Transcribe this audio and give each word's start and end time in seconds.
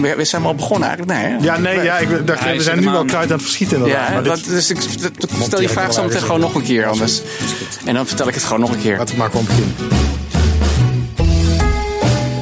we, 0.00 0.14
we 0.16 0.24
zijn 0.24 0.44
al 0.44 0.54
begonnen 0.54 0.88
eigenlijk. 0.88 1.18
Nee, 1.20 1.32
hè? 1.32 1.36
Ja, 1.44 1.58
nee, 1.58 1.82
ja, 1.84 1.98
ik 1.98 2.26
dacht, 2.26 2.40
we 2.44 2.62
zijn 2.62 2.78
nu 2.78 2.84
wel 2.84 2.92
helemaal- 2.92 3.04
kruid 3.04 3.24
aan 3.26 3.32
het 3.36 3.42
verschieten 3.42 3.76
inderdaad. 3.76 4.06
Ja, 4.06 4.12
maar 4.12 4.22
dit- 4.22 4.32
dat, 4.34 4.44
dus 4.44 4.70
ik, 4.70 4.78
stel 5.42 5.60
je 5.60 5.68
vraag 5.68 5.92
zo 5.92 6.02
meteen 6.02 6.20
gewoon 6.20 6.40
nog 6.40 6.54
een 6.54 6.62
keer 6.62 6.86
anders. 6.86 7.20
En 7.84 7.94
dan 7.94 8.06
vertel 8.06 8.28
ik 8.28 8.34
het 8.34 8.44
gewoon 8.44 8.60
nog 8.60 8.70
een 8.70 8.80
keer. 8.80 8.98
Laten 8.98 9.14
we 9.14 9.20
maar 9.20 9.30
gewoon 9.30 9.46
beginnen. 9.46 9.74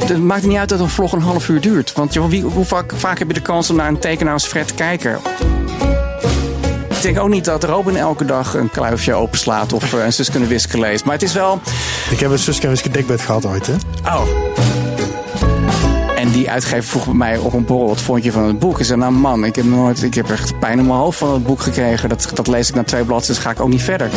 Het 0.06 0.22
maakt 0.22 0.46
niet 0.46 0.56
uit 0.58 0.68
dat 0.68 0.80
een 0.80 0.88
vlog 0.88 1.12
een 1.12 1.20
half 1.20 1.48
uur 1.48 1.60
duurt. 1.60 1.92
Want 1.92 2.12
joh, 2.14 2.28
wie, 2.28 2.42
hoe 2.42 2.64
vaak, 2.64 2.92
vaak 2.96 3.18
heb 3.18 3.28
je 3.28 3.34
de 3.34 3.40
kans 3.42 3.70
om 3.70 3.76
naar 3.76 3.88
een 3.88 3.98
tekenaar 3.98 4.32
als 4.32 4.46
Fred 4.46 4.66
te 4.68 4.74
kijken? 4.74 5.18
Ik 6.88 7.02
denk 7.02 7.18
ook 7.24 7.28
niet 7.28 7.44
dat 7.44 7.64
Robin 7.64 7.96
elke 7.96 8.24
dag 8.24 8.54
een 8.54 8.70
kluifje 8.70 9.14
openslaat 9.14 9.72
of 9.72 9.92
eh, 9.94 10.04
een 10.04 10.12
zus 10.12 10.30
kunnen 10.30 10.48
wisken 10.48 10.80
leest. 10.80 11.04
Maar 11.04 11.14
het 11.14 11.22
is 11.22 11.32
wel... 11.32 11.60
Ik 12.10 12.20
heb 12.20 12.30
een 12.30 12.38
Suske 12.38 12.62
en 12.64 12.68
Wiske 12.70 12.90
dekbed 12.90 13.20
gehad 13.20 13.46
ooit, 13.46 13.66
hè? 13.66 13.72
Oh. 14.06 14.22
En 16.24 16.30
die 16.30 16.50
uitgever 16.50 16.84
vroeg 16.84 17.14
mij 17.14 17.36
op 17.38 17.52
een 17.52 17.64
borrel, 17.64 17.88
wat 17.88 18.00
vond 18.00 18.24
je 18.24 18.32
van 18.32 18.44
het 18.44 18.58
boek? 18.58 18.78
Ik 18.78 18.84
zei, 18.84 18.98
nou 18.98 19.12
man, 19.12 19.44
ik 19.44 19.56
heb, 19.56 19.64
nooit, 19.64 20.02
ik 20.02 20.14
heb 20.14 20.30
echt 20.30 20.58
pijn 20.58 20.78
in 20.78 20.86
mijn 20.86 20.98
hoofd 20.98 21.18
van 21.18 21.32
het 21.32 21.44
boek 21.44 21.60
gekregen. 21.60 22.08
Dat, 22.08 22.30
dat 22.34 22.46
lees 22.46 22.68
ik 22.68 22.74
na 22.74 22.84
twee 22.84 23.04
bladzijden, 23.04 23.34
dus 23.34 23.44
ga 23.44 23.50
ik 23.50 23.60
ook 23.60 23.68
niet 23.68 23.82
verder. 23.82 24.10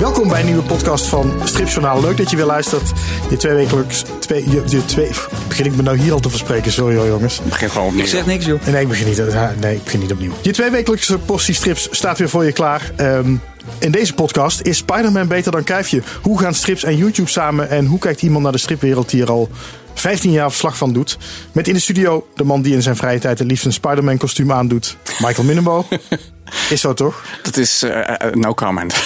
Welkom 0.00 0.28
bij 0.28 0.40
een 0.40 0.46
nieuwe 0.46 0.62
podcast 0.62 1.06
van 1.06 1.32
Stripjournaal. 1.44 2.00
Leuk 2.00 2.16
dat 2.16 2.30
je 2.30 2.36
weer 2.36 2.46
luistert. 2.46 2.92
Je 3.30 3.36
twee 3.36 3.54
wekelijks... 3.54 4.04
Twee, 4.18 4.50
je, 4.50 4.62
je 4.66 4.84
twee, 4.84 5.10
begin 5.48 5.64
ik 5.64 5.76
me 5.76 5.82
nou 5.82 5.96
hier 5.96 6.12
al 6.12 6.20
te 6.20 6.30
verspreken? 6.30 6.72
Sorry 6.72 6.96
hoor, 6.96 7.06
jongens. 7.06 7.40
Begin 7.48 7.70
gewoon 7.70 7.86
opnieuw. 7.86 8.02
Ik 8.02 8.10
zeg 8.10 8.26
niks, 8.26 8.44
joh. 8.44 8.66
Nee, 8.66 8.82
ik 8.82 8.88
begin 8.88 9.06
niet. 9.06 9.16
Nee, 9.60 9.74
ik 9.74 9.84
begin 9.84 10.00
niet 10.00 10.12
opnieuw. 10.12 10.32
Je 10.40 10.52
twee 10.52 10.70
wekelijkse 10.70 11.18
portie 11.18 11.54
strips 11.54 11.88
staat 11.90 12.18
weer 12.18 12.28
voor 12.28 12.44
je 12.44 12.52
klaar. 12.52 12.92
Ehm, 12.96 13.36
in 13.78 13.90
deze 13.90 14.14
podcast 14.14 14.60
is 14.60 14.76
Spider-Man 14.76 15.28
beter 15.28 15.52
dan 15.52 15.64
Kuifje. 15.64 16.02
Hoe 16.22 16.38
gaan 16.38 16.54
strips 16.54 16.84
en 16.84 16.96
YouTube 16.96 17.30
samen? 17.30 17.70
En 17.70 17.86
hoe 17.86 17.98
kijkt 17.98 18.22
iemand 18.22 18.42
naar 18.42 18.52
de 18.52 18.58
stripwereld 18.58 19.10
die 19.10 19.22
er 19.22 19.30
al 19.30 19.48
15 19.94 20.30
jaar 20.30 20.50
verslag 20.50 20.76
van 20.76 20.92
doet? 20.92 21.18
Met 21.52 21.68
in 21.68 21.74
de 21.74 21.80
studio 21.80 22.26
de 22.34 22.44
man 22.44 22.62
die 22.62 22.74
in 22.74 22.82
zijn 22.82 22.96
vrije 22.96 23.18
tijd 23.18 23.38
het 23.38 23.48
liefst 23.48 23.64
een 23.64 23.72
Spider-Man 23.72 24.16
kostuum 24.16 24.52
aandoet. 24.52 24.96
Michael 25.18 25.46
Minnenbo. 25.46 25.86
is 26.70 26.80
zo 26.80 26.94
toch? 26.94 27.22
Dat 27.42 27.56
is 27.56 27.82
eh, 27.82 28.08
eh, 28.26 28.32
no 28.32 28.54
comment. 28.54 28.94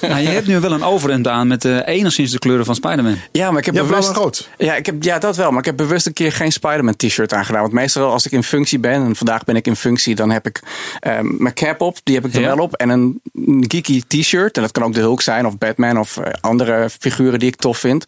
Nou, 0.00 0.20
je 0.22 0.28
hebt 0.28 0.46
nu 0.46 0.60
wel 0.60 0.72
een 0.72 0.82
overhemd 0.84 1.28
aan 1.28 1.46
met 1.48 1.64
eh, 1.64 1.78
enigszins 1.86 2.30
de 2.30 2.38
kleuren 2.38 2.64
van 2.64 2.74
Spider-Man. 2.74 3.16
Ja, 3.32 3.50
maar 3.50 3.58
ik 3.58 3.64
heb 3.66 3.74
Ja, 3.74 3.80
blauw 3.82 3.94
bewust... 4.00 4.16
en 4.16 4.22
rood. 4.22 4.48
Ja, 4.58 4.74
ik 4.74 4.86
heb, 4.86 5.02
ja, 5.02 5.18
dat 5.18 5.36
wel. 5.36 5.50
Maar 5.50 5.58
ik 5.58 5.64
heb 5.64 5.76
bewust 5.76 6.06
een 6.06 6.12
keer 6.12 6.32
geen 6.32 6.52
Spider-Man 6.52 6.96
t-shirt 6.96 7.32
aangedaan. 7.32 7.60
Want 7.60 7.72
meestal 7.72 8.10
als 8.12 8.26
ik 8.26 8.32
in 8.32 8.42
functie 8.42 8.78
ben, 8.78 9.04
en 9.04 9.16
vandaag 9.16 9.44
ben 9.44 9.56
ik 9.56 9.66
in 9.66 9.76
functie, 9.76 10.14
dan 10.14 10.30
heb 10.30 10.46
ik 10.46 10.60
ehm, 11.00 11.26
mijn 11.42 11.54
cap 11.54 11.80
op. 11.80 11.98
Die 12.04 12.14
heb 12.14 12.24
ik 12.26 12.34
er 12.34 12.40
Ja. 12.40 12.46
wel 12.54 12.64
op. 12.64 12.74
En 12.74 12.88
een 12.88 13.20
geeky 13.68 14.02
t-shirt. 14.08 14.56
En 14.56 14.62
dat 14.62 14.72
kan 14.72 14.82
ook 14.82 14.94
de 14.94 15.00
Hulk 15.00 15.22
zijn, 15.22 15.46
of 15.46 15.58
Batman, 15.58 15.98
of 15.98 16.18
andere 16.40 16.90
figuren 17.00 17.38
die 17.38 17.48
ik 17.48 17.56
tof 17.56 17.78
vind. 17.78 18.04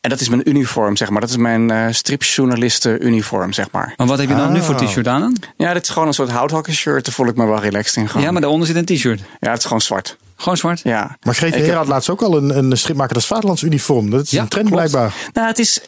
En 0.00 0.10
dat 0.10 0.20
is 0.20 0.28
mijn 0.28 0.48
uniform, 0.48 0.96
zeg 0.96 1.10
maar. 1.10 1.20
Dat 1.20 1.30
is 1.30 1.36
mijn 1.36 1.70
eh 1.70 1.86
stripjournalisten 1.90 3.06
uniform, 3.06 3.52
zeg 3.52 3.66
maar. 3.70 3.94
Maar 3.96 4.06
wat 4.06 4.18
heb 4.18 4.28
je 4.28 4.34
dan 4.34 4.52
nu 4.52 4.58
Ah. 4.58 4.64
voor 4.64 4.74
t-shirt 4.74 5.08
aan? 5.08 5.32
Ja, 5.56 5.72
dit 5.72 5.82
is 5.82 5.88
gewoon 5.88 6.08
een 6.08 6.14
soort 6.14 6.30
houthakkenshirt. 6.30 7.04
Daar 7.04 7.14
voel 7.14 7.26
ik 7.26 7.36
me 7.36 7.46
wel 7.46 7.60
relaxed 7.60 7.83
in. 7.92 8.08
Gewoon. 8.08 8.22
Ja, 8.22 8.30
maar 8.30 8.40
daaronder 8.40 8.66
zit 8.68 8.76
een 8.76 8.84
t-shirt. 8.96 9.20
Ja, 9.40 9.48
het 9.50 9.58
is 9.58 9.64
gewoon 9.64 9.80
zwart. 9.80 10.16
Gewoon 10.36 10.56
zwart. 10.56 10.80
Ja. 10.84 11.16
Maar 11.22 11.34
Greet 11.34 11.54
Ik 11.54 11.62
Heer 11.62 11.74
had 11.74 11.86
laatst 11.86 12.10
ook 12.10 12.22
al 12.22 12.36
een, 12.36 12.56
een 12.58 12.78
stripmaker 12.78 13.14
als 13.14 13.26
vaderlands 13.26 13.62
uniform. 13.62 14.10
Dat 14.10 14.24
is 14.24 14.30
Ja, 14.30 14.42
een 14.42 14.48
trend 14.48 14.68
klopt. 14.68 14.90
blijkbaar. 14.90 15.14
Nou, 15.32 15.46
het 15.46 15.58
is, 15.58 15.80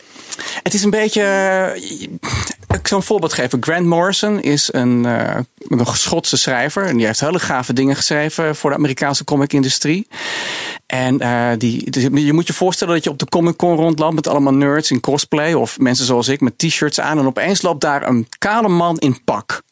het 0.63 0.75
is 0.75 0.83
een 0.85 0.91
beetje. 0.91 1.23
Ik 2.75 2.89
zal 2.89 2.99
een 2.99 3.05
voorbeeld 3.05 3.33
geven. 3.33 3.63
Grant 3.63 3.87
Morrison 3.87 4.43
is 4.43 4.69
een, 4.73 5.05
eh, 5.07 5.37
een 5.69 5.87
Schotse 5.87 6.37
schrijver. 6.37 6.85
En 6.87 6.97
die 6.97 7.07
heeft 7.07 7.21
hele 7.21 7.39
gave 7.39 7.73
dingen 7.73 7.97
geschreven 7.97 8.57
voor 8.57 8.71
de 8.71 8.77
Amerikaanse 8.77 9.25
comic-industrie. 9.25 10.09
En 10.87 11.21
eh, 11.21 11.49
die, 11.59 11.91
dus 11.91 12.03
je 12.03 12.33
moet 12.33 12.47
je 12.47 12.53
voorstellen 12.53 12.95
dat 12.95 13.05
je 13.05 13.11
op 13.11 13.19
de 13.19 13.27
Comic 13.27 13.57
Con 13.57 13.77
rondloopt 13.77 14.15
met 14.15 14.27
allemaal 14.29 14.55
nerds 14.55 14.91
in 14.91 15.01
cosplay. 15.01 15.53
Of 15.53 15.79
mensen 15.79 16.07
zoals 16.07 16.29
ik 16.29 16.41
met 16.41 16.59
t-shirts 16.59 17.01
aan. 17.01 17.19
En 17.19 17.27
opeens 17.27 17.63
loopt 17.63 17.81
daar 17.81 18.09
een 18.09 18.29
kale 18.39 18.69
man 18.69 18.99
in 18.99 19.25
pak. 19.25 19.63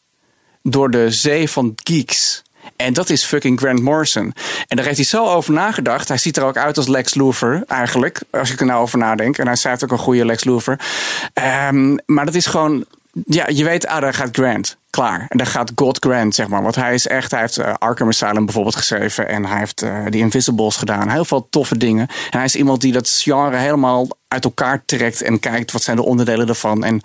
Door 0.67 0.91
de 0.91 1.11
zee 1.11 1.49
van 1.49 1.73
geeks. 1.83 2.43
En 2.75 2.93
dat 2.93 3.09
is 3.09 3.23
fucking 3.23 3.59
Grant 3.59 3.81
Morrison. 3.81 4.33
En 4.67 4.75
daar 4.75 4.85
heeft 4.85 4.97
hij 4.97 5.05
zo 5.05 5.25
over 5.25 5.53
nagedacht. 5.53 6.07
Hij 6.07 6.17
ziet 6.17 6.37
er 6.37 6.43
ook 6.43 6.57
uit 6.57 6.77
als 6.77 6.87
Lex 6.87 7.13
Luthor, 7.13 7.63
eigenlijk. 7.67 8.21
Als 8.29 8.51
ik 8.51 8.59
er 8.59 8.65
nou 8.65 8.81
over 8.81 8.97
nadenk. 8.97 9.37
En 9.37 9.47
hij 9.47 9.55
schrijft 9.55 9.83
ook 9.83 9.91
een 9.91 9.97
goede 9.97 10.25
Lex 10.25 10.43
Luthor. 10.43 10.79
Ehm, 11.33 11.97
maar 12.05 12.25
dat 12.25 12.35
is 12.35 12.45
gewoon... 12.45 12.85
Ja, 13.25 13.47
je 13.47 13.63
weet, 13.63 13.87
ah, 13.87 14.01
daar 14.01 14.13
gaat 14.13 14.35
Grant. 14.35 14.77
Klaar. 14.89 15.25
En 15.29 15.37
daar 15.37 15.47
gaat 15.47 15.71
God 15.75 15.97
Grant, 15.99 16.35
zeg 16.35 16.47
maar. 16.47 16.61
Want 16.61 16.75
hij 16.75 16.93
is 16.93 17.07
echt... 17.07 17.31
Hij 17.31 17.39
heeft 17.39 17.57
eh, 17.57 17.73
Arkham 17.77 18.07
Asylum 18.07 18.45
bijvoorbeeld 18.45 18.75
geschreven. 18.75 19.29
En 19.29 19.45
hij 19.45 19.59
heeft 19.59 19.81
eh 19.81 20.05
die 20.09 20.21
Invisibles 20.21 20.75
gedaan. 20.75 21.09
Heel 21.09 21.25
veel 21.25 21.47
toffe 21.49 21.77
dingen. 21.77 22.07
En 22.07 22.37
hij 22.37 22.43
is 22.43 22.55
iemand 22.55 22.81
die 22.81 22.91
dat 22.91 23.09
genre 23.09 23.57
helemaal 23.57 24.07
uit 24.27 24.43
elkaar 24.43 24.83
trekt. 24.85 25.21
En 25.21 25.39
kijkt, 25.39 25.71
wat 25.71 25.83
zijn 25.83 25.97
de 25.97 26.05
onderdelen 26.05 26.47
ervan. 26.47 26.83
En 26.83 27.01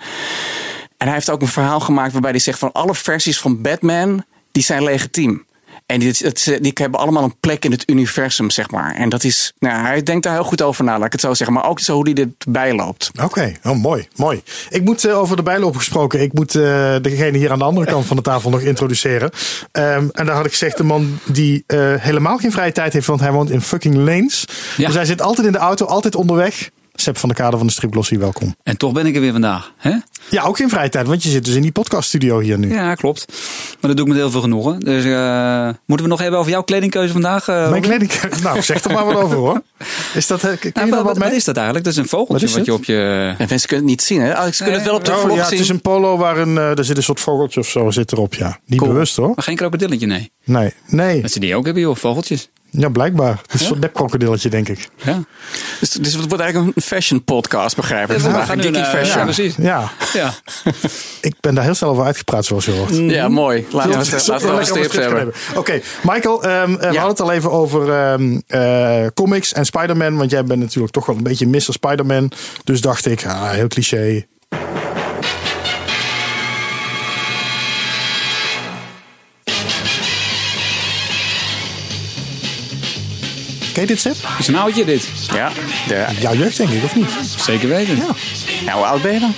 en 1.01 1.07
hij 1.07 1.15
heeft 1.15 1.31
ook 1.31 1.41
een 1.43 1.49
verhaal 1.49 1.81
gemaakt 1.81 2.13
waarbij 2.13 2.31
hij 2.31 2.41
zegt 2.41 2.59
van 2.59 2.73
alle 2.73 2.95
versies 2.95 3.41
van 3.41 3.61
Batman, 3.63 4.25
die 4.53 4.63
zijn 4.63 4.83
legitiem. 4.83 5.45
En 5.87 5.99
die, 5.99 6.09
het- 6.19 6.59
die 6.61 6.73
hebben 6.75 7.01
allemaal 7.01 7.23
een 7.23 7.35
plek 7.41 7.65
in 7.65 7.71
het 7.71 7.91
universum, 7.91 8.51
zeg 8.51 8.71
maar. 8.71 8.95
En 8.95 9.09
dat 9.09 9.25
is, 9.25 9.53
nou, 9.59 9.87
hij 9.87 10.03
denkt 10.03 10.23
daar 10.23 10.33
heel 10.33 10.45
goed 10.45 10.63
over 10.63 10.85
na, 10.85 10.97
laat 10.97 11.07
ik 11.07 11.13
het 11.13 11.21
zo 11.21 11.35
zeggen. 11.35 11.57
Maar 11.57 11.69
ook 11.69 11.81
zo 11.81 11.95
hoe 11.95 12.05
hij 12.05 12.13
dit 12.13 12.29
bijloopt. 12.49 13.11
Oké, 13.23 13.55
oh, 13.65 13.77
mooi, 13.77 14.09
mooi. 14.17 14.43
Ik 14.69 14.83
moet 14.85 15.05
eh, 15.05 15.19
over 15.19 15.37
de 15.37 15.43
bijloop 15.43 15.77
gesproken. 15.77 16.21
Ik 16.21 16.33
moet 16.33 16.55
eh, 16.55 16.95
degene 17.03 17.39
hier 17.39 17.51
aan 17.53 17.59
de 17.59 17.65
andere 17.65 17.87
kant 17.87 18.07
van 18.07 18.17
de 18.17 18.23
tafel 18.23 18.51
nog 18.51 18.61
introduceren. 18.61 19.31
Ehm, 19.73 20.09
en 20.13 20.27
daar 20.27 20.35
had 20.37 20.45
ik 20.45 20.51
gezegd, 20.53 20.77
de 20.77 20.85
man 20.85 21.19
die 21.25 21.65
eh, 21.67 21.95
helemaal 21.99 22.39
geen 22.39 22.53
vrije 22.53 22.73
tijd 22.73 22.93
heeft, 22.93 23.07
want 23.07 23.21
hij 23.21 23.33
woont 23.33 23.51
in 23.51 23.61
fucking 23.61 23.95
Lanes. 23.95 24.45
Ja. 24.77 24.87
Dus 24.87 24.95
hij 24.95 25.05
zit 25.05 25.23
altijd 25.23 25.47
in 25.47 25.53
de 25.53 25.59
auto, 25.59 25.87
altijd 25.87 26.15
onderweg. 26.15 26.71
Seb 27.01 27.17
van 27.19 27.29
de 27.29 27.35
Kade 27.35 27.57
van 27.59 27.67
de 27.67 27.73
Stripglossie, 27.73 28.19
welkom. 28.19 28.55
En 28.63 28.77
toch 28.77 28.93
ben 28.93 29.07
ik 29.07 29.15
er 29.15 29.21
weer 29.21 29.33
vandaag. 29.33 29.73
Hè? 29.77 29.95
Ja, 30.31 30.43
ook 30.43 30.57
geen 30.57 30.69
vrije 30.69 30.89
tijd, 30.89 31.07
want 31.07 31.23
je 31.23 31.29
zit 31.31 31.45
dus 31.45 31.55
in 31.55 31.63
die 31.63 31.73
podcaststudio 31.73 32.39
hier 32.39 32.59
nu. 32.59 32.73
Ja, 32.75 32.95
klopt. 32.95 33.25
Maar 33.81 33.91
dat 33.91 33.97
doe 33.97 34.01
ik 34.01 34.07
met 34.13 34.17
heel 34.21 34.31
veel 34.31 34.41
genoegen. 34.41 34.81
Dus 34.81 35.05
eh, 35.05 35.69
moeten 35.87 36.07
we 36.07 36.13
nog 36.13 36.21
hebben 36.21 36.39
over 36.41 36.53
jouw 36.53 36.63
kledingkeuze 36.63 37.13
vandaag? 37.13 37.49
eh, 37.49 37.55
Mijn 37.71 37.83
Robin? 37.83 37.83
kleding, 38.09 38.41
nou 38.43 38.63
zeg 38.63 38.85
er 38.85 38.93
maar 38.93 39.05
wat 39.05 39.15
over 39.17 39.37
hoor. 39.37 39.63
Is 40.15 40.27
dat, 40.27 40.45
eh, 40.45 40.73
Nou, 40.75 40.91
wat, 40.91 41.03
wat 41.03 41.19
wat 41.19 41.33
is 41.33 41.45
dat 41.45 41.57
eigenlijk? 41.57 41.85
Dat 41.85 41.95
is 41.95 41.99
een 42.01 42.09
vogeltje 42.09 42.47
Wat 42.47 42.55
je 42.55 42.61
het? 42.61 42.71
op 42.81 42.85
je... 42.85 43.35
En 43.39 43.47
mensen 43.49 43.69
kunnen 43.69 43.87
het 43.87 43.97
niet 43.97 44.03
zien, 44.03 44.21
hè? 44.21 44.33
Oh, 44.33 44.45
ze 44.53 44.57
kunnen 44.63 44.75
het 44.81 44.89
wel 44.89 44.97
op 44.99 45.05
de 45.05 45.11
Oh, 45.11 45.19
vlog 45.19 45.35
ja, 45.37 45.41
het 45.41 45.49
zien. 45.51 45.59
is 45.61 45.69
een 45.69 45.81
polo 45.81 46.17
waar 46.17 46.39
een, 46.39 46.57
er 46.57 46.85
zit 46.85 46.97
een 46.97 47.03
soort 47.03 47.21
vogeltje 47.21 47.61
of 47.61 47.69
zo 47.69 47.91
zit 47.91 48.13
erop, 48.13 48.35
ja. 48.35 48.59
Niet 48.67 48.79
Cool. 48.79 48.93
bewust 48.93 49.17
hoor. 49.17 49.29
Maar 49.35 49.45
geen 49.45 49.57
krokodilletje, 49.57 50.07
nee. 50.07 50.31
Nee, 50.45 50.73
nee. 50.87 51.23
Dat 51.23 51.31
ze 51.31 51.41
die 51.41 51.55
ook 51.57 51.65
hebben, 51.65 51.83
joh. 51.83 51.97
Vogeltjes. 51.97 52.49
Ja, 52.71 52.89
blijkbaar. 52.89 53.39
Het 53.43 53.55
is 53.55 53.61
een 53.61 53.67
soort 53.67 53.81
nepkrokodilletje, 53.81 54.49
denk 54.49 54.69
ik. 54.69 54.89
Ja. 55.03 55.23
Dus, 55.81 55.91
dus 55.91 56.13
het 56.13 56.27
wordt 56.29 56.43
eigenlijk 56.43 56.77
een 56.77 56.83
fashion 56.83 57.25
podcast, 57.25 57.77
begrijp 57.77 58.11
ik. 58.11 58.21
Ja, 58.21 58.33
we 58.33 58.39
gaan 58.39 58.59
een 58.59 58.65
nu 58.65 58.71
naar- 58.71 58.85
fashion. 58.85 59.19
ja, 59.19 59.25
precies. 59.25 59.55
Ja, 59.59 59.91
Ja. 60.13 60.33
ik 61.21 61.35
ben 61.41 61.55
daar 61.55 61.65
heel 61.65 61.75
snel 61.75 61.91
over 61.91 62.05
uitgepraat, 62.05 62.45
zoals 62.45 62.65
je 62.65 62.71
hoort. 62.73 62.97
Ja, 62.97 63.29
mooi. 63.29 63.67
Laten 63.71 63.91
we 63.91 63.97
het 63.97 64.27
laten 64.27 64.47
we 64.47 64.53
over 64.61 64.91
gaan 64.91 65.17
hebben. 65.17 65.35
Oké, 65.57 65.81
Michael, 66.03 66.43
ehm, 66.43 66.73
eh, 66.73 66.79
we 66.79 66.93
Ja. 66.93 67.01
hadden 67.01 67.09
het 67.09 67.21
al 67.21 67.33
even 67.33 67.51
over 67.51 67.93
ehm, 67.93 68.41
eh, 68.47 69.07
comics 69.15 69.53
en 69.53 69.65
Spider-Man. 69.65 70.17
Want 70.17 70.31
jij 70.31 70.45
bent 70.45 70.61
natuurlijk 70.61 70.93
toch 70.93 71.07
wel 71.07 71.17
een 71.17 71.23
beetje 71.23 71.47
Mr. 71.47 71.61
Spider-Man. 71.61 72.33
Dus 72.65 72.81
dacht 72.81 73.07
ik, 73.07 73.27
ah, 73.27 73.51
heel 73.51 73.69
cliché. 73.69 74.27
Ken 83.81 83.89
je 83.89 83.95
dit, 83.95 84.01
Seb? 84.01 84.29
Is 84.39 84.47
een 84.47 84.57
oudje 84.57 84.85
dit? 84.85 85.09
Ja. 85.35 85.51
De, 85.89 86.07
Jouw 86.21 86.35
jeugd, 86.35 86.57
denk 86.57 86.71
ik, 86.71 86.85
of 86.85 86.95
niet? 86.97 87.11
Zeker 87.37 87.69
weten. 87.69 87.97
Ja. 87.97 88.07
nou, 88.65 88.77
hoe 88.79 88.87
oud 88.87 89.03
ben 89.03 89.13
je 89.13 89.21
dan? 89.21 89.35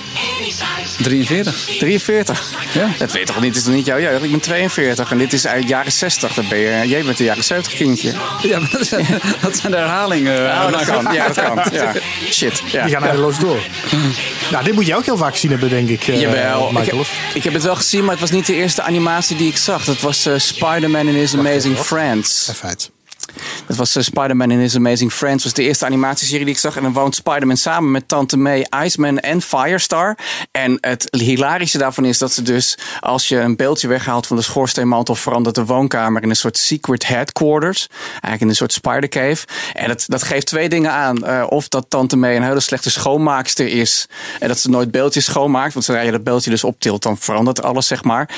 43. 1.01 1.65
43. 1.79 2.51
Ja. 2.73 2.89
Dat 2.97 3.11
weet 3.11 3.25
toch 3.25 3.41
niet? 3.41 3.55
Is 3.55 3.63
toch 3.63 3.73
niet 3.73 3.85
jouw 3.85 3.99
jeugd? 3.99 4.23
Ik 4.23 4.31
ben 4.31 4.39
42 4.39 5.11
en 5.11 5.17
dit 5.17 5.33
is 5.33 5.47
uit 5.47 5.61
de 5.61 5.67
jaren 5.67 5.91
60. 5.91 6.33
Dan 6.33 6.45
ben 6.49 6.57
je, 6.57 6.87
jij 6.87 7.03
bent 7.03 7.19
een 7.19 7.25
jaren 7.25 7.43
70 7.43 7.73
kindje. 7.73 8.13
Ja, 8.41 8.59
maar 8.59 8.69
dat 8.71 8.87
zijn, 8.87 9.05
dat 9.41 9.57
zijn 9.57 9.71
de 9.71 9.77
herhalingen. 9.77 10.45
Oh, 10.45 10.71
dat 10.71 10.85
kan. 10.85 11.13
Ja, 11.13 11.27
dat 11.27 11.35
kan. 11.45 11.61
Ja. 11.73 11.93
Shit. 12.31 12.61
Ja. 12.71 12.83
Die 12.85 12.93
gaan 12.93 13.03
eindeloos 13.03 13.39
door. 13.39 13.59
nou, 14.51 14.63
dit 14.63 14.73
moet 14.73 14.85
je 14.85 14.95
ook 14.95 15.05
heel 15.05 15.17
vaak 15.17 15.35
zien 15.35 15.51
hebben, 15.51 15.69
denk 15.69 15.89
ik, 15.89 16.07
eh, 16.07 16.19
Jawel, 16.19 16.67
ik 16.67 16.73
Michael. 16.77 16.97
heb, 16.97 17.07
ik 17.33 17.43
heb 17.43 17.53
het 17.53 17.63
wel 17.63 17.75
gezien, 17.75 18.01
maar 18.01 18.11
het 18.11 18.19
was 18.19 18.31
niet 18.31 18.45
de 18.45 18.53
eerste 18.55 18.81
animatie 18.81 19.35
die 19.35 19.47
ik 19.47 19.57
zag. 19.57 19.83
Dat 19.83 19.99
was 19.99 20.25
eh, 20.25 20.33
Spider-Man 20.37 21.07
in 21.07 21.15
His 21.15 21.33
Amazing 21.33 21.77
Friends. 21.77 22.51
Feit. 22.55 22.91
Dat 23.67 23.77
was 23.77 23.95
eh, 23.95 24.03
Spider-Man 24.03 24.51
in 24.51 24.59
His 24.59 24.75
Amazing 24.75 25.11
Friends. 25.11 25.43
was 25.43 25.53
de 25.53 25.63
eerste 25.63 25.85
animatieserie 25.85 26.45
die 26.45 26.53
ik 26.53 26.59
zag. 26.59 26.75
En 26.75 26.83
dan 26.83 26.93
woont 26.93 27.15
Spider-Man 27.15 27.57
samen 27.57 27.91
met 27.91 28.07
Tante 28.07 28.37
May, 28.37 28.67
Iceman 28.83 29.19
en 29.19 29.41
Firestar. 29.41 30.17
En 30.51 30.77
het 30.81 31.07
hilarische 31.11 31.77
daarvan 31.77 32.05
is 32.05 32.17
dat 32.17 32.31
ze 32.31 32.41
dus... 32.41 32.77
als 32.99 33.27
je 33.27 33.37
een 33.39 33.55
beeldje 33.55 33.87
weghaalt 33.87 34.27
van 34.27 34.37
de 34.37 34.43
schoorsteenmantel... 34.43 35.15
verandert 35.15 35.55
de 35.55 35.65
woonkamer 35.65 36.23
in 36.23 36.29
een 36.29 36.35
soort 36.35 36.57
secret 36.57 37.07
headquarters. 37.07 37.87
Eigenlijk 38.09 38.41
in 38.41 38.47
een 38.47 38.55
soort 38.55 38.73
spider 38.73 39.09
cave. 39.09 39.45
En 39.73 39.87
dat, 39.87 40.03
dat 40.07 40.23
geeft 40.23 40.45
twee 40.45 40.69
dingen 40.69 40.91
aan. 40.91 41.25
Eh, 41.25 41.45
of 41.49 41.67
dat 41.67 41.85
Tante 41.89 42.17
May 42.17 42.35
een 42.35 42.43
hele 42.43 42.59
slechte 42.59 42.89
schoonmaakster 42.89 43.67
is. 43.67 44.07
En 44.39 44.47
dat 44.47 44.59
ze 44.59 44.69
nooit 44.69 44.91
beeldjes 44.91 45.25
schoonmaakt. 45.25 45.73
Want 45.73 45.85
zodra 45.85 46.01
je 46.01 46.11
dat 46.11 46.23
beeldje 46.23 46.49
dus 46.49 46.63
optilt, 46.63 47.03
dan 47.03 47.17
verandert 47.17 47.63
alles, 47.63 47.87
zeg 47.87 48.03
maar. 48.03 48.29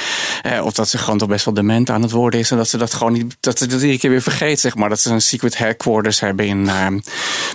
Eh, 0.42 0.66
of 0.66 0.74
dat 0.74 0.90
ze 0.90 0.98
gewoon 0.98 1.18
toch 1.18 1.30
best 1.30 1.46
wel 1.46 1.54
dement 1.54 1.90
aan 1.90 2.02
het 2.02 2.12
worden 2.12 2.40
is. 2.40 2.52
En 2.52 2.58
dat 2.58 2.68
ze 2.68 2.78
dat 2.78 2.94
gewoon 2.94 3.14
niet... 3.14 3.36
dat 3.40 3.58
ze 3.58 3.68
dat 3.68 3.82
iedere 3.82 4.00
keer 4.00 4.10
weer 4.10 4.22
vergeet, 4.22 4.60
zeg 4.60 4.76
maar. 4.76 4.85
Maar 4.86 4.94
dat 4.96 5.04
ze 5.04 5.12
een 5.12 5.22
secret 5.22 5.58
headquarters 5.58 6.20
hebben 6.20 6.46
in. 6.46 6.68
ehm, 6.70 6.94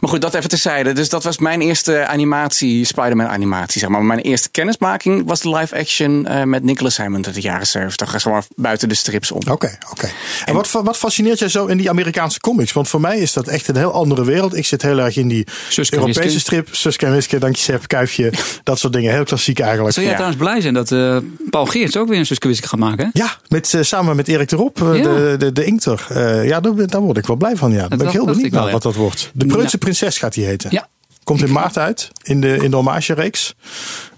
maar 0.00 0.10
goed, 0.10 0.20
dat 0.20 0.34
even 0.34 0.48
terzijde. 0.48 0.92
Dus 0.92 1.08
dat 1.08 1.24
was 1.24 1.38
mijn 1.38 1.60
eerste 1.60 2.06
animatie, 2.06 2.84
Spider-Man 2.84 3.26
animatie. 3.26 3.80
Zeg 3.80 3.88
maar. 3.90 4.02
Mijn 4.02 4.18
eerste 4.20 4.50
kennismaking 4.50 5.22
was 5.26 5.40
de 5.40 5.50
live 5.56 5.78
action 5.78 6.26
eh, 6.26 6.42
met 6.42 6.62
Nicholas 6.62 6.96
Hammond 6.96 7.26
uit 7.26 7.34
de 7.34 7.40
jaren 7.40 7.66
70. 7.66 8.10
Zeg 8.10 8.24
maar 8.24 8.44
buiten 8.56 8.88
de 8.88 8.94
strips 8.94 9.30
om. 9.32 9.40
Oké, 9.50 9.78
oké. 9.90 10.08
En 10.44 10.54
wat, 10.54 10.70
wat 10.70 10.96
fascineert 10.96 11.38
jij 11.38 11.48
zo 11.48 11.66
in 11.66 11.76
die 11.76 11.90
Amerikaanse 11.90 12.40
comics? 12.40 12.72
Want 12.72 12.88
voor 12.88 13.00
mij 13.00 13.18
is 13.18 13.32
dat 13.32 13.46
echt 13.48 13.68
een 13.68 13.76
heel 13.76 13.92
andere 13.92 14.24
wereld. 14.24 14.56
Ik 14.56 14.66
zit 14.66 14.82
heel 14.82 14.98
erg 14.98 15.16
in 15.16 15.28
die 15.28 15.46
Suske 15.68 15.94
Europese 15.96 16.20
Wiske. 16.22 16.40
strip. 16.40 16.68
Suske 16.70 17.06
en 17.06 17.12
Wiske, 17.12 17.38
dankje 17.38 17.62
Sepp, 17.62 17.86
Kuifje. 17.88 18.32
dat 18.62 18.78
soort 18.78 18.92
dingen. 18.92 19.12
Heel 19.12 19.24
klassiek 19.24 19.58
eigenlijk. 19.58 19.94
Zou 19.94 20.06
jij 20.06 20.14
Ja. 20.14 20.20
trouwens 20.20 20.42
blij 20.50 20.60
zijn 20.60 20.74
dat 20.74 20.92
eh, 20.92 21.16
Paul 21.50 21.66
Geerts 21.66 21.96
ook 21.96 22.08
weer 22.08 22.18
een 22.18 22.26
Suske 22.26 22.48
Wiske 22.48 22.68
gaat 22.68 22.78
maken? 22.80 23.04
hè? 23.12 23.20
Ja, 23.22 23.36
met, 23.48 23.74
eh, 23.74 23.82
samen 23.82 24.16
met 24.16 24.28
Erik 24.28 24.48
de 24.48 24.56
Rob, 24.56 24.76
eh, 24.82 24.96
Ja. 24.96 25.02
de, 25.02 25.34
de, 25.38 25.52
de 25.52 25.64
Inkter. 25.64 26.06
Eh, 26.08 26.46
ja, 26.48 26.60
daar, 26.60 26.86
daar 26.86 27.00
word 27.00 27.16
ik 27.16 27.19
wel 27.26 27.36
blij 27.36 27.56
van. 27.56 27.72
Ja. 27.72 27.88
Daar 27.88 27.98
ben 27.98 28.06
ik 28.06 28.12
heel 28.12 28.24
benieuwd 28.24 28.44
ik 28.44 28.50
wel, 28.50 28.58
naar 28.60 28.68
ja. 28.68 28.74
wat 28.74 28.82
dat 28.82 28.94
wordt. 28.94 29.30
De 29.34 29.46
Preutse 29.46 29.70
Ja. 29.76 29.78
Prinses 29.78 30.18
gaat 30.18 30.34
die 30.34 30.44
heten. 30.44 30.70
Ja. 30.72 30.88
Komt 31.24 31.42
in 31.42 31.52
maart 31.52 31.78
uit, 31.78 32.10
in 32.22 32.40
de, 32.40 32.56
in 32.56 32.70
de 32.70 32.76
hommage-reeks. 32.76 33.54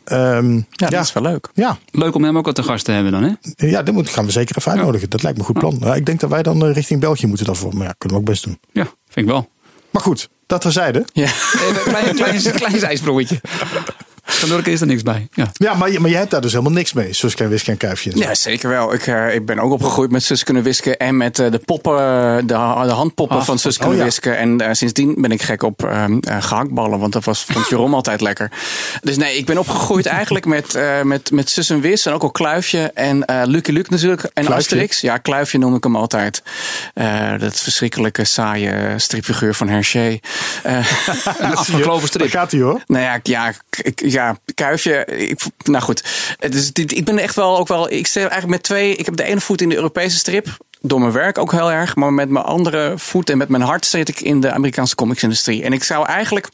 Ehm, 0.04 0.54
Ja, 0.54 0.62
ja, 0.70 0.88
dat 0.88 1.04
is 1.04 1.12
wel 1.12 1.22
leuk. 1.22 1.48
ja, 1.54 1.78
Leuk 1.90 2.14
om 2.14 2.24
hem 2.24 2.38
ook 2.38 2.44
wat 2.46 2.54
te 2.54 2.62
gast 2.62 2.84
te 2.84 2.92
hebben 2.92 3.12
dan, 3.12 3.22
hè? 3.22 3.66
ja, 3.66 3.82
dat 3.82 3.94
moet, 3.94 4.08
gaan 4.08 4.24
we 4.24 4.30
zeker 4.30 4.56
even 4.58 4.72
uitnodigen. 4.72 5.10
Dat 5.10 5.22
lijkt 5.22 5.38
me 5.38 5.44
een 5.44 5.50
goed 5.50 5.58
plan. 5.60 5.78
Ja, 5.88 5.94
ik 5.94 6.06
denk 6.06 6.20
dat 6.20 6.30
wij 6.30 6.42
dan 6.42 6.66
eh, 6.66 6.74
richting 6.74 7.00
België 7.00 7.26
moeten 7.26 7.46
daarvoor. 7.46 7.76
Maar 7.76 7.86
ja, 7.86 7.94
kunnen 7.98 8.18
we 8.18 8.24
ook 8.24 8.30
best 8.30 8.44
doen. 8.44 8.58
Ja, 8.72 8.82
vind 8.84 9.26
ik 9.26 9.32
wel. 9.32 9.48
Maar 9.90 10.02
goed, 10.02 10.28
dat 10.46 10.60
terzijde. 10.60 11.04
Ja. 11.12 11.22
Even 11.24 11.68
een 11.68 11.82
klein, 11.82 12.14
klein, 12.40 12.52
klein 12.54 12.78
zijsprongetje. 12.78 13.40
Standork 14.26 14.66
is 14.66 14.80
er 14.80 14.86
niks 14.86 15.02
bij. 15.02 15.28
Ja. 15.32 15.50
Ja, 15.52 15.74
maar, 15.74 15.90
je- 15.90 16.00
maar 16.00 16.10
jij 16.10 16.18
hebt 16.18 16.30
daar 16.30 16.40
dus 16.40 16.50
helemaal 16.52 16.72
niks 16.72 16.92
mee. 16.92 17.12
Suske 17.14 17.42
en 17.44 17.48
Wiske 17.50 17.70
en 17.70 17.76
Kuifje. 17.76 18.12
en. 18.12 18.18
Ja, 18.18 18.34
zeker 18.34 18.68
wel. 18.68 18.94
Ik, 18.94 19.06
eh, 19.06 19.34
ik 19.34 19.46
ben 19.46 19.58
ook 19.58 19.72
opgegroeid 19.72 20.10
met 20.10 20.22
Sus 20.22 20.44
kunnen 20.44 20.62
wisken 20.62 20.98
en 20.98 21.16
met 21.16 21.38
eh, 21.38 21.50
de 21.50 21.58
poppen, 21.58 21.92
de, 22.46 22.54
ha- 22.54 22.84
de 22.84 22.90
handpoppen 22.92 23.36
Ach, 23.36 23.44
van 23.44 23.58
Sus 23.58 23.74
oh 23.74 23.80
kunnen 23.80 23.98
ja. 23.98 24.04
wisken. 24.04 24.38
En 24.38 24.60
eh, 24.60 24.68
sindsdien 24.72 25.14
ben 25.18 25.30
ik 25.32 25.42
gek 25.42 25.62
op 25.62 25.84
eh, 25.84 26.04
eh, 26.04 26.42
gehaktballen, 26.42 26.98
want 26.98 27.12
dat 27.12 27.24
was, 27.24 27.44
vond 27.44 27.68
Jeroen 27.68 27.94
altijd 28.00 28.20
lekker. 28.20 28.50
Dus 29.02 29.16
nee, 29.16 29.36
ik 29.36 29.46
ben 29.46 29.58
opgegroeid 29.58 30.06
eigenlijk 30.06 30.44
met, 30.46 30.74
eh, 30.74 31.02
met, 31.02 31.30
met 31.30 31.50
Sus 31.50 31.70
en 31.70 31.80
Wis 31.80 32.06
en 32.06 32.12
ook 32.12 32.22
al 32.22 32.30
Kluifje 32.30 32.90
en 32.94 33.24
eh 33.24 33.42
Lucky 33.44 33.70
Luke 33.72 33.90
natuurlijk. 33.90 34.22
En 34.22 34.30
Kluifje? 34.32 34.54
Asterix. 34.56 35.00
Ja, 35.00 35.16
Kluifje 35.18 35.58
noem 35.58 35.74
ik 35.74 35.84
hem 35.84 35.96
altijd. 35.96 36.42
Eh, 36.94 37.38
dat 37.38 37.60
verschrikkelijke 37.60 38.24
saaie 38.24 38.94
stripfiguur 38.96 39.54
van 39.54 39.68
Hergé. 39.68 40.18
Eh, 40.62 40.76
Een 41.38 41.56
afgekloven 41.56 42.08
strip. 42.08 42.22
Daar 42.22 42.40
gaat 42.40 42.50
hij 42.52 42.60
hoor. 42.60 42.80
nou 42.86 43.02
ja, 43.04 43.20
ja, 43.22 43.52
ik, 43.82 44.00
ja 44.12 44.36
kuifje. 44.54 45.04
Ik, 45.04 45.40
nou 45.64 45.82
goed. 45.82 46.04
Dus 46.38 46.72
dit, 46.72 46.96
ik 46.96 47.04
ben 47.04 47.18
echt 47.18 47.34
wel 47.34 47.58
ook 47.58 47.68
wel. 47.68 47.90
Ik 47.90 48.06
stel 48.06 48.22
eigenlijk 48.22 48.50
met 48.50 48.62
twee. 48.62 48.96
Ik 48.96 49.06
heb 49.06 49.16
de 49.16 49.22
ene 49.22 49.40
voet 49.40 49.60
in 49.60 49.68
de 49.68 49.74
Europese 49.74 50.16
strip. 50.16 50.56
Door 50.80 51.00
mijn 51.00 51.12
werk 51.12 51.38
ook 51.38 51.52
heel 51.52 51.72
erg. 51.72 51.96
Maar 51.96 52.12
met 52.12 52.28
mijn 52.28 52.44
andere 52.44 52.94
voet 52.96 53.30
en 53.30 53.38
met 53.38 53.48
mijn 53.48 53.62
hart 53.62 53.86
zit 53.86 54.08
ik 54.08 54.20
in 54.20 54.40
de 54.40 54.52
Amerikaanse 54.52 54.94
comicsindustrie. 54.94 55.62
En 55.62 55.72
ik 55.72 55.84
zou 55.84 56.06
eigenlijk. 56.06 56.48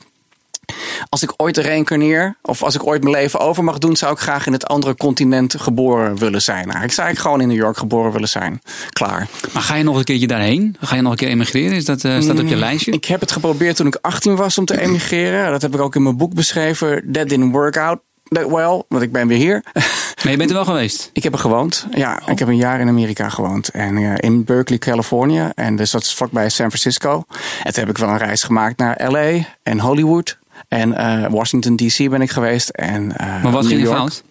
Als 1.09 1.23
ik 1.23 1.33
ooit 1.37 1.57
reïncarneer, 1.57 2.37
of 2.43 2.63
als 2.63 2.75
ik 2.75 2.87
ooit 2.87 3.03
mijn 3.03 3.15
leven 3.15 3.41
over 3.41 3.65
mag 3.65 3.79
doen, 3.79 3.97
zou 3.97 4.13
ik 4.13 4.19
graag 4.19 4.47
in 4.47 4.53
het 4.53 4.67
andere 4.67 4.95
continent 4.95 5.55
geboren 5.59 6.17
willen 6.17 6.43
zijn. 6.43 6.63
Ik 6.63 6.73
zou 6.73 6.79
eigenlijk 6.83 7.19
gewoon 7.19 7.41
in 7.41 7.49
New 7.49 7.57
York 7.57 7.77
geboren 7.77 8.13
willen 8.13 8.29
zijn. 8.29 8.61
Klaar. 8.91 9.29
Maar 9.53 9.63
ga 9.63 9.75
je 9.75 9.85
nog 9.85 9.97
een 9.97 10.05
keertje 10.05 10.27
daarheen? 10.27 10.77
Ga 10.81 10.97
je 10.97 11.03
nog 11.03 11.11
een 11.11 11.19
keer 11.19 11.29
emigreren? 11.29 11.77
Is 11.77 11.85
dat, 11.85 12.05
eh, 12.05 12.21
staat 12.21 12.39
op 12.39 12.47
je 12.47 12.57
lijstje? 12.57 12.93
Ik 12.93 13.05
heb 13.05 13.21
het 13.21 13.33
geprobeerd 13.33 13.77
toen 13.77 13.87
ik 13.87 13.99
18 14.01 14.37
was 14.37 14.59
om 14.59 14.65
te 14.65 14.81
emigreren. 14.87 15.51
Dat 15.51 15.63
heb 15.63 15.75
ik 15.75 15.81
ook 15.81 15.95
in 15.95 16.03
mijn 16.03 16.17
boek 16.17 16.35
beschreven. 16.35 17.13
That 17.13 17.29
didn't 17.29 17.53
work 17.53 17.77
out 17.77 17.99
that 18.29 18.51
well, 18.51 18.83
want 18.89 19.03
ik 19.03 19.13
ben 19.13 19.29
weer 19.29 19.39
hier. 19.39 19.63
Maar 20.23 20.31
je 20.33 20.39
bent 20.39 20.51
er 20.51 20.57
wel 20.57 20.65
geweest. 20.65 21.11
Ik 21.13 21.23
heb 21.23 21.33
er 21.33 21.39
gewoond. 21.39 21.87
Ja, 21.91 22.23
ik 22.27 22.39
heb 22.39 22.49
een 22.49 22.57
jaar 22.57 22.81
in 22.81 22.89
Amerika 22.89 23.29
gewoond. 23.29 23.69
En 23.69 23.97
eh, 23.97 24.15
in 24.17 24.45
Berkeley, 24.45 24.79
Californië. 24.79 25.51
En 25.55 25.77
dus 25.77 25.91
dat 25.91 26.03
is 26.03 26.15
vlakbij 26.15 26.49
San 26.49 26.67
Francisco. 26.67 27.25
En 27.63 27.73
toen 27.73 27.85
heb 27.85 27.89
ik 27.89 27.99
wel 27.99 28.09
een 28.09 28.19
reis 28.19 28.43
gemaakt 28.43 28.79
naar 28.79 29.11
LA 29.11 29.45
en 29.63 29.81
Hollywood. 29.81 30.39
En 30.69 30.95
eh, 30.97 31.31
Washington 31.31 31.77
DC 31.77 32.11
ben 32.11 32.23
ik 32.23 32.31
geweest. 32.31 32.69
En, 32.69 33.17
eh, 33.17 33.43
Maar 33.43 33.53
wat 33.53 33.63
New 33.63 33.71
ging 33.71 33.83
York. 33.83 33.97
fout? 33.97 34.23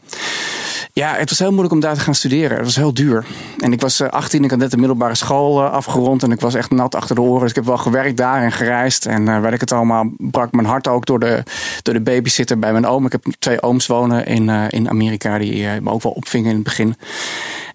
Ja, 0.93 1.13
het 1.15 1.29
was 1.29 1.39
heel 1.39 1.49
moeilijk 1.49 1.73
om 1.73 1.79
daar 1.79 1.93
te 1.93 1.99
gaan 1.99 2.15
studeren. 2.15 2.57
Het 2.57 2.65
was 2.65 2.75
heel 2.75 2.93
duur. 2.93 3.25
En 3.59 3.71
ik 3.73 3.81
was 3.81 3.99
eh, 3.99 4.09
18, 4.09 4.43
ik 4.43 4.49
had 4.49 4.59
net 4.59 4.71
de 4.71 4.77
middelbare 4.77 5.15
school 5.15 5.63
eh, 5.63 5.71
afgerond. 5.71 6.23
En 6.23 6.31
ik 6.31 6.39
was 6.39 6.53
echt 6.53 6.71
nat 6.71 6.95
achter 6.95 7.15
de 7.15 7.21
oren. 7.21 7.39
Dus 7.41 7.49
ik 7.49 7.55
heb 7.55 7.65
wel 7.65 7.77
gewerkt 7.77 8.17
daar 8.17 8.43
en 8.43 8.51
gereisd. 8.51 9.05
En 9.05 9.27
eh 9.27 9.39
weet 9.41 9.53
ik 9.53 9.59
het 9.59 9.71
allemaal, 9.71 10.09
brak 10.17 10.51
mijn 10.51 10.67
hart 10.67 10.87
ook 10.87 11.05
door 11.05 11.19
de, 11.19 11.43
door 11.81 11.93
de 11.93 12.01
babysitter 12.01 12.59
bij 12.59 12.71
mijn 12.71 12.85
oom. 12.85 13.05
Ik 13.05 13.11
heb 13.11 13.23
twee 13.39 13.61
ooms 13.61 13.87
wonen 13.87 14.25
in, 14.25 14.49
eh, 14.49 14.63
in 14.69 14.89
Amerika 14.89 15.37
die 15.37 15.67
eh, 15.67 15.81
me 15.81 15.89
ook 15.91 16.03
wel 16.03 16.11
opvingen 16.11 16.49
in 16.49 16.55
het 16.55 16.63
begin. 16.63 16.95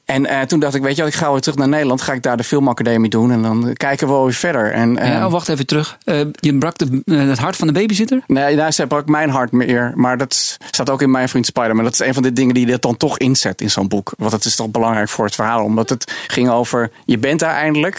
En 0.05 0.27
eh, 0.27 0.41
toen 0.41 0.61
dacht 0.61 0.75
ik, 0.75 0.83
weet 0.83 0.97
je 0.97 1.05
ik 1.05 1.15
ga 1.15 1.31
weer 1.33 1.41
terug 1.41 1.59
naar 1.59 1.69
Nederland. 1.69 2.03
Ga 2.03 2.13
ik 2.13 2.23
daar 2.23 2.37
de 2.37 2.45
filmacademie 2.45 3.11
doen. 3.11 3.33
En 3.33 3.43
dan 3.43 3.73
kijken 3.73 4.09
we 4.09 4.25
weer 4.25 4.33
verder. 4.33 4.73
En, 4.73 4.99
eh, 4.99 5.09
Ja, 5.09 5.27
oh, 5.27 5.33
wacht 5.33 5.49
even 5.49 5.67
terug. 5.67 5.99
Eh, 6.05 6.21
je 6.33 6.59
brak 6.59 6.79
de, 6.79 7.03
eh, 7.05 7.19
het 7.29 7.39
hart 7.39 7.57
van 7.57 7.67
de 7.67 7.73
babysitter? 7.73 8.23
Nee, 8.27 8.57
nou, 8.57 8.73
zij 8.73 8.87
brak 8.87 9.09
mijn 9.09 9.31
hart 9.31 9.53
meer. 9.53 9.93
Maar 9.95 10.17
dat 10.17 10.59
staat 10.71 10.91
ook 10.91 11.03
in 11.03 11.11
Mijn 11.11 11.29
Vriend 11.29 11.47
Spider-Man. 11.47 11.85
Dat 11.85 11.93
is 11.93 11.99
een 11.99 12.15
van 12.15 12.23
de 12.23 12.33
dingen 12.33 12.55
die 12.55 12.67
je 12.67 12.79
dan 12.79 12.97
toch 12.97 13.19
inzet 13.19 13.61
in 13.61 13.71
zo'n 13.71 13.89
boek. 13.89 14.13
Want 14.17 14.33
het 14.33 14.45
is 14.45 14.57
toch 14.57 14.71
belangrijk 14.71 15.09
voor 15.09 15.25
het 15.25 15.35
verhaal. 15.35 15.65
Omdat 15.65 15.89
het 15.89 16.13
ging 16.27 16.51
over, 16.51 16.91
je 17.05 17.19
bent 17.19 17.41
daar 17.41 17.55
eindelijk. 17.55 17.99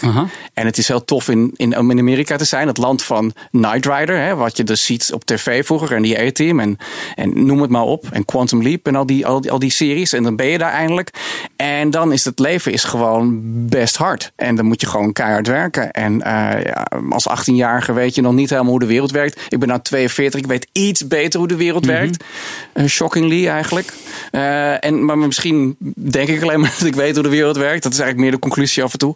En 0.54 0.66
het 0.66 0.78
is 0.78 0.88
heel 0.88 1.04
tof 1.04 1.28
in, 1.28 1.52
in 1.56 1.76
Amerika 1.76 2.36
te 2.36 2.44
zijn. 2.44 2.66
Het 2.66 2.76
land 2.76 3.02
van 3.02 3.32
Knight 3.50 3.86
Rider. 3.86 4.18
Hè, 4.18 4.34
wat 4.34 4.56
je 4.56 4.64
dus 4.64 4.84
ziet 4.84 5.10
op 5.12 5.24
tv 5.24 5.66
vroeger. 5.66 5.96
En 5.96 6.02
die 6.02 6.18
A-Team. 6.20 6.60
En, 6.60 6.78
en 7.14 7.46
noem 7.46 7.60
het 7.60 7.70
maar 7.70 7.82
op. 7.82 8.04
En 8.12 8.24
Quantum 8.24 8.62
Leap. 8.62 8.86
En 8.86 8.96
al 8.96 9.06
die, 9.06 9.26
al, 9.26 9.40
die, 9.40 9.50
al 9.50 9.58
die 9.58 9.70
series. 9.70 10.12
En 10.12 10.22
dan 10.22 10.36
ben 10.36 10.46
je 10.46 10.58
daar 10.58 10.72
eindelijk. 10.72 11.10
En 11.56 11.90
dan 11.94 12.12
is 12.12 12.24
het 12.24 12.38
leven 12.38 12.72
is 12.72 12.84
gewoon 12.84 13.40
best 13.68 13.96
hard. 13.96 14.32
En 14.36 14.56
dan 14.56 14.64
moet 14.64 14.80
je 14.80 14.86
gewoon 14.86 15.12
keihard 15.12 15.46
werken. 15.46 15.90
En 15.90 16.22
eh, 16.22 16.64
ja, 16.64 16.86
als 17.10 17.28
18-jarige 17.28 17.92
weet 17.92 18.14
je 18.14 18.22
nog 18.22 18.32
niet 18.32 18.50
helemaal 18.50 18.70
hoe 18.70 18.80
de 18.80 18.86
wereld 18.86 19.10
werkt. 19.10 19.40
Ik 19.48 19.58
ben 19.58 19.68
nou 19.68 19.80
42. 19.80 20.40
Ik 20.40 20.46
weet 20.46 20.66
iets 20.72 21.06
beter 21.06 21.38
hoe 21.38 21.48
de 21.48 21.56
wereld 21.56 21.86
werkt. 21.86 22.24
Eh, 22.72 22.84
shockingly 22.84 23.48
eigenlijk. 23.48 23.92
Eh, 24.30 24.84
en, 24.84 25.04
maar 25.04 25.18
misschien 25.18 25.76
denk 25.94 26.28
ik 26.28 26.42
alleen 26.42 26.60
maar 26.64 26.74
dat 26.78 26.88
ik 26.88 26.94
weet 26.94 27.14
hoe 27.14 27.22
de 27.22 27.28
wereld 27.28 27.56
werkt. 27.56 27.82
Dat 27.82 27.92
is 27.92 27.98
eigenlijk 27.98 28.28
meer 28.28 28.40
de 28.40 28.46
conclusie 28.46 28.82
af 28.82 28.92
en 28.92 28.98
toe. 28.98 29.14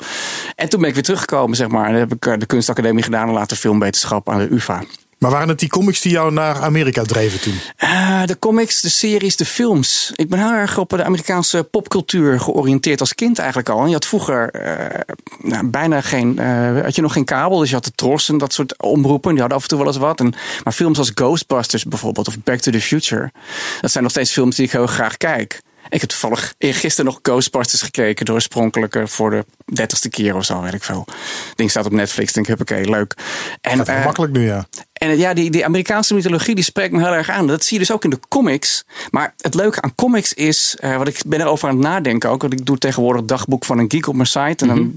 En 0.55 0.69
toen 0.69 0.81
ben 0.81 0.89
ik 0.89 0.95
weer 0.95 1.05
teruggekomen, 1.05 1.57
zeg 1.57 1.69
maar. 1.69 1.85
En 1.87 1.91
dan 1.91 2.01
heb 2.01 2.13
ik 2.13 2.41
de 2.41 2.47
kunstacademie 2.47 3.03
gedaan 3.03 3.29
en 3.29 3.35
later 3.35 3.57
filmwetenschap 3.57 4.29
aan 4.29 4.39
de 4.39 4.55
UvA. 4.55 4.83
Maar 5.19 5.31
waren 5.31 5.49
het 5.49 5.59
die 5.59 5.69
comics 5.69 6.01
die 6.01 6.13
jou 6.13 6.33
naar 6.33 6.63
Amerika 6.63 7.03
dreven 7.03 7.41
toen? 7.41 7.61
Eh, 7.77 8.23
de 8.25 8.39
comics, 8.39 8.81
de 8.81 8.89
series, 8.89 9.37
de 9.37 9.45
films. 9.45 10.13
Ik 10.17 10.29
ben 10.29 10.39
heel 10.39 10.53
erg 10.53 10.79
op 10.79 10.89
de 10.89 11.05
Amerikaanse 11.05 11.65
popcultuur 11.65 12.41
georiënteerd 12.41 13.01
als 13.01 13.15
kind 13.15 13.39
eigenlijk 13.39 13.69
al. 13.69 13.81
En 13.81 13.87
je 13.87 13.93
had 13.93 14.07
vroeger 14.07 14.51
eh, 14.51 15.01
nou, 15.43 15.67
bijna 15.67 16.01
geen, 16.01 16.39
eh, 16.39 16.81
had 16.83 16.95
je 16.95 17.03
nog 17.03 17.13
geen 17.13 17.25
kabel. 17.25 17.59
Dus 17.59 17.69
je 17.69 17.75
had 17.75 17.85
de 17.85 17.93
Tros 17.95 18.29
en 18.29 18.39
dat 18.39 18.53
soort 18.53 18.83
omroepen. 18.83 19.31
Die 19.31 19.41
hadden 19.41 19.57
af 19.57 19.63
en 19.63 19.69
toe 19.69 19.79
wel 19.79 19.87
eens 19.87 19.97
wat. 19.97 20.21
Maar 20.65 20.73
films 20.73 20.99
als 20.99 21.13
Ghostbusters 21.15 21.85
bijvoorbeeld 21.85 22.29
of 22.29 22.37
Back 22.45 22.59
to 22.61 22.71
the 22.71 22.81
Future. 22.81 23.33
Dat 23.81 23.91
zijn 23.91 24.03
nog 24.03 24.13
steeds 24.13 24.33
films 24.33 24.57
die 24.57 24.65
ik 24.65 24.73
heel 24.73 24.87
graag 24.87 25.17
kijk. 25.17 25.61
Ik 25.89 26.01
heb 26.01 26.11
toevallig 26.11 26.55
gisteren 26.59 27.05
nog 27.05 27.19
Ghostbusters 27.23 27.83
gekeken. 27.83 28.25
De 28.25 28.33
oorspronkelijke 28.33 29.07
voor 29.07 29.31
de 29.31 29.45
dertigste 29.73 30.09
keer 30.09 30.37
of 30.37 30.45
zo, 30.45 30.63
weet 30.63 30.75
ik 30.75 30.85
veel. 30.85 31.07
Ding 31.55 31.71
staat 31.71 31.87
op 31.87 31.93
Netflix. 31.93 32.33
Denk 32.33 32.49
ik, 32.49 32.61
oké, 32.61 32.75
leuk. 32.75 33.15
En, 33.61 33.87
eh, 33.87 34.05
makkelijk 34.05 34.33
nu, 34.33 34.47
ja. 34.47 34.67
en 34.93 35.19
ja, 35.19 35.35
die, 35.35 35.51
die 35.51 35.65
Amerikaanse 35.65 36.15
mythologie 36.15 36.55
die 36.55 36.65
spreekt 36.65 36.93
me 36.93 36.99
heel 36.99 37.15
erg 37.15 37.31
aan. 37.31 37.47
Dat 37.47 37.65
zie 37.65 37.79
je 37.79 37.85
dus 37.87 37.95
ook 37.95 38.05
in 38.05 38.11
de 38.11 38.21
comics. 38.29 38.85
Maar 39.11 39.35
het 39.37 39.55
leuke 39.55 39.81
aan 39.81 39.95
comics 39.95 40.35
is, 40.35 40.77
eh, 40.81 40.97
wat 40.97 41.09
ik 41.09 41.21
ben 41.27 41.41
erover 41.41 41.69
aan 41.69 41.75
het 41.75 41.85
nadenken 41.85 42.31
ook. 42.31 42.41
Want 42.41 42.53
ik 42.53 42.67
doe 42.67 42.79
tegenwoordig 42.79 43.25
dagboek 43.25 43.65
van 43.65 43.79
een 43.79 43.91
geek 43.91 44.07
op 44.07 44.15
mijn 44.15 44.27
site. 44.27 44.67
En 44.67 44.69
dan 44.69 44.93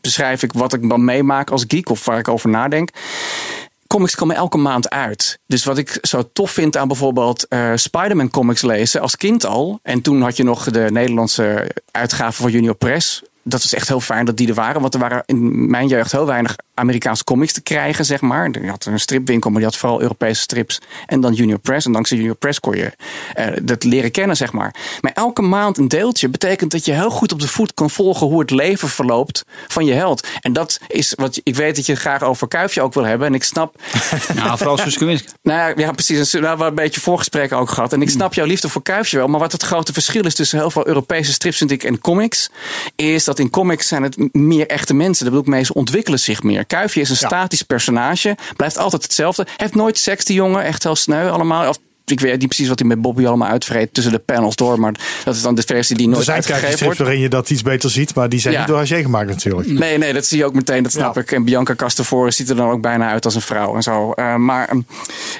beschrijf 0.00 0.42
ik 0.42 0.52
wat 0.52 0.72
ik 0.72 0.88
dan 0.88 1.04
meemaak 1.04 1.50
als 1.50 1.64
geek 1.68 1.88
of 1.88 2.04
waar 2.04 2.18
ik 2.18 2.28
over 2.28 2.48
nadenk. 2.48 2.90
Comics 3.86 4.14
komen 4.14 4.36
elke 4.36 4.58
maand 4.58 4.90
uit. 4.90 5.38
Dus 5.46 5.64
wat 5.64 5.78
ik 5.78 5.98
zo 6.02 6.30
tof 6.32 6.50
vind 6.50 6.76
aan 6.76 6.88
bijvoorbeeld 6.88 7.48
eh 7.48 7.72
Spider-Man 7.74 8.30
comics 8.30 8.62
lezen 8.62 9.00
als 9.00 9.16
kind 9.16 9.46
al. 9.46 9.78
En 9.82 10.00
toen 10.00 10.22
had 10.22 10.36
je 10.36 10.44
nog 10.44 10.70
de 10.70 10.86
Nederlandse 10.90 11.70
uitgave 11.90 12.42
van 12.42 12.50
Junior 12.50 12.74
Press. 12.74 13.22
Dat 13.42 13.62
was 13.62 13.74
echt 13.74 13.88
heel 13.88 14.00
fijn 14.00 14.24
dat 14.24 14.36
die 14.36 14.48
er 14.48 14.54
waren. 14.54 14.80
Want 14.80 14.94
er 14.94 15.00
waren 15.00 15.22
in 15.26 15.70
mijn 15.70 15.88
jeugd 15.88 16.12
heel 16.12 16.26
weinig 16.26 16.56
Amerikaanse 16.76 17.24
comics 17.24 17.52
te 17.52 17.62
krijgen, 17.62 18.04
zeg 18.04 18.20
maar. 18.20 18.50
Je 18.62 18.68
had 18.68 18.84
een 18.84 19.00
stripwinkel, 19.00 19.50
maar 19.50 19.60
die 19.60 19.68
had 19.68 19.78
vooral 19.78 20.00
Europese 20.00 20.40
strips. 20.40 20.80
En 21.06 21.20
dan 21.20 21.32
Junior 21.32 21.58
Press. 21.58 21.86
En 21.86 21.92
dankzij 21.92 22.16
Junior 22.16 22.36
Press 22.36 22.60
kon 22.60 22.76
je 22.76 22.92
eh, 23.34 23.46
dat 23.62 23.84
leren 23.84 24.10
kennen, 24.10 24.36
zeg 24.36 24.52
maar. 24.52 24.74
Maar 25.00 25.12
elke 25.12 25.42
maand 25.42 25.78
een 25.78 25.88
deeltje 25.88 26.28
betekent 26.28 26.70
dat 26.70 26.84
je 26.84 26.92
heel 26.92 27.10
goed 27.10 27.32
op 27.32 27.40
de 27.40 27.48
voet 27.48 27.74
kan 27.74 27.90
volgen 27.90 28.26
hoe 28.26 28.40
het 28.40 28.50
leven 28.50 28.88
verloopt 28.88 29.44
van 29.68 29.84
je 29.84 29.92
held. 29.92 30.26
En 30.40 30.52
dat 30.52 30.80
is 30.88 31.12
wat 31.16 31.40
ik 31.42 31.54
weet 31.54 31.76
dat 31.76 31.86
je 31.86 31.92
het 31.92 32.00
graag 32.00 32.22
over 32.22 32.48
Kuifje 32.48 32.82
ook 32.82 32.94
wil 32.94 33.04
hebben. 33.04 33.26
En 33.26 33.34
ik 33.34 33.44
snap 33.44 33.76
Nou, 34.34 34.56
vooral 34.58 34.78
Suske 34.78 35.04
nou 35.42 35.80
ja, 35.80 35.92
precies. 35.92 36.32
We 36.32 36.46
hebben 36.46 36.66
een 36.66 36.74
beetje 36.74 37.00
voorgesprekken 37.00 37.58
ook 37.58 37.70
gehad. 37.70 37.92
En 37.92 38.02
ik 38.02 38.10
snap 38.10 38.34
jouw 38.34 38.46
liefde 38.46 38.68
voor 38.68 38.82
Kuifje 38.82 39.16
wel. 39.16 39.26
Maar 39.26 39.40
wat 39.40 39.52
het 39.52 39.62
grote 39.62 39.92
verschil 39.92 40.24
is 40.24 40.34
tussen 40.34 40.58
heel 40.58 40.70
veel 40.70 40.86
Europese 40.86 41.32
strips 41.32 41.56
vind 41.56 41.70
ik, 41.70 41.84
en 41.84 41.98
comics. 41.98 42.50
Is 42.96 43.24
dat 43.24 43.38
in 43.38 43.50
comics 43.50 43.88
zijn 43.88 44.02
het 44.02 44.34
meer 44.34 44.66
echte 44.66 44.94
mensen. 44.94 45.24
Dat 45.24 45.34
bedoel 45.34 45.48
ik 45.48 45.54
mee, 45.54 45.64
ze 45.64 45.74
ontwikkelen 45.74 46.18
zich 46.18 46.42
meer. 46.42 46.65
Kuifje 46.66 47.00
is 47.00 47.08
een 47.10 47.16
Ja. 47.20 47.26
statisch 47.26 47.62
personage. 47.62 48.36
Blijft 48.56 48.78
altijd 48.78 49.02
hetzelfde. 49.02 49.46
Heeft 49.56 49.74
nooit 49.74 49.98
seks, 49.98 50.24
die 50.24 50.36
jongen. 50.36 50.62
Echt 50.64 50.82
heel 50.82 50.96
sneu 50.96 51.28
allemaal. 51.28 51.68
Of 51.68 51.78
ik 52.04 52.20
weet 52.20 52.38
niet 52.38 52.48
precies 52.48 52.68
wat 52.68 52.78
hij 52.78 52.88
met 52.88 53.00
Bobby 53.02 53.26
allemaal 53.26 53.48
uitvreet 53.48 53.94
tussen 53.94 54.12
de 54.12 54.18
panels 54.18 54.56
door. 54.56 54.80
Maar 54.80 54.92
dat 55.24 55.34
is 55.34 55.42
dan 55.42 55.54
de 55.54 55.62
versie 55.66 55.96
die 55.96 56.06
Er 56.06 56.12
nooit 56.12 56.24
zijn 56.24 56.36
uitgegeven 56.36 56.84
wordt. 56.84 56.98
waarin 56.98 57.20
je 57.20 57.28
dat 57.28 57.50
iets 57.50 57.62
beter 57.62 57.90
ziet, 57.90 58.14
maar 58.14 58.28
die 58.28 58.40
zijn 58.40 58.52
Ja. 58.54 58.58
niet 58.60 58.68
door 58.68 58.78
Haché 58.78 59.02
gemaakt 59.02 59.28
natuurlijk. 59.28 59.68
Nee, 59.68 59.98
nee, 59.98 60.12
dat 60.12 60.26
zie 60.26 60.38
je 60.38 60.44
ook 60.44 60.54
meteen. 60.54 60.82
Dat 60.82 60.92
snap 60.92 61.14
Ja. 61.14 61.20
ik. 61.20 61.32
En 61.32 61.44
Bianca 61.44 61.74
Castavore 61.74 62.30
ziet 62.30 62.48
er 62.48 62.56
dan 62.56 62.70
ook 62.70 62.80
bijna 62.80 63.10
uit 63.10 63.24
als 63.24 63.34
een 63.34 63.40
vrouw 63.40 63.74
en 63.76 63.82
zo. 63.82 64.12
Eh, 64.12 64.34
maar 64.34 64.68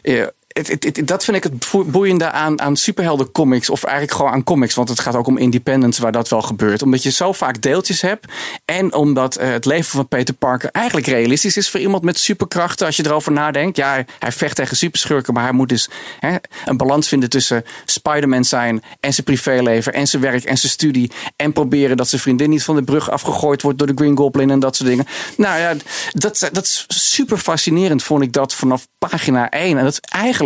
eh, 0.02 0.22
het, 0.56 1.00
dat 1.04 1.24
vind 1.24 1.36
ik 1.36 1.42
het 1.42 1.70
boe- 1.70 1.84
boeiende 1.84 2.30
aan, 2.30 2.76
superheldencomics. 2.76 3.70
Of 3.70 3.84
eigenlijk 3.84 4.16
gewoon 4.16 4.32
aan 4.32 4.44
comics. 4.44 4.74
Want 4.74 4.88
het 4.88 5.00
gaat 5.00 5.14
ook 5.14 5.26
om 5.26 5.38
independence 5.38 6.02
waar 6.02 6.12
dat 6.12 6.28
wel 6.28 6.42
gebeurt. 6.42 6.82
Omdat 6.82 7.02
je 7.02 7.10
zo 7.10 7.32
vaak 7.32 7.62
deeltjes 7.62 8.00
hebt. 8.00 8.32
En 8.64 8.94
omdat 8.94 9.36
eh, 9.36 9.48
het 9.48 9.64
leven 9.64 9.90
van 9.90 10.08
Peter 10.08 10.34
Parker 10.34 10.70
eigenlijk 10.72 11.06
realistisch 11.06 11.56
is 11.56 11.70
voor 11.70 11.80
iemand 11.80 12.02
met 12.02 12.18
superkrachten. 12.18 12.86
Als 12.86 12.96
je 12.96 13.06
erover 13.06 13.32
nadenkt. 13.32 13.76
Ja, 13.76 13.90
hij, 13.90 14.06
hij 14.18 14.32
vecht 14.32 14.56
tegen 14.56 14.76
superschurken. 14.76 15.34
Maar 15.34 15.42
hij 15.42 15.52
moet 15.52 15.68
dus 15.68 15.90
hè, 16.18 16.36
een 16.64 16.76
balans 16.76 17.08
vinden 17.08 17.30
tussen 17.30 17.64
Spider-Man 17.84 18.44
zijn. 18.44 18.82
En 19.00 19.12
zijn 19.12 19.26
privéleven. 19.26 19.92
En 19.92 20.06
zijn 20.06 20.22
werk 20.22 20.44
en 20.44 20.58
zijn 20.58 20.72
studie. 20.72 21.10
En 21.36 21.52
proberen 21.52 21.96
dat 21.96 22.08
zijn 22.08 22.20
vriendin 22.20 22.50
niet 22.50 22.64
van 22.64 22.76
de 22.76 22.82
brug 22.82 23.10
afgegooid 23.10 23.62
wordt 23.62 23.78
door 23.78 23.86
de 23.86 23.92
Green 23.96 24.16
Goblin 24.16 24.50
en 24.50 24.60
dat 24.60 24.76
soort 24.76 24.88
dingen. 24.88 25.06
Nou 25.36 25.58
ja, 25.58 25.74
dat, 26.12 26.48
dat 26.52 26.64
is 26.64 26.84
super 26.88 27.38
fascinerend 27.38 28.02
vond 28.02 28.22
ik 28.22 28.32
dat 28.32 28.54
vanaf 28.54 28.86
pagina 28.98 29.50
1. 29.50 29.78
En 29.78 29.84
dat 29.84 29.92
is 29.92 30.00
eigenlijk 30.00 30.45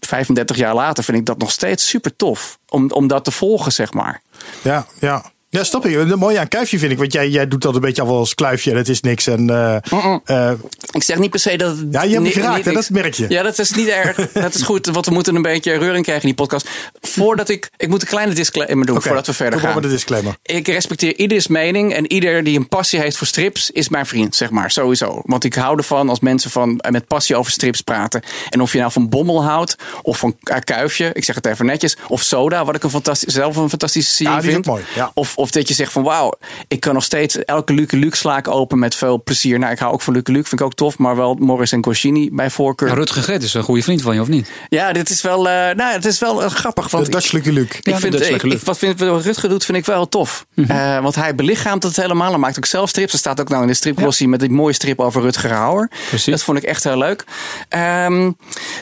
35 0.00 0.56
jaar 0.64 0.74
later 0.74 1.04
vind 1.04 1.18
ik 1.18 1.26
dat 1.26 1.38
nog 1.38 1.50
steeds 1.50 1.88
super 1.88 2.16
tof. 2.16 2.58
Om, 2.68 2.90
om 2.90 3.06
dat 3.06 3.24
te 3.24 3.30
volgen, 3.30 3.72
zeg 3.72 3.92
maar. 3.92 4.22
Ja, 4.62 4.86
ja. 5.00 5.32
Ja, 5.54 5.64
snap 5.64 5.86
ik. 5.86 5.94
Het 5.94 6.16
mooie 6.16 6.38
aan 6.38 6.48
Kuifje 6.48 6.78
vind 6.78 6.92
ik, 6.92 6.98
want 6.98 7.12
jij, 7.12 7.28
jij 7.28 7.48
doet 7.48 7.62
dat 7.62 7.74
een 7.74 7.80
beetje 7.80 8.02
al 8.02 8.16
als 8.18 8.34
kluifje 8.34 8.74
het 8.76 8.88
is 8.88 9.00
niks. 9.00 9.26
En, 9.26 9.50
eh, 9.50 9.76
eh, 10.24 10.52
Ik 10.92 11.02
zeg 11.02 11.18
niet 11.18 11.30
per 11.30 11.40
se 11.40 11.56
dat 11.56 11.76
het. 11.76 11.86
Ja, 11.90 12.02
je 12.02 12.08
hebt 12.10 12.20
me 12.22 12.28
ni- 12.28 12.34
geraakt, 12.34 12.56
niet 12.56 12.64
hè, 12.64 12.72
dat 12.72 12.90
merk 12.90 13.14
je. 13.14 13.26
Ja, 13.28 13.42
dat 13.42 13.58
is 13.58 13.70
niet 13.70 13.88
erg. 13.88 14.16
dat 14.32 14.54
is 14.54 14.62
goed, 14.62 14.86
want 14.86 15.06
we 15.06 15.12
moeten 15.12 15.34
een 15.34 15.42
beetje 15.42 15.72
reuring 15.78 16.04
krijgen 16.04 16.28
in 16.28 16.34
die 16.34 16.44
podcast. 16.46 16.68
Voordat 17.00 17.48
ik. 17.48 17.70
Ik 17.76 17.88
moet 17.88 18.02
een 18.02 18.08
kleine 18.08 18.34
disclaimer 18.34 18.86
doen 18.86 19.02
voordat 19.02 19.26
we 19.26 19.32
verder 19.32 19.60
gaan. 19.60 19.82
de 19.82 19.88
disclaimer. 19.88 20.36
Ik 20.42 20.66
respecteer 20.68 21.16
ieders 21.16 21.46
mening 21.46 21.94
en 21.94 22.12
ieder 22.12 22.44
die 22.44 22.58
een 22.58 22.68
passie 22.68 23.00
heeft 23.00 23.16
voor 23.16 23.26
strips 23.26 23.70
is 23.70 23.88
mijn 23.88 24.06
vriend, 24.06 24.36
zeg 24.36 24.50
maar, 24.50 24.70
sowieso. 24.70 25.20
Want 25.24 25.44
ik 25.44 25.54
hou 25.54 25.76
ervan 25.76 26.08
als 26.08 26.20
mensen 26.20 26.50
van, 26.50 26.80
met 26.90 27.06
passie 27.06 27.36
over 27.36 27.52
strips 27.52 27.80
praten. 27.80 28.22
En 28.50 28.60
of 28.60 28.72
je 28.72 28.78
nou 28.78 28.92
van 28.92 29.08
Bommel 29.08 29.44
houdt, 29.44 29.76
of 30.02 30.18
van 30.18 30.36
Kuifje, 30.64 31.10
ik 31.12 31.24
zeg 31.24 31.34
het 31.34 31.46
even 31.46 31.66
netjes, 31.66 31.96
of 32.08 32.22
Soda, 32.22 32.64
wat 32.64 32.74
ik 32.74 32.82
een 32.82 32.90
fantastisch, 32.90 33.34
zelf 33.34 33.56
een 33.56 33.68
fantastische 33.68 34.12
serie 34.14 34.32
Ja, 34.34 34.40
vind. 34.42 34.66
mooi, 34.66 34.82
ja. 34.94 35.10
Of, 35.14 35.36
of 35.44 35.50
dat 35.50 35.68
je 35.68 35.74
zegt 35.74 35.92
van 35.92 36.02
wauw, 36.02 36.32
ik 36.68 36.80
kan 36.80 36.94
nog 36.94 37.04
steeds 37.04 37.44
elke 37.44 37.72
Luke 37.72 37.96
Luke 37.96 38.16
sla 38.16 38.36
ik 38.36 38.48
open 38.48 38.78
met 38.78 38.94
veel 38.94 39.22
plezier. 39.22 39.58
Nou, 39.58 39.72
ik 39.72 39.78
hou 39.78 39.92
ook 39.92 40.02
van 40.02 40.12
Luke 40.12 40.32
Luke, 40.32 40.48
vind 40.48 40.60
ik 40.60 40.66
ook 40.66 40.74
tof, 40.74 40.98
maar 40.98 41.16
wel 41.16 41.34
Morris 41.34 41.72
en 41.72 41.84
Goscinny 41.84 42.28
bij 42.32 42.50
voorkeur. 42.50 42.88
Ja, 42.88 42.94
Rutger 42.94 43.22
Gret 43.22 43.42
is 43.42 43.54
een 43.54 43.62
goede 43.62 43.82
vriend 43.82 44.02
van 44.02 44.14
je, 44.14 44.20
of 44.20 44.28
niet? 44.28 44.50
Ja, 44.68 44.92
dit 44.92 45.10
is 45.10 45.22
wel, 45.22 45.48
eh, 45.48 45.74
nou, 45.74 45.92
het 45.92 46.04
is 46.04 46.18
wel 46.18 46.42
eh, 46.42 46.50
grappig. 46.50 46.90
Want 46.90 47.04
De 47.04 47.10
Dutch 47.10 47.32
Lucky 47.32 47.50
Luke. 47.50 47.76
ik 47.76 47.86
Ja, 47.86 47.98
vind, 47.98 48.12
dat 48.12 48.20
is 48.20 48.28
ik, 48.28 48.42
ik, 48.42 48.60
wat 48.60 48.78
vind, 48.78 49.00
wat 49.00 49.24
Rutger 49.24 49.48
doet, 49.48 49.64
vind 49.64 49.78
ik 49.78 49.84
wel 49.84 50.08
tof. 50.08 50.46
Eh, 50.54 51.02
want 51.02 51.14
hij 51.14 51.34
belichaamt 51.34 51.82
het 51.82 51.96
helemaal. 51.96 52.30
Hij 52.30 52.38
maakt 52.38 52.56
ook 52.56 52.66
zelf 52.66 52.88
strips. 52.88 53.12
Er 53.12 53.18
staat 53.18 53.40
ook 53.40 53.48
nou 53.48 53.62
in 53.62 53.68
de 53.68 53.74
stripglossie 53.74 54.28
met 54.28 54.40
die 54.40 54.50
mooie 54.50 54.72
strip 54.72 55.00
over 55.00 55.22
Rutger 55.22 55.50
Hauer. 55.50 55.90
Precies. 56.08 56.32
Dat 56.32 56.42
vond 56.42 56.58
ik 56.58 56.64
echt 56.64 56.84
heel 56.84 56.98
leuk. 56.98 57.24
Ehm, 57.68 58.30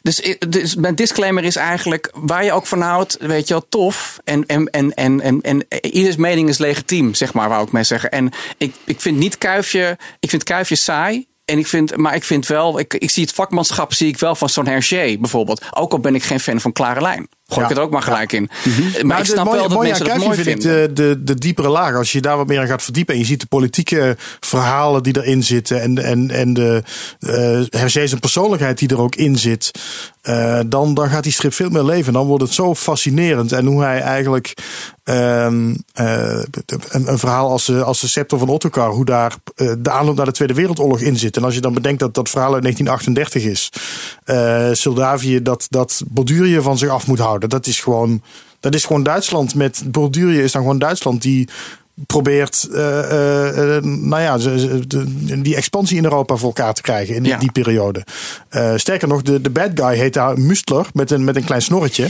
dus, 0.02 0.36
dus 0.48 0.74
mijn 0.74 0.94
disclaimer 0.94 1.44
is 1.44 1.56
eigenlijk, 1.56 2.10
waar 2.14 2.44
je 2.44 2.52
ook 2.52 2.66
van 2.66 2.80
houdt, 2.80 3.16
weet 3.20 3.48
je 3.48 3.54
wel, 3.54 3.66
tof. 3.68 4.20
En, 4.24 4.46
en, 4.46 4.70
en, 4.70 4.94
en, 4.94 5.20
en, 5.20 5.40
en 5.42 5.64
ieders 5.80 6.16
mening 6.16 6.48
is 6.52 6.58
legitiem, 6.58 7.14
zeg 7.14 7.32
maar, 7.32 7.48
wou 7.48 7.64
ik 7.66 7.72
mee 7.72 7.84
zeggen. 7.84 8.10
En 8.10 8.30
ik, 8.58 8.74
ik 8.84 9.00
vind 9.00 9.18
niet 9.18 9.38
Kuifje, 9.38 9.98
ik 10.20 10.30
vind 10.30 10.42
Kuifje 10.42 10.74
saai. 10.76 11.30
En 11.44 11.58
ik 11.58 11.66
vind, 11.66 11.96
maar 11.96 12.14
ik 12.14 12.24
vind 12.24 12.46
wel, 12.46 12.78
ik, 12.78 12.94
ik 12.94 13.10
zie 13.10 13.22
het 13.22 13.32
vakmanschap 13.32 13.92
zie 13.92 14.08
ik 14.08 14.18
wel 14.18 14.34
van 14.34 14.48
zo'n 14.48 14.66
Hergé 14.66 15.16
bijvoorbeeld. 15.18 15.62
Ook 15.70 15.92
al 15.92 15.98
ben 15.98 16.14
ik 16.14 16.22
geen 16.22 16.40
fan 16.40 16.60
van 16.60 16.72
Klare 16.72 17.00
Lijn. 17.00 17.28
Gooi 17.52 17.66
Ja. 17.66 17.70
ik 17.70 17.76
het 17.76 17.84
ook 17.84 17.90
maar 17.90 18.02
gelijk 18.02 18.32
in. 18.32 18.50
Maar 18.52 19.06
Maar 19.06 19.18
ik 19.18 19.24
snap 19.24 19.36
het 19.36 19.44
mooie, 19.44 19.58
wel 19.58 19.68
dat 19.68 19.76
mooie 19.76 19.88
mensen 19.88 20.10
aan 20.10 20.18
dat 20.18 20.26
Kuifje 20.26 20.42
mooi 20.42 20.42
vind 20.42 20.64
ik 20.64 20.70
vinden. 20.70 20.94
de, 20.94 21.14
de, 21.14 21.24
de 21.24 21.34
diepere 21.34 21.68
laag. 21.68 21.94
Als 21.94 22.12
je 22.12 22.20
daar 22.20 22.36
wat 22.36 22.46
meer 22.46 22.60
aan 22.60 22.66
gaat 22.66 22.82
verdiepen 22.82 23.14
en 23.14 23.20
je 23.20 23.26
ziet 23.26 23.40
de 23.40 23.46
politieke 23.46 24.16
verhalen 24.40 25.02
die 25.02 25.16
erin 25.16 25.42
zitten 25.42 25.80
en, 25.80 25.98
en, 25.98 26.30
en 26.30 26.54
de 26.54 26.82
uh, 27.20 27.30
Hergé 27.80 28.06
zijn 28.06 28.20
persoonlijkheid 28.20 28.78
die 28.78 28.88
er 28.88 29.00
ook 29.00 29.14
in 29.14 29.38
zit, 29.38 29.70
uh, 30.22 30.60
dan, 30.66 30.94
dan 30.94 31.08
gaat 31.08 31.22
die 31.22 31.32
strip 31.32 31.54
veel 31.54 31.68
meer 31.68 31.82
leven. 31.82 32.12
Dan 32.12 32.26
wordt 32.26 32.42
het 32.42 32.52
zo 32.52 32.74
fascinerend. 32.74 33.52
En 33.52 33.66
hoe 33.66 33.82
hij 33.82 34.00
eigenlijk 34.00 34.54
um, 35.04 35.68
uh, 36.00 36.42
een, 36.90 37.08
een, 37.08 37.18
verhaal 37.18 37.50
als 37.50 37.70
als 37.70 38.00
de 38.00 38.08
Scepter 38.08 38.38
van 38.38 38.48
Ottokar, 38.48 38.90
hoe 38.90 39.04
daar 39.04 39.34
uh, 39.56 39.72
de 39.78 39.90
aanloop 39.90 40.16
naar 40.16 40.26
de 40.26 40.32
Tweede 40.32 40.54
Wereldoorlog 40.54 41.00
in 41.00 41.16
zit. 41.16 41.36
En 41.36 41.44
als 41.44 41.54
je 41.54 41.60
dan 41.60 41.74
bedenkt 41.74 42.00
dat 42.00 42.14
dat 42.14 42.30
verhaal 42.30 42.54
uit 42.54 42.62
1938 42.62 43.44
is, 43.44 43.70
Soldavië 44.78 45.42
dat, 45.42 45.66
dat 45.68 46.02
Bordurië 46.06 46.60
van 46.60 46.78
zich 46.78 46.88
af 46.88 47.06
moet 47.06 47.18
houden, 47.18 47.41
dat 47.50 47.66
is 47.66 47.80
gewoon. 47.80 48.22
Dat 48.60 48.74
is 48.74 48.84
gewoon 48.84 49.02
Duitsland 49.02 49.54
met 49.54 49.82
Bordurië 49.86 50.40
is 50.40 50.52
dan 50.52 50.62
gewoon 50.62 50.78
Duitsland 50.78 51.22
die 51.22 51.48
probeert, 52.06 52.68
uh, 52.70 52.78
uh, 52.78 53.82
nou 53.82 54.20
ja, 54.22 54.38
die 55.42 55.56
expansie 55.56 55.96
in 55.96 56.04
Europa 56.04 56.36
voor 56.36 56.48
elkaar 56.48 56.74
te 56.74 56.82
krijgen 56.82 57.14
in 57.14 57.22
die, 57.22 57.32
Ja. 57.32 57.38
die 57.38 57.52
periode. 57.52 58.04
Uh, 58.50 58.72
sterker 58.76 59.08
nog, 59.08 59.22
de, 59.22 59.40
de 59.40 59.50
bad 59.50 59.70
guy 59.74 59.96
heet 59.96 60.12
daar 60.14 60.38
Mustler 60.40 60.86
met 60.92 61.10
een, 61.10 61.24
met 61.24 61.36
een 61.36 61.44
klein 61.44 61.62
snorretje. 61.62 62.08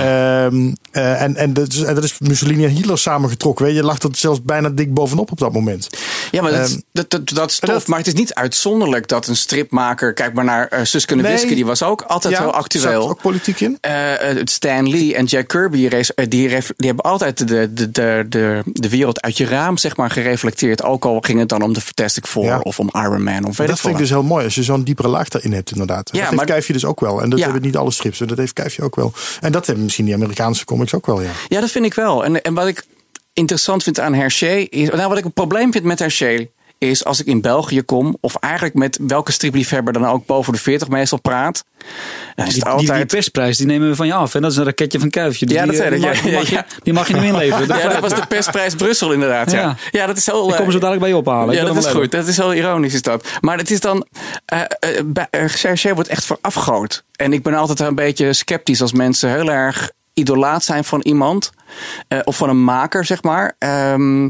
um, 0.00 0.76
en, 0.92 1.36
en, 1.36 1.52
dat 1.52 1.72
is, 1.72 1.82
en 1.82 1.94
dat 1.94 2.04
is 2.04 2.18
Mussolini 2.18 2.64
en 2.64 2.70
Hitler 2.70 2.98
samengetrokken. 2.98 3.64
Weet 3.64 3.74
je, 3.74 3.82
lag 3.84 3.98
er 4.02 4.08
zelfs 4.12 4.42
bijna 4.42 4.68
dik 4.68 4.94
bovenop 4.94 5.30
op 5.32 5.38
dat 5.38 5.52
moment. 5.52 5.88
Ja, 6.30 6.42
maar 6.42 6.50
dat, 6.52 6.70
Um, 6.70 6.82
dat, 6.92 7.10
dat, 7.10 7.28
dat 7.28 7.50
is 7.50 7.58
tof. 7.58 7.70
dat- 7.70 7.86
maar 7.86 7.98
het 7.98 8.06
is 8.06 8.14
niet 8.14 8.34
uitzonderlijk 8.34 9.08
dat 9.08 9.26
een 9.26 9.36
stripmaker... 9.36 10.12
Kijk 10.12 10.34
maar 10.34 10.44
naar 10.44 10.80
Suske 10.82 11.14
en 11.14 11.20
Nee. 11.22 11.32
Wiske. 11.32 11.54
Die 11.54 11.66
was 11.66 11.82
ook 11.82 12.02
altijd 12.02 12.36
heel 12.38 12.46
zat 12.46 12.54
actueel. 12.54 13.08
ook 13.08 13.20
politiek 13.20 13.60
in? 13.60 13.78
Eh, 13.80 14.30
eh, 14.30 14.36
Stan 14.44 14.88
Lee 14.90 15.14
en 15.14 15.24
Jack 15.24 15.48
Kirby 15.48 15.86
eh, 15.86 16.00
die, 16.14 16.48
die 16.48 16.86
hebben 16.86 17.04
altijd 17.04 17.48
de, 17.48 17.72
de, 17.72 17.90
de, 17.90 18.26
de, 18.28 18.62
de 18.64 18.88
wereld 18.88 19.11
uit 19.20 19.36
je 19.36 19.46
raam 19.46 19.78
zeg 19.78 19.96
maar, 19.96 20.10
gereflecteerd. 20.10 20.82
Ook 20.82 21.04
al 21.04 21.20
ging 21.20 21.38
het 21.38 21.48
dan 21.48 21.62
om 21.62 21.72
de 21.72 21.80
Fantastic 21.80 22.26
Four 22.26 22.44
Ja. 22.44 22.58
of 22.58 22.78
om 22.78 22.88
Iron 22.92 23.22
Man. 23.22 23.44
Of 23.44 23.56
weet 23.56 23.68
Dat 23.68 23.80
vind 23.80 23.92
ik 23.92 23.98
dus 23.98 24.08
heel 24.10 24.22
mooi, 24.22 24.44
als 24.44 24.54
je 24.54 24.62
zo'n 24.62 24.82
diepere 24.84 25.08
laag 25.08 25.28
daarin 25.28 25.52
hebt 25.52 25.70
inderdaad. 25.70 26.08
Ja, 26.12 26.12
dat 26.12 26.20
heeft 26.22 26.36
maar- 26.36 26.46
Kuifje 26.46 26.72
dus 26.72 26.84
ook 26.84 27.00
wel. 27.00 27.22
En 27.22 27.30
dat 27.30 27.40
hebben 27.40 27.62
niet 27.62 27.76
alle 27.76 27.90
strips, 27.90 28.20
en 28.20 28.26
dat 28.26 28.38
heeft 28.38 28.52
Kuifje 28.52 28.82
ook 28.82 28.96
wel. 28.96 29.12
En 29.40 29.52
dat 29.52 29.66
hebben 29.66 29.84
misschien 29.84 30.04
die 30.04 30.14
Amerikaanse 30.14 30.64
comics 30.64 30.94
ook 30.94 31.06
wel, 31.06 31.22
ja. 31.22 31.30
Ja, 31.48 31.60
dat 31.60 31.70
vind 31.70 31.84
ik 31.84 31.94
wel. 31.94 32.24
En, 32.24 32.42
en 32.42 32.54
wat 32.54 32.66
ik 32.66 32.84
interessant 33.32 33.82
vind 33.82 34.00
aan 34.00 34.14
Hergé 34.14 34.54
is. 34.70 34.88
Nou, 34.88 35.08
wat 35.08 35.18
ik 35.18 35.24
een 35.24 35.32
probleem 35.32 35.72
vind 35.72 35.84
met 35.84 35.98
Hergé. 35.98 36.48
Is 36.82 37.04
als 37.04 37.20
ik 37.20 37.26
in 37.26 37.40
België 37.40 37.82
kom, 37.82 38.16
of 38.20 38.36
eigenlijk 38.36 38.74
met 38.74 38.98
welke 39.06 39.32
stripliefhebber 39.32 39.92
dan 39.92 40.06
ook 40.06 40.26
boven 40.26 40.52
de 40.52 40.58
40 40.58 40.88
meestal 40.88 41.20
praat. 41.20 41.64
Dan 42.34 42.46
is 42.46 42.52
Die, 42.52 42.62
het 42.62 42.70
die, 42.72 42.80
die 42.80 42.90
altijd. 42.90 43.06
persprijs 43.06 43.56
die 43.56 43.66
nemen 43.66 43.88
we 43.88 43.94
van 43.96 44.06
je 44.06 44.14
af. 44.14 44.34
En 44.34 44.42
dat 44.42 44.50
is 44.50 44.56
een 44.56 44.64
raketje 44.64 44.98
van 44.98 45.10
Kuifje. 45.10 45.46
Dus 45.46 45.54
Ja, 45.54 45.60
dat 45.60 45.70
die, 45.70 45.78
zei 45.82 45.90
die, 45.96 46.06
mag, 46.06 46.16
ja, 46.16 46.22
die, 46.22 46.32
mag 46.32 46.48
ja, 46.50 46.64
je, 46.68 46.80
die 46.82 46.92
mag 46.92 47.08
je 47.08 47.14
niet 47.14 47.22
inleveren. 47.32 47.68
Dat, 47.68 47.82
ja, 47.82 47.88
dat 47.88 48.00
was 48.00 48.14
de 48.14 48.26
persprijs 48.26 48.74
Brussel 48.74 49.12
inderdaad. 49.12 49.50
Ja, 49.50 49.76
ja. 49.90 50.06
Dat 50.06 50.16
is 50.16 50.26
heel. 50.26 50.48
ik 50.48 50.56
kom 50.56 50.66
eh, 50.66 50.72
zo 50.72 50.78
dadelijk 50.78 51.00
bij 51.00 51.08
je 51.08 51.16
ophalen. 51.16 51.54
Ja, 51.54 51.64
dat 51.64 51.76
is 51.76 51.86
goed. 51.86 52.10
Dat 52.10 52.26
is 52.26 52.36
heel 52.36 52.54
ironisch, 52.54 52.94
is 52.94 53.02
dat. 53.02 53.28
Maar 53.40 53.58
het 53.58 53.70
is 53.70 53.80
dan. 53.80 54.06
eh 54.44 54.60
uh, 55.30 55.84
uh, 55.84 55.92
wordt 55.94 56.08
echt 56.08 56.24
verafgoot. 56.24 57.04
En 57.16 57.32
ik 57.32 57.42
ben 57.42 57.54
altijd 57.54 57.80
een 57.80 57.94
beetje 57.94 58.32
sceptisch 58.32 58.82
als 58.82 58.92
mensen 58.92 59.30
heel 59.30 59.50
erg 59.50 59.90
idolaat 60.14 60.64
zijn 60.64 60.84
van 60.84 61.00
iemand. 61.00 61.50
Uh, 62.08 62.18
of 62.24 62.36
van 62.36 62.48
een 62.48 62.64
maker, 62.64 63.04
zeg 63.04 63.22
maar. 63.22 63.56
Um, 63.58 64.24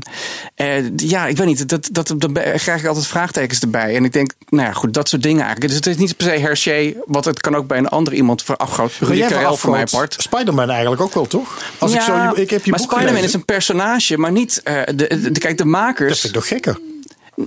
uh, 0.56 0.96
ja, 0.96 1.26
ik 1.26 1.36
weet 1.36 1.46
niet. 1.46 1.68
Dat, 1.68 1.88
dat, 1.92 2.14
dan 2.18 2.32
krijg 2.32 2.80
ik 2.80 2.86
altijd 2.86 3.06
vraagtekens 3.06 3.60
erbij. 3.60 3.96
En 3.96 4.04
ik 4.04 4.12
denk, 4.12 4.32
nou 4.48 4.66
ja, 4.66 4.72
goed, 4.72 4.94
dat 4.94 5.08
soort 5.08 5.22
dingen 5.22 5.44
eigenlijk. 5.44 5.68
Dus 5.68 5.76
het 5.76 5.86
is 5.86 5.96
niet 5.96 6.16
per 6.16 6.26
se 6.26 6.40
Hergé, 6.40 6.94
wat 7.06 7.24
het 7.24 7.40
kan 7.40 7.54
ook 7.54 7.66
bij 7.66 7.78
een 7.78 7.88
ander 7.88 8.12
iemand 8.12 8.42
verafgoot. 8.42 8.92
Rudy 8.98 9.26
Karel 9.26 9.56
voor 9.56 9.70
mij 9.70 9.80
apart. 9.80 10.16
Spider-Man 10.18 10.70
eigenlijk 10.70 11.02
ook 11.02 11.14
wel, 11.14 11.26
toch? 11.26 11.62
Als 11.78 11.92
ja, 11.92 11.98
ik, 11.98 12.04
zo, 12.04 12.40
ik 12.40 12.50
heb 12.50 12.64
je 12.64 12.70
maar 12.70 12.80
Spider-Man 12.80 13.22
is 13.22 13.34
een 13.34 13.44
personage, 13.44 14.18
maar 14.18 14.32
niet. 14.32 14.60
Uh, 14.64 14.82
de, 14.94 15.30
de, 15.32 15.40
kijk, 15.40 15.58
de 15.58 15.64
makers. 15.64 16.08
Dat 16.08 16.18
vind 16.18 16.34
ik 16.34 16.40
toch 16.40 16.48
gekker? 16.48 16.78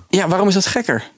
Ja, 0.10 0.28
waarom 0.28 0.48
is 0.48 0.54
dat 0.54 0.66
gekker? 0.66 1.12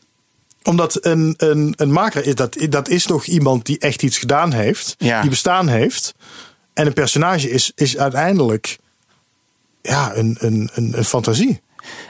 Omdat 0.64 1.06
een, 1.06 1.34
een, 1.38 1.74
een 1.78 1.92
maker 1.92 2.26
is 2.26 2.36
dat, 2.36 2.58
dat 2.70 2.90
is 2.90 3.06
nog 3.06 3.26
iemand 3.26 3.66
die 3.66 3.80
echt 3.80 4.04
iets 4.04 4.18
gedaan 4.18 4.52
heeft, 4.54 4.96
ja. 4.98 5.22
die 5.22 5.30
bestaan 5.30 5.68
heeft. 5.68 6.14
En 6.78 6.86
een 6.86 6.94
personage 6.94 7.50
is, 7.50 7.72
is 7.76 7.98
uiteindelijk 7.98 8.78
ja, 9.82 10.16
een, 10.16 10.38
een, 10.40 10.70
een, 10.74 10.98
een 10.98 11.04
fantasie. 11.04 11.62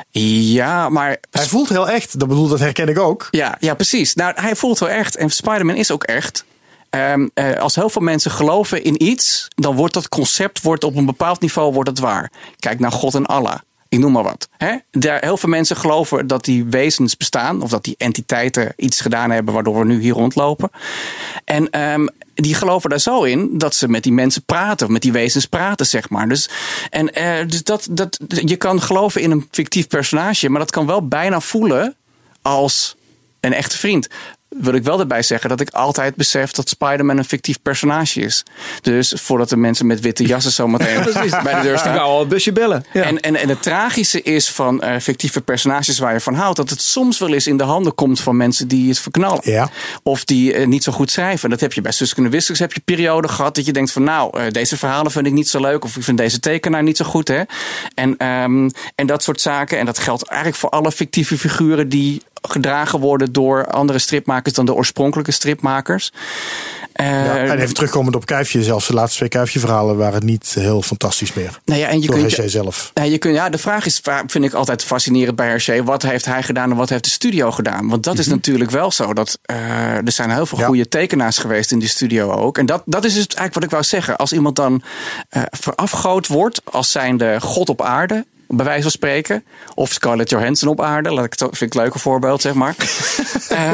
Ja, 0.10 0.90
maar. 0.90 1.18
Hij 1.32 1.46
voelt 1.46 1.70
heel 1.70 1.90
echt. 1.90 2.20
Dat 2.20 2.28
bedoel, 2.28 2.48
dat 2.48 2.60
herken 2.60 2.88
ik 2.88 3.00
ook. 3.00 3.28
Ja, 3.32 3.58
ja 3.60 3.74
precies. 3.74 4.14
Nou, 4.14 4.34
hij 4.36 4.56
voelt 4.56 4.80
wel 4.80 4.90
echt. 4.90 5.16
En 5.16 5.30
Spider-Man 5.30 5.76
is 5.76 5.92
ook 5.92 6.04
echt. 6.04 6.46
Um, 6.90 7.32
uh, 7.34 7.54
als 7.54 7.76
heel 7.76 7.90
veel 7.90 8.02
mensen 8.02 8.32
geloven 8.32 8.84
in 8.84 9.04
iets, 9.04 9.48
dan 9.56 9.76
wordt 9.76 9.94
dat 9.94 10.10
concept 10.10 10.62
wordt 10.62 10.84
op 10.84 10.96
een 10.96 11.06
bepaald 11.06 11.42
niveau 11.42 11.74
wordt 11.74 11.90
het 11.90 12.00
waar. 12.00 12.32
Kijk 12.60 12.80
naar 12.80 12.92
God 12.92 13.16
en 13.16 13.26
Allah. 13.26 13.60
Ik 13.90 14.00
noem 14.00 14.12
maar 14.12 14.24
wat. 14.24 14.48
Hè? 14.58 14.76
Daar, 14.92 15.22
heel 15.24 15.38
veel 15.38 15.50
mensen 15.50 15.76
geloven 15.76 16.28
dat 16.28 16.46
die 16.46 16.66
wezens 16.66 17.18
bestaan, 17.18 17.62
of 17.62 17.70
dat 17.70 17.84
die 17.84 17.96
entiteiten 17.98 18.74
iets 18.76 19.02
gedaan 19.02 19.32
hebben 19.32 19.54
waardoor 19.54 19.80
we 19.80 19.86
nu 19.86 20.02
hier 20.02 20.14
rondlopen. 20.14 20.70
En 21.46 21.82
um, 21.82 22.10
die 22.44 22.56
geloven 22.56 22.89
daar 22.89 23.00
zo 23.00 23.24
in 23.24 23.58
dat 23.58 23.75
ze 23.75 23.88
met 23.88 24.03
die 24.03 24.12
mensen 24.12 24.44
praten, 24.44 24.91
met 24.91 25.01
die 25.01 25.12
wezens 25.12 25.46
praten, 25.46 25.86
zeg 25.86 26.10
maar. 26.10 26.27
Dus, 26.27 26.50
en, 26.89 27.20
uh, 27.20 27.48
dus 27.48 27.63
dat, 27.63 27.88
dat, 27.91 28.20
je 28.27 28.56
kan 28.56 28.82
geloven 28.82 29.22
in 29.22 29.32
een 29.32 29.48
fictief 29.51 29.88
personage, 29.88 30.50
maar 30.50 30.60
dat 30.60 30.72
kan 30.72 30.86
wel 30.86 31.08
bijna 31.08 31.39
voelen 31.39 31.96
als 32.41 32.96
een 33.39 33.53
echte 33.53 33.77
vriend. 33.77 34.08
Wil 34.50 34.74
ik 34.74 34.84
wel 34.84 35.00
erbij 35.00 35.24
zeggen 35.24 35.50
dat 35.50 35.60
ik 35.60 35.70
altijd 35.70 36.16
besef 36.16 36.51
dat 36.51 36.70
Spider-Man 36.70 37.18
een 37.18 37.25
fictief 37.25 37.62
personage 37.62 38.22
is. 38.22 38.44
Dus 38.82 39.13
voordat 39.16 39.50
de 39.50 39.58
mensen 39.58 39.86
met 39.86 40.00
witte 40.00 40.25
jassen 40.25 40.51
zometeen 40.51 41.04
bij 41.44 41.56
de 41.56 41.62
deur 41.62 41.77
staan. 41.77 41.96
Ik 41.96 42.01
al 42.01 42.22
een 42.22 42.27
busje 42.27 42.51
bellen. 42.51 42.86
Ja. 42.94 43.04
En, 43.04 43.20
en, 43.20 43.36
en 43.36 43.50
het 43.50 43.62
tragische 43.62 44.22
is 44.22 44.50
van 44.50 44.84
uh, 44.84 45.00
fictieve 45.00 45.42
personages 45.42 46.00
waar 46.00 46.13
je 46.13 46.20
van 46.20 46.34
houdt, 46.34 46.58
dat 46.58 46.70
het 46.70 46.82
soms 46.82 47.20
wel 47.20 47.34
eens 47.34 47.48
in 47.48 47.58
de 47.58 47.63
handen 47.63 47.96
komt 47.96 48.22
van 48.22 48.38
mensen 48.38 48.68
die 48.68 48.89
het 48.89 49.00
verknallen. 49.00 49.39
Ja. 49.44 49.70
Of 50.04 50.24
die 50.24 50.54
uh, 50.54 50.68
niet 50.68 50.84
zo 50.84 50.92
goed 50.92 51.12
schrijven. 51.12 51.50
Dat 51.50 51.60
heb 51.60 51.74
je 51.74 51.82
bij 51.82 51.92
Suske 51.92 52.30
Wissers 52.30 52.60
heb 52.60 52.74
je 52.74 52.82
periode 52.86 53.27
gehad 53.27 53.56
dat 53.56 53.66
je 53.66 53.74
denkt 53.74 53.92
van 53.92 54.04
nou, 54.04 54.39
uh, 54.39 54.48
deze 54.51 54.77
verhalen 54.77 55.12
vind 55.12 55.25
ik 55.25 55.34
niet 55.34 55.50
zo 55.50 55.60
leuk. 55.60 55.84
Of 55.84 55.96
ik 55.96 56.04
vind 56.04 56.18
deze 56.18 56.39
tekenaar 56.39 56.84
niet 56.84 56.98
zo 56.98 57.06
goed. 57.06 57.27
Hè? 57.27 57.42
En, 57.94 58.27
um, 58.27 58.72
en 58.96 59.08
dat 59.08 59.24
soort 59.24 59.42
zaken. 59.42 59.80
En 59.80 59.86
dat 59.86 60.00
geldt 60.00 60.27
eigenlijk 60.27 60.60
voor 60.60 60.70
alle 60.70 60.92
fictieve 60.92 61.38
figuren 61.38 61.89
die 61.89 62.22
gedragen 62.41 63.00
worden 63.00 63.34
door 63.34 63.67
andere 63.67 64.00
stripmakers 64.00 64.53
dan 64.53 64.65
de 64.65 64.74
oorspronkelijke 64.74 65.32
stripmakers. 65.32 66.12
Ja, 66.94 67.38
en 67.38 67.60
even 67.60 67.74
terugkomend 67.74 68.15
op 68.15 68.25
Kuifje, 68.25 68.63
zelfs 68.63 68.88
de 68.88 68.94
laatste 68.94 69.17
twee 69.17 69.29
Kuifje-verhalen 69.29 69.98
waren 69.98 70.25
niet 70.25 70.56
heel 70.60 70.82
fantastisch 70.82 71.34
meer. 71.34 71.60
Nou 71.65 71.79
ja, 71.79 71.88
en 71.88 72.01
je 72.01 72.08
door 72.08 72.15
kunt, 72.15 72.32
Hergé 72.32 72.50
zelf. 72.50 72.91
Je 72.94 73.17
kunt, 73.17 73.36
ja, 73.36 73.50
de 73.50 73.58
vraag 73.58 73.86
is, 73.86 74.01
vind 74.27 74.46
ik 74.46 74.53
altijd 74.53 74.84
fascinerend 74.84 75.36
bij 75.36 75.48
Hergé. 75.48 75.84
Wat 75.84 76.01
heeft 76.01 76.25
hij 76.25 76.44
gedaan 76.44 76.72
en 76.72 76.77
wat 76.77 76.89
heeft 76.89 77.03
de 77.03 77.10
studio 77.10 77.51
gedaan? 77.51 77.88
Want 77.88 78.03
dat 78.03 78.13
mm 78.13 78.20
-hmm. 78.20 78.29
is 78.29 78.36
natuurlijk 78.36 78.72
wel 78.72 78.91
zo. 78.91 79.13
Dat, 79.13 79.39
uh, 79.51 79.58
er 79.96 80.12
zijn 80.12 80.32
heel 80.32 80.46
veel 80.46 80.60
ja. 80.60 80.65
goede 80.65 80.88
tekenaars 80.88 81.38
geweest 81.38 81.72
in 81.72 81.79
die 81.79 81.89
studio 81.89 82.32
ook. 82.32 82.58
En 82.58 82.65
dat, 82.65 82.84
dat 82.86 83.06
is 83.06 83.13
dus 83.13 83.25
eigenlijk 83.25 83.53
wat 83.53 83.63
ik 83.63 83.70
wou 83.70 83.84
zeggen. 83.84 84.17
Als 84.17 84.34
iemand 84.34 84.56
dan 84.56 84.82
uh, 85.32 85.44
verafgood 85.51 86.27
wordt 86.27 86.62
als 86.63 86.91
zijnde 86.91 87.41
god 87.41 87.70
op 87.70 87.82
aarde 87.82 88.25
bij 88.48 88.66
wijze 88.66 88.82
van 88.82 88.92
spreken. 88.92 89.44
Of 89.74 89.92
Scarlett 89.92 90.30
Johansson 90.30 90.70
op 90.70 90.82
aarde. 90.82 91.12
Laat 91.13 91.25
ik 91.25 91.32
het, 91.32 91.42
vind 91.42 91.62
ik 91.62 91.74
een 91.74 91.82
leuke 91.82 92.00
voorbeeld, 92.00 92.42
zeg 92.42 92.54
maar. 92.54 92.75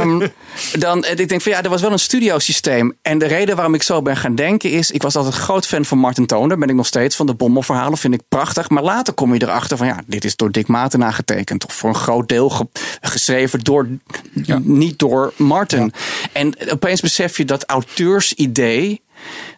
um, 0.02 0.32
dan, 0.80 1.06
ik 1.06 1.30
denk 1.30 1.42
van 1.42 1.52
ja, 1.52 1.64
er 1.64 1.70
was 1.70 1.82
wel 1.82 1.92
een 1.92 2.00
studiosysteem. 2.00 2.98
En 3.02 3.18
de 3.18 3.26
reden 3.26 3.56
waarom 3.56 3.74
ik 3.74 3.84
zo 3.84 4.02
ben 4.02 4.18
gaan 4.18 4.36
denken 4.36 4.72
is... 4.72 4.92
ik 4.92 5.02
was 5.02 5.16
altijd 5.16 5.36
een 5.36 5.42
groot 5.42 5.68
fan 5.68 5.86
van 5.86 5.98
Martin 5.98 6.26
Toner. 6.26 6.58
Ben 6.58 6.70
ik 6.70 6.76
nog 6.76 6.88
steeds 6.88 7.16
van 7.16 7.26
de 7.26 7.34
Bommelverhalen. 7.34 7.98
Vind 7.98 8.14
ik 8.14 8.22
prachtig. 8.30 8.70
Maar 8.70 8.84
later 8.84 9.14
kom 9.14 9.34
je 9.34 9.42
erachter 9.42 9.78
van 9.78 9.88
ja, 9.88 10.02
dit 10.08 10.24
is 10.24 10.36
door 10.36 10.52
Dick 10.52 10.68
Matena 10.68 11.12
getekend. 11.12 11.66
Of 11.66 11.74
voor 11.74 11.90
een 11.90 11.96
groot 11.96 12.30
deel 12.30 12.50
ge 12.50 12.68
geschreven 13.02 13.60
door... 13.60 13.88
Ja. 14.34 14.60
niet 14.64 15.00
door 15.00 15.34
Martin. 15.36 15.94
Ja. 15.94 16.30
En 16.32 16.72
opeens 16.72 17.02
besef 17.02 17.38
je 17.38 17.46
dat 17.46 17.66
auteursidee... 17.66 19.02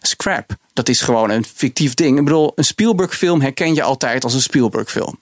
Scrap. 0.00 0.56
Dat 0.76 0.88
is 0.88 1.00
gewoon 1.00 1.30
een 1.30 1.44
fictief 1.54 1.94
ding. 1.94 2.18
Ik 2.18 2.24
bedoel, 2.24 2.52
een 2.54 2.64
Spielberg-film 2.64 3.40
herken 3.40 3.74
je 3.74 3.82
altijd 3.82 4.24
als 4.24 4.34
een 4.34 4.42
Spielberg-film. 4.42 5.18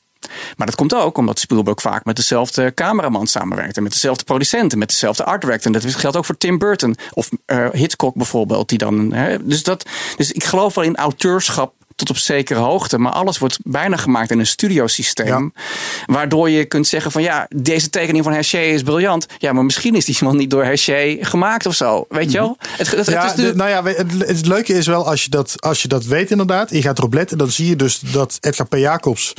Maar 0.56 0.66
dat 0.66 0.76
komt 0.76 0.94
ook 0.94 1.18
omdat 1.18 1.38
Spielberg 1.38 1.80
vaak 1.80 2.04
met 2.04 2.16
dezelfde 2.16 2.74
cameraman 2.74 3.26
samenwerkt. 3.26 3.76
En 3.76 3.82
met 3.82 3.92
dezelfde 3.92 4.24
producenten, 4.24 4.78
met 4.78 4.88
dezelfde 4.88 5.24
art 5.24 5.40
director. 5.40 5.74
En 5.74 5.80
dat 5.80 5.94
geldt 5.94 6.16
ook 6.16 6.24
voor 6.24 6.36
Tim 6.36 6.58
Burton. 6.58 6.96
Of 7.12 7.28
uh, 7.46 7.68
Hitchcock 7.72 8.14
bijvoorbeeld. 8.14 8.68
Die 8.68 8.78
dan, 8.78 9.12
hè, 9.12 9.46
dus, 9.46 9.62
dat, 9.62 9.88
dus 10.16 10.32
ik 10.32 10.44
geloof 10.44 10.74
wel 10.74 10.84
in 10.84 10.96
auteurschap 10.96 11.74
tot 11.94 12.10
op 12.10 12.16
zekere 12.16 12.60
hoogte. 12.60 12.98
Maar 12.98 13.12
alles 13.12 13.38
wordt 13.38 13.58
bijna 13.62 13.96
gemaakt 13.96 14.30
in 14.30 14.38
een 14.38 14.46
studiosysteem. 14.46 15.52
Ja. 15.54 15.62
Waardoor 16.06 16.50
je 16.50 16.64
kunt 16.64 16.86
zeggen 16.86 17.10
van 17.10 17.22
ja, 17.22 17.46
deze 17.56 17.90
tekening 17.90 18.24
van 18.24 18.32
Hergé 18.32 18.60
is 18.60 18.82
briljant. 18.82 19.26
Ja, 19.38 19.52
maar 19.52 19.64
misschien 19.64 19.94
is 19.94 20.04
die 20.04 20.16
man 20.20 20.36
niet 20.36 20.50
door 20.50 20.64
Hergé 20.64 21.16
gemaakt 21.20 21.66
of 21.66 21.74
zo. 21.74 22.04
Weet 22.08 22.32
je 22.32 22.38
wel? 22.38 22.56
Het, 22.58 22.90
het, 22.90 23.06
ja, 23.06 23.26
het, 23.26 23.36
de, 23.36 23.52
nou 23.54 23.70
ja, 23.70 23.84
het, 23.84 24.12
het, 24.26 24.46
leuke 24.46 24.72
is 24.72 24.86
wel 24.86 25.06
als 25.06 25.22
je, 25.24 25.30
dat, 25.30 25.54
als 25.60 25.82
je 25.82 25.88
dat 25.88 26.04
weet 26.04 26.30
inderdaad. 26.30 26.70
Je 26.70 26.82
gaat 26.82 26.98
erop 26.98 27.14
letten. 27.14 27.38
Dan 27.38 27.50
zie 27.50 27.68
je 27.68 27.76
dus 27.76 27.98
dat 27.98 28.38
Edgar 28.40 28.66
P. 28.66 28.74
Jacobs 28.74 29.32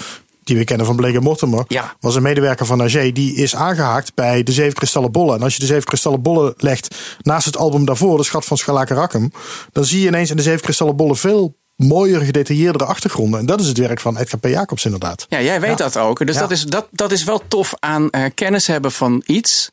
die 0.45 0.57
we 0.57 0.63
kennen 0.63 0.85
van 0.85 0.95
Blake 0.95 1.21
Mortimer, 1.21 1.65
ja. 1.67 1.95
was 1.99 2.15
een 2.15 2.21
medewerker 2.21 2.65
van 2.65 2.79
Hergé. 2.79 3.11
Die 3.11 3.35
is 3.35 3.55
aangehaakt 3.55 4.13
bij 4.13 4.43
de 4.43 4.51
Zeven 4.51 4.73
Kristallen 4.73 5.11
Bollen. 5.11 5.35
En 5.35 5.41
als 5.41 5.53
je 5.53 5.59
de 5.59 5.65
Zeven 5.65 5.83
Kristallen 5.83 6.21
Bollen 6.21 6.53
legt 6.57 6.95
naast 7.21 7.45
het 7.45 7.57
album 7.57 7.85
daarvoor, 7.85 8.17
De 8.17 8.23
Schat 8.23 8.45
van 8.45 8.57
Schalake 8.57 8.93
Rakkem, 8.93 9.31
dan 9.71 9.85
zie 9.85 10.01
je 10.01 10.07
ineens 10.07 10.29
in 10.29 10.35
de 10.35 10.41
Zeven 10.41 10.61
Kristallen 10.61 10.95
Bollen 10.95 11.17
veel 11.17 11.55
mooier, 11.75 12.21
gedetailleerdere 12.21 12.85
achtergronden. 12.85 13.39
En 13.39 13.45
dat 13.45 13.59
is 13.59 13.67
het 13.67 13.77
werk 13.77 13.99
van 13.99 14.17
Edgar 14.17 14.39
P. 14.39 14.45
Jacobs 14.45 14.85
inderdaad. 14.85 15.25
Ja, 15.29 15.41
jij 15.41 15.59
weet 15.59 15.69
ja. 15.69 15.75
dat 15.75 15.97
ook. 15.97 16.25
Dus 16.25 16.35
ja. 16.35 16.41
dat, 16.41 16.51
is, 16.51 16.63
dat, 16.63 16.87
dat 16.91 17.11
is 17.11 17.23
wel 17.23 17.41
tof 17.47 17.73
aan 17.79 18.07
uh, 18.11 18.25
kennis 18.33 18.67
hebben 18.67 18.91
van 18.91 19.23
iets. 19.25 19.69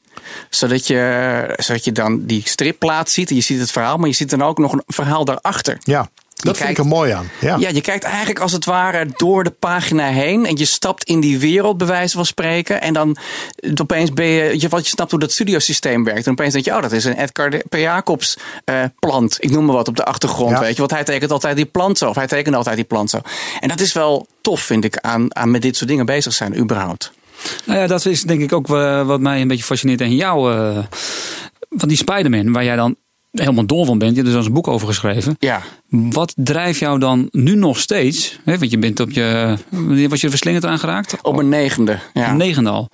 Zodat 0.51 0.87
je, 0.87 1.55
zodat 1.57 1.85
je 1.85 1.93
dan 1.93 2.27
die 2.27 2.43
stripplaat 2.45 3.11
ziet. 3.11 3.31
En 3.31 3.37
je 3.37 3.43
ziet 3.43 3.61
het 3.61 3.71
verhaal, 3.71 3.97
maar 3.97 4.09
je 4.09 4.15
ziet 4.15 4.31
dan 4.31 4.43
ook 4.43 4.59
nog 4.59 4.73
een 4.73 4.83
verhaal 4.87 5.25
daarachter. 5.25 5.77
Ja. 5.81 6.11
Dat 6.43 6.57
vind 6.57 6.71
ik 6.71 6.79
er 6.79 6.87
mooi 6.87 7.13
aan. 7.13 7.31
Ja. 7.41 7.57
ja, 7.57 7.69
je 7.69 7.81
kijkt 7.81 8.05
eigenlijk 8.05 8.41
als 8.41 8.53
het 8.53 8.65
ware 8.65 9.07
door 9.17 9.45
de 9.45 9.51
pagina 9.51 10.07
heen. 10.07 10.47
En 10.47 10.57
je 10.57 10.65
stapt 10.65 11.05
in 11.05 11.21
die 11.21 11.39
wereld, 11.39 11.79
bij 11.79 11.87
wijze 11.87 12.17
van 12.17 12.27
spreken. 12.27 12.81
En 12.81 12.93
dan 12.93 13.17
opeens 13.81 14.13
ben 14.13 14.27
je, 14.27 14.61
je, 14.61 14.69
wat 14.69 14.85
je 14.85 14.91
snapt 14.91 15.11
hoe 15.11 15.21
dat 15.21 15.33
studiosysteem 15.33 16.05
werkt. 16.05 16.27
En 16.27 16.33
opeens 16.33 16.53
denk 16.53 16.65
je, 16.65 16.75
oh, 16.75 16.83
dat 16.83 16.93
is 16.93 17.05
een 17.05 17.19
Edgar 17.19 17.57
P. 17.69 17.75
Jacobs 17.75 18.37
uh, 18.65 18.85
plant. 18.99 19.37
Ik 19.41 19.51
noem 19.51 19.65
maar 19.65 19.75
wat 19.75 19.89
op 19.89 19.97
de 19.97 20.05
achtergrond, 20.05 20.51
ja. 20.51 20.61
weet 20.61 20.73
je. 20.73 20.79
Want 20.79 20.91
hij 20.91 21.05
tekent 21.05 21.31
altijd 21.31 21.57
die 21.57 21.65
plant 21.65 21.99
zo. 21.99 22.09
Of 22.09 22.17
hij 22.17 22.27
tekent 22.27 22.57
altijd 22.57 22.77
die 22.77 22.85
plant 22.85 23.11
zo. 23.11 23.21
En 23.61 23.69
dat 23.69 23.81
is 23.81 23.93
wel 23.93 24.27
tof, 24.41 24.61
vind 24.61 24.85
ik, 24.85 24.99
aan, 24.99 25.37
aan 25.37 25.51
met 25.51 25.63
dit 25.63 25.77
soort 25.77 25.89
dingen 25.91 26.07
bezig 26.07 26.33
zijn, 26.33 26.59
überhaupt. 26.59 27.13
Nou 27.65 27.79
ja, 27.79 27.87
dat 27.87 28.07
is 28.07 28.23
denk 28.23 28.41
ik 28.41 28.53
ook 28.53 28.67
wat 28.67 29.21
mij 29.21 29.41
een 29.41 29.49
beetje 29.49 29.65
fascineert 29.65 30.01
aan 30.01 30.15
jou. 30.15 30.55
Uh, 30.55 30.79
van 31.71 31.89
die 31.89 31.97
Spider-Man, 31.97 32.53
waar 32.53 32.65
jij 32.65 32.77
dan 32.77 32.97
helemaal 33.33 33.67
dol 33.67 33.85
van 33.85 33.99
bent. 33.99 34.11
Je 34.11 34.17
hebt 34.17 34.27
er 34.27 34.33
zelfs 34.33 34.47
een 34.47 34.55
boek 34.55 34.69
over 34.69 34.87
geschreven. 34.87 35.37
Ja. 35.39 35.63
Wat 35.89 36.33
drijft 36.37 36.79
jou 36.79 36.99
dan 36.99 37.29
nu 37.31 37.55
nog 37.55 37.79
steeds? 37.79 38.41
Hè, 38.45 38.59
want 38.59 38.71
je 38.71 38.79
bent 38.79 39.01
op 39.01 39.11
je. 39.11 39.57
Wanneer 39.69 40.09
was 40.09 40.21
je 40.21 40.31
verslingerd 40.31 40.65
aangeraakt? 40.65 41.17
Op 41.23 41.37
een 41.37 41.49
negende. 41.49 41.99
Ja. 42.15 42.31
Een 42.31 42.37
negende 42.37 42.71
al. 42.71 42.89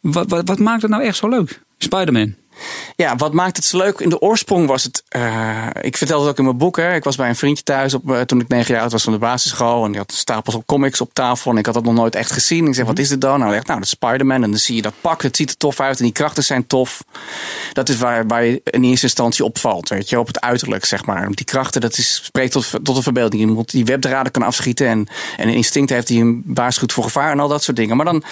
Wat, 0.00 0.30
wat, 0.30 0.48
wat 0.48 0.58
maakt 0.58 0.82
het 0.82 0.90
nou 0.90 1.02
echt 1.02 1.16
zo 1.16 1.28
leuk? 1.28 1.62
Spider-Man. 1.84 2.34
Ja, 2.96 3.16
wat 3.16 3.32
maakt 3.32 3.56
het 3.56 3.64
zo 3.64 3.78
leuk? 3.78 4.00
In 4.00 4.08
de 4.08 4.20
oorsprong 4.20 4.66
was 4.66 4.84
het. 4.84 5.04
Uh, 5.16 5.66
ik 5.80 5.96
vertelde 5.96 6.22
het 6.22 6.32
ook 6.32 6.38
in 6.38 6.44
mijn 6.44 6.56
boek. 6.56 6.76
Hè. 6.76 6.94
Ik 6.94 7.04
was 7.04 7.16
bij 7.16 7.28
een 7.28 7.36
vriendje 7.36 7.64
thuis 7.64 7.94
op, 7.94 8.10
uh, 8.10 8.20
toen 8.20 8.40
ik 8.40 8.48
negen 8.48 8.72
jaar 8.72 8.82
oud 8.82 8.92
was 8.92 9.02
van 9.02 9.12
de 9.12 9.18
basisschool. 9.18 9.84
En 9.84 9.90
die 9.90 10.00
had 10.00 10.12
stapels 10.12 10.54
op 10.54 10.66
comics 10.66 11.00
op 11.00 11.14
tafel. 11.14 11.50
En 11.50 11.56
ik 11.56 11.66
had 11.66 11.74
dat 11.74 11.84
nog 11.84 11.94
nooit 11.94 12.14
echt 12.14 12.30
gezien. 12.30 12.66
Ik 12.66 12.74
zeg, 12.74 12.86
wat 12.86 12.98
is 12.98 13.08
dit 13.08 13.20
dan? 13.20 13.38
Nou, 13.38 13.54
echt, 13.54 13.66
nou, 13.66 13.78
dat 13.78 13.88
is 13.88 13.94
Spider-Man. 13.94 14.42
En 14.42 14.50
dan 14.50 14.58
zie 14.58 14.76
je 14.76 14.82
dat 14.82 14.92
pak. 15.00 15.22
Het 15.22 15.36
ziet 15.36 15.50
er 15.50 15.56
tof 15.56 15.80
uit. 15.80 15.98
En 15.98 16.04
die 16.04 16.12
krachten 16.12 16.44
zijn 16.44 16.66
tof. 16.66 17.04
Dat 17.72 17.88
is 17.88 17.98
waar, 17.98 18.26
waar 18.26 18.44
je 18.44 18.60
in 18.64 18.84
eerste 18.84 19.06
instantie 19.06 19.44
opvalt. 19.44 19.88
Weet 19.88 20.08
je, 20.08 20.18
op 20.18 20.26
het 20.26 20.40
uiterlijk, 20.40 20.84
zeg 20.84 21.06
maar. 21.06 21.30
Die 21.30 21.44
krachten, 21.44 21.80
dat 21.80 21.98
is, 21.98 22.20
spreekt 22.24 22.52
tot, 22.52 22.70
tot 22.82 22.96
de 22.96 23.02
verbeelding. 23.02 23.42
Iemand 23.42 23.70
die 23.70 23.84
webdraden 23.84 24.32
kan 24.32 24.42
afschieten. 24.42 24.86
En, 24.86 25.06
en 25.36 25.48
een 25.48 25.54
instinct 25.54 25.90
heeft 25.90 26.06
die 26.06 26.18
hem 26.18 26.42
waarschuwt 26.46 26.92
voor 26.92 27.04
gevaar. 27.04 27.30
En 27.30 27.40
al 27.40 27.48
dat 27.48 27.62
soort 27.62 27.76
dingen. 27.76 27.96
Maar 27.96 28.06
dan 28.06 28.22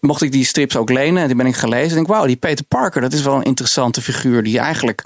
mocht 0.00 0.22
ik 0.22 0.32
die 0.32 0.44
strips 0.44 0.76
ook 0.76 0.90
lenen. 0.90 1.20
En 1.22 1.26
die 1.26 1.36
ben 1.36 1.46
ik 1.46 1.56
gelezen. 1.56 1.88
En 1.88 1.94
denk, 1.94 2.06
wauw, 2.06 2.26
die 2.26 2.36
Peter 2.36 2.64
Parker, 2.64 2.87
dat 2.94 3.12
is 3.12 3.22
wel 3.22 3.34
een 3.34 3.42
interessante 3.42 4.02
figuur 4.02 4.42
die 4.42 4.58
eigenlijk, 4.58 5.02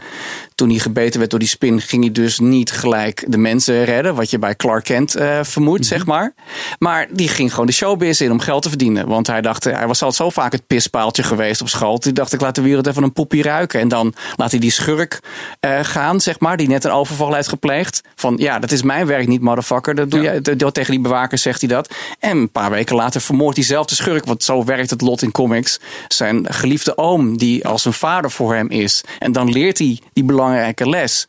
toen 0.55 0.69
hij 0.69 0.79
gebeten 0.79 1.19
werd 1.19 1.31
door 1.31 1.39
die 1.39 1.49
spin, 1.49 1.81
ging 1.81 2.03
hij 2.03 2.13
dus 2.13 2.39
niet 2.39 2.71
gelijk 2.71 3.25
de 3.29 3.39
mensen 3.39 3.85
redden. 3.85 4.15
Wat 4.15 4.31
je 4.31 4.39
bij 4.39 4.57
Clark 4.57 4.85
Kent 4.85 5.17
uh, 5.17 5.39
vermoedt, 5.43 5.89
-hmm. 5.89 5.99
zeg 5.99 6.07
maar. 6.07 6.35
Maar 6.79 7.07
die 7.11 7.29
ging 7.29 7.51
gewoon 7.51 7.67
de 7.67 7.73
showbiz 7.73 8.21
in 8.21 8.31
om 8.31 8.41
geld 8.41 8.63
te 8.63 8.69
verdienen. 8.69 9.07
Want 9.09 9.27
hij 9.27 9.41
dacht, 9.41 9.65
hij 9.65 9.87
was 9.87 10.03
al 10.03 10.13
zo 10.13 10.31
vaak 10.31 10.53
het 10.53 10.67
pispaaltje 10.67 11.23
geweest 11.23 11.61
op 11.61 11.69
school. 11.69 11.99
Toen 11.99 12.15
dacht 12.15 12.33
ik, 12.33 12.41
laat 12.41 12.55
de 12.55 12.63
wereld 12.63 12.87
even 12.87 13.03
een 13.03 13.13
poepie 13.13 13.43
ruiken. 13.43 13.81
En 13.81 13.89
dan 13.89 14.15
laat 14.37 14.51
hij 14.51 14.61
die 14.61 14.71
schurk 14.71 15.21
uh, 15.61 15.79
gaan, 15.83 16.21
zeg 16.21 16.41
maar, 16.41 16.57
die 16.57 16.69
net 16.69 16.85
een 16.85 16.91
overval 16.91 17.35
heeft 17.35 17.49
gepleegd. 17.49 18.01
Van 18.15 18.35
ja, 18.39 18.59
dat 18.59 18.71
is 18.73 18.83
mijn 18.83 19.07
werk 19.07 19.27
niet, 19.27 19.41
motherfucker. 19.41 19.95
Dat 19.95 20.11
doe 20.11 20.21
ja. 20.21 20.33
je, 20.33 20.73
tegen 20.73 20.91
die 20.91 21.01
bewakers 21.01 21.43
zegt 21.43 21.61
hij 21.61 21.69
dat. 21.69 21.95
En 22.19 22.37
een 22.37 22.51
paar 22.51 22.71
weken 22.71 22.97
later 22.97 23.21
vermoordt 23.21 23.57
diezelfde 23.57 23.95
schurk. 23.95 24.25
Want 24.25 24.45
zo 24.45 24.65
werkt 24.65 24.91
het 24.91 25.01
lot 25.01 25.23
in 25.23 25.31
comics. 25.31 25.81
Zijn 26.09 26.47
geliefde 26.53 26.99
oom, 26.99 27.39
die 27.39 27.65
als 27.73 27.85
een 27.85 27.93
vader 27.93 28.31
voor 28.31 28.55
hem 28.55 28.71
is. 28.71 29.05
En 29.19 29.33
dan 29.33 29.51
leert 29.51 29.79
hij 29.79 30.01
die 30.13 30.25
belangrijke 30.25 30.89
les. 30.89 31.27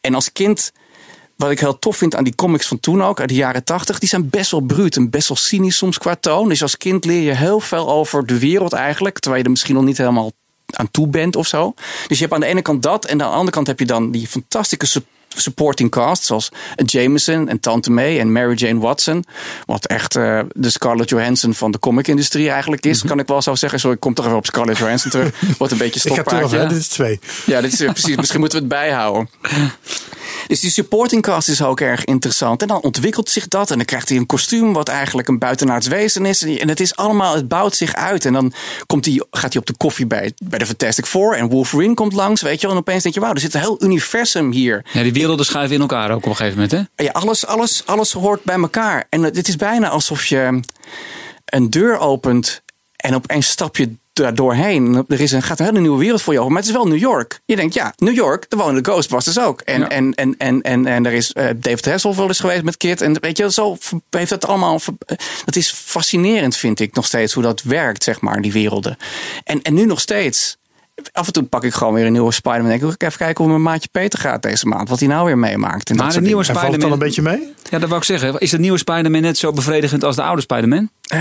En 0.00 0.14
als 0.14 0.32
kind, 0.32 0.72
wat 1.36 1.50
ik 1.50 1.60
heel 1.60 1.78
tof 1.78 1.96
vind 1.96 2.14
aan 2.14 2.24
die 2.24 2.34
comics 2.34 2.66
van 2.66 2.80
toen 2.80 3.02
ook, 3.02 3.20
uit 3.20 3.28
de 3.28 3.34
jaren 3.34 3.64
tachtig, 3.64 3.98
die 3.98 4.08
zijn 4.08 4.30
best 4.30 4.50
wel 4.50 4.60
bruut 4.60 4.96
en 4.96 5.10
best 5.10 5.28
wel 5.28 5.36
cynisch 5.36 5.76
soms 5.76 5.98
qua 5.98 6.14
toon. 6.14 6.48
Dus 6.48 6.62
als 6.62 6.76
kind 6.76 7.04
leer 7.04 7.22
je 7.22 7.34
heel 7.34 7.60
veel 7.60 7.90
over 7.90 8.26
de 8.26 8.38
wereld 8.38 8.72
eigenlijk, 8.72 9.18
terwijl 9.18 9.38
je 9.38 9.44
er 9.44 9.52
misschien 9.52 9.74
nog 9.74 9.84
niet 9.84 9.98
helemaal 9.98 10.32
aan 10.66 10.90
toe 10.90 11.08
bent 11.08 11.36
of 11.36 11.46
zo. 11.46 11.74
Dus 12.06 12.18
je 12.18 12.24
hebt 12.24 12.32
aan 12.34 12.40
de 12.40 12.46
ene 12.46 12.62
kant 12.62 12.82
dat 12.82 13.04
en 13.04 13.12
aan 13.12 13.18
de 13.28 13.34
andere 13.34 13.50
kant 13.50 13.66
heb 13.66 13.78
je 13.78 13.86
dan 13.86 14.10
die 14.10 14.26
fantastische 14.26 15.02
supporting 15.34 15.90
cast, 15.90 16.24
zoals 16.24 16.48
Jameson 16.76 17.48
en 17.48 17.60
Tante 17.60 17.90
May 17.90 18.20
en 18.20 18.32
Mary 18.32 18.54
Jane 18.54 18.80
Watson. 18.80 19.24
Wat 19.66 19.86
echt 19.86 20.16
uh, 20.16 20.40
de 20.52 20.70
Scarlett 20.70 21.10
Johansson 21.10 21.54
van 21.54 21.70
de 21.70 21.78
comic-industrie 21.78 22.50
eigenlijk 22.50 22.86
is, 22.86 22.94
mm 22.94 23.00
-hmm. 23.00 23.08
kan 23.08 23.18
ik 23.18 23.26
wel 23.26 23.42
zo 23.42 23.54
zeggen. 23.54 23.80
Sorry, 23.80 23.94
ik 23.94 24.00
kom 24.00 24.14
toch 24.14 24.24
even 24.24 24.36
op 24.36 24.46
Scarlett 24.46 24.78
Johansson 24.78 25.10
terug. 25.10 25.40
Wordt 25.58 25.72
een 25.72 25.78
beetje 25.78 26.00
ga 26.00 26.22
terug, 26.22 26.68
dit 26.68 26.78
is 26.78 26.88
twee. 26.88 27.20
Ja, 27.46 27.60
dit 27.60 27.72
is 27.72 27.78
precies. 27.78 28.16
Misschien 28.16 28.40
moeten 28.40 28.58
we 28.58 28.64
het 28.64 28.74
bijhouden. 28.74 29.28
Dus 30.46 30.60
die 30.60 30.70
supporting 30.70 31.22
cast 31.22 31.48
is 31.48 31.62
ook 31.62 31.80
erg 31.80 32.04
interessant. 32.04 32.62
En 32.62 32.68
dan 32.68 32.80
ontwikkelt 32.80 33.30
zich 33.30 33.48
dat. 33.48 33.70
En 33.70 33.76
dan 33.76 33.86
krijgt 33.86 34.08
hij 34.08 34.18
een 34.18 34.26
kostuum 34.26 34.72
wat 34.72 34.88
eigenlijk 34.88 35.28
een 35.28 35.38
buitenaards 35.38 35.86
wezen 35.86 36.26
is. 36.26 36.42
En 36.42 36.68
het 36.68 36.80
is 36.80 36.96
allemaal, 36.96 37.34
het 37.34 37.48
bouwt 37.48 37.76
zich 37.76 37.94
uit. 37.94 38.24
En 38.24 38.32
dan 38.32 38.52
komt 38.86 39.04
hij, 39.04 39.22
gaat 39.30 39.52
hij 39.52 39.60
op 39.60 39.66
de 39.66 39.76
koffie 39.76 40.06
bij, 40.06 40.32
bij 40.44 40.58
de 40.58 40.66
Fantastic 40.66 41.06
Four. 41.06 41.36
En 41.36 41.48
Wolverine 41.48 41.94
komt 41.94 42.12
langs, 42.12 42.42
weet 42.42 42.60
je 42.60 42.66
wel. 42.66 42.76
En 42.76 42.80
opeens 42.80 43.02
denk 43.02 43.14
je, 43.14 43.20
wauw, 43.20 43.32
er 43.32 43.40
zit 43.40 43.54
een 43.54 43.60
heel 43.60 43.82
universum 43.82 44.52
hier. 44.52 44.84
Ja, 44.92 45.02
die 45.02 45.12
werelden 45.24 45.46
schuiven 45.46 45.74
in 45.74 45.80
elkaar 45.80 46.10
ook 46.10 46.16
op 46.16 46.24
een 46.30 46.36
gegeven 46.36 46.60
moment, 46.60 46.88
hè? 46.96 47.04
Ja, 47.04 47.10
alles, 47.12 47.46
alles, 47.46 47.82
alles 47.86 48.12
hoort 48.12 48.42
bij 48.44 48.56
elkaar. 48.56 49.06
En 49.08 49.22
het 49.22 49.48
is 49.48 49.56
bijna 49.56 49.88
alsof 49.88 50.26
je 50.26 50.60
een 51.44 51.70
deur 51.70 51.98
opent 51.98 52.62
en 52.96 53.14
opeens 53.14 53.48
stap 53.48 53.76
je 53.76 53.94
daar 54.12 54.34
doorheen. 54.34 55.04
Er 55.08 55.20
is 55.20 55.32
een, 55.32 55.42
gaat 55.42 55.58
een 55.58 55.64
hele 55.66 55.80
nieuwe 55.80 55.98
wereld 55.98 56.22
voor 56.22 56.32
je 56.32 56.38
open. 56.38 56.52
Maar 56.52 56.60
het 56.62 56.70
is 56.70 56.76
wel 56.76 56.86
New 56.86 56.98
York. 56.98 57.40
Je 57.44 57.56
denkt, 57.56 57.74
ja, 57.74 57.92
New 57.96 58.14
York, 58.14 58.50
daar 58.50 58.60
wonen 58.60 58.82
de 58.82 58.90
Ghostbusters 58.90 59.38
ook. 59.38 59.60
En, 59.60 59.80
Ja. 59.80 59.88
en, 59.88 60.14
en, 60.14 60.34
en, 60.38 60.62
en, 60.62 60.86
en 60.86 61.06
er 61.06 61.12
is 61.12 61.32
eh, 61.32 61.46
David 61.56 61.84
Hasselhoff 61.84 62.18
wel 62.18 62.28
eens 62.28 62.40
geweest 62.40 62.62
met 62.62 62.76
Kit. 62.76 63.00
En 63.00 63.20
weet 63.20 63.36
je, 63.38 63.52
zo 63.52 63.76
heeft 64.10 64.30
dat 64.30 64.46
allemaal... 64.46 64.80
eh, 65.06 65.16
Dat 65.44 65.56
is 65.56 65.70
fascinerend, 65.72 66.56
vind 66.56 66.80
ik 66.80 66.94
nog 66.94 67.06
steeds, 67.06 67.32
hoe 67.32 67.42
dat 67.42 67.62
werkt, 67.62 68.04
zeg 68.04 68.20
maar, 68.20 68.40
die 68.42 68.52
werelden. 68.52 68.96
En, 69.44 69.62
en 69.62 69.74
nu 69.74 69.84
nog 69.84 70.00
steeds... 70.00 70.56
Af 71.12 71.26
en 71.26 71.32
toe 71.32 71.42
pak 71.42 71.64
ik 71.64 71.74
gewoon 71.74 71.94
weer 71.94 72.06
een 72.06 72.12
nieuwe 72.12 72.32
Spider-Man. 72.32 72.70
En 72.70 72.78
denk 72.78 72.92
ik, 72.92 73.02
even 73.02 73.18
kijken 73.18 73.44
hoe 73.44 73.52
mijn 73.52 73.64
maatje 73.64 73.88
Peter 73.92 74.18
gaat 74.18 74.42
deze 74.42 74.66
maand. 74.66 74.88
Wat 74.88 74.98
hij 74.98 75.08
nou 75.08 75.26
weer 75.26 75.38
meemaakt. 75.38 75.90
En 75.90 75.96
Maar 75.96 76.04
dat 76.04 76.14
de 76.14 76.20
soort 76.20 76.24
nieuwe 76.24 76.42
dingen. 76.42 76.56
En 76.56 76.60
valt 76.60 76.72
het 76.72 76.80
dan 76.82 76.92
een 76.92 76.96
Spider-Man. 77.10 77.38
beetje 77.38 77.44
mee? 77.46 77.70
Ja, 77.70 77.78
dat 77.78 77.88
wou 77.88 78.00
ik 78.00 78.06
zeggen. 78.06 78.38
Is 78.40 78.50
de 78.50 78.58
nieuwe 78.58 78.78
Spider-Man 78.78 79.20
net 79.20 79.38
zo 79.38 79.52
bevredigend 79.52 80.04
als 80.04 80.16
de 80.16 80.22
oude 80.22 80.42
Spider-Man? 80.42 80.90
Eh, 81.04 81.20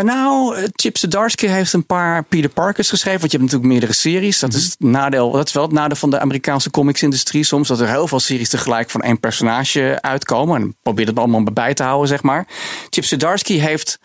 nou, 0.00 0.56
Chip 0.74 0.96
Zdarsky 0.98 1.46
heeft 1.46 1.72
een 1.72 1.86
paar 1.86 2.24
Peter 2.24 2.50
Parkers 2.50 2.88
geschreven. 2.88 3.20
Want 3.20 3.32
je 3.32 3.38
hebt 3.38 3.50
natuurlijk 3.50 3.72
meerdere 3.80 3.98
series. 4.00 4.38
Dat 4.38 4.52
is 4.54 4.64
het 4.64 4.76
nadeel. 4.78 5.30
Dat 5.30 5.46
is 5.46 5.52
wel 5.52 5.62
het 5.62 5.72
nadeel 5.72 5.96
van 5.96 6.10
de 6.10 6.18
Amerikaanse 6.20 6.70
comicsindustrie 6.70 7.44
soms. 7.44 7.68
Dat 7.68 7.80
er 7.80 7.88
heel 7.88 8.08
veel 8.08 8.20
series 8.20 8.48
tegelijk 8.48 8.90
van 8.90 9.02
één 9.02 9.20
personage 9.20 9.98
uitkomen. 10.00 10.60
En 10.60 10.76
probeer 10.82 11.06
het 11.06 11.18
allemaal 11.18 11.42
bij 11.42 11.74
te 11.74 11.82
houden, 11.82 12.08
zeg 12.08 12.22
maar. 12.22 12.46
Chip 12.90 13.04
Zdarsky 13.04 13.58
heeft 13.58 13.98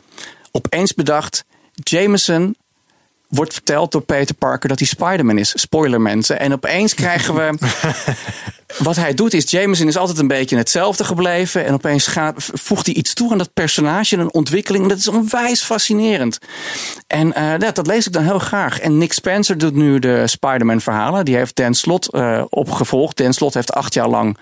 opeens 0.52 0.94
bedacht... 0.94 1.46
Jameson 1.84 2.56
wordt 3.28 3.54
verteld 3.54 3.92
door 3.92 4.02
Peter 4.02 4.36
Parker 4.36 4.70
dat 4.70 4.80
hij 4.80 4.88
Spider-Man 4.88 5.38
is. 5.38 5.54
Spoiler 5.60 6.02
mensen. 6.02 6.40
En 6.40 6.54
opeens 6.54 6.94
krijgen 6.94 7.36
we... 7.36 7.58
Wat 8.78 8.96
hij 8.96 9.14
doet 9.14 9.34
is, 9.34 9.52
Jameson 9.52 9.88
is 9.88 9.98
altijd 9.98 10.18
een 10.18 10.28
beetje 10.28 10.58
hetzelfde 10.58 11.04
gebleven. 11.04 11.66
En 11.66 11.74
opeens 11.74 12.08
gaat, 12.08 12.50
voegt 12.54 12.86
hij 12.86 12.96
iets 12.96 13.14
toe 13.14 13.32
aan 13.32 13.38
dat 13.38 13.54
personage, 13.54 14.18
een 14.18 14.34
ontwikkeling. 14.34 14.90
Dat 14.90 14.98
is 14.98 15.08
onwijs 15.08 15.62
fascinerend. 15.62 16.38
En 17.08 17.34
eh, 17.34 17.60
dat, 17.60 17.76
dat 17.76 17.88
lees 17.88 18.08
ik 18.08 18.14
dan 18.14 18.24
heel 18.24 18.40
graag. 18.40 18.80
En 18.80 18.98
Nick 18.98 19.14
Spencer 19.14 19.58
doet 19.58 19.76
nu 19.76 20.00
de 20.00 20.28
Spider-Man 20.28 20.82
verhalen. 20.82 21.26
Die 21.26 21.36
heeft 21.36 21.56
Dan 21.56 21.74
Slott 21.74 22.12
eh, 22.12 22.44
opgevolgd. 22.50 23.18
Dan 23.18 23.34
Slott 23.34 23.54
heeft 23.54 23.74
acht 23.74 23.94
jaar 23.94 24.10
lang 24.10 24.38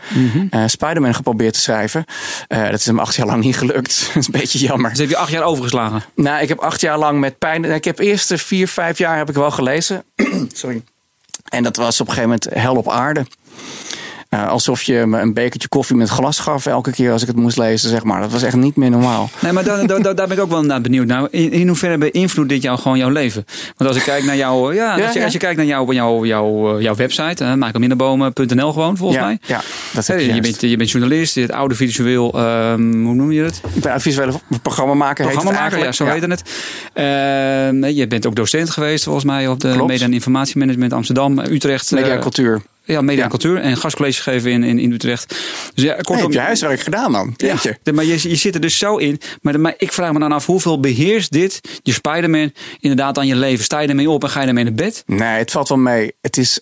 eh, 0.49 0.63
Spider-Man 0.65 1.15
geprobeerd 1.15 1.53
te 1.53 1.59
schrijven. 1.59 2.05
Dat 2.47 2.79
is 2.79 2.85
hem 2.85 2.99
acht 2.99 3.15
jaar 3.15 3.27
lang 3.27 3.43
niet 3.43 3.57
gelukt. 3.57 4.05
dat 4.13 4.15
is 4.15 4.25
een 4.25 4.39
beetje 4.39 4.59
jammer. 4.59 4.89
Dus 4.89 4.99
heb 4.99 5.09
je 5.09 5.17
acht 5.17 5.31
jaar 5.31 5.43
overgeslagen. 5.43 6.03
Nou, 6.15 6.41
ik 6.41 6.49
heb 6.49 6.59
acht 6.59 6.81
jaar 6.81 6.97
lang 6.97 7.19
met 7.19 7.37
pijn. 7.37 7.63
Ik 7.63 7.83
heb 7.83 7.99
eerst 7.99 8.29
de 8.29 8.37
vier, 8.37 8.67
vijf 8.67 8.97
jaar 8.97 9.17
heb 9.17 9.29
ik 9.29 9.35
wel 9.35 9.51
gelezen. 9.51 10.03
Sorry. 10.53 10.83
En 11.45 11.63
dat 11.63 11.75
was 11.75 12.01
op 12.01 12.07
een 12.07 12.13
gegeven 12.13 12.39
moment 12.43 12.63
hel 12.63 12.75
op 12.75 12.89
aarde. 12.89 13.25
Eh, 14.35 14.47
alsof 14.47 14.81
je 14.83 15.05
me 15.05 15.19
een 15.19 15.33
bekertje 15.33 15.67
koffie 15.67 15.95
met 15.95 16.09
glas 16.09 16.39
gaf 16.39 16.65
elke 16.65 16.91
keer 16.91 17.11
als 17.11 17.21
ik 17.21 17.27
het 17.27 17.37
moest 17.37 17.57
lezen, 17.57 17.89
zeg 17.89 18.03
maar. 18.03 18.21
Dat 18.21 18.31
was 18.31 18.43
echt 18.43 18.55
niet 18.55 18.75
meer 18.75 18.89
normaal. 18.89 19.29
Nee, 19.39 19.51
maar 19.51 19.63
daar, 19.63 19.87
daar, 19.87 20.01
daar 20.01 20.27
ben 20.27 20.31
ik 20.31 20.39
ook 20.39 20.49
wel 20.49 20.63
naar 20.63 20.81
benieuwd 20.81 21.07
naar. 21.07 21.27
In, 21.31 21.51
in 21.51 21.67
hoeverre 21.67 21.97
beïnvloedt 21.97 22.49
dit 22.49 22.61
jou 22.61 22.79
gewoon 22.79 22.97
jouw 22.97 23.09
leven? 23.09 23.45
Want 23.77 23.89
als 23.89 23.99
ik 23.99 24.03
kijk 24.03 24.23
naar 24.23 24.35
jouw, 24.35 24.71
ja, 24.71 24.97
Ja, 24.97 25.03
als, 25.03 25.13
je, 25.13 25.19
ja. 25.19 25.23
als 25.23 25.33
je 25.33 25.39
kijkt 25.39 25.57
naar 25.57 25.65
jouw, 25.65 25.91
jouw, 25.91 26.25
jouw, 26.25 26.79
jouw 26.81 26.95
website, 26.95 27.43
uh, 27.43 28.71
gewoon, 28.71 28.97
volgens 28.97 29.19
ja, 29.19 29.25
mij. 29.25 29.39
ja, 29.45 29.61
dat 29.93 30.07
heb 30.07 30.19
je, 30.19 30.33
je, 30.33 30.41
bent, 30.41 30.61
je 30.61 30.77
bent 30.77 30.91
journalist, 30.91 31.35
je 31.35 31.39
bent 31.45 31.51
oude 31.51 31.75
visueel, 31.75 32.33
ehm, 32.33 33.03
hoe 33.03 33.13
noem 33.13 33.31
je 33.31 33.43
het? 33.43 33.61
Ik 33.73 33.81
ben 33.81 33.93
een 33.93 34.01
visuele 34.01 34.33
programmamaker. 34.61 35.25
heet 35.25 35.33
het 35.33 35.43
Programmamaker, 35.43 35.85
ja, 35.85 35.91
zo 35.91 36.05
heet 36.05 36.21
het. 36.21 36.43
Nee, 37.73 37.95
je 37.95 38.07
bent 38.07 38.25
ook 38.25 38.35
docent 38.35 38.69
geweest, 38.69 39.03
volgens 39.03 39.25
mij, 39.25 39.47
op 39.47 39.59
de 39.59 39.71
Klopt. 39.71 39.87
Media 39.87 40.05
en 40.05 40.13
Informatiemanagement 40.13 40.93
Amsterdam, 40.93 41.39
Utrecht. 41.39 41.91
Media 41.91 42.07
eh, 42.07 42.13
en 42.13 42.19
cultuur. 42.19 42.61
Ja, 42.85 43.01
media 43.01 43.23
en 43.23 43.29
cultuur 43.29 43.57
en 43.59 43.77
gastcollege 43.77 44.21
gegeven 44.21 44.51
in, 44.51 44.63
in, 44.63 44.79
in 44.79 44.91
Utrecht. 44.91 45.35
Dus 45.73 45.83
ja, 45.83 45.93
Hey, 45.93 46.01
kortom, 46.03 46.23
heb 46.23 46.33
je 46.33 46.39
huiswerk 46.39 46.79
gedaan 46.79 47.11
dan? 47.11 47.33
Ja, 47.37 47.47
Jeetje. 47.47 47.77
maar 47.93 48.05
je, 48.05 48.29
je 48.29 48.35
zit 48.35 48.55
er 48.55 48.61
dus 48.61 48.77
zo 48.77 48.97
in. 48.97 49.19
Maar, 49.41 49.59
maar 49.59 49.73
ik 49.77 49.91
vraag 49.91 50.11
me 50.13 50.19
dan 50.19 50.31
af, 50.31 50.45
hoeveel 50.45 50.79
beheerst 50.79 51.31
dit, 51.31 51.61
je 51.83 51.91
Spider-Man, 51.93 52.51
inderdaad 52.79 53.17
aan 53.17 53.27
je 53.27 53.35
leven? 53.35 53.63
Sta 53.63 53.79
je 53.79 53.87
ermee 53.87 54.09
op 54.09 54.23
en 54.23 54.29
ga 54.29 54.41
je 54.41 54.47
ermee 54.47 54.63
naar 54.63 54.73
bed? 54.73 55.03
Nee, 55.05 55.37
het 55.37 55.51
valt 55.51 55.69
wel 55.69 55.77
mee. 55.77 56.11
Het 56.21 56.37
is. 56.37 56.59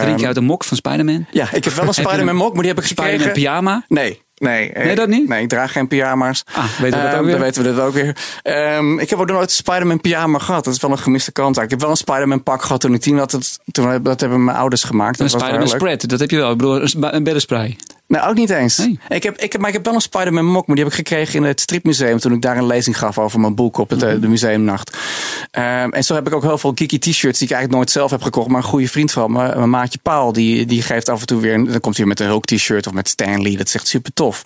Drink 0.00 0.20
je 0.20 0.26
uit 0.26 0.36
een 0.36 0.44
mok 0.44 0.64
van 0.64 0.76
Spider-Man? 0.76 1.26
Ja, 1.30 1.52
ik 1.52 1.64
heb 1.64 1.72
wel 1.72 1.86
een 1.88 1.94
Spider-Man 1.94 2.36
mok, 2.36 2.52
maar 2.52 2.62
die 2.62 2.72
heb 2.72 2.80
ik 2.82 2.86
Spider-Man 2.88 3.12
gekregen. 3.20 3.32
pyjama? 3.42 3.84
Nee. 3.88 4.24
Nee, 4.38 4.70
Nee, 4.74 4.94
dat 4.94 5.08
niet? 5.08 5.28
Nee, 5.28 5.42
ik 5.42 5.48
draag 5.48 5.72
geen 5.72 5.88
pyjama's. 5.88 6.44
Ah, 6.52 6.64
weten 6.64 6.98
we 6.98 7.04
dat 7.04 7.12
Ehm, 7.12 7.18
ook 7.18 7.24
weer? 7.24 7.32
Dan 7.32 7.40
weten 7.40 7.62
we 7.62 7.74
dat 7.74 7.86
ook 7.86 7.92
weer. 7.94 8.16
Ehm, 8.42 8.98
ik 8.98 9.10
heb 9.10 9.18
ook 9.18 9.26
nooit 9.26 9.42
een 9.42 9.50
Spider-Man 9.56 10.00
pyjama 10.00 10.38
gehad. 10.38 10.64
Dat 10.64 10.74
is 10.74 10.80
wel 10.80 10.90
een 10.90 10.98
gemiste 10.98 11.32
kant. 11.32 11.58
Ik 11.58 11.70
heb 11.70 11.80
wel 11.80 11.90
een 11.90 11.96
Spider-Man 11.96 12.42
pak 12.42 12.62
gehad 12.62 12.80
toen 12.80 12.94
ik 12.94 13.00
tien 13.00 13.18
had. 13.18 13.30
Dat, 13.30 13.58
toen, 13.70 14.02
dat 14.02 14.20
hebben 14.20 14.44
mijn 14.44 14.56
ouders 14.56 14.82
gemaakt. 14.82 15.20
Een 15.20 15.28
Spider-Man 15.30 15.68
spread, 15.68 16.08
dat 16.08 16.20
heb 16.20 16.30
je 16.30 16.36
wel. 16.36 16.50
Ik 16.50 16.56
bedoel, 16.56 16.80
een 16.82 17.22
beddenspray. 17.24 17.76
Nou, 18.08 18.28
ook 18.28 18.34
niet 18.36 18.50
eens. 18.50 18.76
Nee. 18.78 18.98
Ik 19.08 19.22
heb, 19.22 19.36
ik 19.38 19.52
heb, 19.52 19.60
maar 19.60 19.68
ik 19.70 19.76
heb 19.76 19.84
wel 19.84 19.94
een 19.94 20.00
Spider-Man 20.00 20.44
mok, 20.46 20.66
maar 20.66 20.76
die 20.76 20.84
heb 20.84 20.92
ik 20.94 20.98
gekregen 20.98 21.34
in 21.34 21.42
het 21.42 21.60
stripmuseum 21.60 22.18
toen 22.18 22.32
ik 22.32 22.42
daar 22.42 22.56
een 22.56 22.66
lezing 22.66 22.98
gaf 22.98 23.18
over 23.18 23.40
mijn 23.40 23.54
boek 23.54 23.78
op 23.78 23.90
het, 23.90 24.00
Mhm. 24.00 24.08
eh, 24.10 24.20
de 24.20 24.28
museumnacht. 24.28 24.96
Ehm, 25.50 25.90
en 25.90 26.04
zo 26.04 26.14
heb 26.14 26.26
ik 26.26 26.34
ook 26.34 26.42
heel 26.42 26.58
veel 26.58 26.72
geeky 26.74 26.98
t-shirts 26.98 27.38
die 27.38 27.48
ik 27.48 27.54
eigenlijk 27.54 27.72
nooit 27.72 27.90
zelf 27.90 28.10
heb 28.10 28.22
gekocht, 28.22 28.48
maar 28.48 28.56
een 28.62 28.68
goede 28.68 28.88
vriend 28.88 29.12
van 29.12 29.32
me, 29.32 29.38
mijn 29.56 29.70
maatje 29.70 29.98
Paul, 30.02 30.32
die, 30.32 30.66
die 30.66 30.82
geeft 30.82 31.08
af 31.08 31.20
en 31.20 31.26
toe 31.26 31.40
weer, 31.40 31.54
een- 31.54 31.64
dan 31.64 31.80
komt 31.80 31.96
hij 31.96 32.04
weer 32.06 32.06
met 32.06 32.20
een 32.20 32.26
Hulk 32.26 32.44
t-shirt 32.44 32.86
of 32.86 32.92
met 32.92 33.08
Stanley. 33.08 33.56
Dat 33.56 33.66
is 33.66 33.74
echt 33.74 33.86
super 33.88 34.12
tof. 34.14 34.42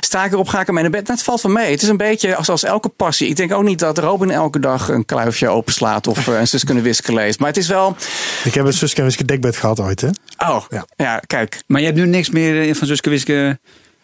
Sta 0.00 0.24
ik 0.24 0.32
erop, 0.32 0.48
ga 0.48 0.60
ik 0.60 0.66
ermee 0.66 0.82
naar 0.82 0.92
bed? 0.92 1.02
Nou, 1.02 1.14
het 1.14 1.22
valt 1.24 1.40
van 1.40 1.52
mee. 1.52 1.70
Het 1.70 1.82
is 1.82 1.88
een 1.88 1.96
beetje 1.96 2.36
als, 2.36 2.48
als 2.48 2.62
elke 2.62 2.88
passie. 2.88 3.28
Ik 3.28 3.36
denk 3.36 3.52
ook 3.52 3.62
niet 3.64 3.78
dat 3.78 3.98
Robin 3.98 4.30
elke 4.30 4.58
dag 4.58 4.88
een 4.88 5.04
kluifje 5.04 5.48
openslaat 5.48 6.06
of 6.06 6.28
eh, 6.28 6.38
een 6.38 6.48
zus 6.48 6.64
kunnen 6.64 6.82
wisken 6.82 7.14
leest. 7.14 7.38
Maar 7.38 7.48
het 7.48 7.56
is 7.56 7.68
wel, 7.68 7.96
Ik 8.44 8.54
heb 8.54 8.64
het 8.64 8.74
Suske 8.74 8.98
en 8.98 9.04
Wiske 9.04 9.24
dekbed 9.24 9.56
gehad 9.56 9.80
ooit, 9.80 10.00
hè? 10.00 10.08
oh, 10.38 10.64
Ja. 10.70 10.86
ja, 10.96 11.20
kijk. 11.26 11.62
Maar 11.66 11.80
je 11.80 11.86
hebt 11.86 11.98
nu 11.98 12.06
niks 12.06 12.30
meer 12.30 12.76
van 12.76 12.86
Suske 12.94 13.10
Wiske 13.10 13.58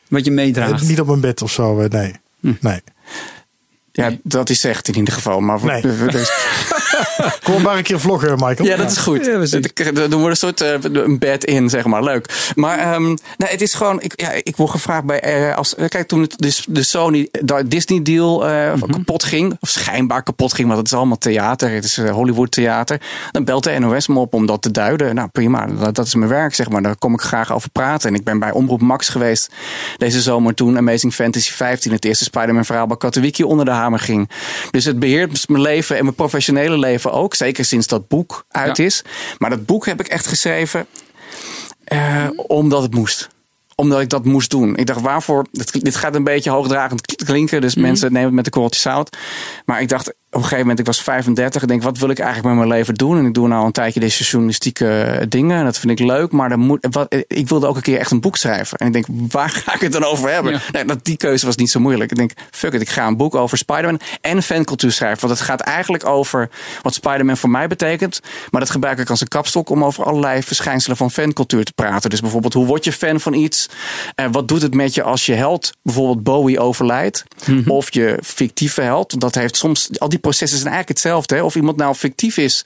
wat 0.08 0.24
je 0.24 0.30
meedraagt. 0.30 0.82
Eh, 0.82 0.88
Niet 0.88 1.00
op 1.00 1.06
mijn 1.06 1.20
bed 1.20 1.42
of 1.42 1.50
zo, 1.52 1.80
eh, 1.80 1.88
nee. 1.90 2.14
Nee. 2.60 2.80
Ja, 3.92 4.10
dat 4.22 4.50
is 4.50 4.64
echt 4.64 4.88
in 4.88 4.96
ieder 4.96 5.14
geval. 5.14 5.40
Maar 5.40 5.64
Nee. 5.64 5.82
dus- 6.06 6.32
Kom 7.44 7.62
maar 7.62 7.76
een 7.76 7.82
keer 7.82 8.00
vloggen, 8.00 8.30
Michael. 8.30 8.64
Ja, 8.68 8.76
dat 8.76 8.90
is 8.90 8.96
goed. 8.96 9.24
Ja. 9.26 9.90
Dan 9.92 10.20
wordt 10.20 10.30
een 10.30 10.36
soort 10.36 10.60
eh, 10.60 10.74
een 11.02 11.18
bed 11.18 11.44
in, 11.44 11.68
zeg 11.68 11.84
maar. 11.84 12.02
Leuk. 12.04 12.52
Maar 12.54 12.78
ehm, 12.78 13.02
nee, 13.06 13.16
het 13.50 13.60
is 13.60 13.74
gewoon. 13.74 14.00
Ik, 14.00 14.20
ja, 14.20 14.30
ik 14.42 14.56
word 14.56 14.70
gevraagd 14.70 15.04
bij. 15.04 15.20
eh, 15.20 15.56
als, 15.56 15.74
kijk, 15.88 16.08
toen 16.08 16.20
het, 16.20 16.38
dus 16.38 16.64
de 16.68 16.82
Sony 16.82 17.28
de 17.30 17.68
Disney 17.68 18.02
deal 18.02 18.46
eh, 18.48 18.72
Mhm. 18.74 18.90
kapot 18.90 19.24
ging, 19.24 19.56
of 19.60 19.68
schijnbaar 19.68 20.22
kapot 20.22 20.54
ging, 20.54 20.66
want 20.68 20.78
het 20.80 20.90
is 20.90 20.94
allemaal 20.96 21.18
theater. 21.18 21.70
Het 21.70 21.84
is 21.84 21.96
Hollywood 21.96 22.50
theater. 22.50 23.00
Dan 23.30 23.44
belt 23.44 23.64
de 23.64 23.78
NOS 23.78 24.06
me 24.08 24.18
op 24.18 24.34
om 24.34 24.46
dat 24.46 24.62
te 24.62 24.70
duiden. 24.70 25.14
Nou, 25.14 25.28
prima. 25.28 25.66
Dat, 25.66 25.94
dat 25.94 26.06
is 26.06 26.14
mijn 26.14 26.30
werk, 26.30 26.54
zeg 26.54 26.68
maar. 26.68 26.82
Daar 26.82 26.96
kom 26.96 27.14
ik 27.14 27.20
graag 27.20 27.52
over 27.52 27.70
praten. 27.70 28.08
En 28.08 28.14
ik 28.14 28.24
ben 28.24 28.38
bij 28.38 28.50
Omroep 28.52 28.80
Max 28.80 29.08
geweest 29.08 29.50
deze 29.96 30.20
zomer 30.20 30.54
toen 30.54 30.76
Amazing 30.76 31.14
Fantasy 31.14 31.52
15, 31.52 31.92
het 31.92 32.04
eerste 32.04 32.24
Spider-Man 32.24 32.64
verhaal 32.64 32.86
bij 32.86 32.96
Katowiki 32.96 33.42
onder 33.44 33.64
de 33.64 33.70
hamer 33.80 33.98
ging. 33.98 34.30
Dus 34.70 34.84
het 34.84 34.98
beheert 34.98 35.48
mijn 35.48 35.62
leven 35.62 35.96
en 35.96 36.02
mijn 36.04 36.14
professionele 36.16 36.78
leven 36.78 37.12
ook. 37.12 37.34
Zeker 37.34 37.64
sinds 37.64 37.86
dat 37.86 38.08
boek 38.08 38.44
uit 38.48 38.76
Ja. 38.76 38.84
is. 38.84 39.02
Maar 39.38 39.50
dat 39.50 39.66
boek 39.66 39.86
heb 39.86 40.00
ik 40.00 40.06
echt 40.08 40.26
geschreven 40.26 40.86
eh, 41.84 42.26
omdat 42.36 42.82
het 42.82 42.94
moest. 42.94 43.28
Omdat 43.74 44.00
ik 44.00 44.08
dat 44.08 44.24
moest 44.24 44.50
doen. 44.50 44.76
Ik 44.76 44.86
dacht, 44.86 45.00
waarvoor? 45.00 45.46
Dit, 45.52 45.96
gaat 45.96 46.14
een 46.14 46.24
beetje 46.24 46.50
hoogdragend 46.50 47.14
klinken. 47.24 47.60
Dus 47.60 47.74
mensen 47.74 48.08
nemen 48.12 48.26
het 48.26 48.34
met 48.34 48.46
een 48.46 48.52
korreltje 48.52 48.80
zout. 48.80 49.16
Maar 49.64 49.80
ik 49.80 49.88
dacht, 49.88 50.12
op 50.30 50.36
een 50.36 50.42
gegeven 50.42 50.60
moment, 50.60 50.78
ik 50.78 50.86
was 50.86 51.02
35. 51.02 51.62
Ik 51.62 51.68
denk, 51.68 51.82
wat 51.82 51.98
wil 51.98 52.08
ik 52.08 52.18
eigenlijk 52.18 52.48
met 52.48 52.58
mijn 52.58 52.78
leven 52.78 52.94
doen? 52.94 53.18
En 53.18 53.24
ik 53.24 53.34
doe 53.34 53.48
nou 53.48 53.66
een 53.66 53.72
tijdje 53.72 54.00
deze 54.00 54.24
journalistieke 54.24 55.24
dingen. 55.28 55.58
En 55.58 55.64
dat 55.64 55.78
vind 55.78 56.00
ik 56.00 56.06
leuk. 56.06 56.32
Maar 56.32 56.48
dan 56.48 56.58
moet, 56.58 56.86
wat, 56.90 57.14
ik 57.26 57.48
wilde 57.48 57.66
ook 57.66 57.76
een 57.76 57.82
keer 57.82 57.98
echt 57.98 58.10
een 58.10 58.20
boek 58.20 58.36
schrijven. 58.36 58.78
En 58.78 58.86
ik 58.86 58.92
denk, 58.92 59.06
waar 59.30 59.48
ga 59.48 59.74
ik 59.74 59.80
het 59.80 59.92
dan 59.92 60.04
over 60.04 60.32
hebben? 60.32 60.52
Ja. 60.52 60.60
Nee, 60.72 60.84
dat, 60.84 61.04
die 61.04 61.16
keuze 61.16 61.46
was 61.46 61.56
niet 61.56 61.70
zo 61.70 61.80
moeilijk. 61.80 62.10
Ik 62.10 62.16
denk, 62.16 62.32
fuck 62.50 62.72
it, 62.72 62.80
ik 62.80 62.88
ga 62.88 63.06
een 63.06 63.16
boek 63.16 63.34
over 63.34 63.58
Spider-Man 63.58 64.00
en 64.20 64.42
fancultuur 64.42 64.92
schrijven. 64.92 65.20
Want 65.26 65.38
het 65.38 65.48
gaat 65.48 65.60
eigenlijk 65.60 66.06
over 66.06 66.50
wat 66.82 66.94
Spider-Man 66.94 67.36
voor 67.36 67.50
mij 67.50 67.66
betekent. 67.66 68.20
Maar 68.50 68.60
dat 68.60 68.70
gebruik 68.70 68.98
ik 68.98 69.10
als 69.10 69.20
een 69.20 69.28
kapstok 69.28 69.70
om 69.70 69.84
over 69.84 70.04
allerlei 70.04 70.42
verschijnselen 70.42 70.96
van 70.96 71.10
fancultuur 71.10 71.64
te 71.64 71.72
praten. 71.72 72.10
Dus 72.10 72.20
bijvoorbeeld, 72.20 72.54
hoe 72.54 72.66
word 72.66 72.84
je 72.84 72.92
fan 72.92 73.20
van 73.20 73.34
iets? 73.34 73.68
Eh, 74.14 74.26
wat 74.32 74.48
doet 74.48 74.62
het 74.62 74.74
met 74.74 74.94
je 74.94 75.02
als 75.02 75.26
je 75.26 75.34
held, 75.34 75.72
bijvoorbeeld 75.82 76.22
Bowie, 76.22 76.60
overlijdt? 76.60 77.24
Of 77.66 77.94
je 77.94 78.18
fictieve 78.22 78.80
held. 78.80 79.20
Dat 79.20 79.34
heeft 79.34 79.56
soms, 79.56 79.98
al 79.98 80.08
die 80.08 80.18
processen 80.20 80.58
zijn 80.58 80.72
eigenlijk 80.72 80.88
hetzelfde. 80.88 81.34
Hè? 81.34 81.42
Of 81.42 81.54
iemand 81.54 81.76
nou 81.76 81.94
fictief 81.94 82.36
is 82.36 82.64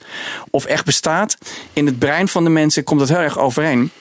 of 0.49 0.65
echt 0.65 0.85
bestaat. 0.85 1.37
In 1.73 1.85
het 1.85 1.99
brein 1.99 2.27
van 2.27 2.43
de 2.43 2.49
mensen 2.49 2.83
komt 2.83 2.99
dat 2.99 3.09
heel 3.09 3.17
erg 3.17 3.39
overeen. 3.39 3.91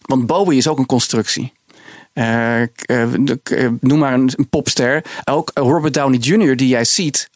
Want 0.00 0.26
Bowie 0.26 0.58
is 0.58 0.68
ook 0.68 0.78
een 0.78 0.86
constructie. 0.86 1.52
Eh, 2.12 2.62
eh, 2.62 2.68
eh, 3.42 3.70
noem 3.80 3.98
maar 3.98 4.12
een, 4.12 4.30
een 4.36 4.48
popster. 4.48 5.04
Ook 5.24 5.50
Robert 5.54 5.94
Downey 5.94 6.18
Jr. 6.18 6.56
die 6.56 6.68
jij 6.68 6.84
ziet 6.84 7.30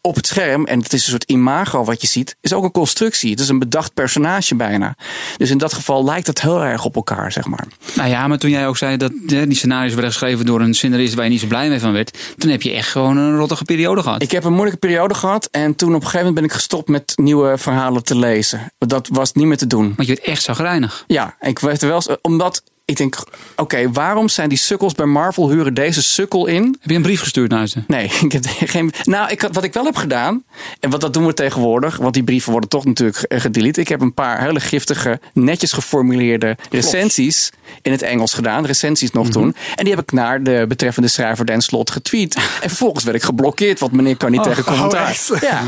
op 0.00 0.14
het 0.14 0.26
scherm. 0.26 0.64
En 0.64 0.78
het 0.78 0.92
is 0.92 1.02
een 1.02 1.10
soort 1.10 1.24
imago 1.24 1.84
wat 1.84 2.00
je 2.00 2.06
ziet. 2.06 2.36
Is 2.40 2.52
ook 2.52 2.64
een 2.64 2.70
constructie. 2.70 3.30
Het 3.30 3.40
is 3.40 3.48
een 3.48 3.58
bedacht 3.58 3.94
personage 3.94 4.54
bijna. 4.54 4.96
Dus 5.36 5.50
in 5.50 5.58
dat 5.58 5.72
geval 5.72 6.04
lijkt 6.04 6.26
het 6.26 6.40
heel 6.40 6.64
erg 6.64 6.84
op 6.84 6.94
elkaar, 6.94 7.32
zeg 7.32 7.46
maar. 7.46 7.66
Nou 7.94 8.08
ja, 8.08 8.26
maar 8.28 8.38
toen 8.38 8.50
jij 8.50 8.66
ook 8.66 8.76
zei 8.76 8.96
dat 8.96 9.12
hè, 9.26 9.46
die 9.46 9.56
scenario's 9.56 9.92
werden 9.92 10.12
geschreven 10.12 10.46
door 10.46 10.60
een 10.60 10.74
scenarist 10.74 11.14
waar 11.14 11.24
je 11.24 11.30
niet 11.30 11.40
zo 11.40 11.46
blij 11.46 11.68
mee 11.68 11.80
van 11.80 11.92
werd, 11.92 12.18
toen 12.36 12.50
heb 12.50 12.62
je 12.62 12.72
echt 12.72 12.88
gewoon 12.88 13.16
een 13.16 13.36
rottige 13.36 13.64
periode 13.64 14.02
gehad. 14.02 14.22
Ik 14.22 14.30
heb 14.30 14.44
een 14.44 14.52
moeilijke 14.52 14.78
periode 14.78 15.14
gehad. 15.14 15.48
En 15.50 15.74
toen 15.74 15.88
op 15.88 15.94
een 15.94 16.00
gegeven 16.00 16.18
moment 16.18 16.34
ben 16.34 16.44
ik 16.44 16.52
gestopt 16.52 16.88
met 16.88 17.12
nieuwe 17.16 17.58
verhalen 17.58 18.04
te 18.04 18.16
lezen. 18.16 18.72
Dat 18.78 19.08
was 19.12 19.32
niet 19.32 19.46
meer 19.46 19.56
te 19.56 19.66
doen. 19.66 19.92
Want 19.96 20.08
je 20.08 20.14
werd 20.14 20.26
echt 20.26 20.42
zagrijnig. 20.42 21.04
Ja, 21.06 21.36
ik 21.40 21.58
werd 21.58 21.82
er 21.82 21.88
wel 21.88 22.02
omdat 22.22 22.62
ik 22.88 22.96
denk, 22.96 23.16
oké, 23.56 23.92
waarom 23.92 24.28
zijn 24.28 24.48
die 24.48 24.58
sukkels 24.58 24.94
bij 24.94 25.06
Marvel 25.06 25.50
huren 25.50 25.74
deze 25.74 26.02
sukkel 26.02 26.46
in? 26.46 26.76
Heb 26.80 26.90
je 26.90 26.96
een 26.96 27.02
brief 27.02 27.20
gestuurd 27.20 27.50
naar 27.50 27.66
ze? 27.66 27.82
Nee, 27.86 28.04
ik 28.24 28.32
heb 28.32 28.44
geen. 28.46 28.92
Nou, 29.02 29.30
ik, 29.30 29.48
wat 29.52 29.64
ik 29.64 29.72
wel 29.72 29.84
heb 29.84 29.96
gedaan, 29.96 30.44
en 30.80 30.90
wat 30.90 31.00
dat 31.00 31.12
doen 31.12 31.26
we 31.26 31.34
tegenwoordig, 31.34 31.96
want 31.96 32.14
die 32.14 32.22
brieven 32.24 32.50
worden 32.50 32.68
toch 32.70 32.84
natuurlijk 32.84 33.22
eh, 33.22 33.40
gedelete. 33.40 33.80
Ik 33.80 33.88
heb 33.88 34.00
een 34.00 34.14
paar 34.14 34.42
hele 34.42 34.60
giftige, 34.60 35.20
netjes 35.32 35.72
geformuleerde 35.72 36.56
recensies 36.70 37.50
in 37.82 37.92
het 37.92 38.02
Engels 38.02 38.34
gedaan, 38.34 38.66
recensies 38.66 39.10
nog 39.10 39.28
toen. 39.28 39.54
En 39.74 39.84
die 39.84 39.94
heb 39.94 40.02
ik 40.02 40.12
naar 40.12 40.42
de 40.42 40.64
betreffende 40.68 41.08
schrijver 41.08 41.44
Dan 41.44 41.62
Slot 41.62 41.90
getweet. 41.90 42.34
En 42.62 42.68
vervolgens 42.68 43.04
werd 43.04 43.16
ik 43.16 43.22
geblokkeerd, 43.22 43.80
want 43.80 43.92
meneer 43.92 44.16
kan 44.16 44.30
niet 44.30 44.42
tegen 44.42 44.64
commentaar. 44.64 45.16
ja. 45.40 45.62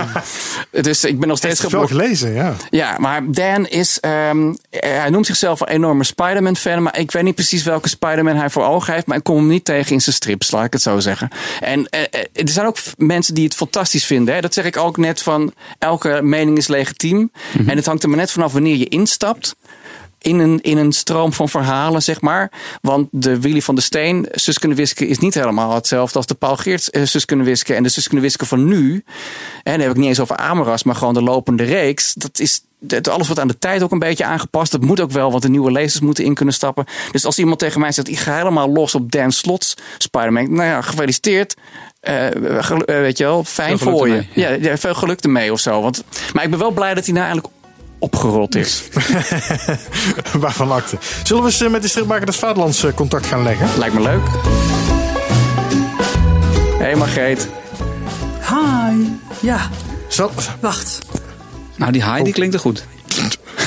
Dus 0.83 1.05
ik 1.05 1.19
ben 1.19 1.29
nog 1.29 1.39
steeds 1.39 1.61
geblokkeerd. 1.61 2.01
gelezen, 2.01 2.33
ja. 2.33 2.55
Ja, 2.71 2.97
maar 2.99 3.33
Dan 3.33 3.67
is. 3.67 4.01
ehm, 4.01 4.53
eh, 4.71 4.99
hij 4.99 5.11
noemt 5.11 5.27
zichzelf 5.27 5.61
een 5.61 5.69
enorme 5.69 6.05
Spider-Man-fan. 6.05 6.83
Maar 6.83 6.99
ik 6.99 7.10
weet 7.13 7.23
niet 7.23 7.35
precies 7.35 7.63
welke 7.63 7.89
Spider-Man 7.89 8.37
hij 8.37 8.51
voor 8.51 8.65
ogen 8.65 8.93
heeft. 8.93 9.07
Maar 9.07 9.17
ik 9.17 9.23
kom 9.23 9.37
hem 9.37 9.47
niet 9.47 9.65
tegen 9.65 9.93
in 9.93 10.01
zijn 10.01 10.15
strips, 10.15 10.51
laat 10.51 10.65
ik 10.65 10.73
het 10.73 10.83
zo 10.83 10.99
zeggen. 10.99 11.29
En 11.61 11.89
eh, 11.89 12.01
eh, 12.01 12.25
er 12.33 12.49
zijn 12.49 12.67
ook 12.67 12.79
mensen 12.97 13.35
die 13.35 13.45
het 13.45 13.55
fantastisch 13.55 14.05
vinden. 14.05 14.35
Hè. 14.35 14.41
Dat 14.41 14.55
zeg 14.55 14.65
ik 14.65 14.77
ook 14.77 14.97
net 14.97 15.23
van. 15.23 15.53
Elke 15.79 16.21
mening 16.23 16.59
is 16.59 16.69
legitiem. 16.69 17.31
En 17.67 17.77
het 17.77 17.87
hangt 17.87 18.03
er 18.03 18.09
maar 18.09 18.19
net 18.19 18.31
vanaf 18.31 18.53
wanneer 18.53 18.77
je 18.77 18.89
instapt. 18.89 19.57
In 20.19 20.39
een, 20.39 20.61
in 20.61 20.79
een 20.79 20.93
stroom 20.93 21.33
van 21.33 21.49
verhalen, 21.49 22.03
zeg 22.03 22.21
maar. 22.21 22.53
Want 22.81 23.09
de 23.11 23.41
Willy 23.41 23.63
van 23.63 23.75
de 23.75 23.81
Steen, 23.81 24.27
Zus 24.31 24.59
kunnen 24.59 24.77
wisken, 24.77 25.09
is 25.09 25.19
niet 25.19 25.35
helemaal 25.35 25.75
hetzelfde 25.75 26.17
als 26.17 26.27
de 26.27 26.35
Paul 26.35 26.57
Geerts 26.57 26.91
eh, 26.91 27.03
Zus 27.03 27.25
kunnen 27.25 27.47
wisken. 27.47 27.77
En 27.77 27.83
de 27.83 27.89
Zus 27.89 28.05
kunnen 28.05 28.25
wisken 28.25 28.47
van 28.47 28.65
nu. 28.65 29.05
En 29.63 29.73
dan 29.73 29.81
heb 29.81 29.91
ik 29.91 29.97
niet 29.97 30.09
eens 30.09 30.21
over 30.21 30.37
Amoras, 30.37 30.83
maar 30.83 30.95
gewoon 30.95 31.15
de 31.15 31.23
lopende 31.23 31.65
reeks. 31.65 32.15
Dat 32.15 32.39
is 32.39 32.63
het- 32.89 33.09
alles 33.09 33.27
wordt 33.27 33.41
aan 33.43 33.49
de 33.49 33.59
tijd 33.59 33.83
ook 33.83 33.93
een 33.93 33.99
beetje 33.99 34.25
aangepast. 34.25 34.73
Dat 34.73 34.81
moet 34.81 35.01
ook 35.01 35.11
wel, 35.11 35.31
want 35.31 35.43
de 35.43 35.49
nieuwe 35.49 35.71
lezers 35.73 36.01
moeten 36.01 36.25
in 36.25 36.35
kunnen 36.35 36.55
stappen. 36.55 36.85
Dus 37.13 37.25
als 37.25 37.39
iemand 37.39 37.59
tegen 37.59 37.81
mij 37.81 37.93
zegt, 37.93 38.09
ik 38.09 38.19
ga 38.19 38.37
helemaal 38.37 38.69
los 38.73 38.95
op 38.95 39.13
Dan 39.13 39.33
Slots 39.33 39.75
Spider-Man. 39.99 40.53
Nou 40.55 40.69
ja, 40.69 40.81
gefeliciteerd. 40.81 41.55
Eh, 42.01 42.27
gelu- 42.59 42.85
eh, 42.85 42.97
weet 42.99 43.19
je 43.19 43.25
wel, 43.25 43.45
fijn 43.45 43.79
voor 43.79 44.09
je. 44.09 44.13
ermee, 44.15 44.29
Ja. 44.61 44.71
Ja, 44.71 44.77
veel 44.77 44.95
geluk 44.95 45.21
ermee 45.21 45.53
of 45.53 45.61
zo. 45.61 45.83
Want, 45.83 46.05
maar 46.33 46.45
ik 46.45 46.51
ben 46.51 46.59
wel 46.59 46.71
blij 46.71 46.95
dat 46.95 47.05
hij 47.05 47.15
nou 47.15 47.27
eigenlijk 47.27 47.55
opgerold 47.99 48.55
is. 48.55 48.83
Waarvan 50.39 50.73
akte. 50.73 50.97
Zullen 51.25 51.43
we 51.43 51.49
eens 51.49 51.61
eh, 51.61 51.71
met 51.71 51.83
de 51.83 51.89
stripmaker 51.89 52.27
des 52.27 52.37
Vaderlands 52.37 52.85
contact 52.95 53.27
gaan 53.27 53.43
leggen? 53.43 53.69
Lijkt 53.79 53.95
me 53.95 54.01
leuk. 54.01 54.23
Hé 56.79 56.85
hey 56.87 56.95
Margreet. 56.97 57.49
Hi. 58.49 58.97
Ja, 59.41 59.69
Zal, 60.09 60.31
wacht. 60.61 60.99
Nou, 61.81 61.93
die 61.93 62.05
Heidi 62.05 62.33
klinkt 62.33 62.55
er 62.55 62.61
goed. 62.61 62.85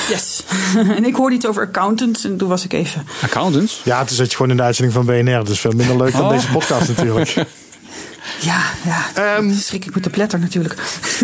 Yes. 0.08 0.42
en 0.96 1.04
ik 1.04 1.14
hoorde 1.14 1.34
iets 1.36 1.46
over 1.46 1.62
accountants 1.62 2.24
en 2.24 2.36
toen 2.36 2.48
was 2.48 2.64
ik 2.64 2.72
even... 2.72 3.06
Accountants? 3.22 3.80
ja, 3.84 3.98
het 3.98 4.10
is 4.10 4.16
dat 4.16 4.30
je 4.30 4.36
gewoon 4.36 4.50
in 4.50 4.56
de 4.56 4.62
uitzending 4.62 4.96
van 4.96 5.06
BNR. 5.06 5.44
Dus 5.44 5.60
veel 5.60 5.72
minder 5.72 5.96
leuk 5.96 6.12
dan 6.12 6.20
Oh. 6.24 6.30
deze 6.30 6.48
podcast 6.48 6.88
natuurlijk. 6.88 7.34
Ja, 8.40 8.60
ja. 8.84 9.36
Dan 9.36 9.52
schrik 9.52 9.84
ik 9.84 9.94
met 9.94 10.04
de 10.04 10.10
pletter 10.10 10.38
natuurlijk. 10.38 10.74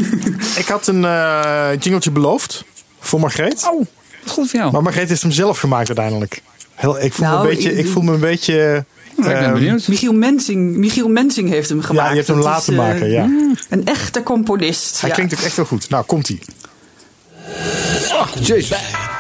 ik 0.63 0.67
had 0.67 0.87
een 0.87 1.05
eh 1.05 1.69
jingletje 1.79 2.11
beloofd 2.11 2.65
voor 3.01 3.21
Margreet. 3.21 3.69
Oh, 3.71 3.87
wat 4.25 4.33
goed 4.33 4.51
voor 4.51 4.59
jou. 4.61 4.73
Maar 4.73 4.83
Margreet 4.83 5.09
heeft 5.09 5.23
hem 5.23 5.31
zelf 5.31 5.59
gemaakt 5.59 5.87
uiteindelijk. 5.89 6.43
Heel, 6.75 7.01
ik, 7.03 7.13
voel 7.13 7.27
me 7.27 7.33
Nou, 7.33 7.49
een 7.49 7.55
beetje, 7.55 7.73
ik- 7.73 7.79
ik 7.87 7.93
voel 7.93 8.03
me 8.03 8.13
een 8.13 8.21
beetje... 8.21 8.85
ik 9.17 9.25
ben 9.25 9.37
ehm, 9.39 9.53
benieuwd. 9.53 9.89
Michiel 9.89 10.13
Mensing, 10.13 10.77
Michiel 10.77 11.09
Mensing 11.09 11.49
heeft 11.49 11.69
hem 11.69 11.83
gemaakt. 11.83 12.05
Ja, 12.05 12.11
je 12.11 12.17
hebt 12.17 12.27
hem 12.29 12.37
Dat 12.37 12.45
laten 12.47 12.73
eh, 12.73 12.79
maken, 12.79 13.11
ja. 13.11 13.29
Een 13.69 13.87
echte 13.87 14.23
componist. 14.23 15.01
Hij 15.01 15.09
ja. 15.09 15.15
klinkt 15.15 15.35
ook 15.35 15.41
echt 15.41 15.57
wel 15.57 15.65
goed. 15.67 15.89
Nou, 15.91 16.05
komt-ie. 16.05 16.39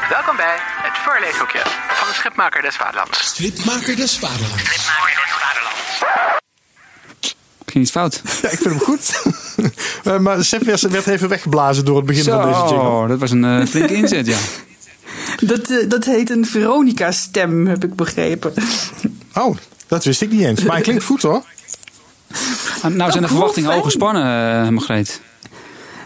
Welkom 0.08 0.36
bij 0.36 0.56
het 0.58 0.98
voorleeshoekje 1.04 1.60
van 1.88 2.08
de 2.08 2.14
Schipmaker 2.14 2.62
des 2.62 2.76
Vaderlands. 2.76 3.24
Stripmaker 3.24 3.96
des 3.96 4.18
Vaderlands. 4.18 4.62
Ging 7.66 7.84
iets 7.84 7.90
fout. 7.90 8.22
Ja, 8.42 8.48
ik 8.48 8.58
vind 8.58 8.74
hem 8.74 8.78
goed. 8.78 9.10
Eh, 10.04 10.18
maar 10.18 10.44
Sepp 10.44 10.62
werd 10.64 11.06
even 11.06 11.28
weggeblazen 11.28 11.84
door 11.84 11.96
het 11.96 12.06
begin 12.06 12.24
van 12.24 12.46
deze 12.46 12.74
jingle. 12.74 13.08
Dat 13.08 13.18
was 13.18 13.30
een 13.30 13.44
eh, 13.44 13.66
flinke 13.66 13.94
inzet, 13.94 14.26
ja. 14.26 14.36
Dat, 15.50 15.70
eh, 15.70 15.88
dat 15.88 16.04
heet 16.04 16.30
een 16.30 16.46
Veronica-stem, 16.46 17.66
heb 17.66 17.84
ik 17.84 17.94
begrepen. 17.94 18.52
Oh, 19.34 19.56
dat 19.86 20.04
wist 20.04 20.22
ik 20.22 20.30
niet 20.30 20.40
eens. 20.40 20.62
Maar 20.62 20.74
hij 20.74 20.82
klinkt 20.82 21.04
goed 21.04 21.22
hoor. 21.22 21.42
Nou 22.82 23.10
zijn 23.10 23.12
de 23.12 23.18
cool, 23.18 23.28
verwachtingen 23.28 23.72
hoog 23.72 23.84
gespannen, 23.84 24.64
uh, 24.64 24.68
Margreet. 24.68 25.20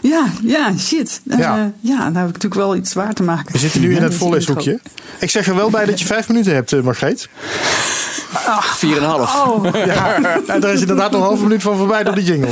Ja, 0.07 0.25
ja, 0.43 0.77
shit. 0.77 1.21
Eh, 1.27 1.37
Ja. 1.37 1.71
ja. 1.79 1.97
nou 1.97 2.15
heb 2.17 2.27
ik 2.27 2.33
natuurlijk 2.33 2.53
wel 2.55 2.75
iets 2.75 2.91
zwaar 2.91 3.13
te 3.13 3.23
maken. 3.23 3.51
We 3.51 3.57
zitten 3.57 3.81
nu 3.81 3.87
in 3.87 3.93
Ja, 3.95 3.99
het 3.99 4.07
deze 4.07 4.19
voorleeshoekje. 4.23 4.79
Ik 5.19 5.29
zeg 5.29 5.47
er 5.47 5.55
wel 5.55 5.69
bij 5.69 5.85
dat 5.85 5.99
je 5.99 6.05
vijf 6.05 6.27
minuten 6.27 6.53
hebt, 6.53 6.73
eh, 6.73 6.81
Margreet. 6.81 7.27
4,5. 8.35 8.85
intro. 8.87 9.21
Oh, 9.21 9.85
Ja, 9.85 10.15
en 10.47 10.59
daar 10.61 10.73
is 10.73 10.81
inderdaad 10.81 11.11
nog 11.11 11.21
een 11.21 11.27
halve 11.27 11.43
minuut 11.43 11.61
van 11.61 11.77
voorbij 11.77 12.03
door 12.03 12.15
de 12.15 12.23
jingle. 12.23 12.49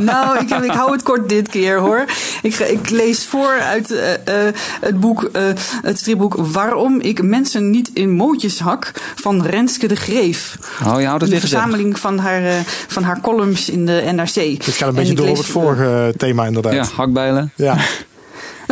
nou, 0.00 0.38
ik, 0.38 0.50
ik 0.50 0.70
hou 0.70 0.92
het 0.92 1.02
kort 1.02 1.28
dit 1.28 1.48
keer 1.48 1.78
hoor. 1.78 2.04
Ik, 2.42 2.54
ik 2.58 2.90
lees 2.90 3.24
voor 3.26 3.60
uit 3.60 3.90
eh, 3.90 4.34
het 4.80 5.00
boek, 5.00 5.22
eh, 5.32 5.42
het 5.82 5.98
stripboek 5.98 6.34
Waarom 6.36 7.00
ik 7.00 7.22
mensen 7.22 7.70
niet 7.70 7.90
in 7.92 8.10
mootjes 8.10 8.58
hak 8.58 8.92
van 9.14 9.42
Renske 9.46 9.86
de 9.86 9.96
Greef. 9.96 10.58
Oh, 10.86 11.00
je 11.00 11.06
houdt 11.06 11.22
het 11.22 11.32
Een 11.32 11.40
zeg. 11.40 11.48
verzameling 11.50 11.98
van 11.98 12.18
haar, 12.18 12.42
van 12.88 13.02
haar 13.02 13.20
columns 13.20 13.68
in 13.70 13.86
de 13.86 14.02
NRC. 14.14 14.34
Dit 14.34 14.64
gaat 14.64 14.80
een 14.80 14.86
En 14.88 14.94
beetje 14.94 15.14
door 15.14 15.28
op 15.28 15.36
het 15.36 15.46
vorige 15.46 16.14
thema 16.16 16.46
inderdaad. 16.64 16.90
Ja, 16.90 16.96
hakbijlen. 16.96 17.52
Ja. 17.56 17.76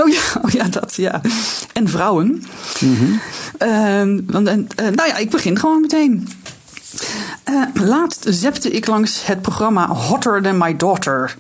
Oh 0.03 0.09
ja, 0.09 0.21
oh 0.43 0.51
ja, 0.51 0.65
dat 0.65 0.95
ja. 0.95 1.21
En 1.73 1.89
vrouwen. 1.89 2.45
Ehm, 3.59 4.21
want, 4.27 4.49
en, 4.49 4.69
eh, 4.77 4.85
nou 4.85 5.09
ja, 5.09 5.17
ik 5.17 5.31
begin 5.31 5.59
gewoon 5.59 5.81
meteen. 5.81 6.29
Eh, 7.45 7.63
laatst 7.75 8.27
zepte 8.29 8.71
ik 8.71 8.87
langs 8.87 9.27
het 9.27 9.43
programma 9.43 9.89
Hotter 9.89 10.43
Than 10.43 10.59
My 10.59 10.77
Daughter. 10.77 11.37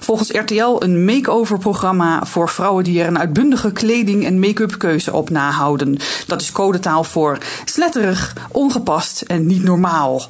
Volgens 0.00 0.30
RTL 0.30 0.76
een 0.78 1.04
make-over 1.04 1.58
programma 1.58 2.24
voor 2.24 2.48
vrouwen 2.48 2.84
die 2.84 3.00
er 3.00 3.06
een 3.06 3.18
uitbundige 3.18 3.72
kleding- 3.72 4.24
en 4.24 4.40
make-up 4.40 4.78
keuze 4.78 5.12
op 5.12 5.30
nahouden. 5.30 5.98
Dat 6.26 6.40
is 6.40 6.52
codetaal 6.52 7.04
voor 7.04 7.38
sletterig, 7.64 8.34
ongepast 8.50 9.20
en 9.20 9.46
niet 9.46 9.62
normaal. 9.62 10.22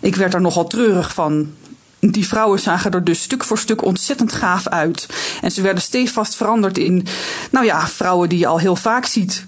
Ik 0.00 0.16
werd 0.16 0.34
er 0.34 0.40
nogal 0.40 0.66
treurig 0.66 1.14
van. 1.14 1.50
Die 2.00 2.26
vrouwen 2.26 2.58
zagen 2.58 2.90
er 2.90 3.04
dus 3.04 3.22
stuk 3.22 3.44
voor 3.44 3.58
stuk 3.58 3.84
ontzettend 3.84 4.32
gaaf 4.32 4.68
uit. 4.68 5.06
En 5.42 5.50
ze 5.50 5.62
werden 5.62 5.82
stevast 5.82 6.34
veranderd 6.34 6.78
in, 6.78 7.06
nou 7.50 7.66
ja, 7.66 7.88
vrouwen 7.88 8.28
die 8.28 8.38
je 8.38 8.46
al 8.46 8.58
heel 8.58 8.76
vaak 8.76 9.04
ziet. 9.04 9.44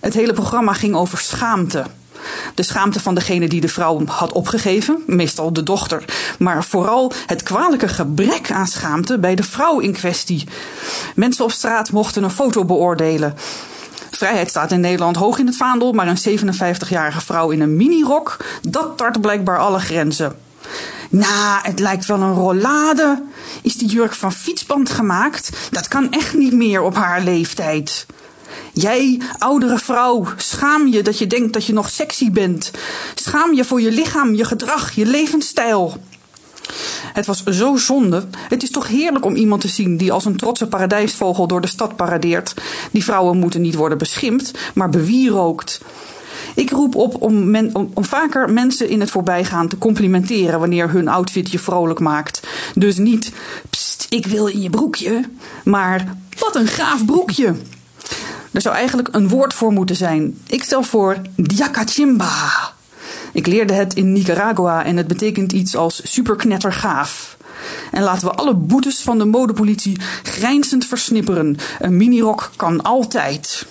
Het 0.00 0.14
hele 0.14 0.32
programma 0.32 0.72
ging 0.72 0.94
over 0.94 1.18
schaamte. 1.18 1.84
De 2.54 2.62
schaamte 2.62 3.00
van 3.00 3.14
degene 3.14 3.48
die 3.48 3.60
de 3.60 3.68
vrouw 3.68 4.04
had 4.06 4.32
opgegeven, 4.32 5.02
meestal 5.06 5.52
de 5.52 5.62
dochter. 5.62 6.04
Maar 6.38 6.64
vooral 6.64 7.12
het 7.26 7.42
kwalijke 7.42 7.88
gebrek 7.88 8.50
aan 8.50 8.66
schaamte 8.66 9.18
bij 9.18 9.34
de 9.34 9.42
vrouw 9.42 9.78
in 9.78 9.92
kwestie. 9.92 10.48
Mensen 11.14 11.44
op 11.44 11.52
straat 11.52 11.92
mochten 11.92 12.22
een 12.22 12.30
foto 12.30 12.64
beoordelen. 12.64 13.34
Vrijheid 14.10 14.48
staat 14.48 14.72
in 14.72 14.80
Nederland 14.80 15.16
hoog 15.16 15.38
in 15.38 15.46
het 15.46 15.56
vaandel, 15.56 15.92
maar 15.92 16.08
een 16.08 16.38
57-jarige 16.38 17.20
vrouw 17.20 17.50
in 17.50 17.60
een 17.60 17.76
minirok, 17.76 18.36
dat 18.62 18.96
tart 18.96 19.20
blijkbaar 19.20 19.58
alle 19.58 19.78
grenzen. 19.78 20.36
Nou, 21.10 21.58
het 21.62 21.80
lijkt 21.80 22.06
wel 22.06 22.20
een 22.20 22.34
rollade. 22.34 23.22
Is 23.62 23.76
die 23.76 23.88
jurk 23.88 24.14
van 24.14 24.32
fietsband 24.32 24.90
gemaakt? 24.90 25.50
Dat 25.70 25.88
kan 25.88 26.10
echt 26.10 26.34
niet 26.34 26.52
meer 26.52 26.82
op 26.82 26.94
haar 26.94 27.22
leeftijd. 27.22 28.06
Jij, 28.72 29.20
oudere 29.38 29.78
vrouw, 29.78 30.26
schaam 30.36 30.86
je 30.86 31.02
dat 31.02 31.18
je 31.18 31.26
denkt 31.26 31.52
dat 31.52 31.66
je 31.66 31.72
nog 31.72 31.90
sexy 31.90 32.30
bent. 32.30 32.70
Schaam 33.14 33.54
je 33.54 33.64
voor 33.64 33.80
je 33.80 33.90
lichaam, 33.90 34.34
je 34.34 34.44
gedrag, 34.44 34.94
je 34.94 35.06
levensstijl. 35.06 35.96
Het 37.12 37.26
was 37.26 37.44
zo 37.44 37.76
zonde. 37.76 38.24
Het 38.48 38.62
is 38.62 38.70
toch 38.70 38.88
heerlijk 38.88 39.24
om 39.24 39.34
iemand 39.34 39.60
te 39.60 39.68
zien 39.68 39.96
die 39.96 40.12
als 40.12 40.24
een 40.24 40.36
trotse 40.36 40.66
paradijsvogel 40.66 41.46
door 41.46 41.60
de 41.60 41.66
stad 41.66 41.96
paradeert. 41.96 42.54
Die 42.90 43.04
vrouwen 43.04 43.38
moeten 43.38 43.60
niet 43.60 43.74
worden 43.74 43.98
beschimpt, 43.98 44.50
maar 44.74 44.90
bewierookt. 44.90 45.80
Ik 46.54 46.70
roep 46.70 46.94
op 46.94 47.22
om, 47.22 47.56
om 47.74 48.04
vaker 48.04 48.50
mensen 48.50 48.88
in 48.88 49.00
het 49.00 49.10
voorbijgaan 49.10 49.68
te 49.68 49.78
complimenteren 49.78 50.60
wanneer 50.60 50.90
hun 50.90 51.08
outfit 51.08 51.50
je 51.50 51.58
vrolijk 51.58 52.00
maakt. 52.00 52.46
Dus 52.74 52.96
niet, 52.96 53.32
pst, 53.70 54.06
ik 54.08 54.26
wil 54.26 54.46
in 54.46 54.62
je 54.62 54.70
broekje, 54.70 55.24
maar 55.64 56.16
wat 56.38 56.56
een 56.56 56.66
gaaf 56.66 57.04
broekje. 57.04 57.54
Er 58.52 58.60
zou 58.60 58.74
eigenlijk 58.74 59.08
een 59.12 59.28
woord 59.28 59.54
voor 59.54 59.72
moeten 59.72 59.96
zijn. 59.96 60.38
Ik 60.46 60.62
stel 60.62 60.82
voor 60.82 61.16
diakachimba. 61.36 62.72
Ik 63.32 63.46
leerde 63.46 63.72
het 63.72 63.94
in 63.94 64.12
Nicaragua 64.12 64.84
en 64.84 64.96
het 64.96 65.06
betekent 65.06 65.52
iets 65.52 65.76
als 65.76 66.00
superknettergaaf. 66.12 67.36
En 67.90 68.02
laten 68.02 68.28
we 68.28 68.34
alle 68.34 68.54
boetes 68.54 69.00
van 69.00 69.18
de 69.18 69.24
modepolitie 69.24 70.00
grijnzend 70.22 70.84
versnipperen. 70.84 71.56
Een 71.80 71.96
minirok 71.96 72.50
kan 72.56 72.82
altijd. 72.82 73.66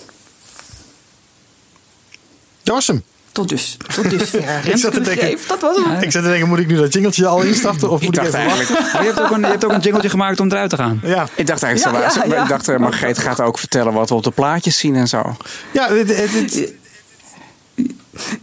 Dat 2.68 2.76
was 2.76 2.86
hem. 2.86 3.02
Tot 3.32 3.48
dus. 3.48 3.76
Tot 3.94 4.10
dusver. 4.10 4.42
zat 4.54 4.64
Renske 4.64 4.90
te 4.90 5.00
de 5.00 5.14
denken- 5.14 5.38
dat 5.48 5.60
was 5.60 5.76
hem. 5.76 6.02
Ik 6.02 6.10
zat 6.12 6.22
te 6.22 6.28
denken, 6.28 6.48
moet 6.48 6.58
ik 6.58 6.66
nu 6.66 6.76
dat 6.76 6.92
jingletje 6.92 7.26
al 7.26 7.42
instarten? 7.42 7.90
Of 7.90 8.00
Ik 8.00 8.06
moet 8.06 8.16
ik 8.16 8.22
even 8.22 8.32
wachten? 8.44 8.56
eigenlijk. 8.58 8.92
Maar 8.92 9.02
je 9.02 9.08
hebt 9.08 9.20
ook 9.20 9.30
een, 9.30 9.40
je 9.40 9.46
hebt 9.46 9.64
ook 9.64 9.72
een 9.72 9.80
jingletje 9.80 10.08
gemaakt 10.08 10.40
om 10.40 10.46
eruit 10.50 10.70
te 10.70 10.76
gaan. 10.76 11.00
Ja, 11.02 11.28
Ik 11.34 11.46
dacht 11.46 11.62
eigenlijk 11.62 11.96
Ja, 11.96 12.10
zo. 12.10 12.20
ja, 12.28 12.34
ja. 12.34 12.42
Ik 12.42 12.48
dacht, 12.48 12.68
eh, 12.68 12.76
Margreet 12.76 13.18
gaat 13.18 13.40
ook 13.40 13.58
vertellen 13.58 13.92
wat 13.92 14.08
we 14.08 14.14
op 14.14 14.22
de 14.24 14.30
plaatjes 14.30 14.78
zien 14.78 14.94
en 14.94 15.08
zo. 15.08 15.36
ja 15.72 15.88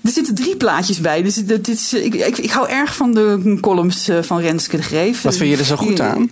Er 0.04 0.12
zitten 0.12 0.36
drie 0.36 0.56
plaatjes 0.58 1.02
bij. 1.02 1.22
Dus 1.24 1.36
dit 1.36 1.68
is, 1.68 1.94
ik, 1.94 2.14
ik, 2.16 2.38
ik 2.38 2.52
hou 2.52 2.70
erg 2.70 2.96
van 2.96 3.14
de 3.14 3.58
columns 3.62 4.08
eh, 4.08 4.18
van 4.22 4.40
Renske 4.40 4.78
de 4.78 4.84
Greef. 4.84 5.22
Wat 5.22 5.36
vind 5.36 5.50
je 5.52 5.58
er 5.58 5.66
zo 5.66 5.76
goed 5.76 6.00
aan? 6.00 6.32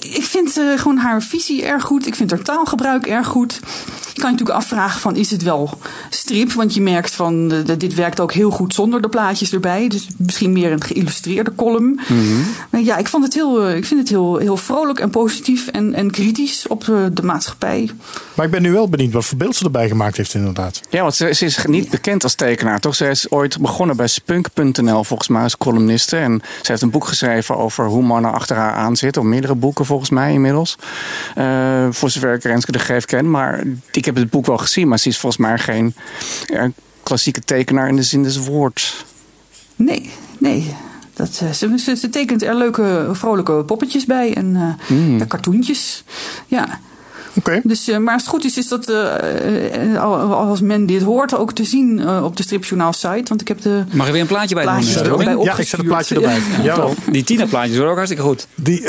Ik 0.00 0.24
vind 0.24 0.58
uh, 0.58 0.78
gewoon 0.78 0.96
haar 0.96 1.22
visie 1.22 1.64
erg 1.64 1.82
goed. 1.82 2.06
Ik 2.06 2.14
vind 2.14 2.30
haar 2.30 2.42
taalgebruik 2.42 3.06
erg 3.06 3.26
goed. 3.26 3.60
Je 4.18 4.24
kan 4.24 4.32
je 4.32 4.36
natuurlijk 4.38 4.64
afvragen 4.64 5.00
van 5.00 5.16
is 5.16 5.30
het 5.30 5.42
wel 5.42 5.78
strip? 6.10 6.52
Want 6.52 6.74
je 6.74 6.80
merkt 6.80 7.14
van 7.14 7.48
de, 7.48 7.76
dit 7.76 7.94
werkt 7.94 8.20
ook 8.20 8.32
heel 8.32 8.50
goed 8.50 8.74
zonder 8.74 9.02
de 9.02 9.08
plaatjes 9.08 9.52
erbij. 9.52 9.88
Dus 9.88 10.06
misschien 10.16 10.52
meer 10.52 10.72
een 10.72 10.84
geïllustreerde 10.84 11.54
column. 11.54 12.00
Mhm. 12.08 12.22
Maar 12.70 12.80
ja, 12.80 12.96
ik, 12.96 13.08
vond 13.08 13.24
het 13.24 13.34
heel, 13.34 13.62
eh, 13.64 13.76
ik 13.76 13.84
vind 13.84 14.00
het 14.00 14.08
heel, 14.08 14.36
heel 14.36 14.56
vrolijk 14.56 15.00
en 15.00 15.10
positief 15.10 15.66
en, 15.66 15.94
en 15.94 16.10
kritisch 16.10 16.66
op 16.66 16.84
de, 16.84 17.10
de 17.12 17.22
maatschappij. 17.22 17.90
Maar 18.34 18.46
ik 18.46 18.52
ben 18.52 18.62
nu 18.62 18.72
wel 18.72 18.88
benieuwd 18.88 19.12
wat 19.12 19.24
voor 19.24 19.38
beeld 19.38 19.56
ze 19.56 19.64
erbij 19.64 19.88
gemaakt 19.88 20.16
heeft 20.16 20.34
inderdaad. 20.34 20.80
Ja, 20.90 21.02
want 21.02 21.14
ze, 21.14 21.34
ze 21.34 21.44
is 21.44 21.64
niet 21.66 21.90
bekend 21.90 22.22
als 22.22 22.34
tekenaar, 22.34 22.80
toch? 22.80 22.94
Ze 22.94 23.08
is 23.08 23.30
ooit 23.30 23.60
begonnen 23.60 23.96
bij 23.96 24.06
Spunk.nl 24.06 25.04
volgens 25.04 25.28
mij 25.28 25.42
als 25.42 25.56
columniste. 25.56 26.16
En 26.16 26.42
ze 26.62 26.70
heeft 26.70 26.82
een 26.82 26.90
boek 26.90 27.06
geschreven 27.06 27.56
over 27.56 27.86
hoe 27.86 28.02
mannen 28.02 28.32
achter 28.32 28.56
haar 28.56 28.74
aan 28.74 28.96
zitten. 28.96 29.22
Of 29.22 29.28
meerdere 29.28 29.54
boeken 29.58 29.84
volgens 29.84 30.10
mij 30.10 30.32
inmiddels. 30.32 30.78
Uh, 31.38 31.86
voor 31.90 32.10
zover 32.10 32.34
ik 32.34 32.42
Renske 32.42 32.72
de 32.72 32.78
Geef 32.78 33.04
ken. 33.04 33.30
Maar 33.30 33.62
ik 33.90 34.04
heb 34.04 34.14
het 34.14 34.30
boek 34.30 34.46
wel 34.46 34.58
gezien, 34.58 34.88
maar 34.88 34.98
ze 34.98 35.08
is 35.08 35.18
volgens 35.18 35.42
mij 35.42 35.58
geen 35.58 35.94
uh, 36.52 36.64
klassieke 37.02 37.40
tekenaar 37.40 37.88
in 37.88 37.96
de 37.96 38.02
zin 38.02 38.22
des 38.22 38.36
woords. 38.38 39.04
Nee, 39.76 40.10
nee. 40.38 40.76
Dat, 41.14 41.40
uh, 41.42 41.50
ze, 41.50 41.78
ze, 41.78 41.96
ze, 41.96 42.08
tekent 42.08 42.42
er 42.42 42.54
leuke, 42.54 43.08
vrolijke 43.12 43.64
poppetjes 43.64 44.04
bij 44.04 44.34
en 44.34 44.76
Hmm. 44.86 45.26
cartoontjes. 45.26 46.04
Ja. 46.46 46.80
Okay. 47.38 47.60
Dus, 47.64 47.88
uh, 47.88 47.96
maar 47.98 48.12
als 48.12 48.22
het 48.22 48.30
goed 48.30 48.44
is, 48.44 48.56
is 48.56 48.68
dat 48.68 48.90
uh, 48.90 50.02
als 50.30 50.60
men 50.60 50.86
dit 50.86 51.02
hoort 51.02 51.36
ook 51.36 51.52
te 51.52 51.64
zien 51.64 51.98
uh, 51.98 52.24
op 52.24 52.36
de 52.36 52.42
Stripjournaal 52.42 52.92
site. 52.92 53.22
Want 53.24 53.40
ik 53.40 53.48
heb 53.48 53.62
de. 53.62 53.84
Mag 53.92 54.06
er 54.06 54.12
weer 54.12 54.20
een 54.20 54.26
plaatje 54.26 54.54
bij 54.54 54.64
doen? 54.64 55.16
bij 55.16 55.36
ja, 55.44 55.56
ik 55.56 55.68
zet 55.68 55.80
een 55.80 55.86
plaatje 55.86 56.14
erbij. 56.14 56.38
Ja, 56.62 56.74
ja, 56.76 56.88
die 57.10 57.24
Tina 57.24 57.46
plaatjes 57.46 57.74
worden 57.76 57.90
ook 57.90 57.96
hartstikke 57.96 58.24
goed. 58.24 58.46
Die. 58.54 58.80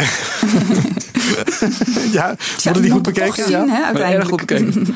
ja, 2.12 2.36
worden 2.64 2.82
die 2.82 2.92
goed 2.92 3.02
bekeken? 3.02 3.44
Zien, 3.44 3.52
ja, 3.52 3.66
hè, 3.68 3.84
uiteindelijk. 3.84 4.30
Goed 4.30 4.46
bekeken. 4.46 4.94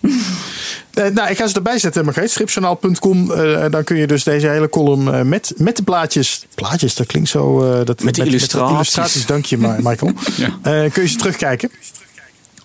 Uh, 0.00 1.06
nou, 1.16 1.30
ik 1.30 1.36
ga 1.36 1.46
ze 1.46 1.54
erbij 1.54 1.78
zetten, 1.78 2.04
Margreet. 2.04 2.30
Stripjournaal.com. 2.30 3.30
Uh, 3.30 3.64
dan 3.70 3.84
kun 3.84 3.96
je 3.96 4.06
dus 4.06 4.24
deze 4.24 4.48
hele 4.48 4.68
column 4.68 5.06
uh, 5.06 5.22
met, 5.22 5.52
met 5.56 5.76
de 5.76 5.82
plaatjes. 5.82 6.46
Plaatjes, 6.54 6.94
dat 6.94 7.06
klinkt 7.06 7.28
zo. 7.28 7.60
dat, 7.84 8.02
met 8.02 8.14
de 8.14 8.24
illustraties. 8.24 8.68
Met 8.68 8.72
illustraties, 8.72 9.26
dank 9.26 9.44
je, 9.44 9.56
Michael. 9.56 10.12
ja. 10.62 10.88
kun 10.88 11.02
je 11.02 11.08
ze 11.08 11.16
terugkijken? 11.16 11.70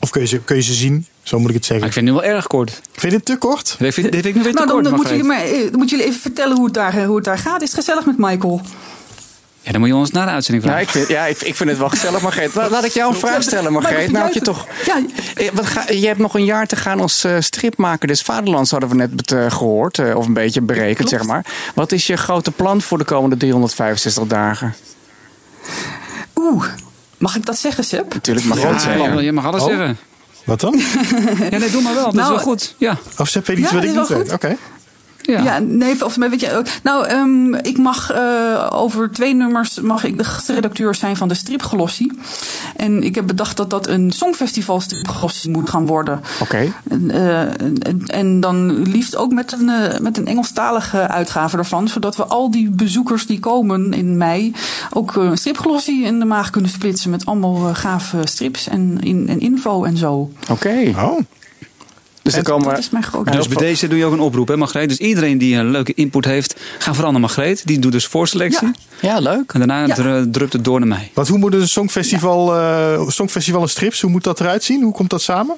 Of 0.06 0.12
kun 0.12 0.22
je, 0.22 0.28
ze, 0.28 0.40
kun 0.40 0.56
je 0.56 0.62
ze 0.62 0.74
zien? 0.74 1.06
Zo 1.24 1.40
moet 1.40 1.50
ik 1.50 1.56
het 1.56 1.66
zeggen. 1.66 1.80
Maar 1.80 1.88
ik 1.88 1.94
vind 1.94 2.08
het 2.08 2.16
nu 2.16 2.22
wel 2.22 2.36
erg 2.36 2.48
kort. 2.48 2.82
Vind 2.92 3.12
je 3.12 3.18
het 3.18 3.26
te 3.26 3.38
kort? 3.38 3.76
Vind, 3.80 3.98
ik 3.98 4.04
nu 4.04 4.12
weer 4.12 4.34
te 4.34 4.40
nou, 4.40 4.54
kort. 4.54 4.68
Dan, 4.68 4.84
dan 4.84 4.94
moeten 4.94 5.16
jullie, 5.16 5.24
maar, 5.24 5.46
dan 5.48 5.80
moeten 5.80 5.98
jullie 5.98 6.06
even 6.06 6.22
vertellen 6.22 6.56
hoe 6.56 6.66
het, 6.66 6.74
daar, 6.74 7.06
hoe 7.06 7.16
het 7.16 7.26
daar 7.26 7.38
gaat. 7.38 7.62
Is 7.62 7.68
het 7.68 7.78
gezellig 7.78 8.06
met 8.06 8.18
Michael? 8.18 8.62
Ja, 9.62 9.72
dan 9.72 9.80
moet 9.80 9.90
je 9.90 9.96
ons 9.96 10.12
na 10.12 10.26
de 10.26 10.32
uitzending 10.32 10.66
vragen. 10.66 10.86
Nou, 10.86 10.98
ik 10.98 11.08
vind, 11.08 11.18
ja, 11.18 11.26
ik, 11.26 11.42
ik 11.42 11.56
vind 11.56 11.70
het 11.70 11.80
wel 11.80 11.90
gezellig, 11.90 12.22
Margreet. 12.22 12.56
Laat, 12.56 12.70
laat 12.70 12.84
ik 12.84 12.92
jou 12.92 13.14
een 13.14 13.20
vraag 13.20 13.44
stellen, 13.44 13.72
Margreet. 13.72 14.12
Nou, 14.12 14.30
je 14.34 14.42
toch. 14.42 14.68
Ja. 14.86 15.02
Wat 15.54 15.66
ga, 15.66 15.92
je 15.92 16.08
hebt 16.08 16.20
nog 16.20 16.36
een 16.36 16.46
jaar 16.46 16.68
te 16.68 16.76
gaan 16.76 17.00
als 17.00 17.26
uh, 17.26 17.36
stripmaker 17.40 18.08
des 18.08 18.22
Vaderlands, 18.22 18.72
hadden 18.72 18.90
we 18.90 18.96
net 18.96 19.32
uh, 19.32 19.52
gehoord. 19.52 19.98
Uh, 19.98 20.16
of 20.16 20.26
een 20.26 20.34
beetje 20.34 20.62
berekend, 20.62 20.98
Klopt. 20.98 21.10
zeg 21.10 21.24
maar. 21.24 21.46
Wat 21.76 21.92
is 21.92 22.08
je 22.08 22.18
grote 22.18 22.52
plan 22.52 22.82
voor 22.82 22.98
de 22.98 23.04
komende 23.04 23.38
365 23.38 24.28
dagen? 24.28 24.76
Oeh, 26.36 26.66
mag 27.26 27.36
ik 27.36 27.46
dat 27.46 27.58
zeggen, 27.58 27.84
Seb? 27.84 28.14
Natuurlijk 28.14 28.46
mag 28.46 28.62
ja, 28.62 28.72
dat 28.72 28.82
zeggen. 28.82 29.14
Ja. 29.14 29.20
Je 29.20 29.32
mag 29.32 29.46
alles 29.46 29.62
oh. 29.62 29.68
zeggen. 29.68 29.98
Wat 30.46 30.60
dan? 30.60 30.82
ja, 31.52 31.58
nee, 31.58 31.72
doe 31.72 31.82
maar 31.82 31.94
wel. 31.94 32.04
Dat 32.04 32.14
nou, 32.14 32.26
is 32.26 32.36
wel 32.36 32.46
goed. 32.46 32.76
Ja. 32.78 32.98
Of 33.18 33.28
Seb 33.28 33.48
weet 33.48 33.58
iets 33.58 33.70
ja, 33.70 33.76
wat 33.76 33.84
ik 33.84 33.96
niet 33.96 34.08
weet. 34.08 34.24
Oké. 34.24 34.34
Okay. 34.34 34.58
Ja. 35.26 35.44
ja, 35.44 35.60
nee, 35.60 36.06
of 36.06 36.16
weet 36.16 36.40
je. 36.40 36.64
Nou, 36.84 37.10
um, 37.10 37.56
ik 37.56 37.78
mag 37.78 38.16
uh, 38.16 38.68
over 38.70 39.12
twee 39.12 39.36
nummers 39.36 39.80
mag 39.80 40.04
ik 40.04 40.18
de 40.18 40.54
redacteur 40.54 40.96
zijn 40.96 41.18
van 41.18 41.28
de 41.28 41.34
stripglossie. 41.34 42.12
En 42.76 43.04
ik 43.04 43.16
heb 43.16 43.28
bedacht 43.28 43.58
dat 43.58 43.70
dat 43.70 43.88
een 43.88 44.12
songfestival 44.12 44.82
stripglossie 44.82 45.52
moet 45.52 45.70
gaan 45.70 45.86
worden. 45.86 46.22
Oké. 46.40 46.44
Okay. 46.44 46.74
Uh, 47.08 47.40
en, 47.42 48.04
en, 48.06 48.40
dan 48.40 48.82
liefst 48.82 49.16
ook 49.16 49.34
met 49.34 49.52
een, 49.52 49.70
uh, 49.70 50.00
met 50.00 50.18
een 50.18 50.28
Engelstalige 50.28 51.08
uitgave 51.08 51.58
ervan. 51.58 51.88
Zodat 51.88 52.16
we 52.16 52.26
al 52.26 52.52
die 52.52 52.70
bezoekers 52.70 53.26
die 53.26 53.40
komen 53.40 53.94
in 53.94 54.18
mei 54.18 54.54
ook 54.94 55.16
een 55.16 55.38
stripglossie 55.38 56.04
in 56.04 56.20
de 56.20 56.26
maag 56.26 56.50
kunnen 56.50 56.72
splitsen. 56.72 57.10
Met 57.10 57.26
allemaal 57.26 57.74
gave 57.74 58.18
strips 58.24 58.68
en, 58.68 58.98
in, 59.02 59.28
en 59.30 59.40
info 59.40 59.84
en 59.84 59.98
zo. 59.98 60.32
Oké. 60.50 60.52
Okay. 60.52 60.88
Oh. 60.90 61.20
Dus, 62.26 62.34
dan 62.34 62.44
komen 62.44 62.70
dat 62.70 62.78
is 62.78 62.90
mijn 62.90 63.04
grote 63.04 63.32
dus 63.32 63.48
bij 63.48 63.58
deze 63.58 63.88
doe 63.88 63.98
je 63.98 64.06
ook 64.06 64.14
een 64.14 64.20
oproep, 64.20 64.48
hè, 64.48 64.58
Margreet? 64.58 64.90
Dus 64.90 64.98
iedereen 64.98 65.38
die 65.38 65.56
een 65.56 65.72
leuke 65.72 65.94
input 65.94 66.26
heeft, 66.26 66.60
ga 66.80 66.94
vooral 66.94 67.12
naar 67.12 67.22
Margreet. 67.22 67.68
Die 67.68 67.80
doet 67.80 67.92
dus 67.92 68.06
voorselectie. 68.06 68.68
Ja, 68.68 68.74
ja 69.10 69.20
leuk. 69.20 69.54
En 69.54 69.60
daarna 69.60 69.86
ja. 69.86 70.26
drupt 70.32 70.54
het 70.54 70.64
door 70.64 70.80
naar 70.80 70.88
mij. 70.88 71.12
Want 71.14 71.28
hoe 71.28 71.38
moet 71.38 71.54
een 71.54 71.68
songfestival, 71.68 72.56
ja. 72.56 72.94
uh, 72.94 73.10
songfestival 73.10 73.62
en 73.62 73.70
strips, 73.70 74.02
hoe 74.02 74.12
moet 74.12 74.24
dat 74.24 74.40
eruit 74.40 74.64
zien? 74.64 74.84
Hoe 74.84 74.94
komt 74.94 75.10
dat 75.10 75.22
samen? 75.22 75.56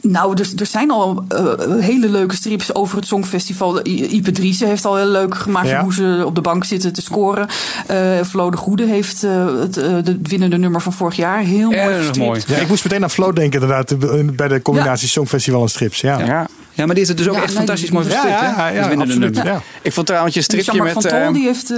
Nou, 0.00 0.40
er, 0.40 0.52
er 0.56 0.66
zijn 0.66 0.90
al 0.90 1.24
uh, 1.28 1.52
hele 1.80 2.08
leuke 2.08 2.34
strips 2.34 2.74
over 2.74 2.96
het 2.96 3.06
Songfestival. 3.06 3.86
Ipe 3.86 4.32
Driessen 4.32 4.68
heeft 4.68 4.84
al 4.84 4.96
heel 4.96 5.06
leuk 5.06 5.34
gemaakt 5.34 5.68
ja. 5.68 5.82
hoe 5.82 5.94
ze 5.94 6.22
op 6.26 6.34
de 6.34 6.40
bank 6.40 6.64
zitten 6.64 6.92
te 6.92 7.02
scoren. 7.02 7.48
Uh, 7.90 8.20
Flo 8.22 8.50
de 8.50 8.56
Goede 8.56 8.86
heeft 8.86 9.24
uh, 9.24 9.60
het 9.60 9.74
de 9.74 10.18
winnende 10.22 10.58
nummer 10.58 10.80
van 10.80 10.92
vorig 10.92 11.16
jaar 11.16 11.38
heel 11.38 11.70
mooi 11.70 12.10
mooi. 12.18 12.42
Ja, 12.46 12.56
ik 12.56 12.68
moest 12.68 12.84
meteen 12.84 13.02
aan 13.02 13.10
Flo 13.10 13.32
denken 13.32 13.60
inderdaad, 13.60 13.98
bij 14.36 14.48
de 14.48 14.62
combinatie 14.62 15.06
ja. 15.06 15.12
Songfestival 15.12 15.62
en 15.62 15.68
strips. 15.68 16.00
Ja. 16.00 16.18
ja. 16.18 16.46
Ja, 16.72 16.86
maar 16.86 16.94
die 16.94 17.02
is 17.02 17.08
het 17.08 17.18
dus 17.18 17.28
ook 17.28 17.36
echt 17.36 17.46
nee, 17.46 17.56
fantastisch 17.56 17.90
mooi 17.90 18.04
verstrikt. 18.04 18.40
Ja, 18.40 18.68
ja, 18.70 18.88
ja, 18.88 18.94
absoluut. 18.94 19.36
Ja. 19.36 19.62
Ik 19.82 19.92
vond 19.92 20.06
trouwens 20.06 20.34
je 20.34 20.42
stripje 20.42 20.76
Van 20.76 20.84
met... 20.84 21.08
Tol, 21.08 21.32
die 21.32 21.44
heeft, 21.44 21.72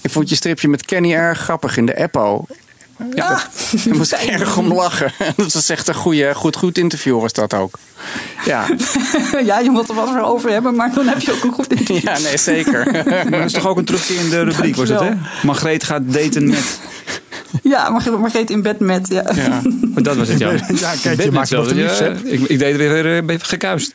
ik 0.00 0.10
vond 0.10 0.28
je 0.28 0.34
stripje 0.34 0.68
met 0.68 0.84
Kenny 0.84 1.12
erg 1.12 1.38
grappig 1.38 1.76
in 1.76 1.86
de 1.86 1.96
Eppo. 1.96 2.46
Ja, 3.14 3.28
ah, 3.28 3.40
daar 3.84 3.96
moest 3.96 4.12
ik 4.12 4.18
erg 4.18 4.56
om 4.56 4.72
lachen. 4.72 5.12
Dat 5.36 5.52
was 5.52 5.68
echt 5.68 5.88
een 5.88 5.94
goede, 5.94 6.34
goed, 6.34 6.56
goed 6.56 6.78
interview 6.78 7.20
was 7.20 7.32
dat 7.32 7.54
ook. 7.54 7.78
Ja. 8.44 8.66
ja, 9.50 9.58
je 9.58 9.70
moet 9.70 9.88
er 9.88 9.94
wat 9.94 10.08
voor 10.08 10.20
over 10.20 10.50
hebben, 10.50 10.74
maar 10.74 10.94
dan 10.94 11.06
heb 11.06 11.20
je 11.20 11.32
ook 11.32 11.44
een 11.44 11.52
goed 11.52 11.72
interview. 11.72 12.02
Ja, 12.02 12.18
nee, 12.18 12.38
zeker. 12.38 12.90
maar 13.04 13.30
dat 13.30 13.44
is 13.44 13.52
toch 13.52 13.66
ook 13.66 13.78
een 13.78 13.84
terugkerende 13.84 14.42
rubriek, 14.42 14.76
was 14.76 14.88
dat, 14.88 15.00
hè? 15.00 15.10
Margreet 15.42 15.84
gaat 15.84 16.02
daten 16.04 16.48
met... 16.48 16.78
Ja, 17.62 17.88
Margreet 17.90 18.50
in 18.50 18.62
bed 18.62 18.80
met, 18.80 19.08
ja. 19.08 19.24
ja. 19.34 19.62
Dat 19.94 20.16
was 20.16 20.28
het, 20.28 20.38
ja. 20.38 20.50
ja 20.74 20.92
kijk, 21.02 21.22
je 21.22 21.32
maakt 21.32 21.50
het 21.50 21.70
ja, 21.70 22.14
ik, 22.24 22.40
ik 22.40 22.58
deed 22.58 22.76
weer 22.76 23.06
even 23.06 23.40
gekuist. 23.40 23.94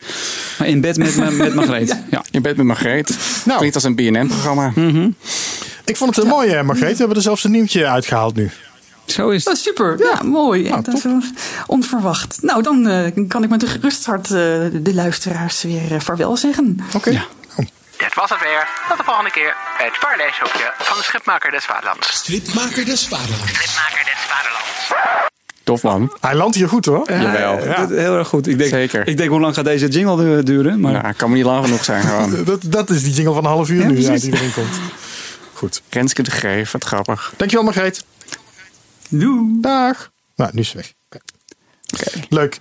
Maar 0.59 0.67
in 0.67 0.81
bed 0.81 0.97
met, 0.97 1.37
met 1.37 1.53
Margreet. 1.53 1.87
ja. 1.87 2.03
ja. 2.09 2.23
In 2.31 2.41
bed 2.41 2.57
met 2.57 2.65
Margreet. 2.65 3.17
Nou. 3.45 3.57
Klinkt 3.57 3.75
als 3.75 3.83
een 3.83 3.95
BNN-programma. 3.95 4.71
Mm 4.75 4.89
-hmm. 4.89 5.15
Ik 5.85 5.97
vond 5.97 6.15
het 6.15 6.23
een 6.25 6.29
mooie, 6.29 6.63
Margreet. 6.63 6.91
We 6.91 6.97
hebben 6.97 7.17
er 7.17 7.23
zelfs 7.23 7.43
een 7.43 7.51
nieuwtje 7.51 7.87
uitgehaald 7.87 8.35
nu. 8.35 8.51
Zo 9.05 9.29
is 9.29 9.45
het. 9.45 9.53
Oh, 9.53 9.59
super, 9.59 9.97
ja, 9.97 10.11
ja 10.13 10.23
mooi. 10.23 10.69
Nou, 10.69 10.81
dat 10.81 10.93
is 10.93 11.03
onverwacht. 11.67 12.37
Nou, 12.41 12.61
dan 12.61 12.87
uh, 12.87 13.27
kan 13.27 13.43
ik 13.43 13.49
met 13.49 13.61
een 13.61 13.67
gerust 13.67 14.05
hart 14.05 14.29
uh, 14.29 14.35
de 14.73 14.91
luisteraars 14.93 15.63
weer 15.63 15.91
uh, 15.91 15.99
vaarwel 15.99 16.37
zeggen. 16.37 16.79
Oké. 16.87 16.97
Okay. 16.97 17.13
Ja. 17.13 17.25
Oh. 17.55 17.65
Dit 17.97 18.13
was 18.15 18.29
het 18.29 18.39
weer. 18.39 18.67
Tot 18.87 18.97
de 18.97 19.03
volgende 19.03 19.31
keer 19.31 19.55
bij 19.77 19.85
het 19.85 19.99
Paradijshokje 19.99 20.73
van 20.77 20.97
de 20.97 21.03
Schipmaker 21.03 21.51
des 21.51 21.65
Vaderlands. 21.65 22.07
Stripmaker 22.07 22.85
des 22.85 23.07
Vaderlands. 23.07 23.49
Stripmaker 23.49 24.03
des 24.03 24.19
Vaderlands. 24.27 25.33
Tof 25.63 25.83
man. 25.83 26.17
Hij 26.21 26.35
landt 26.35 26.55
hier 26.55 26.69
goed 26.69 26.85
hoor. 26.85 27.11
Ja, 27.11 27.21
Jawel. 27.21 27.63
Ja. 27.63 27.87
Heel 27.87 28.17
erg 28.17 28.27
goed. 28.27 28.47
Ik 28.47 28.57
denk, 28.57 28.69
Zeker. 28.69 29.07
Ik 29.07 29.17
denk 29.17 29.29
hoe 29.29 29.39
lang 29.39 29.55
gaat 29.55 29.65
deze 29.65 29.87
jingle 29.87 30.43
duren? 30.43 30.79
Maar... 30.79 30.91
Ja, 30.91 31.11
kan 31.11 31.29
me 31.29 31.35
niet 31.35 31.45
lang 31.45 31.63
genoeg 31.63 31.83
zijn 31.83 32.03
gewoon. 32.07 32.43
dat, 32.43 32.61
dat 32.65 32.89
is 32.89 33.03
die 33.03 33.13
jingle 33.13 33.33
van 33.33 33.43
een 33.43 33.49
half 33.49 33.69
uur 33.69 33.81
ja, 33.81 33.87
nu 33.87 34.01
ja, 34.01 34.15
die 34.15 34.33
erin 34.33 34.53
komt. 34.53 34.79
Goed. 35.53 35.81
Renske 35.89 36.23
de 36.23 36.31
Greef, 36.31 36.71
wat 36.71 36.83
grappig. 36.83 37.33
Dankjewel 37.37 37.65
Margreet. 37.65 38.03
Doei. 39.09 39.61
Dag. 39.61 40.11
Nou, 40.35 40.51
nu 40.53 40.59
is 40.59 40.69
ze 40.69 40.77
weg. 40.77 40.93
Okay. 42.01 42.23
Leuk. 42.29 42.59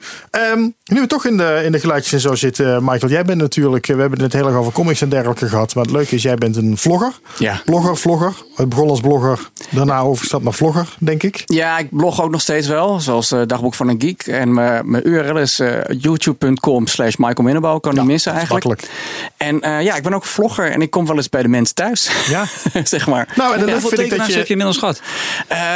Um, 0.53 0.75
nu 0.85 1.01
we 1.01 1.07
toch 1.07 1.27
in 1.27 1.37
de, 1.37 1.62
in 1.64 1.73
de 1.73 1.81
geluidjes 1.81 2.12
en 2.12 2.20
zo 2.20 2.35
zitten, 2.35 2.85
Michael. 2.85 3.12
Jij 3.12 3.25
bent 3.25 3.40
natuurlijk, 3.40 3.87
we 3.87 4.01
hebben 4.01 4.20
het 4.20 4.33
heel 4.33 4.47
erg 4.47 4.57
over 4.57 4.73
comics 4.73 5.03
en 5.03 5.09
dergelijke 5.09 5.49
gehad. 5.49 5.75
Maar 5.75 5.85
het 5.85 5.92
leuke 5.92 6.14
is, 6.14 6.23
jij 6.23 6.35
bent 6.35 6.57
een 6.57 6.77
vlogger. 6.77 7.12
Ja. 7.38 7.61
Blogger, 7.64 7.97
vlogger. 7.97 8.33
Het 8.55 8.68
begon 8.68 8.88
als 8.88 9.01
blogger, 9.01 9.51
daarna 9.70 10.01
overstap 10.01 10.42
naar 10.42 10.53
vlogger, 10.53 10.88
denk 10.99 11.23
ik. 11.23 11.42
Ja, 11.44 11.79
ik 11.79 11.88
blog 11.90 12.23
ook 12.23 12.31
nog 12.31 12.40
steeds 12.40 12.66
wel. 12.66 13.01
Zoals 13.01 13.33
uh, 13.33 13.40
Dagboek 13.47 13.75
van 13.75 13.88
een 13.88 14.01
Geek. 14.01 14.27
En 14.27 14.53
mijn 14.53 15.09
URL 15.09 15.38
is 15.38 15.61
uh, 15.61 15.81
youtube.com 15.99 16.87
slash 16.87 17.16
Michael 17.16 17.42
Minnebouw. 17.42 17.79
Kan 17.79 17.94
ja, 17.94 18.01
niet 18.01 18.11
missen 18.11 18.33
eigenlijk. 18.33 18.64
Makkelijk. 18.64 18.92
En 19.37 19.57
uh, 19.57 19.83
ja, 19.83 19.97
ik 19.97 20.03
ben 20.03 20.14
ook 20.14 20.25
vlogger. 20.25 20.70
En 20.70 20.83
ik 20.83 20.90
kom 20.90 21.07
wel 21.07 21.16
eens 21.16 21.29
bij 21.29 21.42
de 21.42 21.49
mensen 21.49 21.75
thuis. 21.75 22.11
Ja. 22.35 22.47
zeg 22.85 23.07
maar. 23.07 23.29
Nou, 23.37 23.55
en 23.55 23.66
ja, 23.66 23.73
hoeveel 23.73 23.90
tekenaars 23.90 24.29
je... 24.29 24.37
heb 24.37 24.47
je 24.47 24.51
inmiddels 24.51 24.79
gehad? 24.79 25.01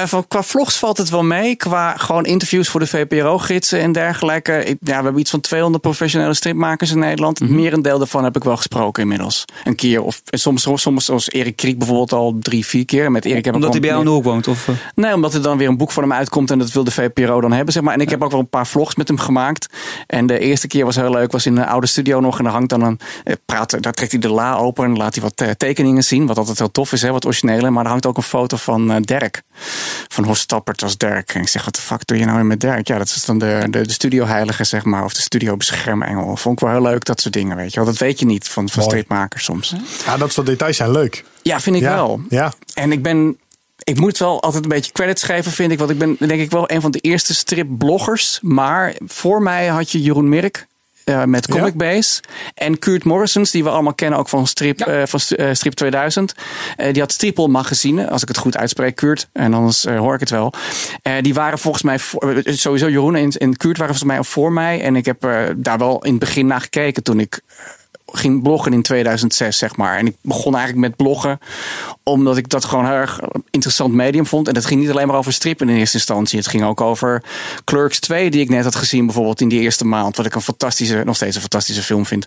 van, 0.04 0.28
qua 0.28 0.42
vlogs 0.42 0.76
valt 0.76 0.98
het 0.98 1.08
wel 1.08 1.22
mee. 1.22 1.56
Qua 1.56 1.96
gewoon 1.96 2.24
interviews 2.24 2.68
voor 2.68 2.80
de 2.80 2.86
VPRO 2.86 3.38
stripgidsen 3.48 3.80
en 3.80 3.92
dergelijke. 3.92 4.64
Ik, 4.64 4.76
ja, 4.80 4.96
we 4.98 5.02
hebben 5.02 5.18
iets 5.18 5.30
van 5.30 5.40
200 5.40 5.82
professionele 5.82 6.34
stripmakers 6.34 6.90
in 6.90 6.98
Nederland. 6.98 7.40
Mhm. 7.40 7.52
Het 7.52 7.60
merendeel 7.60 7.98
daarvan 7.98 8.24
heb 8.24 8.36
ik 8.36 8.44
wel 8.44 8.56
gesproken 8.56 9.02
inmiddels. 9.02 9.44
Een 9.64 9.74
keer. 9.74 10.02
Of 10.02 10.22
en 10.30 10.38
soms, 10.38 10.66
soms 10.74 11.04
zoals 11.04 11.30
Erik 11.30 11.56
Kriek 11.56 11.78
bijvoorbeeld 11.78 12.12
al 12.12 12.36
drie, 12.40 12.66
vier 12.66 12.84
keer. 12.84 13.10
Met 13.10 13.24
Erik 13.24 13.44
heb 13.44 13.54
Omdat 13.54 13.70
hij 13.72 13.80
bij 13.80 13.88
jou 13.88 14.00
in 14.00 14.06
de 14.06 14.12
meer- 14.12 14.22
hoek 14.22 14.32
woont? 14.32 14.48
Of, 14.48 14.68
eh? 14.68 14.74
Nee, 14.94 15.14
omdat 15.14 15.34
er 15.34 15.42
dan 15.42 15.58
weer 15.58 15.68
een 15.68 15.76
boek 15.76 15.90
van 15.92 16.02
hem 16.02 16.12
uitkomt 16.12 16.50
en 16.50 16.58
dat 16.58 16.72
wil 16.72 16.84
de 16.84 16.90
VPRO 16.90 17.40
dan 17.40 17.52
hebben, 17.52 17.72
zeg 17.72 17.82
maar. 17.82 17.94
En 17.94 18.00
ik 18.00 18.10
heb 18.10 18.22
ook 18.22 18.30
wel 18.30 18.40
een 18.40 18.48
paar 18.48 18.66
vlogs 18.66 18.94
met 18.94 19.08
hem 19.08 19.18
gemaakt. 19.18 19.66
En 20.06 20.26
de 20.26 20.38
eerste 20.38 20.66
keer 20.66 20.84
was 20.84 20.96
heel 20.96 21.10
leuk, 21.10 21.32
was 21.32 21.46
in 21.46 21.56
een 21.56 21.66
oude 21.66 21.86
studio 21.86 22.20
nog. 22.20 22.38
En 22.38 22.44
dan 22.44 22.52
hangt 22.52 22.68
dan 22.68 22.82
een, 22.82 23.00
eh, 23.24 23.34
praat, 23.46 23.82
daar 23.82 23.92
trekt 23.92 24.12
hij 24.12 24.20
de 24.20 24.28
la 24.30 24.56
open 24.56 24.84
en 24.84 24.96
laat 24.96 25.14
hij 25.14 25.22
wat 25.22 25.40
eh, 25.40 25.50
tekeningen 25.50 26.04
zien. 26.04 26.26
Wat 26.26 26.38
altijd 26.38 26.58
heel 26.58 26.70
tof 26.70 26.92
is, 26.92 27.02
hè, 27.02 27.10
wat 27.10 27.24
originele. 27.26 27.70
Maar 27.70 27.84
er 27.84 27.90
hangt 27.90 28.06
ook 28.06 28.16
een 28.16 28.22
foto 28.22 28.56
van 28.56 29.02
Dirk. 29.02 29.42
Van 30.08 30.24
Horst 30.24 30.42
Stappert 30.42 30.82
als 30.82 30.96
Dirk. 30.96 31.34
En 31.34 31.40
ik 31.40 31.48
zeg, 31.48 31.64
wat 31.64 31.74
de 31.74 31.80
fuck 31.80 32.06
doe 32.06 32.18
je 32.18 32.24
nou 32.24 32.36
weer 32.36 32.46
met 32.46 32.60
Dirk? 32.60 32.86
Ja, 32.88 32.98
dat 32.98 33.06
is 33.06 33.24
dan 33.24 33.37
de, 33.38 33.66
de, 33.70 33.86
de 33.86 33.92
studioheilige, 33.92 34.64
zeg 34.64 34.84
maar. 34.84 35.04
Of 35.04 35.14
de 35.14 35.20
studiobeschermengel. 35.20 36.36
Vond 36.36 36.60
ik 36.60 36.66
wel 36.66 36.76
heel 36.76 36.90
leuk, 36.90 37.04
dat 37.04 37.20
soort 37.20 37.34
dingen, 37.34 37.56
weet 37.56 37.72
je 37.72 37.76
wel. 37.76 37.88
Dat 37.88 37.98
weet 37.98 38.18
je 38.18 38.26
niet 38.26 38.48
van, 38.48 38.68
van 38.68 38.82
stripmakers 38.82 39.44
soms. 39.44 39.74
Ja, 40.06 40.16
dat 40.16 40.32
soort 40.32 40.46
details 40.46 40.76
zijn 40.76 40.90
leuk. 40.90 41.24
Ja, 41.42 41.60
vind 41.60 41.76
ik 41.76 41.82
ja. 41.82 41.94
wel. 41.94 42.20
Ja. 42.28 42.52
En 42.74 42.92
ik 42.92 43.02
ben. 43.02 43.38
Ik 43.82 44.00
moet 44.00 44.18
wel 44.18 44.42
altijd 44.42 44.62
een 44.62 44.68
beetje 44.68 44.92
credits 44.92 45.22
geven, 45.22 45.52
vind 45.52 45.72
ik. 45.72 45.78
Want 45.78 45.90
ik 45.90 45.98
ben 45.98 46.16
denk 46.18 46.40
ik 46.40 46.50
wel 46.50 46.70
een 46.70 46.80
van 46.80 46.90
de 46.90 46.98
eerste 46.98 47.34
stripbloggers. 47.34 48.38
Maar 48.42 48.94
voor 49.06 49.42
mij 49.42 49.66
had 49.66 49.90
je 49.90 50.02
Jeroen 50.02 50.28
Mirk. 50.28 50.66
Eh, 51.08 51.24
met 51.24 51.46
Ja? 51.46 51.54
Comic 51.54 51.74
Base. 51.74 52.20
En 52.54 52.78
Kurt 52.78 53.04
Morrisons, 53.04 53.50
die 53.50 53.64
we 53.64 53.70
allemaal 53.70 53.94
kennen 53.94 54.18
ook 54.18 54.28
van 54.28 54.46
Strip, 54.46 54.80
eh, 54.80 55.02
van, 55.06 55.20
eh, 55.36 55.48
Strip 55.52 55.72
2000. 55.72 56.34
Eh, 56.76 56.92
die 56.92 57.02
had 57.02 57.12
Stripel 57.12 57.48
magazine, 57.48 58.10
als 58.10 58.22
ik 58.22 58.28
het 58.28 58.36
goed 58.36 58.56
uitspreek, 58.56 58.96
Kurt. 58.96 59.28
En 59.32 59.54
anders 59.54 59.84
hoor 59.84 60.14
ik 60.14 60.20
het 60.20 60.30
wel. 60.30 60.52
Die 61.20 61.34
waren 61.34 61.58
volgens 61.58 61.82
mij, 61.82 61.98
voor, 61.98 62.42
sowieso 62.44 62.88
Jeroen 62.88 63.14
en, 63.14 63.30
en 63.30 63.56
Kurt 63.56 63.78
waren 63.78 63.94
volgens 63.94 64.16
mij 64.16 64.24
voor 64.24 64.52
mij. 64.52 64.80
En 64.80 64.96
ik 64.96 65.04
heb 65.04 65.20
daar 65.56 65.78
wel 65.78 66.04
in 66.04 66.10
het 66.10 66.20
begin 66.20 66.46
naar 66.46 66.60
gekeken 66.60 67.02
toen 67.02 67.20
ik 67.20 67.40
ging 68.12 68.42
bloggen 68.42 68.72
in 68.72 68.82
2006, 68.82 69.58
zeg 69.58 69.76
maar. 69.76 69.96
En 69.98 70.06
ik 70.06 70.16
begon 70.22 70.56
eigenlijk 70.56 70.86
met 70.88 70.96
bloggen 70.96 71.38
omdat 72.02 72.36
ik 72.36 72.48
dat 72.48 72.64
gewoon 72.64 72.84
heel 72.84 72.94
erg 72.94 73.20
interessant 73.50 73.92
medium 73.94 74.26
vond. 74.26 74.48
En 74.48 74.54
het 74.54 74.64
ging 74.66 74.80
niet 74.80 74.90
alleen 74.90 75.06
maar 75.06 75.16
over 75.16 75.32
strippen 75.32 75.68
in 75.68 75.76
eerste 75.76 75.96
instantie. 75.96 76.38
Het 76.38 76.48
ging 76.48 76.64
ook 76.64 76.80
over 76.80 77.22
Clerks 77.64 78.00
2, 78.00 78.30
die 78.30 78.40
ik 78.40 78.48
net 78.48 78.64
had 78.64 78.74
gezien, 78.74 79.04
bijvoorbeeld 79.06 79.40
in 79.40 79.48
die 79.48 79.60
eerste 79.60 79.86
maand. 79.86 80.16
Wat 80.16 80.26
ik 80.26 80.34
een 80.34 80.40
fantastische, 80.40 81.02
nog 81.04 81.16
steeds 81.16 81.34
een 81.34 81.40
fantastische 81.40 81.82
film 81.82 82.06
vind. 82.06 82.26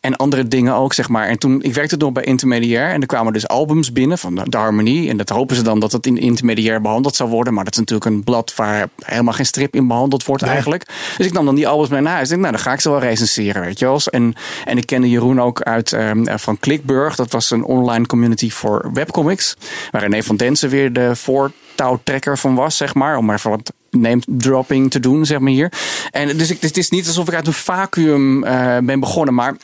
En 0.00 0.16
andere 0.16 0.48
dingen 0.48 0.74
ook, 0.74 0.92
zeg 0.92 1.08
maar. 1.08 1.28
En 1.28 1.38
toen, 1.38 1.62
ik 1.62 1.74
werkte 1.74 1.96
nog 1.96 2.12
bij 2.12 2.24
Intermediair. 2.24 2.92
En 2.92 3.00
er 3.00 3.06
kwamen 3.06 3.32
dus 3.32 3.48
albums 3.48 3.92
binnen 3.92 4.18
van 4.18 4.34
de, 4.34 4.42
de 4.44 4.56
Harmonie. 4.56 5.08
En 5.08 5.16
dat 5.16 5.28
hopen 5.28 5.56
ze 5.56 5.62
dan 5.62 5.80
dat 5.80 5.92
het 5.92 6.06
in 6.06 6.18
Intermediair 6.18 6.80
behandeld 6.80 7.16
zou 7.16 7.30
worden. 7.30 7.54
Maar 7.54 7.64
dat 7.64 7.72
is 7.72 7.78
natuurlijk 7.78 8.10
een 8.10 8.24
blad 8.24 8.54
waar 8.56 8.88
helemaal 8.98 9.34
geen 9.34 9.46
strip 9.46 9.74
in 9.74 9.86
behandeld 9.86 10.24
wordt 10.24 10.42
Nee. 10.42 10.50
eigenlijk. 10.52 10.86
Dus 11.16 11.26
ik 11.26 11.32
nam 11.32 11.44
dan 11.44 11.54
die 11.54 11.68
albums 11.68 11.88
mee 11.88 12.00
naar 12.00 12.12
huis. 12.12 12.22
Ik 12.22 12.28
denk, 12.28 12.40
nou, 12.40 12.52
dan 12.54 12.62
ga 12.62 12.72
ik 12.72 12.80
ze 12.80 12.90
wel 12.90 13.00
recenseren, 13.00 13.62
weet 13.62 13.78
je 13.78 13.84
wel. 13.84 14.00
En, 14.04 14.34
en 14.64 14.76
ik 14.76 14.86
kende 14.86 15.08
Jeroen 15.20 15.40
ook 15.40 15.62
uit 15.62 15.92
ehm, 15.92 16.38
van 16.38 16.58
Clickburg. 16.58 17.14
Dat 17.14 17.32
was 17.32 17.50
een 17.50 17.64
online 17.64 18.06
community 18.06 18.50
voor 18.50 18.90
webcomics. 18.92 19.56
Waar 19.90 20.02
René 20.02 20.22
van 20.22 20.36
Densen 20.36 20.68
weer 20.68 20.92
de 20.92 21.16
voortouwtrekker 21.16 22.38
van 22.38 22.54
was, 22.54 22.76
zeg 22.76 22.94
maar. 22.94 23.16
Om 23.16 23.24
maar 23.24 23.40
wat 23.42 23.72
name 23.90 24.22
dropping 24.26 24.90
te 24.90 25.00
doen, 25.00 25.26
zeg 25.26 25.38
maar 25.38 25.52
hier. 25.52 25.72
En 26.10 26.36
dus 26.36 26.50
ik, 26.50 26.60
het 26.60 26.76
is 26.76 26.90
niet 26.90 27.06
alsof 27.06 27.28
ik 27.28 27.34
uit 27.34 27.46
een 27.46 27.52
vacuüm 27.52 28.44
eh, 28.44 28.78
ben 28.78 29.00
begonnen, 29.00 29.34
maar 29.34 29.56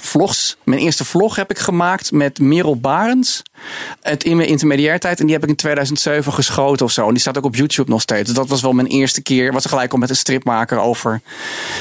vlogs. 0.00 0.56
Mijn 0.62 0.80
eerste 0.80 1.04
vlog 1.04 1.36
heb 1.36 1.50
ik 1.50 1.58
gemaakt 1.58 2.12
met 2.12 2.40
Merel 2.40 2.76
Barens. 2.76 3.42
Het 4.02 4.24
in 4.24 4.36
mijn 4.36 4.48
intermediair 4.48 4.98
tijd. 4.98 5.18
En 5.18 5.24
die 5.24 5.34
heb 5.34 5.42
ik 5.42 5.48
in 5.48 5.56
2007 5.56 6.32
geschoten 6.32 6.86
of 6.86 6.92
zo. 6.92 7.06
En 7.06 7.10
die 7.10 7.20
staat 7.20 7.38
ook 7.38 7.44
op 7.44 7.54
YouTube 7.54 7.90
nog 7.90 8.00
steeds. 8.00 8.26
Dus 8.26 8.36
dat 8.36 8.48
was 8.48 8.60
wel 8.60 8.72
mijn 8.72 8.86
eerste 8.86 9.22
keer. 9.22 9.52
Was 9.52 9.66
gelijk 9.66 9.92
al 9.92 9.98
met 9.98 10.10
een 10.10 10.16
stripmaker 10.16 10.78
over. 10.78 11.20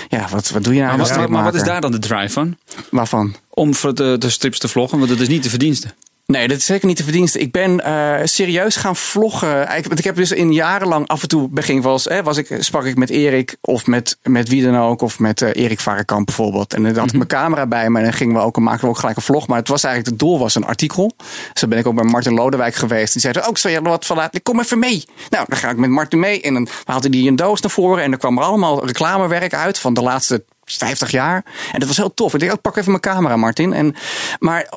Ja, 0.10 0.28
wat, 0.32 0.50
wat 0.50 0.64
doe 0.64 0.74
je 0.74 0.82
nou 0.82 0.98
Maar, 0.98 1.18
wat, 1.18 1.30
maar, 1.30 1.44
wat 1.44 1.56
is 1.56 1.64
daar 1.64 1.82
dan 1.82 1.92
de 1.92 2.00
drive 2.00 2.34
van? 2.34 2.58
Waarvan? 2.92 3.36
Om 3.50 3.74
voor 3.74 3.96
de, 3.96 4.16
de 4.20 4.30
strips 4.30 4.60
te 4.60 4.68
vloggen, 4.68 4.98
want 4.98 5.10
dat 5.10 5.20
is 5.20 5.28
niet 5.28 5.44
de 5.44 5.50
verdienste. 5.50 5.94
Nee, 6.28 6.48
dat 6.48 6.58
is 6.58 6.66
zeker 6.66 6.88
niet 6.88 6.98
de 6.98 7.04
verdienste. 7.04 7.40
Ik 7.40 7.52
ben 7.52 7.84
eh, 7.84 8.20
serieus 8.24 8.76
gaan 8.76 8.96
vloggen. 8.96 9.68
Want 9.68 10.00
ik 10.00 10.04
heb 10.04 10.16
dus 10.16 10.32
in 10.32 10.54
jarenlang 10.54 11.08
af 11.08 11.22
en 11.22 11.28
toe 11.28 11.50
begin 11.50 11.84
eens, 11.84 12.06
hè, 12.06 12.24
was 12.24 12.38
ik, 12.38 12.58
sprak 12.60 12.86
ik 12.86 12.98
met 12.98 13.10
Erik 13.10 13.56
of 13.62 13.88
met, 13.88 14.18
met 14.24 14.50
wie 14.50 14.64
dan 14.64 14.78
ook. 14.78 15.02
Of 15.02 15.20
met 15.20 15.42
eh, 15.42 15.64
Erik 15.64 15.80
Varenkamp 15.80 16.26
bijvoorbeeld. 16.26 16.74
En 16.74 16.84
dan 16.84 16.98
had 16.98 17.08
ik 17.08 17.14
mijn 17.14 17.28
camera 17.28 17.68
bij 17.68 17.90
me 17.90 17.98
en 17.98 18.04
dan 18.04 18.14
gingen 18.14 18.36
we 18.36 18.42
ook, 18.42 18.60
maakten 18.60 18.84
we 18.84 18.90
ook 18.90 18.98
gelijk 18.98 19.18
een 19.18 19.24
vlog. 19.24 19.48
Maar 19.48 19.58
het 19.58 19.68
was 19.68 19.84
eigenlijk, 19.84 20.14
het 20.14 20.28
doel 20.28 20.40
was 20.40 20.56
een 20.56 20.66
artikel. 20.66 21.12
Zo 21.54 21.68
ben 21.68 21.78
ik 21.78 21.88
ook 21.88 21.96
bij 21.96 22.04
Martin 22.04 22.34
Lodewijk 22.34 22.76
geweest. 22.76 23.14
Die 23.14 23.22
zei, 23.22 23.48
ook, 23.48 23.58
zal 23.58 23.72
je 23.72 23.78
er 23.78 23.84
wat 23.84 24.06
van 24.06 24.18
laten? 24.18 24.42
Kom 24.42 24.60
even 24.60 24.80
mee. 24.80 25.04
Nou, 25.30 25.46
dan 25.48 25.58
ga 25.58 25.70
ik 25.70 25.78
met 25.78 25.90
Martin 25.90 26.20
mee. 26.20 26.42
En 26.42 26.54
dan 26.54 26.68
haalde 26.84 27.18
hij 27.18 27.28
een 27.28 27.36
doos 27.36 27.62
naar 27.62 27.72
voren. 27.72 28.04
En 28.04 28.12
er 28.12 28.18
kwam 28.18 28.38
er 28.38 28.44
allemaal 28.44 28.86
reclamewerk 28.86 29.54
uit 29.54 29.80
van 29.80 29.94
de 29.94 30.02
laatste 30.02 30.44
50 30.66 31.12
jaar. 31.12 31.46
En 31.72 31.80
dat 31.80 31.88
was 31.88 31.98
heel 31.98 32.14
tof. 32.14 32.34
Ik 32.34 32.40
dacht, 32.40 32.54
oh, 32.54 32.62
pak 32.62 32.76
even 32.76 32.90
mijn 32.90 33.02
camera, 33.02 33.36
Martin. 33.36 33.74
En, 33.74 33.96
maar 34.40 34.70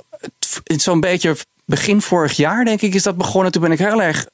zo'n 0.64 1.01
beetje 1.01 1.37
begin 1.64 2.03
vorig 2.03 2.33
jaar, 2.37 2.64
denk 2.64 2.83
ik, 2.83 2.95
is 2.95 3.03
dat 3.03 3.16
begonnen. 3.16 3.53
Toen 3.53 3.62
ben 3.62 3.73
ik 3.73 3.79
heel 3.79 4.03
erg 4.03 4.27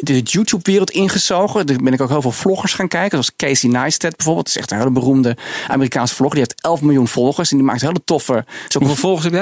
de 0.00 0.20
YouTube-wereld 0.20 0.90
ingezogen. 0.90 1.66
Toen 1.66 1.84
ben 1.84 1.92
ik 1.92 2.00
ook 2.00 2.08
heel 2.08 2.22
veel 2.22 2.32
vloggers 2.32 2.74
gaan 2.74 2.88
kijken. 2.88 3.10
Zoals 3.10 3.32
Casey 3.36 3.70
Neistat 3.70 4.16
bijvoorbeeld. 4.16 4.46
Dat 4.46 4.54
is 4.54 4.60
echt 4.60 4.70
een 4.70 4.78
hele 4.78 4.90
beroemde 4.90 5.36
Amerikaanse 5.68 6.14
vlogger. 6.14 6.34
Die 6.38 6.46
heeft 6.48 6.64
11 6.64 6.80
miljoen 6.82 7.08
volgers. 7.08 7.50
En 7.50 7.56
die 7.56 7.66
maakt 7.66 7.80
hele 7.80 8.04
toffe... 8.04 8.44
Hoeveel 8.78 8.96
volgers 8.96 9.24
heb 9.24 9.32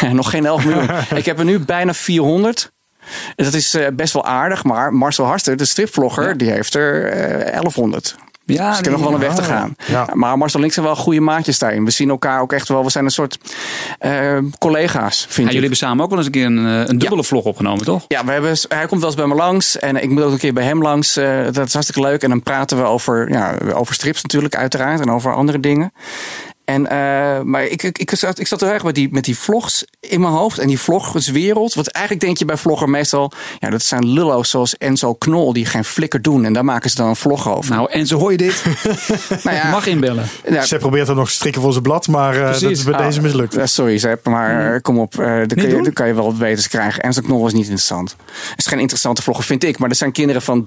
jij? 0.00 0.12
nog 0.12 0.30
geen 0.30 0.46
11 0.46 0.64
miljoen. 0.64 0.88
ik 1.18 1.24
heb 1.26 1.38
er 1.38 1.44
nu 1.44 1.58
bijna 1.58 1.94
400. 1.94 2.70
En 3.36 3.44
Dat 3.44 3.54
is 3.54 3.74
eh, 3.74 3.86
best 3.92 4.12
wel 4.12 4.24
aardig. 4.24 4.64
Maar 4.64 4.92
Marcel 4.94 5.24
Harster, 5.24 5.56
de 5.56 5.64
stripvlogger, 5.64 6.28
Ja. 6.28 6.34
die 6.34 6.50
heeft 6.50 6.74
er 6.74 7.04
eh 7.04 7.50
1100. 7.52 8.16
Ja, 8.52 8.68
dus 8.68 8.78
ik 8.78 8.84
heb 8.84 8.94
nog 8.94 9.02
wel 9.02 9.12
een 9.14 9.18
weg 9.20 9.34
te 9.34 9.42
gaan. 9.42 9.74
Ja. 9.86 10.08
Maar 10.12 10.38
Marcel 10.38 10.62
ik 10.62 10.72
zijn 10.72 10.86
wel 10.86 10.96
goede 10.96 11.20
maatjes 11.20 11.58
daarin. 11.58 11.84
We 11.84 11.90
zien 11.90 12.10
elkaar 12.10 12.40
ook 12.40 12.52
echt 12.52 12.68
wel. 12.68 12.84
We 12.84 12.90
zijn 12.90 13.04
een 13.04 13.10
soort 13.10 13.38
eh, 13.98 14.38
collega's, 14.58 15.18
vind 15.18 15.34
Ja, 15.36 15.42
ik. 15.42 15.46
jullie 15.46 15.60
hebben 15.60 15.76
samen 15.78 16.04
ook 16.04 16.08
wel 16.10 16.18
eens 16.18 16.26
een 16.26 16.32
keer 16.32 16.44
een, 16.46 16.66
eh, 16.66 16.88
een 16.88 16.98
dubbele 16.98 17.24
vlog 17.24 17.44
opgenomen, 17.44 17.84
toch? 17.84 18.04
Ja, 18.08 18.24
we 18.24 18.32
hebben, 18.32 18.56
hij 18.68 18.86
komt 18.86 19.00
wel 19.00 19.10
eens 19.10 19.18
bij 19.18 19.26
me 19.26 19.34
langs. 19.34 19.78
En 19.78 20.02
ik 20.02 20.10
moet 20.10 20.22
ook 20.22 20.32
een 20.32 20.38
keer 20.38 20.52
bij 20.52 20.64
hem 20.64 20.82
langs. 20.82 21.16
Eh, 21.16 21.44
dat 21.52 21.66
is 21.66 21.72
hartstikke 21.72 22.08
leuk. 22.08 22.22
En 22.22 22.28
dan 22.28 22.42
praten 22.42 22.76
we 22.76 22.82
over, 22.82 23.30
ja, 23.30 23.54
over 23.74 23.94
strips 23.94 24.22
natuurlijk, 24.22 24.56
uiteraard. 24.56 25.00
En 25.00 25.10
over 25.10 25.34
andere 25.34 25.60
dingen. 25.60 25.92
En, 26.70 26.86
eh, 26.90 27.40
maar 27.42 27.64
ik, 27.64 27.82
ik, 27.82 27.98
ik, 27.98 28.14
zat, 28.14 28.38
ik 28.38 28.46
zat 28.46 28.60
heel 28.60 28.70
erg 28.70 28.82
met 28.84 28.94
die, 28.94 29.08
met 29.10 29.24
die 29.24 29.38
vlogs 29.38 29.84
in 30.00 30.20
mijn 30.20 30.32
hoofd. 30.32 30.58
En 30.58 30.66
die 30.66 30.78
vloggerswereld. 30.80 31.74
Want 31.74 31.90
eigenlijk 31.90 32.24
denk 32.24 32.38
je 32.38 32.44
bij 32.44 32.56
vlogger 32.56 32.88
meestal... 32.88 33.32
Ja, 33.58 33.70
dat 33.70 33.82
zijn 33.82 34.06
lullo's 34.12 34.50
zoals 34.50 34.76
Enzo 34.76 35.14
Knol 35.14 35.52
die 35.52 35.66
geen 35.66 35.84
flikker 35.84 36.22
doen. 36.22 36.44
En 36.44 36.52
daar 36.52 36.64
maken 36.64 36.90
ze 36.90 36.96
dan 36.96 37.08
een 37.08 37.16
vlog 37.16 37.48
over. 37.56 37.70
Nou, 37.74 37.90
en 37.90 38.06
zo 38.06 38.18
hoor 38.18 38.30
je 38.30 38.36
dit. 38.36 38.62
Nou 39.44 39.56
ja, 39.56 39.70
Mag 39.70 39.86
inbellen. 39.86 40.24
ja, 40.50 40.62
Zij 40.64 40.78
probeert 40.78 41.08
er 41.08 41.14
nog 41.14 41.28
te 41.28 41.34
strikken 41.34 41.62
voor 41.62 41.70
zijn 41.72 41.82
blad, 41.84 42.08
maar 42.08 42.34
eh, 42.36 42.52
dat 42.52 42.62
is 42.62 42.84
bij 42.84 42.94
Ah, 42.94 43.06
deze 43.06 43.20
mislukt. 43.20 43.56
eh, 43.56 43.64
sorry, 43.66 43.98
Zep, 43.98 44.26
maar 44.26 44.74
eh, 44.74 44.80
kom 44.80 44.98
op. 44.98 45.18
eh 45.18 45.26
dan, 45.26 45.46
kun 45.46 45.68
je, 45.76 45.82
dan 45.82 45.92
kan 45.92 46.06
je 46.06 46.14
wel 46.14 46.24
wat 46.24 46.38
beters 46.38 46.68
krijgen. 46.68 47.02
En 47.02 47.12
zo'n 47.12 47.22
knol 47.22 47.46
is 47.46 47.52
niet 47.52 47.62
interessant. 47.62 48.16
Het 48.50 48.58
is 48.58 48.66
geen 48.66 48.78
interessante 48.78 49.22
vlogger, 49.22 49.44
vind 49.44 49.64
ik. 49.64 49.78
Maar 49.78 49.88
er 49.90 49.94
zijn 49.96 50.12
kinderen 50.12 50.42
van 50.42 50.64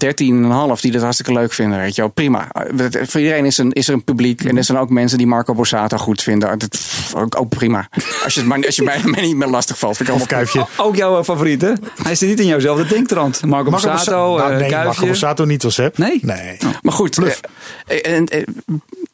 13,5 0.76 0.82
die 0.82 0.92
dat 0.92 1.02
hartstikke 1.02 1.34
leuk 1.34 1.54
vinden. 1.54 1.80
Weet 1.80 1.96
je 1.96 2.02
wel. 2.02 2.10
Prima. 2.12 2.48
Voor 2.92 3.20
iedereen 3.22 3.46
is, 3.46 3.58
een, 3.58 3.72
is 3.72 3.88
er 3.88 3.94
een 3.94 4.04
publiek. 4.04 4.44
En 4.44 4.58
er 4.58 4.64
zijn 4.64 4.78
ook 4.78 4.90
mensen 4.90 5.18
die 5.18 5.28
Marco 5.28 5.54
Borsato 5.54 5.93
goed 6.00 6.22
vinden. 6.22 6.60
Dat, 6.60 6.80
ook, 7.16 7.40
ook 7.40 7.50
prima. 7.50 7.88
Als 8.24 8.34
je, 8.34 8.40
het 8.40 8.50
maar, 8.50 8.66
als 8.66 8.76
je 8.76 8.84
mij, 8.84 9.00
mij 9.16 9.22
niet 9.22 9.36
meer 9.36 9.48
lastig 9.48 9.78
valt. 9.80 9.96
Vind 9.98 10.10
ik 10.10 10.16
allemaal 10.16 10.38
Kuifje. 10.38 10.66
Ook 10.78 10.96
jouw 10.96 11.18
eh, 11.18 11.24
favoriet, 11.24 11.62
hè? 11.62 11.72
Hij 12.04 12.16
zit 12.16 12.30
niet 12.30 12.40
in 12.40 12.46
jouwzelfde 12.48 12.86
denktrand. 12.86 13.42
Marco 13.46 13.70
Marco 13.70 13.88
Borsato, 13.88 14.28
Borsa- 14.28 14.44
Nou, 14.48 14.52
eh, 14.54 14.60
nee, 14.60 14.70
Marco 14.72 14.84
Kuifje. 14.84 15.06
Borsato 15.06 15.46
niet 15.46 15.64
als 15.64 15.78
heb. 15.78 15.98
Nee? 15.98 16.20
Nee. 16.22 16.58
Maar 16.82 16.94
goed. 16.94 17.16
Bluff. 17.16 17.40
eh, 17.88 18.12
en, 18.16 18.26
eh, 18.26 18.42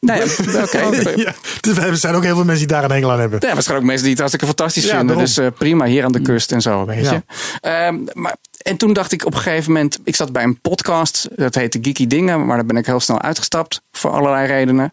ja, 0.00 0.62
oké. 0.62 1.12
Ja, 1.16 1.34
dus 1.60 1.76
er 1.76 1.96
zijn 1.96 2.14
ook 2.14 2.22
heel 2.24 2.34
veel 2.34 2.44
mensen 2.44 2.66
die 2.66 2.76
daar 2.76 2.84
een 2.84 2.90
hekel 2.90 3.12
aan 3.12 3.20
hebben. 3.20 3.38
Ja, 3.42 3.52
waarschijnlijk 3.54 3.78
ook 3.78 3.84
mensen 3.84 4.02
die 4.02 4.10
het 4.10 4.18
hartstikke 4.18 4.46
fantastisch 4.46 4.82
Ja, 4.84 4.88
vinden. 4.88 5.06
daarom. 5.06 5.24
Dus 5.24 5.36
eh, 5.38 5.46
prima, 5.58 5.84
hier 5.84 6.04
aan 6.04 6.12
de 6.12 6.20
kust 6.22 6.52
en 6.52 6.60
zo, 6.60 6.84
weet 6.86 7.04
Ja. 7.04 7.12
je. 7.12 7.22
Ehm, 7.60 7.96
maar, 8.12 8.36
en 8.62 8.76
toen 8.76 8.92
dacht 8.92 9.12
ik 9.12 9.26
op 9.26 9.34
een 9.34 9.40
gegeven 9.40 9.72
moment... 9.72 9.98
Ik 10.04 10.16
zat 10.16 10.32
bij 10.32 10.42
een 10.42 10.60
podcast, 10.60 11.28
dat 11.34 11.54
heette 11.54 11.78
Geeky 11.82 12.06
Dingen. 12.06 12.46
Maar 12.46 12.56
daar 12.56 12.66
ben 12.66 12.76
ik 12.76 12.86
heel 12.86 13.00
snel 13.00 13.20
uitgestapt, 13.20 13.82
voor 13.92 14.10
allerlei 14.10 14.46
redenen. 14.46 14.92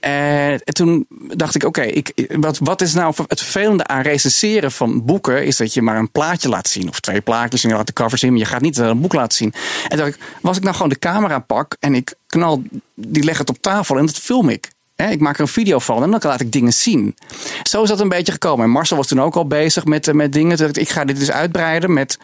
En, 0.00 0.60
en 0.62 0.74
toen 0.74 1.06
dacht 1.28 1.54
ik, 1.54 1.64
oké, 1.64 2.02
wat, 2.28 2.58
wat 2.58 2.80
is 2.80 2.94
nou 2.94 3.14
het 3.26 3.40
vervelende 3.40 3.86
aan 3.86 4.02
recenseren 4.02 4.72
van 4.72 5.04
boeken... 5.04 5.44
is 5.44 5.56
dat 5.56 5.74
je 5.74 5.82
maar 5.82 5.96
een 5.96 6.10
plaatje 6.10 6.48
laat 6.48 6.68
zien. 6.68 6.88
Of 6.88 7.00
twee 7.00 7.20
plaatjes 7.20 7.62
en 7.62 7.68
je 7.68 7.74
laat 7.74 7.86
de 7.86 7.92
covers 7.92 8.22
in. 8.22 8.30
Maar 8.30 8.38
je 8.38 8.44
gaat 8.44 8.60
niet 8.60 8.76
een 8.76 9.00
boek 9.00 9.12
laten 9.12 9.36
zien. 9.36 9.54
En 9.88 9.96
dacht 9.96 10.14
ik, 10.14 10.18
was 10.40 10.56
ik 10.56 10.62
nou 10.62 10.74
gewoon 10.74 10.90
de 10.90 10.98
camera 10.98 11.38
pak... 11.38 11.76
en 11.80 11.94
ik 11.94 12.14
knal, 12.26 12.62
die 12.94 13.24
leg 13.24 13.38
het 13.38 13.50
op 13.50 13.58
tafel 13.60 13.98
en 13.98 14.06
dat 14.06 14.18
film 14.18 14.48
ik. 14.48 14.70
Hè, 14.96 15.10
ik 15.10 15.20
maak 15.20 15.34
er 15.34 15.40
een 15.40 15.48
video 15.48 15.78
van 15.78 16.02
en 16.02 16.10
dan 16.10 16.20
laat 16.22 16.40
ik 16.40 16.52
dingen 16.52 16.72
zien. 16.72 17.16
Zo 17.62 17.82
is 17.82 17.88
dat 17.88 18.00
een 18.00 18.08
beetje 18.08 18.32
gekomen. 18.32 18.64
En 18.64 18.70
Marcel 18.70 18.96
was 18.96 19.06
toen 19.06 19.20
ook 19.20 19.36
al 19.36 19.46
bezig 19.46 19.84
met, 19.84 20.08
eh, 20.08 20.14
met 20.14 20.32
dingen. 20.32 20.74
Ik 20.74 20.88
ga 20.88 21.04
dit 21.04 21.18
dus 21.18 21.30
uitbreiden 21.30 21.92
met. 21.92 22.18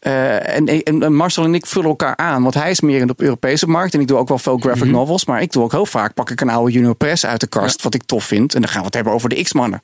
eh, 0.00 0.56
en, 0.56 0.66
en, 0.66 1.14
Marcel 1.14 1.44
en 1.44 1.54
ik 1.54 1.66
vullen 1.66 1.88
elkaar 1.88 2.16
aan. 2.16 2.42
Want 2.42 2.54
hij 2.54 2.70
is 2.70 2.80
meer 2.80 3.00
in 3.00 3.06
de 3.06 3.14
Europese 3.16 3.66
markt. 3.66 3.94
En 3.94 4.00
ik 4.00 4.06
doe 4.06 4.18
ook 4.18 4.28
wel 4.28 4.38
veel 4.38 4.58
graphic 4.58 4.90
novels. 4.90 5.24
Maar 5.24 5.42
ik 5.42 5.52
doe 5.52 5.62
ook 5.62 5.72
heel 5.72 5.86
vaak. 5.86 6.14
Pak 6.14 6.30
ik 6.30 6.40
een 6.40 6.48
oude 6.50 6.72
Junior 6.72 6.94
Press 6.94 7.26
uit 7.26 7.40
de 7.40 7.46
kast. 7.46 7.82
Wat 7.82 7.94
ik 7.94 8.02
tof 8.02 8.24
vind. 8.24 8.54
En 8.54 8.60
dan 8.60 8.70
gaan 8.70 8.80
we 8.80 8.86
het 8.86 8.94
hebben 8.94 9.12
over 9.12 9.28
de 9.28 9.42
X-mannen. 9.42 9.82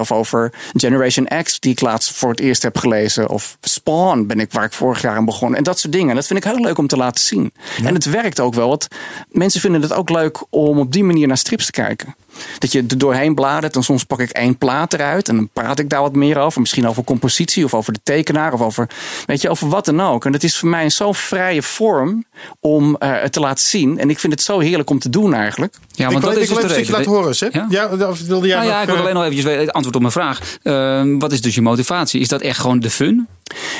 Of 0.00 0.12
over 0.12 0.52
Generation 0.74 1.28
X. 1.42 1.60
Die 1.60 1.72
ik 1.72 1.80
laatst 1.80 2.12
voor 2.12 2.30
het 2.30 2.40
eerst 2.40 2.62
heb 2.62 2.78
gelezen. 2.78 3.28
Of 3.28 3.56
Spawn 3.60 4.26
ben 4.26 4.40
ik 4.40 4.52
waar 4.52 4.64
ik 4.64 4.72
vorig 4.72 5.00
jaar 5.02 5.16
aan 5.16 5.24
begon. 5.24 5.54
En 5.54 5.62
dat 5.62 5.78
soort 5.78 5.92
dingen. 5.92 6.08
En 6.08 6.14
dat 6.14 6.26
vind 6.26 6.44
ik 6.44 6.52
heel 6.52 6.60
leuk 6.60 6.78
om 6.78 6.86
te 6.86 6.96
laten 6.96 7.24
zien. 7.24 7.52
En 7.84 7.94
het 7.94 8.04
werkt 8.04 8.40
ook 8.40 8.54
wel. 8.54 8.68
Want 8.68 8.88
mensen 9.28 9.60
vinden 9.60 9.82
het 9.82 9.92
ook 9.92 10.10
leuk 10.10 10.38
om 10.50 10.78
op 10.78 10.92
die 10.92 11.04
manier 11.04 11.26
naar 11.26 11.36
strips 11.36 11.69
te 11.70 11.80
kijken. 11.82 12.14
Dat 12.58 12.72
je 12.72 12.84
er 12.88 12.98
doorheen 12.98 13.34
bladert 13.34 13.76
en 13.76 13.82
soms 13.82 14.04
pak 14.04 14.18
ik 14.20 14.30
één 14.30 14.58
plaat 14.58 14.92
eruit 14.92 15.28
en 15.28 15.36
dan 15.36 15.48
praat 15.52 15.78
ik 15.78 15.88
daar 15.90 16.00
wat 16.00 16.14
meer 16.14 16.38
over. 16.38 16.60
Misschien 16.60 16.88
over 16.88 17.04
compositie 17.04 17.64
of 17.64 17.74
over 17.74 17.92
de 17.92 18.00
tekenaar 18.02 18.52
of 18.52 18.60
over, 18.60 18.88
weet 19.26 19.40
je, 19.40 19.48
over 19.50 19.68
wat 19.68 19.84
dan 19.84 20.00
ook. 20.00 20.24
En 20.24 20.32
dat 20.32 20.42
is 20.42 20.58
voor 20.58 20.68
mij 20.68 20.84
een 20.84 20.90
zo'n 20.90 21.14
vrije 21.14 21.62
vorm 21.62 22.24
om 22.60 22.96
eh, 22.96 23.10
het 23.12 23.32
te 23.32 23.40
laten 23.40 23.64
zien. 23.64 23.98
En 23.98 24.10
ik 24.10 24.18
vind 24.18 24.32
het 24.32 24.42
zo 24.42 24.58
heerlijk 24.58 24.90
om 24.90 24.98
te 24.98 25.10
doen 25.10 25.34
eigenlijk. 25.34 25.74
Ja, 25.88 26.04
ik 26.06 26.10
want 26.12 26.24
wil, 26.24 26.32
dat 26.32 26.42
ik 26.42 26.48
is 26.48 26.54
wil 26.58 26.68
dus 26.68 26.76
even 26.76 26.92
laten 26.94 27.10
horen, 27.10 27.34
Seb. 27.36 27.54
Ja? 27.54 27.66
Ja, 27.68 28.08
of 28.08 28.20
wilde 28.20 28.46
jij 28.46 28.56
Nou 28.56 28.68
ja, 28.68 28.72
nog, 28.74 28.82
ik 28.82 28.88
wil 28.88 28.98
alleen 28.98 29.14
nog 29.14 29.22
eventjes 29.22 29.44
weten- 29.46 29.72
antwoord 29.72 29.94
op 29.96 30.00
mijn 30.02 30.12
vraag. 30.12 30.40
Eh, 30.62 31.02
wat 31.18 31.32
is 31.32 31.40
dus 31.40 31.54
je 31.54 31.62
motivatie? 31.62 32.20
Is 32.20 32.28
dat 32.28 32.40
echt 32.40 32.58
gewoon 32.58 32.80
de 32.80 32.90
fun? 32.90 33.28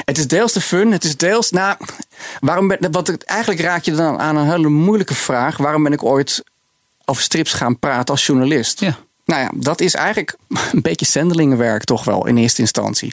Het 0.05 0.19
is 0.19 0.27
deels 0.29 0.53
de 0.53 0.61
fun, 0.61 0.93
het 0.93 1.05
is 1.05 1.17
deels, 1.17 1.51
nou, 1.51 1.77
waarom 2.41 2.69
ben, 2.69 2.79
wat, 2.91 3.09
ik- 3.09 3.23
eigenlijk 3.23 3.61
raak 3.61 3.83
je 3.85 3.93
dan 3.93 4.19
aan 4.19 4.37
een 4.37 4.51
hele 4.51 4.69
moeilijke 4.69 5.15
vraag. 5.15 5.57
Waarom 5.57 5.83
ben 5.83 5.93
ik 5.93 6.05
ooit 6.05 6.43
over 7.11 7.23
strips 7.23 7.53
gaan 7.53 7.79
praten 7.79 8.15
als 8.15 8.27
journalist? 8.27 8.81
Ja. 8.81 8.99
Nou 9.25 9.43
ja, 9.43 9.51
dat 9.55 9.81
is 9.81 9.95
eigenlijk 9.95 10.37
een 10.73 10.83
beetje 10.83 11.07
zendelingenwerk 11.07 11.85
toch 11.85 12.05
wel 12.05 12.27
in 12.27 12.37
eerste 12.37 12.61
instantie. 12.61 13.13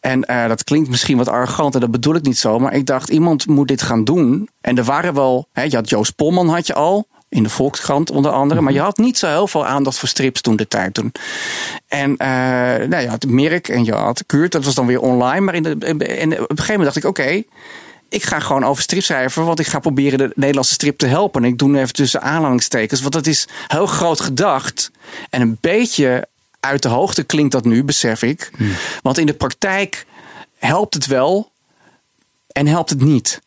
En 0.00 0.24
eh, 0.24 0.48
dat 0.48 0.64
klinkt 0.64 0.88
misschien 0.88 1.16
wat 1.16 1.28
arrogant 1.28 1.74
en 1.74 1.80
dat 1.80 1.90
bedoel 1.90 2.14
ik 2.14 2.22
niet 2.22 2.38
zo. 2.38 2.58
Maar 2.58 2.74
ik 2.74 2.86
dacht, 2.86 3.08
iemand 3.08 3.46
moet 3.46 3.68
dit 3.68 3.82
gaan 3.82 4.04
doen. 4.04 4.48
En 4.60 4.78
er 4.78 4.84
waren 4.84 5.14
wel, 5.14 5.48
hè, 5.52 5.62
je 5.62 5.76
had 5.76 5.88
Joost 5.88 6.16
Polman 6.16 6.48
had 6.48 6.66
je 6.66 6.74
al. 6.74 7.06
In 7.30 7.42
de 7.42 7.48
Volkskrant 7.48 8.10
onder 8.10 8.30
andere. 8.30 8.60
Maar 8.60 8.72
je 8.72 8.80
had 8.80 8.96
niet 8.96 9.18
zo 9.18 9.26
heel 9.26 9.46
veel 9.46 9.66
aandacht 9.66 9.98
voor 9.98 10.08
strips 10.08 10.40
toen 10.40 10.56
de 10.56 10.68
tijd 10.68 10.94
toen. 10.94 11.12
En 11.88 12.16
eh, 12.16 12.28
nou, 12.88 13.02
je 13.02 13.08
had 13.08 13.26
Mirk 13.26 13.68
en 13.68 13.84
je 13.84 13.92
had 13.92 14.24
Kuurt. 14.26 14.52
Dat 14.52 14.64
was 14.64 14.74
dan 14.74 14.86
weer 14.86 15.00
online. 15.00 15.40
Maar 15.40 15.54
in 15.54 15.62
de, 15.62 15.70
en 15.70 16.32
op 16.32 16.50
een 16.50 16.58
gegeven 16.58 16.78
moment 16.78 16.84
dacht 16.84 16.96
ik, 16.96 17.04
oké. 17.04 17.42
Ik 18.08 18.24
ga 18.24 18.40
gewoon 18.40 18.64
over 18.64 18.82
strip 18.82 19.02
schrijven. 19.02 19.44
Want 19.44 19.58
ik 19.58 19.66
ga 19.66 19.78
proberen 19.78 20.18
de 20.18 20.32
Nederlandse 20.34 20.72
strip 20.72 20.98
te 20.98 21.06
helpen. 21.06 21.44
En 21.44 21.50
ik 21.50 21.58
doe 21.58 21.68
nu 21.68 21.78
even 21.78 21.94
tussen 21.94 22.22
aanhalingstekens. 22.22 23.00
Want 23.00 23.12
dat 23.12 23.26
is 23.26 23.48
heel 23.66 23.86
groot 23.86 24.20
gedacht. 24.20 24.90
En 25.30 25.40
een 25.40 25.58
beetje 25.60 26.28
uit 26.60 26.82
de 26.82 26.88
hoogte 26.88 27.24
klinkt 27.24 27.52
dat 27.52 27.64
nu, 27.64 27.84
besef 27.84 28.22
ik. 28.22 28.50
Want 29.02 29.18
in 29.18 29.26
de 29.26 29.34
praktijk 29.34 30.06
helpt 30.58 30.94
het 30.94 31.06
wel 31.06 31.52
en 32.48 32.66
helpt 32.66 32.90
het 32.90 33.00
niet. 33.00 33.40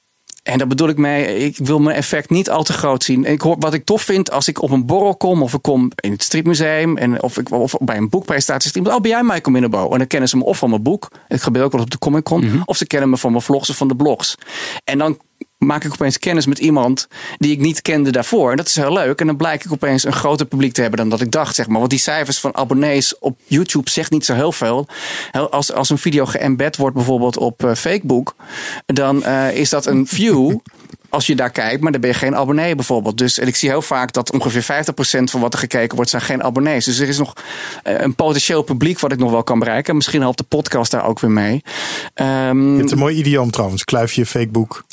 En 0.43 0.57
daar 0.57 0.67
bedoel 0.67 0.89
ik 0.89 0.97
mee, 0.97 1.37
ik 1.37 1.57
wil 1.57 1.79
mijn 1.79 1.95
effect 1.95 2.29
niet 2.29 2.49
al 2.49 2.63
te 2.63 2.73
groot 2.73 3.03
zien. 3.03 3.25
Ik 3.25 3.41
hoor, 3.41 3.55
wat 3.59 3.73
ik 3.73 3.85
tof 3.85 4.01
vind 4.01 4.31
als 4.31 4.47
ik 4.47 4.61
op 4.61 4.71
een 4.71 4.85
borrel 4.85 5.15
kom, 5.15 5.41
of 5.41 5.53
ik 5.53 5.61
kom 5.61 5.91
in 5.95 6.11
het 6.11 6.23
stripmuseum, 6.23 6.97
en 6.97 7.23
of, 7.23 7.37
ik, 7.37 7.51
of 7.51 7.75
bij 7.79 7.97
een 7.97 8.09
boekpresentatie, 8.09 8.69
is 8.69 8.75
iemand, 8.75 8.95
oh 8.95 9.01
ben 9.01 9.11
jij 9.11 9.23
Michael 9.23 9.51
Minnebo? 9.51 9.91
En 9.91 9.97
dan 9.97 10.07
kennen 10.07 10.29
ze 10.29 10.37
me 10.37 10.43
of 10.43 10.57
van 10.57 10.69
mijn 10.69 10.83
boek, 10.83 11.11
het 11.27 11.43
gebeurt 11.43 11.65
ook 11.65 11.71
wel 11.71 11.81
op 11.81 11.89
de 11.89 11.97
Comic 11.97 12.23
Con, 12.23 12.61
of 12.65 12.77
ze 12.77 12.87
kennen 12.87 13.09
me 13.09 13.17
van 13.17 13.31
mijn 13.31 13.43
vlogs 13.43 13.69
of 13.69 13.77
van 13.77 13.87
de 13.87 13.95
blogs. 13.95 14.35
En 14.83 14.97
dan 14.97 15.19
maak 15.65 15.83
ik 15.83 15.91
opeens 15.91 16.19
kennis 16.19 16.45
met 16.45 16.59
iemand 16.59 17.07
die 17.37 17.51
ik 17.51 17.59
niet 17.59 17.81
kende 17.81 18.11
daarvoor. 18.11 18.51
En 18.51 18.57
dat 18.57 18.67
is 18.67 18.75
heel 18.75 18.93
leuk. 18.93 19.19
En 19.19 19.27
dan 19.27 19.37
blijkt 19.37 19.65
ik 19.65 19.71
opeens 19.71 20.03
een 20.03 20.13
groter 20.13 20.45
publiek 20.45 20.73
te 20.73 20.81
hebben 20.81 20.99
dan 20.99 21.09
dat 21.09 21.21
ik 21.21 21.31
dacht, 21.31 21.55
zeg 21.55 21.67
maar. 21.67 21.77
Want 21.77 21.89
die 21.89 21.99
cijfers 21.99 22.39
van 22.39 22.55
abonnees 22.55 23.19
op 23.19 23.39
YouTube 23.45 23.89
zegt 23.89 24.11
niet 24.11 24.25
zo 24.25 24.33
heel 24.33 24.51
veel. 24.51 24.87
Als, 25.31 25.73
als 25.73 25.89
een 25.89 25.97
video 25.97 26.25
geëmbed 26.25 26.77
wordt 26.77 26.95
bijvoorbeeld 26.95 27.37
op 27.37 27.63
eh, 27.63 27.73
Facebook, 27.75 28.35
dan 28.85 29.23
eh, 29.23 29.55
is 29.55 29.69
dat 29.69 29.85
een 29.85 30.07
view 30.07 30.57
als 31.11 31.25
je 31.25 31.35
daar 31.35 31.49
kijkt, 31.49 31.81
maar 31.81 31.91
dan 31.91 32.01
ben 32.01 32.09
je 32.09 32.15
geen 32.15 32.35
abonnee 32.35 32.75
bijvoorbeeld. 32.75 33.17
Dus 33.17 33.39
en 33.39 33.47
ik 33.47 33.55
zie 33.55 33.69
heel 33.69 33.81
vaak 33.81 34.13
dat 34.13 34.31
ongeveer 34.31 34.63
50% 34.63 35.23
van 35.23 35.41
wat 35.41 35.53
er 35.53 35.59
gekeken 35.59 35.95
wordt, 35.95 36.11
zijn 36.11 36.21
geen 36.21 36.43
abonnees. 36.43 36.85
Dus 36.85 36.99
er 36.99 37.07
is 37.07 37.17
nog 37.17 37.33
eh, 37.83 37.99
een 37.99 38.15
potentieel 38.15 38.61
publiek 38.61 38.99
wat 38.99 39.11
ik 39.11 39.19
nog 39.19 39.31
wel 39.31 39.43
kan 39.43 39.59
bereiken. 39.59 39.95
Misschien 39.95 40.21
helpt 40.21 40.37
de 40.37 40.43
podcast 40.43 40.91
daar 40.91 41.05
ook 41.05 41.19
weer 41.19 41.31
mee. 41.31 41.63
Ehm, 42.13 42.71
Je 42.71 42.77
hebt 42.77 42.91
een 42.91 42.97
mooi 42.97 43.15
idioom 43.15 43.51
trouwens. 43.51 43.83
Kluifje, 43.83 44.25
Facebook. 44.25 44.83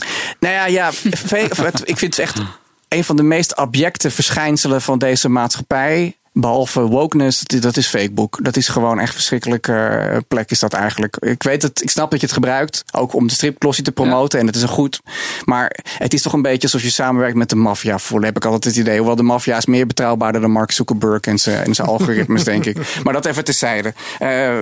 nou 0.41 0.55
ja, 0.55 0.67
ja 0.67 0.89
ik 1.85 1.99
vind 1.99 2.17
het 2.17 2.19
echt 2.19 2.41
een 2.89 3.05
van 3.05 3.17
de 3.17 3.23
meest 3.23 3.57
abjecte 3.57 4.11
verschijnselen 4.11 4.83
van 4.83 4.99
deze 4.99 5.29
maatschappij. 5.29 6.17
Behalve 6.41 6.81
wokeness, 6.81 7.43
dat- 7.43 7.77
is 7.77 7.87
Facebook. 7.87 8.39
Dat 8.45 8.57
is 8.57 8.69
gewoon 8.69 8.99
echt 9.01 9.15
verschrikkelijke 9.15 10.23
plek 10.29 10.51
is 10.51 10.59
dat 10.59 10.73
eigenlijk. 10.73 11.17
Ik 11.21 11.43
weet 11.43 11.63
het, 11.63 11.83
ik 11.83 11.91
snap 11.91 12.11
dat 12.11 12.21
je 12.21 12.27
het 12.27 12.35
gebruikt. 12.35 12.85
Ook 12.93 13.15
om 13.15 13.27
de 13.27 13.33
stripklossie 13.35 13.85
te 13.85 13.93
promoten. 13.93 14.39
En 14.41 14.47
het 14.47 14.57
is 14.57 14.63
een 14.63 14.69
goed. 14.69 15.01
Maar 15.45 15.77
het 15.99 16.15
is 16.15 16.23
toch 16.23 16.33
een 16.33 16.43
beetje 16.43 16.63
alsof 16.63 16.83
je 16.83 16.91
samenwerkt 16.91 17.37
met 17.37 17.49
de 17.49 17.57
maffia. 17.57 17.99
Voor 17.99 18.25
heb 18.25 18.37
ik 18.37 18.45
altijd 18.45 18.65
het 18.65 18.77
idee. 18.77 18.97
Hoewel 18.97 19.17
de 19.17 19.23
maffia 19.23 19.57
is 19.57 19.67
meer 19.67 19.87
betrouwbaarder 19.87 20.41
dan 20.41 20.51
Mark 20.51 20.71
Zuckerberg 20.71 21.21
en 21.21 21.39
zijn, 21.39 21.65
en 21.65 21.75
zijn 21.75 21.89
algoritmes, 21.89 22.45
denk 22.45 22.65
ik. 22.65 22.77
Maar 23.05 23.13
dat 23.13 23.27
even 23.27 23.45
terzijde. 23.45 23.95
Eh, 24.19 24.55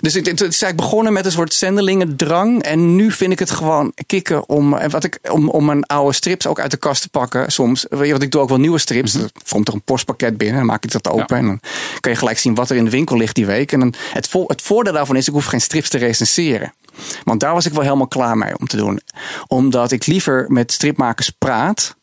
dus 0.00 0.14
het, 0.14 0.26
het 0.26 0.40
is 0.40 0.40
eigenlijk 0.40 0.76
begonnen 0.76 1.12
met 1.12 1.24
een 1.24 1.32
soort 1.32 1.54
zendelingendrang. 1.54 2.62
En 2.62 2.96
nu 2.96 3.10
vind 3.12 3.32
ik 3.32 3.38
het 3.38 3.50
gewoon 3.50 3.92
kicken 4.06 4.48
om, 4.48 4.74
en 4.74 4.90
wat 4.90 5.04
ik, 5.04 5.18
om, 5.30 5.48
om 5.48 5.64
mijn 5.64 5.84
oude 5.86 6.12
strips 6.14 6.46
ook 6.46 6.60
uit 6.60 6.70
de 6.70 6.76
kast 6.76 7.02
te 7.02 7.08
pakken. 7.08 7.52
Soms. 7.52 7.86
Weet 7.90 8.04
je, 8.04 8.10
Want 8.10 8.22
ik 8.22 8.30
doe 8.30 8.40
ook 8.40 8.48
wel 8.48 8.58
nieuwe 8.58 8.78
strips. 8.78 9.12
Mhm. 9.12 9.22
Er 9.24 9.30
komt 9.48 9.68
er 9.68 9.74
een 9.74 9.82
postpakket 9.82 10.36
binnen. 10.36 10.56
Dan 10.56 10.66
maak 10.66 10.84
ik 10.84 10.92
dat 11.02 11.12
open. 11.12 11.36
En 11.36 11.46
dan 11.46 11.60
kan 12.00 12.12
je 12.12 12.18
gelijk 12.18 12.38
zien 12.38 12.54
wat 12.54 12.70
er 12.70 12.76
in 12.76 12.84
de 12.84 12.90
winkel 12.90 13.16
ligt 13.16 13.34
die 13.34 13.46
week. 13.46 13.72
En 13.72 13.80
dan, 13.80 13.94
het, 14.12 14.28
vo- 14.28 14.44
het 14.46 14.62
voordeel 14.62 14.92
daarvan 14.92 15.16
is, 15.16 15.26
ik 15.28 15.32
hoef 15.32 15.44
geen 15.44 15.60
strips 15.60 15.88
te 15.88 15.98
recenseren. 15.98 16.74
Want 17.24 17.40
daar 17.40 17.52
was 17.54 17.66
ik 17.66 17.72
wel 17.72 17.82
helemaal 17.82 18.08
klaar 18.08 18.38
mee 18.38 18.58
om 18.58 18.66
te 18.66 18.76
doen. 18.76 19.00
Omdat 19.46 19.92
ik 19.92 20.06
liever 20.06 20.44
met 20.48 20.72
stripmakers 20.72 21.30
praat 21.30 21.96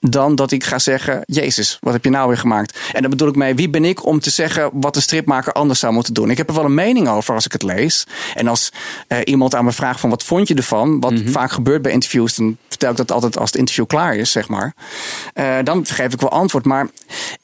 dan 0.00 0.34
dat 0.34 0.50
ik 0.50 0.64
ga 0.64 0.78
zeggen: 0.78 1.22
Jezus, 1.26 1.78
wat 1.80 1.92
heb 1.92 2.04
je 2.04 2.10
nou 2.10 2.28
weer 2.28 2.38
gemaakt? 2.38 2.78
En 2.92 3.00
daar 3.00 3.10
bedoel 3.10 3.28
ik 3.28 3.36
mee: 3.36 3.54
wie 3.54 3.70
ben 3.70 3.84
ik 3.84 4.06
om 4.06 4.20
te 4.20 4.30
zeggen 4.30 4.70
wat 4.72 4.96
een 4.96 5.02
stripmaker 5.02 5.52
anders 5.52 5.80
zou 5.80 5.92
moeten 5.92 6.14
doen? 6.14 6.30
Ik 6.30 6.36
heb 6.36 6.48
er 6.48 6.54
wel 6.54 6.64
een 6.64 6.74
mening 6.74 7.08
over 7.08 7.34
als 7.34 7.44
ik 7.44 7.52
het 7.52 7.62
lees. 7.62 8.06
En 8.34 8.48
als 8.48 8.72
eh, 9.08 9.18
iemand 9.24 9.54
aan 9.54 9.64
me 9.64 9.72
vraagt: 9.72 10.00
van 10.00 10.10
wat 10.10 10.24
vond 10.24 10.48
je 10.48 10.54
ervan? 10.54 11.00
Wat 11.00 11.14
vaak 11.24 11.50
gebeurt 11.50 11.82
bij 11.82 11.92
interviews, 11.92 12.34
dan 12.34 12.56
vertel 12.68 12.90
ik 12.90 12.96
dat 12.96 13.12
altijd 13.12 13.38
als 13.38 13.50
het 13.50 13.58
interview 13.58 13.86
klaar 13.86 14.16
is, 14.16 14.30
zeg 14.30 14.48
maar. 14.48 14.74
Eh, 15.34 15.56
dan 15.64 15.86
geef 15.86 16.12
ik 16.12 16.20
wel 16.20 16.30
antwoord. 16.30 16.64
Maar 16.64 16.88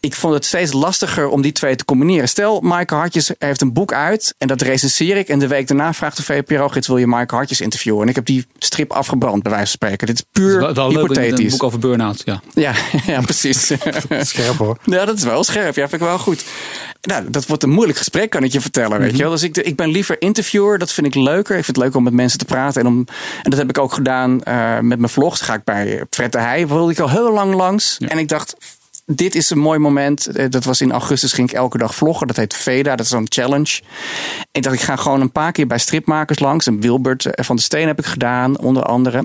ik 0.01 0.15
vond 0.15 0.35
het 0.35 0.45
steeds 0.45 0.73
lastiger 0.73 1.29
om 1.29 1.43
die 1.43 1.53
twee 1.53 1.77
te 1.77 1.85
combineren. 1.85 2.29
Stel, 2.29 2.61
Maaike 2.61 2.95
Hartjes 2.95 3.31
heeft 3.39 3.61
een 3.61 3.73
boek 3.73 3.93
uit 3.93 4.35
en 4.39 4.49
dat 4.49 4.61
recenseer 4.63 5.17
ik. 5.17 5.29
En 5.29 5.39
de 5.39 5.47
week 5.47 5.69
daarna 5.69 5.93
vraagt 5.93 6.17
de 6.17 6.23
VPRO-gids: 6.23 6.87
wil 6.87 6.97
je 6.97 7.07
Maaike 7.07 7.35
Hartjes 7.35 7.61
interviewen? 7.61 8.03
En 8.03 8.09
ik 8.09 8.15
heb 8.15 8.27
die 8.27 8.47
strip 8.59 8.93
afgebrand, 8.93 9.43
bij 9.43 9.53
wijze 9.53 9.67
van 9.67 9.75
spreken. 9.89 10.07
Dit 10.07 10.17
is 10.17 10.25
puur 10.33 10.59
Wel, 10.61 10.75
wel 10.75 10.89
leuk, 10.93 10.95
een 10.97 11.01
hypothetisch. 11.01 11.51
boek 11.53 11.63
over 11.63 11.79
burn-out. 11.79 12.23
Ja. 12.25 12.41
Ja, 12.55 12.75
ja, 13.07 13.21
precies. 13.21 13.67
Scherp 14.21 14.57
hoor. 14.57 14.79
Ja, 14.85 15.05
dat 15.05 15.17
is 15.17 15.23
wel 15.25 15.45
scherp. 15.45 15.75
Ja, 15.75 15.89
vind 15.89 15.93
ik 16.03 16.09
wel 16.09 16.19
goed. 16.19 16.45
Nou, 17.03 17.31
dat 17.31 17.47
wordt 17.47 17.63
een 17.63 17.71
moeilijk 17.71 17.99
gesprek, 17.99 18.31
kan 18.31 18.45
ik 18.45 18.53
je 18.53 18.61
vertellen. 18.61 18.99
Weet 19.01 19.17
je 19.17 19.23
wel? 19.23 19.31
Dus 19.31 19.43
ik, 19.43 19.57
ik 19.57 19.77
ben 19.77 19.89
liever 19.89 20.21
interviewer. 20.23 20.79
Dat 20.79 20.93
vind 20.93 21.07
ik 21.07 21.15
leuker. 21.15 21.57
Ik 21.57 21.65
vind 21.65 21.77
het 21.77 21.85
leuk 21.87 21.95
om 21.95 22.03
met 22.03 22.13
mensen 22.13 22.39
te 22.39 22.45
praten. 22.45 22.81
En, 22.81 22.87
om, 22.87 23.07
en 23.43 23.51
dat 23.51 23.59
heb 23.59 23.69
ik 23.69 23.79
ook 23.79 23.93
gedaan 23.93 24.43
eh, 24.43 24.79
met 24.81 24.99
mijn 24.99 25.09
vlogs. 25.13 25.41
Ga 25.41 25.55
ik 25.55 25.65
bij 25.65 26.05
Fred 26.11 26.33
de 26.33 26.39
Heij. 26.39 26.67
wilde 26.69 26.93
ik 26.93 26.99
al 26.99 27.11
heel 27.11 27.33
lang 27.33 27.55
langs. 27.55 27.99
En 27.99 28.19
ik 28.19 28.29
dacht, 28.29 28.57
dit 29.07 29.35
is 29.35 29.51
een 29.51 29.59
mooi 29.59 29.79
moment. 29.79 30.27
Eh, 30.27 30.47
Dat 30.51 30.65
was 30.65 30.81
in 30.81 30.93
augustus, 30.93 31.33
ging 31.33 31.51
ik 31.51 31.57
elke 31.57 31.79
dag 31.79 31.95
vloggen. 31.95 32.27
Dat 32.27 32.37
heet 32.37 32.55
Veda, 32.55 32.97
dat 32.97 33.05
is 33.05 33.11
zo'n 33.13 33.27
challenge. 33.29 33.81
Ik 34.53 34.63
dacht, 34.63 34.75
ik 34.75 34.81
ga 34.83 34.97
gewoon 34.97 35.21
een 35.21 35.33
paar 35.33 35.53
keer 35.53 35.67
bij 35.67 35.79
stripmakers 35.79 36.39
langs. 36.39 36.67
En 36.67 36.81
Wilbert 36.81 37.25
eh, 37.27 37.45
van 37.45 37.57
de 37.57 37.63
Steen 37.63 37.87
heb 37.87 37.99
ik 37.99 38.07
gedaan, 38.07 38.59
onder 38.59 38.83
andere. 38.83 39.25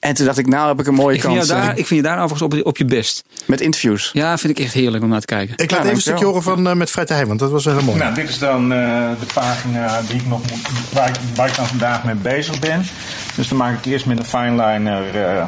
En 0.00 0.14
toen 0.14 0.26
dacht 0.26 0.38
ik, 0.38 0.46
nou 0.46 0.68
heb 0.68 0.80
ik 0.80 0.86
een 0.86 0.94
mooie 0.94 1.14
Ik, 1.16 1.20
kans 1.20 1.48
eh, 1.48 1.56
daar, 1.56 1.68
ik 1.78 1.86
vind 1.86 2.00
je 2.00 2.02
daar 2.02 2.22
overigens 2.22 2.42
op, 2.42 2.66
op 2.66 2.76
je 2.76 2.84
best. 2.84 3.24
met 3.46 3.60
interviews. 3.60 4.10
Ja, 4.12 4.38
vind 4.38 4.58
ik 4.58 4.64
echt 4.64 4.74
heerlijk 4.74 5.02
om 5.04 5.10
naar 5.10 5.20
te 5.20 5.26
kijken. 5.26 5.54
Ik 5.56 5.70
laat 5.70 5.70
Ja, 5.70 5.84
even 5.84 5.94
een 5.94 6.00
stukje 6.00 6.24
horen 6.24 6.42
van 6.42 6.66
eh, 6.68 6.74
met 6.74 6.90
Fred 6.90 7.08
de 7.08 7.14
Heij, 7.14 7.26
want 7.26 7.38
dat 7.38 7.50
was 7.50 7.64
wel 7.64 7.74
heel 7.74 7.84
mooi. 7.84 7.98
Nou, 7.98 8.14
dit 8.14 8.28
is 8.28 8.38
dan 8.38 8.72
eh, 8.72 8.78
de 9.20 9.26
pagina 9.34 10.00
die 10.08 10.16
ik 10.16 10.26
nog 10.26 10.40
moet, 10.50 10.68
waar, 10.92 11.08
ik, 11.08 11.14
waar 11.34 11.48
ik 11.48 11.56
dan 11.56 11.66
vandaag 11.66 12.04
mee 12.04 12.14
bezig 12.14 12.58
ben. 12.58 12.86
Dus 13.34 13.48
dan 13.48 13.58
maak 13.58 13.78
ik 13.78 13.92
eerst 13.92 14.06
met 14.06 14.18
een 14.18 14.24
fineliner 14.24 15.22
eh 15.22 15.44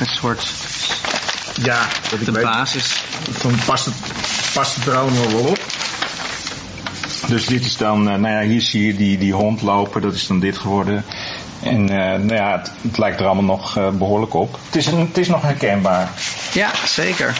een 0.00 0.06
soort. 0.06 0.52
Ja, 1.62 1.86
dat 2.10 2.24
De 2.24 2.32
weet. 2.32 2.44
basis. 2.44 3.04
Dan 3.42 3.52
past 3.66 3.84
het, 3.84 3.94
past 4.54 4.74
het 4.76 4.86
er 4.86 4.94
allemaal 4.96 5.30
wel 5.30 5.40
op. 5.46 5.58
Dus 7.26 7.46
dit 7.46 7.64
is 7.64 7.76
dan, 7.76 8.08
eh, 8.10 8.14
nou 8.18 8.34
ja, 8.34 8.48
hier 8.50 8.60
zie 8.60 8.86
je 8.86 8.96
die, 8.96 9.18
die 9.18 9.32
hond 9.32 9.62
lopen, 9.62 10.02
dat 10.02 10.14
is 10.14 10.26
dan 10.26 10.40
dit 10.40 10.58
geworden. 10.58 11.04
En 11.62 11.88
eh, 11.88 11.96
nou 11.96 12.34
ja, 12.34 12.58
het, 12.58 12.70
het 12.80 12.98
lijkt 12.98 13.20
er 13.20 13.26
allemaal 13.26 13.56
nog 13.56 13.76
eh, 13.76 13.88
behoorlijk 13.88 14.34
op. 14.34 14.58
Het 14.66 14.76
is, 14.76 14.86
een, 14.86 14.98
het 14.98 15.18
is 15.18 15.28
nog 15.28 15.42
herkenbaar. 15.42 16.08
Ja, 16.52 16.70
zeker. 16.86 17.36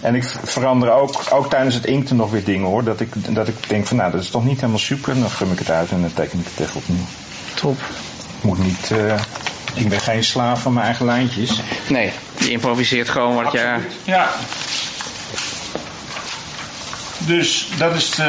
En 0.00 0.14
ik 0.14 0.34
verander 0.44 0.92
ook, 0.92 1.22
ook 1.30 1.50
tijdens 1.50 1.74
het 1.74 1.86
inkten 1.86 2.16
nog 2.16 2.30
weer 2.30 2.44
dingen 2.44 2.66
hoor. 2.66 2.84
Dat 2.84 3.00
ik, 3.00 3.34
dat 3.34 3.48
ik 3.48 3.68
denk 3.68 3.86
van 3.86 3.96
nou, 3.96 4.10
dat 4.10 4.20
is 4.20 4.30
toch 4.30 4.44
niet 4.44 4.60
helemaal 4.60 4.78
super. 4.78 5.12
En 5.12 5.20
dan 5.20 5.30
gum 5.30 5.52
ik 5.52 5.58
het 5.58 5.70
uit 5.70 5.90
en 5.90 6.00
dan 6.00 6.12
teken 6.12 6.38
ik 6.38 6.46
het 6.54 6.66
even 6.66 6.76
opnieuw. 6.76 7.04
Top. 7.54 7.78
Ik 8.38 8.44
moet 8.44 8.58
niet, 8.58 8.90
eh, 8.90 9.20
ik 9.74 9.88
ben 9.88 10.00
geen 10.00 10.24
slaaf 10.24 10.62
van 10.62 10.72
mijn 10.72 10.86
eigen 10.86 11.06
lijntjes. 11.06 11.62
Nee, 11.88 12.12
je 12.38 12.50
improviseert 12.50 13.08
gewoon 13.08 13.34
wat 13.34 13.52
je... 13.52 13.76
Ja. 14.04 14.28
dus 17.18 17.68
dat, 17.78 17.94
is, 17.94 18.20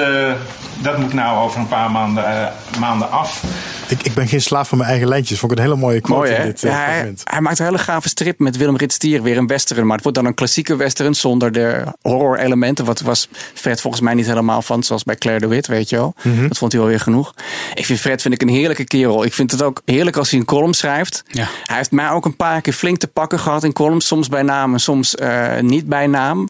dat 0.82 0.98
moet 0.98 1.14
nou 1.14 1.43
over 1.43 1.60
een 1.60 1.68
paar 1.68 1.91
maanden, 1.91 2.54
maanden 2.80 3.12
af. 3.12 3.43
Ik, 3.88 4.04
ik 4.04 4.14
ben 4.14 4.28
geen 4.28 4.42
slaaf 4.42 4.68
van 4.70 4.78
mijn 4.78 4.90
eigen 4.90 5.08
lijntjes. 5.08 5.40
Vond 5.40 5.52
ik 5.52 5.58
een 5.58 5.64
hele 5.64 5.76
mooie 5.78 6.02
quote 6.02 6.30
Mooi, 6.30 6.42
in 6.42 6.46
dit 6.46 6.64
eh, 6.64 6.72
Ja, 6.72 6.78
hij, 6.86 7.14
hij 7.24 7.42
maakt 7.42 7.60
een 7.60 7.66
hele 7.66 7.78
gave 7.78 8.10
strip 8.10 8.40
met 8.40 8.58
Willem 8.58 8.76
Ritstier, 8.78 9.22
weer 9.22 9.38
een 9.38 9.48
western. 9.48 9.86
Maar 9.86 9.94
het 9.96 10.04
wordt 10.04 10.18
dan 10.18 10.28
een 10.28 10.34
klassieke 10.34 10.76
western 10.76 11.14
zonder 11.16 11.52
de 11.52 11.84
horror-elementen. 12.02 12.86
Wat 12.86 13.00
was 13.02 13.28
Fred 13.54 13.82
volgens 13.82 14.02
mij 14.04 14.14
niet 14.14 14.26
helemaal 14.26 14.62
van, 14.62 14.84
zoals 14.84 15.04
bij 15.04 15.16
Claire 15.16 15.42
de 15.48 15.50
Wit, 15.56 15.68
weet 15.68 15.90
je 15.90 15.96
wel. 15.96 16.14
Mhm. 16.24 16.48
Dat 16.48 16.58
vond 16.58 16.72
hij 16.72 16.82
wel 16.82 16.90
weer 16.90 17.00
genoeg. 17.00 17.34
Ik 17.74 17.86
vind 17.86 18.00
Fred 18.00 18.22
vind 18.22 18.34
ik 18.34 18.42
een 18.42 18.50
heerlijke 18.50 18.84
kerel. 18.84 19.24
Ik 19.24 19.34
vind 19.34 19.52
het 19.52 19.62
ook 19.62 19.82
heerlijk 19.86 20.18
als 20.18 20.30
hij 20.30 20.40
een 20.40 20.46
column 20.46 20.74
schrijft. 20.74 21.24
Ja. 21.28 21.48
Hij 21.64 21.78
heeft 21.78 21.92
mij 21.92 22.10
ook 22.10 22.26
een 22.26 22.36
paar 22.36 22.62
keer 22.62 22.74
flink 22.74 22.98
te 22.98 23.08
pakken 23.08 23.40
gehad 23.40 23.64
in 23.64 23.74
columns. 23.74 24.08
Soms 24.08 24.28
bij 24.30 24.42
naam 24.42 24.74
en 24.74 24.80
soms 24.80 25.16
eh, 25.16 25.60
niet 25.60 25.86
bij 25.88 26.08
naam. 26.08 26.50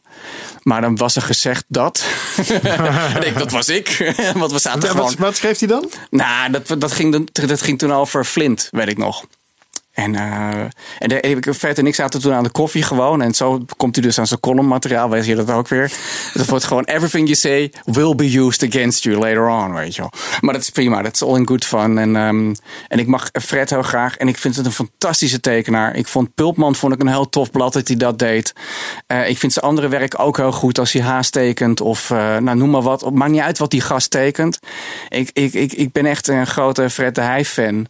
Maar 0.64 0.82
dan 0.82 0.96
was 0.98 1.16
er 1.16 1.22
gezegd 1.22 1.64
dat. 1.68 2.06
en 3.14 3.24
ik, 3.28 3.38
dat 3.38 3.52
was 3.52 3.70
ik. 3.70 4.14
Want 4.36 4.52
we 4.52 4.60
zaten 4.60 4.82
Ja, 4.82 4.88
gewoon... 4.88 5.06
wat, 5.06 5.16
wat 5.16 5.36
schreef 5.36 5.60
hij 5.60 5.68
dan? 5.68 5.90
Nou, 6.10 6.52
dat, 6.52 6.76
dat, 6.82 6.92
ging, 6.92 7.12
dan- 7.12 7.27
dat 7.32 7.62
ging 7.62 7.78
toen 7.78 7.92
over 7.92 8.26
Flint, 8.26 8.68
weet 8.72 8.90
ik 8.90 8.98
nog. 8.98 9.26
En, 9.98 10.16
eh 10.16 10.60
en 11.00 11.10
de, 11.10 11.54
Vet 11.54 11.78
en 11.78 11.88
ik 11.88 11.96
zaten 11.96 12.22
toen 12.22 12.34
aan 12.34 12.44
de 12.44 12.50
koffie 12.50 12.84
gewoon. 12.84 13.22
En 13.22 13.34
zo 13.34 13.66
komt 13.78 13.96
hij 13.96 14.04
dus 14.04 14.20
aan 14.20 14.28
zijn 14.28 14.40
columnmateriaal. 14.40 15.10
Weet 15.10 15.26
je 15.26 15.36
dat 15.36 15.52
ook 15.52 15.68
weer? 15.68 15.92
Dat 16.34 16.46
wordt 16.46 16.64
gewoon 16.64 16.84
everything 16.84 17.24
you 17.24 17.36
say 17.36 17.72
will 17.86 18.16
be 18.16 18.38
used 18.38 18.74
against 18.74 19.04
you 19.04 19.18
later 19.18 19.50
on, 19.50 19.74
weet 19.74 19.96
je 19.96 20.02
wel. 20.02 20.12
Maar 20.42 20.54
dat 20.54 20.62
is 20.62 20.70
prima. 20.70 21.02
Dat 21.02 21.14
is 21.14 21.24
all 21.24 21.36
in 21.36 21.48
good 21.48 21.66
fun. 21.66 21.98
En, 21.98 22.16
ehm, 22.16 22.54
en 22.88 23.00
ik 23.00 23.08
mag 23.08 23.30
Fred 23.42 23.70
heel 23.70 23.82
graag. 23.82 24.18
En 24.18 24.28
ik 24.28 24.38
vind 24.38 24.56
het 24.56 24.66
een 24.66 24.72
fantastische 24.72 25.40
tekenaar. 25.40 25.96
Ik 25.96 26.08
vond 26.08 26.36
Pulpman 26.36 26.76
vond 26.76 26.94
ik 26.94 27.02
een 27.02 27.08
heel 27.08 27.30
tof 27.30 27.52
blad 27.52 27.74
dat 27.74 27.88
hij 27.88 27.98
dat 27.98 28.20
deed. 28.20 28.54
Eh, 29.08 29.30
ik 29.30 29.38
vind 29.38 29.54
zijn 29.54 29.66
andere 29.66 29.88
werk 29.88 30.20
ook 30.20 30.38
heel 30.38 30.52
goed 30.52 30.80
als 30.80 30.92
hij 30.92 31.02
haast 31.02 31.32
tekent. 31.32 31.82
Of 31.82 32.12
eh, 32.12 32.38
nou, 32.38 32.58
noem 32.58 32.70
maar 32.70 32.82
wat. 32.82 33.14
Maakt 33.14 33.32
niet 33.32 33.42
uit 33.42 33.58
wat 33.58 33.72
die 33.72 33.82
gast 33.82 34.12
tekent. 34.12 34.60
Ik, 35.10 35.30
ik, 35.34 35.54
ik, 35.54 35.74
ik 35.74 35.92
ben 35.92 36.06
echt 36.06 36.28
een 36.28 36.48
grote 36.48 36.90
Fred 36.90 37.16
de 37.16 37.22
Heij 37.22 37.46
fan. 37.46 37.88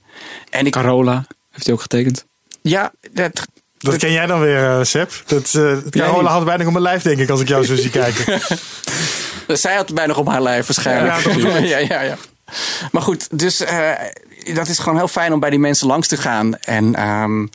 En 0.50 0.66
ik, 0.66 0.72
Carola 0.72 1.26
hij 1.66 1.74
ook 1.74 1.82
getekend. 1.82 2.26
ja, 2.62 2.92
dat, 3.12 3.48
Dat 3.78 3.98
ken 3.98 4.12
jij 4.12 4.26
dan 4.26 4.40
weer, 4.40 4.64
eh 4.64 4.84
Seb. 4.84 5.12
Dat, 5.26 5.54
eh 5.56 5.78
Carola 5.90 6.22
niet. 6.22 6.30
had 6.30 6.46
bijna 6.46 6.66
op 6.66 6.72
mijn 6.72 6.84
lijf, 6.84 7.02
denk 7.02 7.20
ik, 7.20 7.30
als 7.30 7.42
ik 7.42 7.48
jou 7.48 7.66
zo 7.66 7.76
zie 7.76 7.90
kijken. 7.90 8.42
zij 9.58 9.76
had 9.76 9.94
bijna 9.94 10.10
nog 10.14 10.18
op 10.22 10.28
haar 10.28 10.42
lijf 10.42 10.68
waarschijnlijk. 10.68 11.20
Ja, 11.42 11.58
ja, 11.78 11.78
ja, 11.78 12.02
ja. 12.02 12.18
Maar 12.92 13.02
goed, 13.02 13.40
dus 13.40 13.62
eh, 13.62 13.92
dat 14.54 14.68
is 14.68 14.80
gewoon 14.80 14.98
heel 14.98 15.08
fijn 15.08 15.34
om 15.34 15.40
bij 15.40 15.50
die 15.50 15.60
mensen 15.60 15.88
langs 15.88 16.08
te 16.08 16.18
gaan. 16.18 16.56
En 16.58 16.96
ehm, 16.96 17.46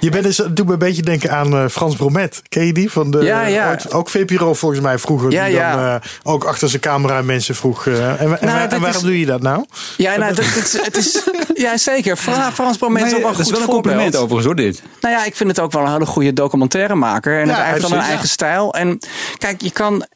Je 0.00 0.10
bent 0.10 0.24
dus, 0.24 0.36
het 0.38 0.56
doet 0.56 0.66
me 0.66 0.72
een 0.72 0.78
beetje 0.78 1.02
denken 1.02 1.30
aan 1.30 1.52
eh, 1.56 1.68
Frans 1.68 1.96
Bromet. 1.96 2.42
Ken 2.48 2.66
je 2.66 2.72
die? 2.72 2.90
Van 2.90 3.10
de, 3.10 3.18
Ja, 3.18 3.42
ja. 3.46 3.68
ooit- 3.70 3.92
ook 3.92 4.08
VPRO 4.10 4.54
volgens 4.54 4.80
mij 4.80 4.98
vroeger. 4.98 5.30
Ja, 5.30 5.46
die 5.46 5.54
dan 5.56 5.78
eh, 5.78 5.94
ook 6.22 6.44
achter 6.44 6.68
zijn 6.68 6.82
camera 6.82 7.22
mensen 7.22 7.54
vroeg. 7.54 7.86
eh, 7.86 8.08
en, 8.08 8.18
en, 8.18 8.28
Nou, 8.46 8.58
en 8.60 8.68
waarom 8.68 8.84
is- 8.86 9.00
doe 9.00 9.18
je 9.20 9.26
dat 9.26 9.42
nou? 9.42 9.64
ja, 9.96 10.16
nou, 10.16 10.34
dat, 10.34 10.44
het, 10.44 10.64
is- 10.64 10.84
het 10.84 10.96
is, 10.96 11.22
ja, 11.64 11.76
zeker. 11.76 12.16
Fra- 12.16 12.52
Frans 12.52 12.76
Bromet 12.76 13.06
is 13.06 13.14
ook 13.14 13.20
wel 13.22 13.30
dat 13.30 13.38
is 13.40 13.44
goed 13.44 13.52
wel 13.52 13.60
een 13.60 13.66
voorbeeld. 13.66 13.94
compliment 13.94 14.16
overigens 14.16 14.44
hoor, 14.46 14.56
dit. 14.56 14.82
Nou 15.00 15.14
ja, 15.14 15.24
ik 15.24 15.36
vind 15.36 15.48
het 15.50 15.60
ook 15.60 15.72
wel 15.72 15.82
een 15.82 15.92
hele 15.92 16.06
goede 16.06 16.32
documentairemaker. 16.32 17.40
En 17.40 17.46
Ja, 17.46 17.54
hij 17.54 17.68
heeft 17.70 17.80
dan 17.82 17.92
een 17.92 17.98
eigen 17.98 18.28
stijl. 18.28 18.74
En 18.74 18.98
kijk, 19.38 19.60
je 19.62 19.70
kan. 19.70 20.06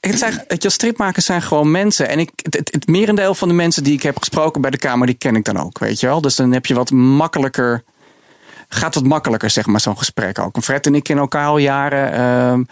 Het 0.00 0.18
zijn, 0.18 0.44
het, 0.48 0.62
je, 0.62 0.70
stripmakers 0.70 1.24
zijn 1.26 1.42
gewoon 1.42 1.70
mensen. 1.70 2.08
En 2.08 2.18
ik, 2.18 2.30
het, 2.42 2.54
het, 2.54 2.68
het 2.72 2.86
merendeel 2.88 3.34
van 3.34 3.48
de 3.48 3.54
mensen 3.54 3.84
die 3.84 3.92
ik 3.92 4.02
heb 4.02 4.18
gesproken 4.18 4.60
bij 4.60 4.70
de 4.70 4.78
Kamer, 4.78 5.06
die 5.06 5.16
ken 5.16 5.36
ik 5.36 5.44
dan 5.44 5.60
ook, 5.60 5.78
weet 5.78 6.00
je 6.00 6.06
wel. 6.06 6.20
Dus 6.20 6.36
dan 6.36 6.52
heb 6.52 6.66
je 6.66 6.74
wat 6.74 6.90
makkelijker. 6.90 7.82
Gaat 8.68 8.94
wat 8.94 9.04
makkelijker, 9.04 9.50
zeg 9.50 9.66
maar, 9.66 9.80
zo'n 9.80 9.98
gesprek 9.98 10.38
ook. 10.38 10.62
Fred 10.62 10.86
en 10.86 10.94
ik 10.94 11.02
kennen 11.02 11.24
elkaar 11.24 11.46
al 11.46 11.58
jaren. 11.58 12.12
Ehm, 12.12 12.62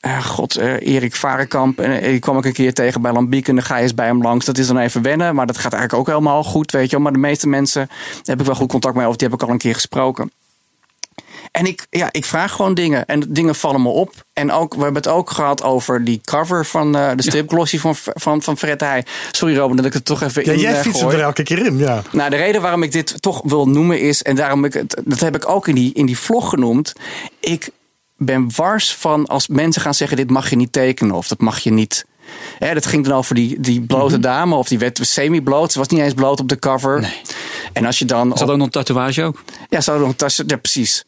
eh, 0.00 0.24
God, 0.24 0.56
eh, 0.56 0.94
Erik 0.94 1.14
Varenkamp. 1.14 1.78
En 1.78 2.00
eh, 2.00 2.08
die 2.08 2.18
kwam 2.18 2.38
ik 2.38 2.44
een 2.44 2.52
keer 2.52 2.74
tegen 2.74 3.02
bij 3.02 3.12
Lambiek. 3.12 3.48
En 3.48 3.54
dan 3.54 3.64
ga 3.64 3.76
je 3.76 3.82
eens 3.82 3.94
bij 3.94 4.06
hem 4.06 4.22
langs. 4.22 4.44
Dat 4.44 4.58
is 4.58 4.66
dan 4.66 4.78
even 4.78 5.02
wennen. 5.02 5.34
Maar 5.34 5.46
dat 5.46 5.58
gaat 5.58 5.72
eigenlijk 5.72 6.02
ook 6.02 6.14
helemaal 6.14 6.44
goed, 6.44 6.72
weet 6.72 6.84
je 6.84 6.90
wel. 6.90 7.00
Maar 7.00 7.12
de 7.12 7.18
meeste 7.18 7.48
mensen 7.48 7.88
heb 8.22 8.40
ik 8.40 8.46
wel 8.46 8.54
goed 8.54 8.68
contact 8.68 8.96
mee. 8.96 9.08
Of 9.08 9.16
die 9.16 9.28
heb 9.28 9.40
ik 9.40 9.46
al 9.46 9.52
een 9.52 9.58
keer 9.58 9.74
gesproken. 9.74 10.30
En 11.50 11.66
ik, 11.66 11.86
ja, 11.90 12.08
ik 12.12 12.24
vraag 12.24 12.52
gewoon 12.52 12.74
dingen. 12.74 13.06
En 13.06 13.22
dingen 13.28 13.54
vallen 13.54 13.82
me 13.82 13.88
op. 13.88 14.12
En 14.32 14.52
ook, 14.52 14.74
we 14.74 14.82
hebben 14.82 15.02
het 15.02 15.10
ook 15.12 15.30
gehad 15.30 15.62
over 15.62 16.04
die 16.04 16.20
cover 16.24 16.66
van 16.66 16.96
eh, 16.96 17.10
de 17.16 17.22
stripglossie 17.22 17.80
van, 17.80 17.94
van, 17.96 18.42
van 18.42 18.58
Fred 18.58 18.80
Heij. 18.80 19.04
Sorry 19.32 19.56
Robin 19.56 19.76
dat 19.76 19.84
ik 19.84 19.92
het 19.92 20.04
toch 20.04 20.22
even 20.22 20.44
Ja, 20.44 20.52
in 20.52 20.58
jij 20.58 20.74
eh, 20.74 20.80
fietst 20.80 21.00
gooi. 21.02 21.16
er 21.16 21.22
elke 21.22 21.42
keer 21.42 21.66
in, 21.66 21.78
ja. 21.78 22.02
Nou, 22.12 22.30
de 22.30 22.36
reden 22.36 22.60
waarom 22.62 22.82
ik 22.82 22.92
dit 22.92 23.22
toch 23.22 23.40
wil 23.44 23.68
noemen 23.68 24.00
is, 24.00 24.22
en 24.22 24.36
daarom 24.36 24.64
ik 24.64 24.72
het, 24.72 25.02
dat 25.04 25.20
heb 25.20 25.36
ik 25.36 25.48
ook 25.48 25.68
in 25.68 25.74
die, 25.74 25.92
in 25.94 26.06
die 26.06 26.18
vlog 26.18 26.48
genoemd. 26.48 26.92
Ik 27.40 27.68
ben 28.16 28.50
wars 28.56 28.94
van 28.94 29.26
als 29.26 29.48
mensen 29.48 29.82
gaan 29.82 29.94
zeggen: 29.94 30.16
dit 30.16 30.30
mag 30.30 30.50
je 30.50 30.56
niet 30.56 30.72
tekenen 30.72 31.14
of 31.14 31.28
dat 31.28 31.40
mag 31.40 31.58
je 31.58 31.70
niet. 31.70 32.06
Hè, 32.58 32.74
dat 32.74 32.86
ging 32.86 33.04
dan 33.04 33.16
over 33.16 33.34
die, 33.34 33.60
die 33.60 33.80
blote 33.80 34.12
Mhm. 34.14 34.22
dame, 34.22 34.54
of 34.54 34.68
die 34.68 34.78
werd 34.78 34.98
semi-bloot. 35.02 35.72
Ze 35.72 35.78
was 35.78 35.88
niet 35.88 36.00
eens 36.00 36.14
bloot 36.14 36.40
op 36.40 36.48
de 36.48 36.58
cover. 36.58 37.00
Nee. 37.00 37.20
En 37.72 37.84
als 37.86 37.98
je 37.98 38.04
dan. 38.04 38.28
Dat 38.28 38.42
ook 38.42 38.56
nog 38.56 38.66
een 38.66 38.70
tatoeage 38.72 39.22
ook? 39.22 39.42
Ja, 39.68 39.80
zou 39.80 39.96
er 39.96 40.02
nog 40.02 40.10
een 40.12 40.18
tas. 40.18 40.42
Ja, 40.46 40.56
precies. 40.56 41.04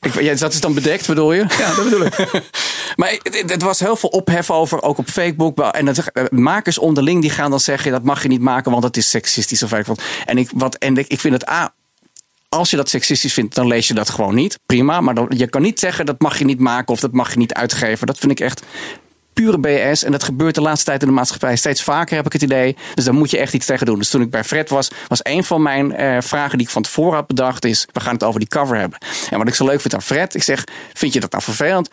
Ik, 0.00 0.20
ja, 0.20 0.34
dat 0.34 0.52
is 0.52 0.60
dan 0.60 0.74
bedekt, 0.74 1.06
bedoel 1.06 1.32
je? 1.32 1.44
Ja, 1.58 1.74
dat 1.74 1.84
bedoel 1.84 2.04
ik. 2.04 2.16
maar 2.96 3.10
het, 3.22 3.50
het- 3.50 3.62
was 3.62 3.80
heel 3.80 3.96
veel 3.96 4.08
ophef 4.08 4.50
over, 4.50 4.82
ook 4.82 4.98
op 4.98 5.08
Facebook. 5.08 5.58
En 5.58 5.86
het, 5.86 6.12
eh, 6.12 6.24
makers 6.30 6.78
onderling 6.78 7.20
die 7.20 7.30
gaan 7.30 7.50
dan 7.50 7.60
zeggen: 7.60 7.92
dat 7.92 8.02
mag 8.02 8.22
je 8.22 8.28
niet 8.28 8.40
maken, 8.40 8.70
want 8.70 8.82
dat 8.82 8.96
is 8.96 9.10
seksistisch 9.10 9.62
of 9.62 9.70
wat. 9.70 10.02
En 10.26 10.38
ik, 10.38 10.50
wat, 10.54 10.74
en 10.74 10.96
ik, 10.96 11.06
ik 11.08 11.20
vind 11.20 11.34
het 11.34 11.48
A. 11.50 11.74
Als 12.48 12.70
je 12.70 12.76
dat 12.76 12.88
seksistisch 12.88 13.32
vindt, 13.32 13.54
dan 13.54 13.66
lees 13.66 13.88
je 13.88 13.94
dat 13.94 14.10
gewoon 14.10 14.34
niet. 14.34 14.58
Prima. 14.66 15.00
Maar 15.00 15.14
dan, 15.14 15.26
je 15.36 15.46
kan 15.48 15.62
niet 15.62 15.78
zeggen 15.80 16.06
dat 16.06 16.20
mag 16.20 16.38
je 16.38 16.44
niet 16.44 16.60
maken 16.60 16.92
of 16.94 17.00
dat 17.00 17.12
mag 17.12 17.32
je 17.32 17.38
niet 17.38 17.54
uitgeven. 17.54 18.06
Dat 18.06 18.18
vind 18.18 18.32
ik 18.32 18.40
echt 18.40 18.62
pure 19.44 19.58
BS. 19.58 20.04
En 20.04 20.12
dat 20.12 20.22
gebeurt 20.22 20.54
de 20.54 20.60
laatste 20.60 20.84
tijd 20.84 21.00
in 21.02 21.08
de 21.08 21.14
maatschappij 21.14 21.56
steeds 21.56 21.82
vaker, 21.82 22.16
heb 22.16 22.26
ik 22.26 22.32
het 22.32 22.42
idee. 22.42 22.76
Dus 22.94 23.04
daar 23.04 23.14
moet 23.14 23.30
je 23.30 23.38
echt 23.38 23.52
iets 23.54 23.66
tegen 23.66 23.86
doen. 23.86 23.98
Dus 23.98 24.10
toen 24.10 24.20
ik 24.22 24.30
bij 24.30 24.44
Fred 24.44 24.70
was, 24.70 24.90
was 25.08 25.20
een 25.22 25.44
van 25.44 25.62
mijn 25.62 25.94
eh, 25.94 26.16
vragen 26.20 26.58
die 26.58 26.66
ik 26.66 26.72
van 26.72 26.82
tevoren 26.82 27.14
had 27.14 27.26
bedacht, 27.26 27.64
is: 27.64 27.86
we 27.92 28.00
gaan 28.00 28.12
het 28.14 28.24
over 28.24 28.40
die 28.40 28.48
cover 28.48 28.76
hebben. 28.76 28.98
En 29.30 29.38
wat 29.38 29.48
ik 29.48 29.54
zo 29.54 29.64
leuk 29.64 29.80
vind 29.80 29.94
aan 29.94 30.02
Fred, 30.02 30.34
ik 30.34 30.42
zeg: 30.42 30.64
vind 30.94 31.12
je 31.12 31.20
dat 31.20 31.30
nou 31.30 31.42
vervelend? 31.42 31.88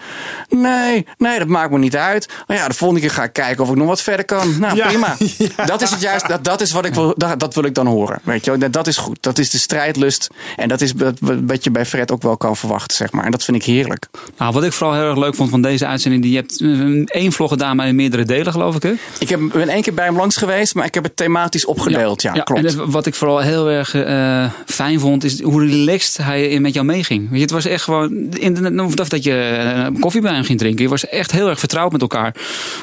Nee, 0.50 1.08
nee, 1.18 1.40
dat 1.40 1.48
maakt 1.48 1.72
me 1.72 1.78
niet 1.78 1.96
uit. 1.96 2.30
Maar 2.48 2.58
ja, 2.58 2.68
de 2.68 2.74
volgende 2.74 3.02
keer 3.04 3.12
ga 3.12 3.24
ik 3.24 3.34
kijken 3.34 3.64
of 3.64 3.70
ik 3.70 3.76
nog 3.76 3.88
wat 3.88 4.02
verder 4.02 4.26
kan. 4.26 4.60
Nou, 4.60 4.76
Ja, 4.76 4.88
prima. 4.88 5.16
ja. 5.58 5.66
Dat 5.66 5.82
is 5.82 5.90
het 5.90 6.02
juist. 6.02 6.28
Dat, 6.28 6.44
dat 6.44 6.62
is 6.62 6.72
wat 6.72 6.86
ik 6.86 6.94
wil. 6.94 7.14
Dat, 7.18 7.40
dat 7.40 7.54
wil 7.54 7.64
ik 7.64 7.74
dan 7.74 7.88
horen. 7.88 8.20
Weet 8.24 8.46
je, 8.46 8.52
wel. 8.52 8.60
dat, 8.60 8.74
dat 8.74 8.88
is 8.88 8.98
goed. 8.98 9.18
Dat 9.22 9.38
is 9.38 9.50
de 9.50 9.58
strijdlust. 9.58 10.30
En 10.56 10.68
dat 10.68 10.82
is 10.82 10.92
wat- 10.94 11.20
wat 11.46 11.64
je 11.64 11.72
bij 11.72 11.86
Fred 11.86 12.12
ook 12.12 12.22
wel 12.22 12.38
kan 12.38 12.58
verwachten, 12.58 12.98
zeg 12.98 13.12
maar. 13.12 13.26
En 13.26 13.32
dat 13.32 13.44
vind 13.44 13.58
ik 13.58 13.64
heerlijk. 13.64 14.06
Nou, 14.38 14.54
wat 14.54 14.64
ik 14.64 14.74
vooral 14.74 14.96
heel 14.96 15.10
erg 15.10 15.18
leuk 15.18 15.36
vond 15.36 15.50
van 15.50 15.62
deze 15.62 15.86
uitzending, 15.86 16.24
die 16.24 16.32
je 16.32 16.38
hebt 16.38 16.62
eh, 16.62 17.22
één 17.22 17.32
vlog 17.36 17.50
gedaan, 17.50 17.76
maar 17.76 17.88
in 17.88 17.96
meerdere 17.96 18.24
delen, 18.24 18.52
geloof 18.52 18.76
ik. 18.76 18.84
Hè? 18.84 18.94
Ik 19.20 19.30
heb, 19.30 19.40
ben 19.54 19.70
één 19.70 19.82
keer 19.82 19.94
bij 19.94 20.06
hem 20.06 20.18
langs 20.18 20.38
geweest, 20.38 20.76
maar 20.76 20.86
ik 20.86 20.94
heb 20.94 21.04
het 21.04 21.16
thematisch 21.16 21.66
opgedeeld. 21.66 22.22
Ja, 22.22 22.32
klopt. 22.32 22.76
En 22.76 22.92
wat 22.92 23.06
ik 23.06 23.16
vooral 23.16 23.40
heel 23.40 23.70
erg 23.70 23.94
eh, 23.94 24.52
fijn 24.66 25.00
vond, 25.00 25.24
is 25.24 25.42
hoe 25.42 25.68
relaxed 25.68 26.18
hij 26.18 26.60
met 26.60 26.74
jou 26.74 26.86
meeging. 26.86 27.22
Weet 27.22 27.38
je, 27.38 27.42
het 27.42 27.52
was 27.52 27.66
echt 27.66 27.84
gewoon, 27.84 28.12
in, 28.32 28.82
of 28.82 28.94
dat 28.94 29.24
je 29.24 29.34
eh, 29.34 30.02
koffie 30.02 30.22
bij 30.22 30.34
hem 30.34 30.44
ging 30.44 30.60
drinken. 30.60 30.84
Je 30.84 30.90
was 30.90 31.08
echt 31.08 31.32
heel 31.32 31.50
erg 31.50 31.60
vertrouwd 31.60 31.92
met 31.92 32.02
elkaar. 32.02 32.36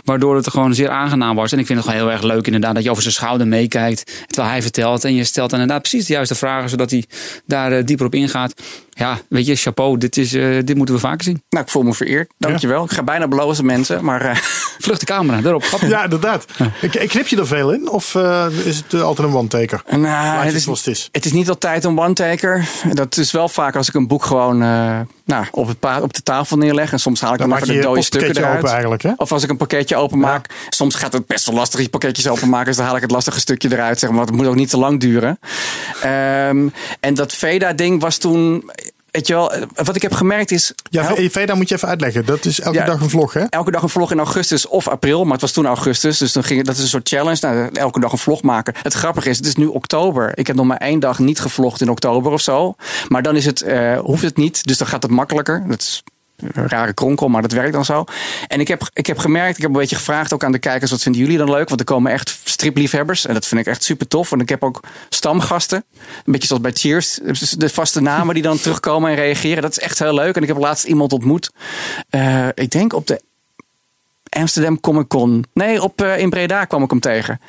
Waardoor 0.05 0.37
het 0.37 0.51
gewoon 0.51 0.75
zeer 0.75 0.89
aangenaam 0.89 1.37
was. 1.37 1.53
En 1.53 1.59
ik 1.59 1.67
vind 1.67 1.79
het 1.79 1.89
gewoon 1.89 2.05
heel 2.05 2.13
erg 2.13 2.23
leuk 2.23 2.47
inderdaad 2.47 2.75
dat 2.75 2.85
je 2.85 2.91
over 2.91 3.03
zijn 3.03 3.15
schouder 3.15 3.47
meekijkt. 3.47 4.25
Terwijl 4.27 4.53
hij 4.53 4.63
vertelt. 4.63 5.05
En 5.05 5.15
je 5.15 5.25
stelt 5.25 5.51
dan 5.51 5.61
inderdaad 5.61 5.89
precies 5.89 6.07
de 6.07 6.13
juiste 6.13 6.35
vragen, 6.35 6.71
zodat 6.71 6.91
hij 6.91 7.05
daar 7.47 7.73
eh, 7.73 7.85
dieper 7.85 8.07
op 8.07 8.15
ingaat. 8.15 8.55
Ja, 8.95 9.19
weet 9.29 9.47
je, 9.47 9.57
chapeau, 9.57 9.99
dit, 9.99 10.17
is, 10.17 10.33
eh, 10.35 10.59
dit 10.65 10.77
moeten 10.77 10.95
we 10.95 11.01
vaker 11.01 11.25
zien. 11.25 11.43
Nou, 11.51 11.65
ik 11.65 11.71
voel 11.71 11.83
me 11.83 11.95
vereerd. 11.95 12.31
Dankjewel. 12.39 12.85
Ik 12.85 12.91
ga 12.93 13.03
bijna 13.03 13.29
belozen 13.29 13.65
mensen, 13.67 14.05
maar 14.05 14.21
eh, 14.21 14.37
Vlucht 14.85 15.01
de 15.01 15.07
camera, 15.07 15.41
daarop. 15.41 15.63
Grappig. 15.65 15.89
Ja, 15.89 16.05
inderdaad. 16.05 16.45
Ik, 16.81 16.95
ik 16.95 17.09
knip 17.09 17.27
je 17.27 17.37
er 17.37 17.47
veel 17.47 17.73
in? 17.73 17.89
Of 17.91 18.15
eh, 18.15 18.47
is 18.65 18.77
het 18.77 19.01
altijd 19.03 19.29
een 19.29 19.35
one-taker? 19.35 19.83
nou, 19.91 20.03
Laat 20.03 20.33
je 20.33 20.37
het, 20.39 20.45
het 20.47 20.55
is, 20.55 20.63
zoals 20.63 20.79
het 20.85 20.95
is. 20.95 21.09
het 21.13 21.25
is 21.25 21.33
niet 21.33 21.49
altijd 21.49 21.85
een 21.85 21.99
one-taker. 21.99 22.69
Dat 22.93 23.17
is 23.17 23.31
wel 23.31 23.49
vaak 23.49 23.77
als 23.77 23.89
ik 23.89 23.95
een 23.95 24.07
boek 24.07 24.25
gewoon 24.25 24.63
eh, 24.63 25.01
nou, 25.25 25.47
op, 25.51 25.67
het 25.69 25.79
pa- 25.79 26.01
op 26.01 26.13
de 26.15 26.23
tafel 26.23 26.57
neerleg. 26.57 26.93
En 26.93 26.99
soms 27.01 27.21
haal 27.21 27.33
ik 27.33 27.39
Dan 27.39 27.49
dan, 27.49 27.57
even 27.59 27.69
je 27.69 27.73
de 27.75 27.79
je 27.81 27.87
dode 27.89 28.03
stukken 28.03 28.37
eruit. 28.37 28.57
open 28.57 28.71
eigenlijk, 28.71 29.03
hè? 29.03 29.13
Of 29.17 29.33
als 29.33 29.43
ik 29.43 29.51
een 29.51 29.57
pakketje 29.57 29.97
openmaak. 29.97 30.47
Soms 30.69 30.95
gaat 30.95 31.13
het 31.13 31.27
best 31.27 31.47
wel 31.47 31.55
lastig 31.55 31.81
die 31.81 31.89
pakketjes 31.89 32.29
openmaken. 32.29 32.67
Dus 32.67 32.77
dan 32.77 32.87
haal 32.87 32.97
ik 32.97 33.03
het 33.03 33.11
lastige 33.11 33.41
stukje 33.41 33.73
eruit. 33.73 33.99
Zeg 33.99 34.09
maar, 34.09 34.19
want 34.19 34.31
het 34.31 34.39
moet 34.39 34.49
ook 34.49 34.55
niet 34.55 34.71
te 34.71 34.79
lang 34.79 35.01
duren. 35.01 35.39
Ehm, 36.03 36.69
en 37.01 37.15
dat 37.15 37.33
Veda-ding 37.33 38.01
was 38.01 38.17
toen... 38.19 38.71
Weet 39.13 39.27
je 39.27 39.33
wel, 39.35 39.53
wat 39.75 39.97
ik 39.97 40.03
heb 40.03 40.13
gemerkt 40.13 40.51
is... 40.51 40.73
Ja, 40.91 41.15
Veda 41.17 41.55
moet 41.55 41.69
je 41.69 41.75
even 41.75 41.89
uitleggen. 41.89 42.27
Dat 42.27 42.45
is 42.45 42.61
elke 42.61 42.79
Ja. 42.79 42.85
dag 42.85 43.01
een 43.01 43.11
vlog, 43.11 43.33
hè? 43.33 43.41
elke 43.45 43.71
dag 43.71 43.83
een 43.83 43.89
vlog 43.89 44.11
in 44.11 44.19
augustus 44.19 44.67
of 44.69 44.89
april. 44.89 45.23
Maar 45.25 45.33
het 45.33 45.41
was 45.41 45.53
toen 45.53 45.67
augustus. 45.67 46.19
Dus 46.19 46.33
dan 46.33 46.45
ging, 46.45 46.65
dat 46.65 46.77
is 46.77 46.83
een 46.83 46.89
soort 46.89 47.09
challenge. 47.09 47.39
Nou, 47.41 47.69
elke 47.73 48.01
dag 48.01 48.13
een 48.13 48.19
vlog 48.19 48.43
maken. 48.43 48.75
Het 48.83 48.93
grappige 48.93 49.31
is, 49.31 49.37
het 49.37 49.47
is 49.47 49.55
nu 49.55 49.67
oktober. 49.67 50.39
Ik 50.39 50.47
heb 50.47 50.57
nog 50.57 50.67
maar 50.67 50.77
één 50.77 51.01
dag 51.01 51.19
niet 51.19 51.41
gevlogd 51.41 51.81
in 51.81 51.89
oktober 51.91 52.33
of 52.33 52.41
zo. 52.41 52.75
Maar 53.09 53.23
dan 53.23 53.37
is 53.37 53.45
het, 53.45 53.63
eh, 53.63 53.99
hoeft 53.99 54.23
het 54.23 54.37
niet. 54.37 54.65
Dus 54.67 54.77
dan 54.79 54.87
gaat 54.87 55.03
het 55.03 55.13
makkelijker. 55.13 55.65
Dat 55.69 55.81
is 55.81 56.03
rare 56.53 56.93
kronkel, 56.93 57.29
maar 57.29 57.43
dat 57.43 57.53
werkt 57.53 57.73
dan 57.73 57.85
zo. 57.85 58.05
En 58.49 58.61
ik 58.61 58.69
heb, 58.69 58.91
ik 58.93 59.07
heb 59.07 59.19
gemerkt, 59.19 59.57
ik 59.57 59.63
heb 59.63 59.71
een 59.71 59.81
beetje 59.81 59.97
gevraagd 59.97 60.33
ook 60.33 60.45
aan 60.45 60.53
de 60.53 60.59
kijkers, 60.59 60.91
wat 60.91 61.03
vinden 61.03 61.21
jullie 61.21 61.39
dan 61.39 61.51
leuk? 61.51 61.69
Want 61.69 61.81
er 61.81 61.87
komen 61.87 62.13
echt 62.13 62.41
stripliefhebbers 62.45 63.27
en 63.27 63.35
dat 63.35 63.47
vind 63.47 63.61
ik 63.61 63.67
echt 63.67 63.83
super 63.85 64.09
tof. 64.09 64.33
En 64.33 64.41
ik 64.41 64.49
heb 64.49 64.63
ook 64.63 64.81
stamgasten, 65.09 65.85
een 66.25 66.33
beetje 66.33 66.47
zoals 66.47 66.63
bij 66.63 66.73
Cheers, 66.73 67.19
de 67.57 67.69
vaste 67.69 68.01
namen 68.01 68.35
die 68.35 68.43
dan 68.43 68.59
terugkomen 68.59 69.11
en 69.11 69.17
reageren. 69.17 69.63
Dat 69.63 69.71
is 69.71 69.79
echt 69.79 69.99
heel 69.99 70.15
leuk. 70.15 70.37
En 70.37 70.43
ik 70.43 70.49
heb 70.49 70.59
laatst 70.59 70.85
iemand 70.85 71.13
ontmoet, 71.13 71.51
eh, 72.11 72.49
ik 72.55 72.71
denk 72.71 72.93
op 72.93 73.07
de 73.07 73.21
Amsterdam 74.39 74.81
Comic 74.81 75.09
Con. 75.09 75.45
Nee, 75.55 75.83
op, 75.83 76.03
eh, 76.03 76.19
in 76.19 76.31
Breda 76.31 76.65
kwam 76.65 76.83
ik 76.83 76.91
hem 76.91 77.01
tegen. 77.01 77.41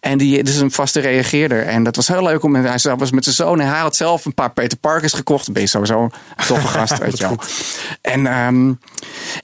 En 0.00 0.18
die 0.18 0.42
is 0.42 0.60
een 0.60 0.70
vaste 0.70 1.00
reageerder. 1.00 1.66
En 1.66 1.82
dat 1.82 1.96
was 1.96 2.08
heel 2.08 2.22
leuk. 2.22 2.42
Om, 2.42 2.54
hij 2.54 2.96
was 2.96 3.10
met 3.10 3.24
zijn 3.24 3.34
zoon 3.34 3.60
en 3.60 3.68
hij 3.68 3.80
had 3.80 3.96
zelf 3.96 4.24
een 4.24 4.34
paar 4.34 4.52
Peter 4.52 4.78
Parkers 4.78 5.12
gekocht. 5.12 5.44
Dan 5.44 5.54
ben 5.54 5.62
je 5.62 5.68
sowieso 5.68 6.02
een 6.02 6.12
toffe 6.46 6.66
gast, 6.78 6.98
weet 6.98 7.18
je 7.18 7.28
wel. 7.28 7.38
En, 8.02 8.26
ehm, 8.26 8.72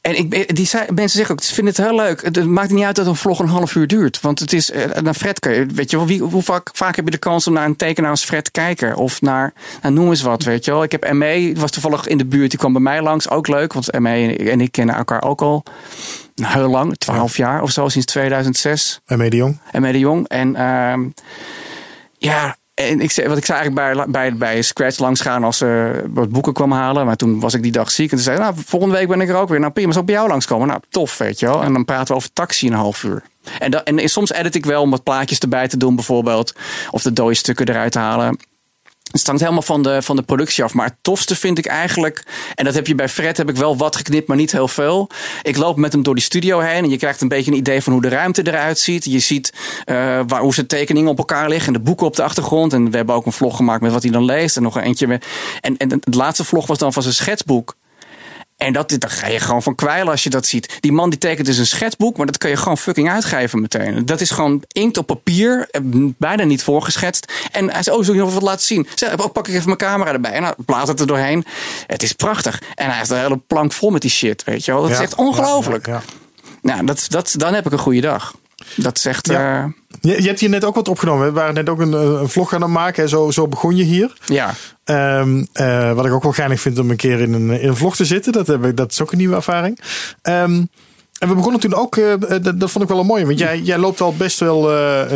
en 0.01 0.18
ik, 0.18 0.57
die 0.57 0.66
zei, 0.66 0.84
mensen 0.94 1.16
zeggen 1.16 1.34
ook, 1.34 1.42
ze 1.42 1.55
vinden 1.55 1.74
het 1.74 1.84
heel 1.84 1.97
leuk. 1.97 2.22
Het 2.22 2.47
maakt 2.47 2.70
niet 2.70 2.84
uit 2.84 2.97
dat 2.97 3.07
een 3.07 3.16
vlog 3.16 3.38
een 3.38 3.49
half 3.49 3.74
uur 3.74 3.86
duurt. 3.86 4.20
Want 4.20 4.38
het 4.38 4.53
is, 4.53 4.70
eh, 4.70 5.01
naar 5.03 5.14
Fred 5.14 5.40
kun 5.40 5.53
je, 5.53 5.66
weet 5.66 5.90
je 5.90 5.97
wel, 5.97 6.07
wie, 6.07 6.20
hoe 6.20 6.42
vaak, 6.42 6.70
vaak 6.72 6.97
heb 6.97 7.05
je 7.05 7.11
de 7.11 7.18
kans 7.18 7.47
om 7.47 7.53
naar 7.53 7.64
een 7.64 7.76
tekenaar 7.76 8.11
als 8.11 8.24
Fred 8.24 8.44
te 8.44 8.51
kijken? 8.51 8.97
Of 8.97 9.20
naar, 9.20 9.53
nou, 9.82 9.94
noem 9.94 10.09
eens 10.09 10.22
wat, 10.22 10.42
weet 10.42 10.64
je 10.64 10.70
wel. 10.70 10.82
Ik 10.82 10.92
heb 10.92 11.12
ME, 11.12 11.53
was 11.57 11.70
toevallig 11.70 12.07
in 12.07 12.18
de 12.18 12.26
buurt, 12.26 12.51
die 12.51 12.59
kwam 12.59 12.72
bij 12.72 12.82
mij 12.82 13.03
langs. 13.03 13.30
Ook 13.30 13.49
leuk, 13.49 13.72
want 13.72 13.99
ME 13.99 14.36
en 14.36 14.61
ik 14.61 14.72
kennen 14.72 14.94
elkaar 14.94 15.22
ook 15.22 15.42
al 15.42 15.64
heel 16.43 16.68
lang, 16.68 16.97
12 16.97 17.37
jaar 17.37 17.62
of 17.62 17.70
zo, 17.70 17.89
sinds 17.89 18.07
2006. 18.07 19.01
En 19.07 19.18
de 19.18 19.37
Jong. 19.37 19.59
En 19.72 19.82
de 19.82 19.99
Jong. 19.99 20.28
En 20.28 20.57
ehm, 20.57 21.09
ja, 22.18 22.57
en 22.76 23.01
ik 23.01 23.11
zei, 23.11 23.28
wat 23.28 23.37
ik 23.37 23.45
zei 23.45 23.59
eigenlijk 23.59 23.95
bij, 23.95 24.07
bij, 24.07 24.37
bij 24.37 24.62
Scratch 24.62 24.99
langs 24.99 25.20
gaan 25.20 25.45
als 25.45 25.59
ze 25.59 26.03
wat 26.09 26.30
boeken 26.30 26.53
kwam 26.53 26.72
halen. 26.72 27.07
Maar 27.07 27.16
toen 27.16 27.41
was 27.41 27.55
ik 27.55 27.62
die 27.62 27.72
dag 27.72 27.91
ziek. 27.91 28.11
En 28.11 28.16
toen 28.16 28.24
zei 28.24 28.39
nou, 28.39 28.55
volgende 28.66 28.95
week 28.95 29.09
ben 29.09 29.20
ik 29.20 29.28
er 29.28 29.37
ook 29.37 29.49
weer. 29.49 29.61
Nou, 29.61 29.72
prima, 29.72 29.93
zal 29.93 30.01
ik 30.01 30.07
bij 30.07 30.16
jou 30.16 30.28
langskomen? 30.28 30.68
Nou, 30.68 30.80
tof, 30.89 31.18
weet 31.18 31.41
je 31.41 31.47
wel. 31.47 31.62
En 31.62 31.72
dan 31.72 31.84
praten 31.84 32.07
we 32.07 32.14
over 32.14 32.32
taxi 32.32 32.66
een 32.66 32.72
half 32.72 33.03
uur. 33.03 33.22
En, 33.59 33.70
dat, 33.70 33.82
en 33.82 34.09
soms 34.09 34.32
edit 34.32 34.55
ik 34.55 34.64
wel 34.64 34.82
om 34.82 34.91
wat 34.91 35.03
plaatjes 35.03 35.39
erbij 35.39 35.68
te 35.68 35.76
doen, 35.76 35.95
bijvoorbeeld. 35.95 36.55
Of 36.91 37.03
de 37.03 37.12
dode 37.12 37.34
stukken 37.34 37.68
eruit 37.68 37.93
te 37.93 37.99
halen. 37.99 38.39
Het 39.11 39.26
hangt 39.26 39.40
helemaal 39.40 39.62
van 39.62 39.82
de, 39.82 40.02
van 40.02 40.16
de 40.16 40.22
productie 40.22 40.64
af. 40.64 40.74
Maar 40.74 40.86
het 40.86 40.96
tofste 41.00 41.36
vind 41.36 41.59
ik 41.59 41.66
eigenlijk. 41.66 42.24
En 42.54 42.64
dat 42.64 42.74
heb 42.74 42.86
je 42.86 42.94
bij 42.94 43.09
Fred, 43.09 43.36
heb 43.36 43.48
ik 43.48 43.57
wel 43.57 43.76
wat 43.76 43.96
geknipt, 43.96 44.28
maar 44.28 44.36
niet 44.36 44.52
heel 44.52 44.68
veel. 44.68 45.09
Ik 45.42 45.57
loop 45.57 45.76
met 45.76 45.92
hem 45.92 46.02
door 46.02 46.14
die 46.14 46.22
studio 46.22 46.59
heen. 46.59 46.84
En 46.84 46.90
je 46.90 46.96
krijgt 46.96 47.20
een 47.20 47.28
beetje 47.28 47.50
een 47.50 47.57
idee 47.57 47.82
van 47.82 47.92
hoe 47.92 48.02
de 48.02 48.09
ruimte 48.09 48.46
eruit 48.46 48.78
ziet. 48.78 49.04
Je 49.04 49.18
ziet 49.18 49.52
uh, 49.86 49.96
waar, 50.26 50.40
hoe 50.40 50.54
zijn 50.54 50.66
tekeningen 50.66 51.11
op 51.11 51.18
elkaar 51.18 51.48
liggen. 51.48 51.66
En 51.66 51.72
de 51.72 51.84
boeken 51.84 52.07
op 52.07 52.16
de 52.16 52.22
achtergrond. 52.22 52.72
En 52.72 52.90
we 52.90 52.96
hebben 52.96 53.14
ook 53.14 53.26
een 53.26 53.32
vlog 53.32 53.57
gemaakt 53.57 53.82
met 53.82 53.92
wat 53.92 54.02
hij 54.02 54.12
dan 54.12 54.24
leest. 54.24 54.57
En 54.57 54.62
nog 54.62 54.76
een 54.76 54.82
eentje. 54.82 55.20
En, 55.61 55.76
en 55.76 55.90
het 55.90 56.14
laatste 56.14 56.44
vlog 56.44 56.66
was 56.66 56.78
dan 56.78 56.92
van 56.92 57.02
zijn 57.02 57.14
schetsboek. 57.14 57.76
En 58.57 58.72
dat, 58.72 58.94
daar 58.98 59.11
ga 59.11 59.26
je 59.26 59.40
gewoon 59.40 59.62
van 59.62 59.74
kwijlen 59.74 60.09
als 60.09 60.22
je 60.22 60.30
dat 60.30 60.46
ziet. 60.46 60.76
Die 60.80 60.92
man 60.92 61.11
die 61.11 61.18
tekent 61.18 61.46
dus 61.46 61.59
een 61.59 61.66
schetsboek, 61.66 62.16
maar 62.16 62.26
dat 62.26 62.38
kan 62.38 62.50
je 62.50 62.57
gewoon 62.57 62.78
fucking 62.78 63.11
uitgeven 63.11 63.61
meteen. 63.61 64.07
Dat 64.07 64.20
is 64.20 64.30
gewoon 64.30 64.62
inkt 64.68 64.98
op 64.98 65.07
papier, 65.07 65.68
eh, 65.70 65.80
bijna 66.18 66.44
niet 66.44 66.62
voorgeschetst. 66.62 67.32
En 67.52 67.70
hij 67.70 67.82
zei, 67.82 67.96
oh, 67.96 68.04
zul 68.04 68.14
je 68.14 68.20
nog 68.20 68.32
wat 68.32 68.42
laten 68.42 68.66
zien? 68.66 68.88
Zeg, 68.94 69.18
oh, 69.18 69.32
pak 69.32 69.48
ik 69.48 69.54
even 69.54 69.66
mijn 69.66 69.78
camera 69.78 70.12
erbij. 70.12 70.32
En 70.32 70.42
nou, 70.42 70.54
plaat 70.66 70.88
het 70.88 71.00
er 71.00 71.07
doorheen. 71.07 71.44
Het 71.86 72.02
is 72.02 72.12
prachtig. 72.12 72.62
En 72.74 72.86
hij 72.86 72.96
heeft 72.96 73.11
een 73.11 73.18
hele 73.18 73.36
plank 73.46 73.72
vol 73.72 73.90
met 73.90 74.00
die 74.00 74.11
shit, 74.11 74.44
weet 74.44 74.64
je 74.64 74.72
wel. 74.72 74.82
Dat 74.82 74.90
is 74.90 74.98
echt 74.98 75.14
ongelooflijk. 75.14 75.86
Ja, 75.86 76.02
nou, 76.62 76.86
dat, 76.86 77.07
dat, 77.09 77.34
dan 77.36 77.54
heb 77.54 77.66
ik 77.66 77.72
een 77.72 77.78
goede 77.78 78.00
dag. 78.00 78.34
Dat 78.76 78.96
is 78.96 79.04
echt... 79.04 79.30
Uh, 79.30 79.64
je, 80.00 80.22
je, 80.22 80.28
hebt 80.28 80.40
hier 80.40 80.48
net 80.48 80.64
ook 80.64 80.74
wat 80.74 80.88
opgenomen. 80.88 81.26
We 81.26 81.32
waren 81.32 81.54
net 81.54 81.68
ook 81.68 81.80
een, 81.80 81.92
een 81.92 82.28
vlog 82.28 82.48
gaan 82.48 82.72
maken. 82.72 83.09
Zo, 83.09 83.30
zo 83.30 83.48
begon 83.48 83.76
je 83.76 83.84
hier. 83.84 84.16
Ja. 84.24 84.54
Um, 84.91 85.47
uh, 85.61 85.93
wat 85.93 86.07
ik 86.07 86.12
ook 86.12 86.22
wel 86.22 86.32
geinig 86.32 86.61
vind 86.61 86.78
om 86.78 86.91
een 86.91 86.97
keer 86.97 87.20
in 87.20 87.32
een, 87.32 87.51
in 87.51 87.68
een 87.68 87.76
vlog 87.76 87.97
te 87.97 88.05
zitten. 88.05 88.32
Dat, 88.32 88.47
heb 88.47 88.64
ik, 88.64 88.76
dat 88.76 88.91
is 88.91 89.03
ook 89.03 89.12
een 89.12 89.18
nieuwe 89.18 89.34
ervaring. 89.34 89.80
Um, 90.22 90.68
en 91.18 91.28
we 91.28 91.34
begonnen 91.34 91.61
toen 91.61 91.74
ook, 91.74 91.97
uh, 91.97 92.12
dat, 92.43 92.61
dat, 92.61 92.70
vond 92.70 92.84
ik 92.84 92.91
wel 92.91 92.99
een 92.99 93.07
mooie. 93.07 93.26
Want 93.26 93.39
jij, 93.39 93.61
jij 93.61 93.78
loopt 93.78 94.01
al 94.01 94.14
best 94.16 94.41
wel, 94.41 94.72
uh, 94.72 95.11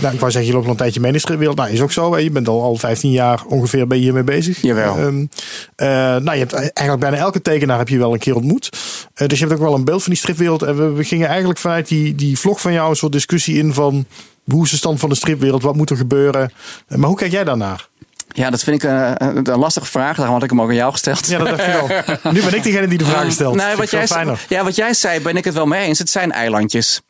nou, 0.00 0.14
ik 0.14 0.20
wou 0.20 0.30
zeggen, 0.30 0.44
je 0.44 0.52
loopt 0.52 0.64
al 0.64 0.70
een 0.70 0.76
tijdje 0.76 1.00
mee 1.00 1.12
in 1.12 1.20
de 1.24 1.36
wereld. 1.36 1.56
Nou, 1.56 1.70
is 1.70 1.80
ook 1.80 1.92
zo. 1.92 2.12
Hè? 2.12 2.18
Je 2.18 2.30
bent 2.30 2.48
al, 2.48 2.62
al 2.62 2.76
15 2.76 3.10
jaar 3.10 3.42
ongeveer 3.48 3.86
ben 3.86 3.98
je 3.98 4.02
hiermee 4.02 4.24
bezig. 4.24 4.62
Jawel. 4.62 4.98
Um, 4.98 5.28
nou, 5.76 6.32
je 6.32 6.38
hebt 6.38 6.52
eigenlijk 6.52 7.00
bijna 7.00 7.16
elke 7.16 7.42
tekenaar 7.42 7.78
heb 7.78 7.88
je 7.88 7.98
wel 7.98 8.12
een 8.12 8.18
keer 8.18 8.34
ontmoet. 8.34 8.70
dus 9.14 9.38
je 9.38 9.46
hebt 9.46 9.52
ook 9.58 9.66
wel 9.66 9.74
een 9.74 9.84
beeld 9.84 10.02
van 10.02 10.12
die 10.12 10.20
stripwereld. 10.20 10.62
En 10.62 10.76
we, 10.76 10.92
we 10.92 11.04
gingen 11.04 11.28
eigenlijk 11.28 11.58
vanuit 11.58 11.88
die, 11.88 12.14
die 12.14 12.38
vlog 12.38 12.60
van 12.60 12.72
jou 12.72 12.90
een 12.90 12.96
soort 12.96 13.12
discussie 13.12 13.58
in 13.58 13.74
van... 13.74 14.06
Hoe 14.44 14.64
is 14.64 14.70
de 14.70 14.76
stand 14.76 15.00
van 15.00 15.08
de 15.08 15.14
stripwereld? 15.14 15.62
Wat 15.62 15.76
moet 15.76 15.90
er 15.90 15.96
gebeuren? 15.96 16.52
Maar 16.88 17.08
hoe 17.08 17.16
kijk 17.16 17.30
jij 17.30 17.44
daarnaar? 17.44 17.88
Ja, 18.36 18.50
dat 18.50 18.62
vind 18.62 18.82
ik 18.82 18.90
een, 18.90 19.50
een, 19.50 19.58
lastige 19.58 19.86
vraag. 19.86 20.16
Daarom 20.16 20.34
had 20.34 20.42
ik 20.42 20.50
hem 20.50 20.60
ook 20.60 20.68
aan 20.68 20.74
jou 20.74 20.92
gesteld. 20.92 21.26
Ja, 21.26 21.38
dat 21.38 21.48
dacht 21.48 21.66
ik 21.66 21.74
al. 21.74 22.32
Nu 22.32 22.42
ben 22.42 22.54
ik 22.54 22.62
degene 22.62 22.86
die 22.86 22.98
de 22.98 23.04
vraag 23.04 23.32
stelt. 23.32 23.54
Nee, 23.54 23.76
wat 23.76 23.90
jij, 23.90 24.06
ja, 24.48 24.64
wat 24.64 24.76
jij 24.76 24.94
zei, 24.94 25.20
ben 25.20 25.36
ik 25.36 25.44
het 25.44 25.54
wel 25.54 25.66
mee 25.66 25.86
eens. 25.86 25.98
Het 25.98 26.10
zijn 26.10 26.32
eilandjes. 26.32 27.00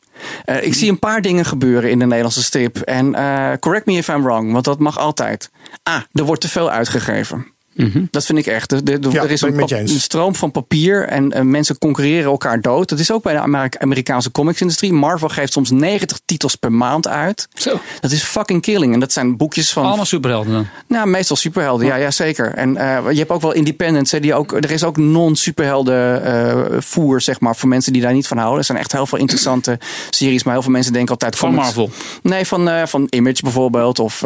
Uh, 0.45 0.63
ik 0.63 0.73
zie 0.73 0.89
een 0.89 0.99
paar 0.99 1.21
dingen 1.21 1.45
gebeuren 1.45 1.89
in 1.89 1.99
de 1.99 2.05
Nederlandse 2.05 2.43
strip. 2.43 2.77
En 2.77 3.15
uh, 3.15 3.51
correct 3.59 3.85
me 3.85 3.93
if 3.93 4.07
I'm 4.07 4.23
wrong, 4.23 4.51
want 4.51 4.65
dat 4.65 4.79
mag 4.79 4.99
altijd. 4.99 5.49
Ah, 5.83 6.01
er 6.11 6.23
wordt 6.23 6.41
te 6.41 6.49
veel 6.49 6.71
uitgegeven. 6.71 7.55
Mhm. 7.77 8.05
Dat 8.11 8.25
vind 8.25 8.37
ik 8.37 8.45
echt. 8.45 8.71
er 8.71 9.31
is 9.31 9.41
een, 9.41 9.87
stroom 9.87 10.35
van 10.35 10.51
papier 10.51 11.07
en 11.07 11.49
mensen 11.49 11.77
concurreren 11.77 12.31
elkaar 12.31 12.61
dood. 12.61 12.89
Dat 12.89 12.99
is 12.99 13.11
ook 13.11 13.23
bij 13.23 13.33
de 13.33 13.69
Amerikaanse 13.79 14.31
comics-industrie. 14.31 14.93
Marvel 14.93 15.29
geeft 15.29 15.53
soms 15.53 15.71
90 15.71 16.19
titels 16.25 16.55
per 16.55 16.71
maand 16.71 17.07
uit. 17.07 17.47
Zo. 17.53 17.79
Dat 17.99 18.11
is 18.11 18.23
fucking 18.23 18.61
killing. 18.61 18.93
En 18.93 18.99
dat 18.99 19.11
zijn 19.11 19.37
boekjes 19.37 19.71
van. 19.71 19.85
Allemaal 19.85 20.05
superhelden 20.05 20.53
dan? 20.53 20.67
Nou, 20.87 21.07
meestal 21.07 21.35
superhelden, 21.35 21.87
ja, 21.87 21.95
ja 21.95 22.11
zeker. 22.11 22.53
En 22.53 22.69
uh, 22.69 22.99
je 23.11 23.17
hebt 23.17 23.29
ook 23.29 23.41
wel 23.41 23.53
independents. 23.53 24.11
Hè, 24.11 24.19
die 24.19 24.33
ook, 24.33 24.51
er 24.51 24.71
is 24.71 24.83
ook 24.83 24.97
non-superhelden 24.97 26.25
uh, 26.25 26.79
voer, 26.79 27.21
zeg 27.21 27.39
maar, 27.39 27.55
voor 27.55 27.69
mensen 27.69 27.93
die 27.93 28.01
daar 28.01 28.13
niet 28.13 28.27
van 28.27 28.37
houden. 28.37 28.59
Er 28.59 28.65
zijn 28.65 28.77
echt 28.77 28.91
heel 28.91 29.05
veel 29.05 29.17
interessante 29.17 29.79
series, 30.09 30.43
maar 30.43 30.53
heel 30.53 30.61
veel 30.61 30.71
mensen 30.71 30.93
denken 30.93 31.11
altijd 31.11 31.35
van 31.35 31.53
Marvel. 31.53 31.89
Nee, 32.21 32.45
van, 32.45 32.69
uh, 32.69 32.85
van 32.85 33.07
Image 33.09 33.41
bijvoorbeeld, 33.41 33.99
of 33.99 34.23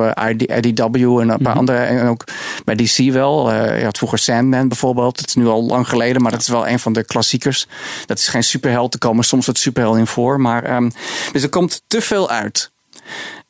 IDW 0.62 0.96
en 0.96 0.96
een 0.96 1.28
paar 1.28 1.38
mm 1.40 1.46
-hmm. 1.46 1.58
andere. 1.58 1.78
En 1.78 2.08
ook 2.08 2.24
bij 2.66 2.76
DC 2.76 3.12
wel. 3.12 3.41
Uh, 3.50 3.78
je 3.78 3.84
had 3.84 3.98
vroeger 3.98 4.20
Sandman 4.20 4.68
bijvoorbeeld. 4.68 5.18
Dat 5.18 5.28
is 5.28 5.36
nu 5.36 5.48
al 5.48 5.64
lang 5.64 5.88
geleden, 5.90 6.22
maar 6.22 6.32
dat 6.32 6.42
is 6.42 6.48
wel 6.48 6.68
een 6.68 6.80
van 6.80 6.94
de 6.94 7.04
klassiekers. 7.04 7.68
Dat 8.06 8.18
is 8.18 8.28
geen 8.28 8.44
superheld. 8.44 8.92
te 8.92 8.98
komen 8.98 9.24
soms 9.24 9.46
wat 9.46 9.58
superheld 9.58 9.98
in 9.98 10.08
voor. 10.08 10.42
Maar, 10.42 10.76
um, 10.76 10.92
dus 11.32 11.44
er 11.44 11.50
komt 11.50 11.84
te 11.88 12.02
veel 12.02 12.30
uit. 12.30 12.72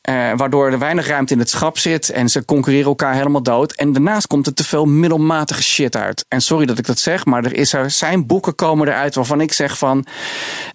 Uh, 0.08 0.30
waardoor 0.36 0.70
er 0.70 0.78
weinig 0.78 1.06
ruimte 1.06 1.32
in 1.32 1.38
het 1.38 1.50
schap 1.50 1.78
zit 1.78 2.10
en 2.10 2.28
ze 2.28 2.44
concurreren 2.44 2.86
elkaar 2.86 3.14
helemaal 3.14 3.42
dood. 3.42 3.72
En 3.72 3.92
daarnaast 3.92 4.26
komt 4.26 4.46
er 4.46 4.54
te 4.54 4.64
veel 4.64 4.84
middelmatige 4.84 5.62
shit 5.62 5.96
uit. 5.96 6.24
En 6.28 6.40
sorry 6.40 6.66
dat 6.66 6.78
ik 6.78 6.86
dat 6.86 6.98
zeg, 6.98 7.24
maar 7.24 7.44
er, 7.44 7.54
is, 7.54 7.72
er 7.72 7.90
zijn 7.90 8.26
boeken 8.26 8.54
komen 8.54 8.88
eruit 8.88 9.14
waarvan 9.14 9.40
ik 9.40 9.52
zeg 9.52 9.78
van 9.78 10.06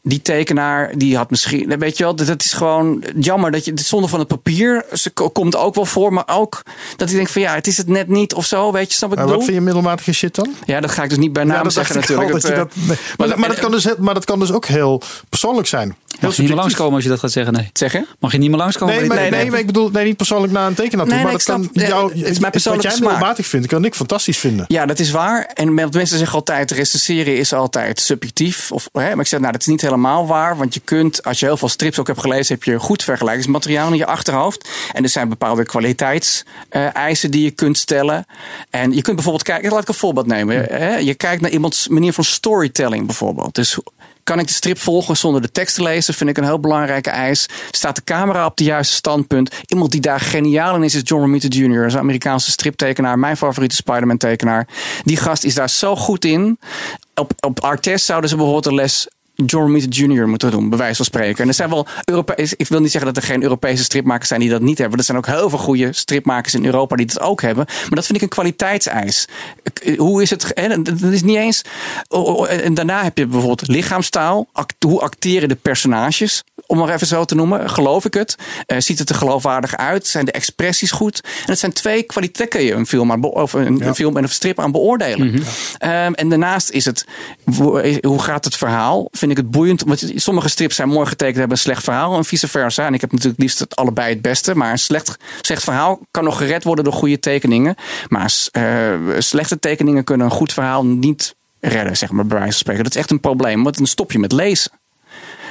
die 0.02 0.22
tekenaar 0.22 0.98
die 0.98 1.18
had 1.18 1.30
misschien, 1.30 1.80
weet 1.80 1.98
je 1.98 2.04
wel, 2.04 2.16
dat 2.16 2.44
is 2.44 2.54
gewoon 2.54 3.04
jammer 3.20 3.52
dat 3.52 3.66
je 3.66 3.72
het 3.72 3.80
zonder 3.80 4.10
van 4.10 4.20
het 4.20 4.28
papier 4.28 4.86
ze 4.94 5.10
komt 5.10 5.56
ook 5.56 5.76
wel 5.76 5.86
voor, 5.86 6.14
maar 6.14 6.28
ook 6.28 6.62
dat 6.96 7.10
ik 7.10 7.16
denk 7.16 7.30
van 7.30 7.42
ja, 7.42 7.54
het 7.54 7.68
is 7.68 7.78
het 7.78 7.88
net 7.88 8.08
niet 8.08 8.34
of 8.34 8.46
zo, 8.46 8.72
weet 8.72 8.90
je, 8.90 8.98
snap 8.98 9.12
ik 9.12 9.18
maar 9.18 9.28
Wat 9.28 9.44
vind 9.44 9.56
je 9.56 9.62
middelmatige 9.62 10.14
shit 10.14 10.36
dan? 10.36 10.54
Ja, 10.66 10.80
dat 10.80 10.92
ga 10.92 11.04
ik 11.04 11.10
dus 11.10 11.18
niet 11.18 11.34
bij 11.34 11.44
naam 11.44 11.64
ja, 11.64 11.70
zeggen 11.70 11.96
natuurlijk. 11.96 12.32
Dat, 12.32 12.42
dat, 12.42 12.76
nee. 12.76 12.98
maar, 13.18 13.40
maar, 13.40 13.50
dat 13.50 13.60
kan 13.60 13.72
dus, 13.72 13.96
maar 13.98 14.14
dat 14.14 14.26
kan 14.26 14.40
dus 14.40 14.52
ook 14.52 14.66
heel 14.66 15.02
persoonlijk 15.30 15.68
zijn. 15.68 15.96
Mag 16.20 16.36
je 16.36 16.42
niet 16.42 16.52
meer 16.52 16.60
langskomen 16.60 16.94
als 16.94 17.04
je 17.04 17.10
dat 17.10 17.20
gaat 17.20 17.32
zeggen? 17.32 17.54
Nee. 17.54 17.70
Zeggen? 17.74 18.08
Mag 18.20 18.32
je 18.32 18.38
niet 18.38 18.50
meer 18.50 18.60
langskomen? 18.60 18.96
Nee, 18.96 19.10
nee, 19.22 19.30
nee, 19.30 19.52
maar 19.52 19.60
ik 19.60 19.66
bedoel 19.66 19.90
nee, 19.90 20.06
niet 20.06 20.18
persoonlijk 20.18 20.54
naar 20.54 20.68
een 20.68 20.74
tekenaar 20.74 21.06
toe. 21.06 21.16
Nee, 21.16 21.24
maar 21.24 21.32
dat 21.32 21.44
kan 21.44 21.70
jou, 21.74 22.18
het 22.18 22.30
is 22.30 22.40
mijn 22.40 22.52
persoonlijke 22.52 23.04
wat 23.04 23.36
jij 23.36 23.44
vindt, 23.44 23.68
kan 23.68 23.86
ik 23.86 23.96
fantastisch 23.96 24.38
vinden. 24.38 24.66
Ja, 24.68 24.86
dat 24.86 25.00
is 25.00 25.12
waar. 25.12 25.46
En 25.54 25.74
mensen 25.74 26.08
zeggen 26.08 26.34
altijd, 26.34 26.72
recenseren 26.72 27.38
is 27.38 27.54
altijd 27.54 28.00
subjectief. 28.00 28.72
Of, 28.72 28.90
hè, 28.92 29.10
maar 29.10 29.20
ik 29.20 29.28
zeg, 29.28 29.40
nou, 29.40 29.52
dat 29.52 29.62
is 29.62 29.68
niet 29.68 29.82
helemaal 29.82 30.28
waar. 30.28 30.58
Want 30.58 30.74
je 30.74 30.80
kunt, 30.80 31.24
als 31.24 31.40
je 31.40 31.46
heel 31.46 31.58
veel 31.58 31.70
strips 31.70 32.00
ook 32.00 32.08
hebt 32.08 32.20
gelezen, 32.20 32.54
heb 32.56 32.64
je 32.64 32.80
goed 32.80 33.04
vergelijkingsmateriaal 33.04 33.92
in 33.92 33.98
je 33.98 34.06
achterhoofd. 34.06 34.70
En 34.94 35.04
er 35.04 35.10
zijn 35.10 35.30
bepaalde 35.30 35.66
kwaliteitseisen 35.66 37.32
die 37.32 37.44
je 37.44 37.52
kunt 37.52 37.78
stellen. 37.78 38.26
En 38.70 38.94
je 38.94 39.02
kunt 39.02 39.16
bijvoorbeeld 39.16 39.44
kijken, 39.44 39.72
laat 39.72 39.82
ik 39.82 39.88
een 39.88 39.94
voorbeeld 39.94 40.28
nemen. 40.28 40.66
Hè. 40.70 40.96
Je 40.96 41.14
kijkt 41.14 41.42
naar 41.42 41.52
iemands 41.52 41.88
manier 41.88 42.14
van 42.14 42.24
storytelling 42.24 43.06
bijvoorbeeld. 43.06 43.56
Dus 43.56 43.78
kan 44.28 44.40
ik 44.40 44.48
de 44.48 44.54
strip 44.54 44.80
volgen 44.80 45.18
zonder 45.18 45.42
de 45.42 45.52
tekst 45.52 45.76
te 45.76 45.84
lezen? 45.84 46.14
Vind 46.14 46.30
ik 46.30 46.38
een 46.38 46.44
heel 46.44 46.60
belangrijke 46.60 47.10
eis. 47.10 47.46
Staat 47.72 47.96
de 47.96 48.04
camera 48.04 48.46
op 48.46 48.58
het 48.58 48.68
juiste 48.68 48.96
standpunt? 48.96 49.56
Iemand 49.66 49.92
die 49.92 50.02
daar 50.02 50.20
geniaal 50.20 50.76
in 50.76 50.84
is, 50.84 50.96
is 50.96 51.02
John 51.04 51.22
Romita 51.22 51.48
Jr., 51.48 51.84
een 51.84 51.98
Amerikaanse 51.98 52.52
striptekenaar, 52.52 53.20
mijn 53.20 53.38
favoriete 53.38 53.76
Spider-Man 53.76 54.18
tekenaar. 54.18 54.68
Die 55.04 55.18
gast 55.18 55.44
is 55.44 55.54
daar 55.54 55.70
zo 55.70 55.96
goed 55.96 56.26
in. 56.26 56.60
Op, 57.16 57.32
op 57.40 57.60
Artes 57.60 58.06
zouden 58.06 58.30
ze 58.30 58.36
bijvoorbeeld 58.36 58.66
een 58.66 58.76
les 58.76 59.08
John 59.46 59.66
Romita 59.66 59.88
Jr. 59.90 60.28
moeten 60.28 60.52
doen, 60.52 60.70
bij 60.70 60.78
wijze 60.78 60.96
van 60.96 61.06
spreken. 61.06 61.44
En 61.44 61.48
er 61.48 61.54
zijn 61.54 61.70
wel 61.70 61.88
Europese, 62.06 62.54
ik 62.58 62.68
wil 62.68 62.80
niet 62.80 62.92
zeggen 62.92 63.14
dat 63.14 63.24
er 63.24 63.30
geen 63.30 63.44
Europese 63.44 63.84
stripmakers 63.84 64.28
zijn 64.28 64.40
die 64.40 64.50
dat 64.50 64.62
niet 64.62 64.78
hebben. 64.78 64.98
Er 64.98 65.04
zijn 65.04 65.18
ook 65.18 65.26
heel 65.26 65.50
veel 65.50 65.60
goede 65.60 65.94
stripmakers 65.94 66.54
in 66.54 66.66
Europa 66.66 66.96
die 66.96 67.06
dat 67.06 67.20
ook 67.20 67.42
hebben. 67.42 67.66
Maar 67.66 67.90
dat 67.90 68.06
vind 68.06 68.18
ik 68.18 68.24
een 68.24 68.30
kwaliteitseis. 68.30 69.28
Hoe 69.98 70.22
is 70.22 70.30
het? 70.30 70.54
Dat 70.84 71.12
is 71.12 71.24
niet 71.24 71.38
eens. 71.38 71.62
En 72.50 72.74
daarna 72.74 73.04
heb 73.04 73.18
je 73.18 73.28
bijvoorbeeld 73.28 73.68
lichaamstaal. 73.68 74.48
Hoe 74.86 75.02
acteren 75.02 75.50
de 75.50 75.56
personages? 75.56 76.44
Om 76.66 76.78
maar 76.78 76.94
even 76.94 77.08
zo 77.08 77.26
te 77.26 77.36
noemen. 77.36 77.70
Geloof 77.70 78.06
ik 78.06 78.14
het? 78.14 78.36
Uh, 78.68 78.78
ziet 78.80 79.00
het 79.00 79.10
er 79.10 79.16
geloofwaardig 79.16 79.78
uit? 79.78 80.08
Zijn 80.08 80.26
de 80.26 80.32
expressies 80.32 80.92
goed? 80.92 81.22
En 81.24 81.46
dat 81.46 81.60
zijn 81.60 81.74
twee 81.74 82.04
kwaliteiten 82.04 82.64
je 82.64 82.74
een 82.74 82.88
film, 82.88 83.12
aan 83.12 83.24
of 83.24 83.54
een, 83.54 83.96
film 83.96 84.18
en 84.18 84.24
een 84.24 84.30
strip 84.30 84.60
aan 84.60 84.72
beoordelen. 84.72 85.28
Mhm. 85.28 85.38
um, 85.38 86.14
en 86.14 86.30
daarnaast 86.30 86.70
is 86.70 86.86
het. 86.86 87.06
Hoe 88.02 88.20
gaat 88.20 88.46
het 88.46 88.58
verhaal? 88.58 89.08
vind 89.12 89.27
ik 89.32 89.38
het 89.38 89.52
boeiend. 89.52 89.84
Want 89.84 90.12
sommige 90.16 90.50
strips 90.50 90.76
zijn 90.76 90.90
mooi 90.90 91.08
getekend, 91.08 91.38
hebben 91.38 91.56
een 91.58 91.64
slecht 91.64 91.84
verhaal 91.84 92.18
en 92.18 92.26
vice 92.26 92.48
versa. 92.48 92.86
En 92.86 92.94
ik 92.94 93.02
heb 93.02 93.12
natuurlijk 93.12 93.42
liefst 93.42 93.60
het 93.60 93.76
allebei 93.76 94.10
het 94.14 94.22
beste. 94.22 94.56
Maar 94.56 94.72
een 94.72 94.80
slecht, 94.80 95.16
slecht 95.42 95.64
verhaal 95.64 96.00
kan 96.12 96.24
nog 96.24 96.38
gered 96.38 96.64
worden 96.64 96.84
door 96.84 96.94
goede 96.94 97.20
tekeningen. 97.20 97.76
Maar 98.08 98.34
uh, 98.58 98.94
slechte 99.20 99.60
tekeningen 99.60 100.04
kunnen 100.04 100.26
een 100.26 100.32
goed 100.34 100.54
verhaal 100.54 100.86
niet 100.86 101.36
redden, 101.60 101.98
zeg 101.98 102.12
maar, 102.12 102.26
bij 102.26 102.38
wijze 102.38 102.52
van 102.52 102.60
spreken. 102.62 102.84
Dat 102.84 102.94
is 102.96 103.00
echt 103.00 103.12
een 103.12 103.20
probleem, 103.20 103.64
want 103.64 103.78
dan 103.78 103.86
stop 103.86 104.12
je 104.12 104.20
met 104.20 104.32
lezen. 104.32 104.72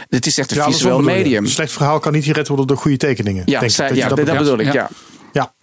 Het 0.09 0.27
is 0.27 0.39
echt 0.39 0.51
een 0.51 0.57
Ja, 0.57 0.65
visueel 0.65 1.01
medium. 1.01 1.45
Een 1.45 1.51
slecht 1.51 1.73
verhaal 1.73 1.99
kan 1.99 2.13
niet 2.13 2.25
gered 2.25 2.49
worden 2.49 2.67
door 2.67 2.77
goede 2.77 2.97
tekeningen. 2.97 3.43
Ja, 3.47 3.59
denk 3.59 3.71
ik. 3.71 3.77
zij- 3.77 3.89
Dat 3.89 3.97
ja, 3.97 4.09
dat 4.09 4.39
bedoel 4.39 4.59
ik, 4.59 4.73
ja. 4.73 4.91
Ja. 5.33 5.55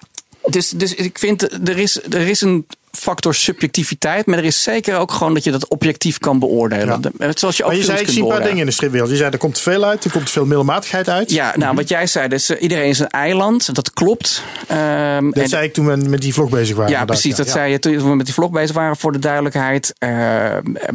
Dus, 0.46 0.70
dus 0.70 0.94
ik 0.96 1.20
vind, 1.20 1.68
er 1.68 1.78
is, 1.78 2.04
er 2.04 2.28
is 2.28 2.42
een 2.42 2.68
factor 2.98 3.34
subjectiviteit, 3.36 4.26
maar 4.26 4.38
er 4.38 4.44
is 4.44 4.64
zeker 4.64 4.98
ook 4.98 5.12
gewoon 5.12 5.34
dat 5.34 5.44
je 5.44 5.52
dat 5.52 5.68
objectief 5.68 6.18
kan 6.18 6.40
beoordelen. 6.40 7.02
Ja. 7.18 7.32
Zoals 7.34 7.58
je 7.58 7.64
ook 7.64 7.70
Maar 7.70 7.78
je 7.80 7.86
zei, 7.86 8.00
ik 8.00 8.08
zie 8.10 8.22
een 8.24 8.28
paar 8.30 8.44
dingen 8.44 8.58
in 8.58 8.66
de 8.66 8.72
stripwereld. 8.72 9.10
Je 9.10 9.16
zei, 9.16 9.30
er 9.32 9.38
komt 9.38 9.56
te 9.56 9.62
veel 9.62 9.84
uit, 9.84 10.04
er 10.04 10.12
komt 10.12 10.30
veel 10.30 10.46
middelmatigheid 10.46 11.10
uit. 11.10 11.32
Ja, 11.32 11.54
nou, 11.58 11.76
wat 11.76 11.90
jij 11.90 12.08
zei, 12.08 12.28
dus, 12.28 12.50
eh, 12.50 12.62
iedereen 12.62 12.90
is 12.90 13.00
een 13.00 13.10
eiland. 13.10 13.76
Dat 13.76 13.92
klopt. 13.94 14.44
Ehm, 14.68 15.26
Dat 15.30 15.44
en- 15.44 15.50
zei 15.50 15.66
ik 15.66 15.74
toen 15.74 15.86
we 15.88 15.96
met 16.10 16.22
die 16.22 16.34
vlog 16.34 16.50
bezig 16.50 16.76
waren. 16.76 16.92
ja, 16.92 17.06
precies. 17.06 17.36
Dat 17.36 17.46
Ja. 17.46 17.52
zei 17.52 17.72
je 17.72 17.80
toen 17.80 17.98
we 18.10 18.16
met 18.16 18.26
die 18.26 18.34
vlog 18.36 18.52
bezig 18.52 18.76
waren, 18.76 18.98
voor 18.98 19.12
de 19.12 19.20
duidelijkheid. 19.20 19.94
Eh, 19.98 20.10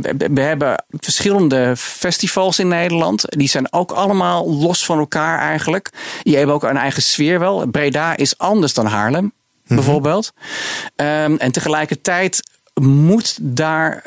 we- 0.01 0.29
we 0.35 0.41
hebben 0.41 0.85
verschillende 0.91 1.73
festivals 1.77 2.59
in 2.59 2.69
Nederland. 2.69 3.25
Die 3.29 3.49
zijn 3.49 3.73
ook 3.73 3.91
allemaal 3.91 4.55
los 4.55 4.85
van 4.85 4.99
elkaar 4.99 5.39
eigenlijk. 5.39 5.91
Die 6.23 6.37
hebben 6.37 6.55
ook 6.55 6.63
een 6.63 6.77
eigen 6.77 7.03
sfeer 7.03 7.39
wel. 7.39 7.67
Breda 7.67 8.17
is 8.17 8.39
anders 8.39 8.75
dan 8.75 8.87
Haarlem, 8.87 9.33
bijvoorbeeld. 9.69 10.33
Ehm, 10.97 11.35
en 11.37 11.53
tegelijkertijd 11.53 12.43
moet 12.81 13.39
daar 13.41 14.05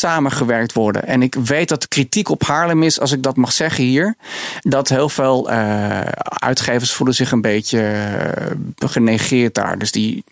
samengewerkt 0.00 0.72
worden. 0.72 1.06
En 1.06 1.22
ik 1.22 1.34
weet 1.34 1.68
dat 1.68 1.80
de 1.80 1.88
kritiek 1.88 2.28
op 2.28 2.42
Haarlem 2.42 2.82
is, 2.82 3.00
als 3.00 3.12
ik 3.12 3.22
dat 3.22 3.36
mag 3.36 3.52
zeggen 3.52 3.84
hier, 3.84 4.14
dat 4.60 4.88
heel 4.88 5.08
veel 5.08 5.50
eh, 5.50 6.00
uitgevers 6.24 6.92
voelen 6.92 7.14
zich 7.14 7.32
een 7.32 7.40
beetje 7.40 7.80
eh, 7.80 8.88
genegeerd 8.88 9.54
daar. 9.54 9.78
Dus 9.78 9.92
die, 9.92 10.24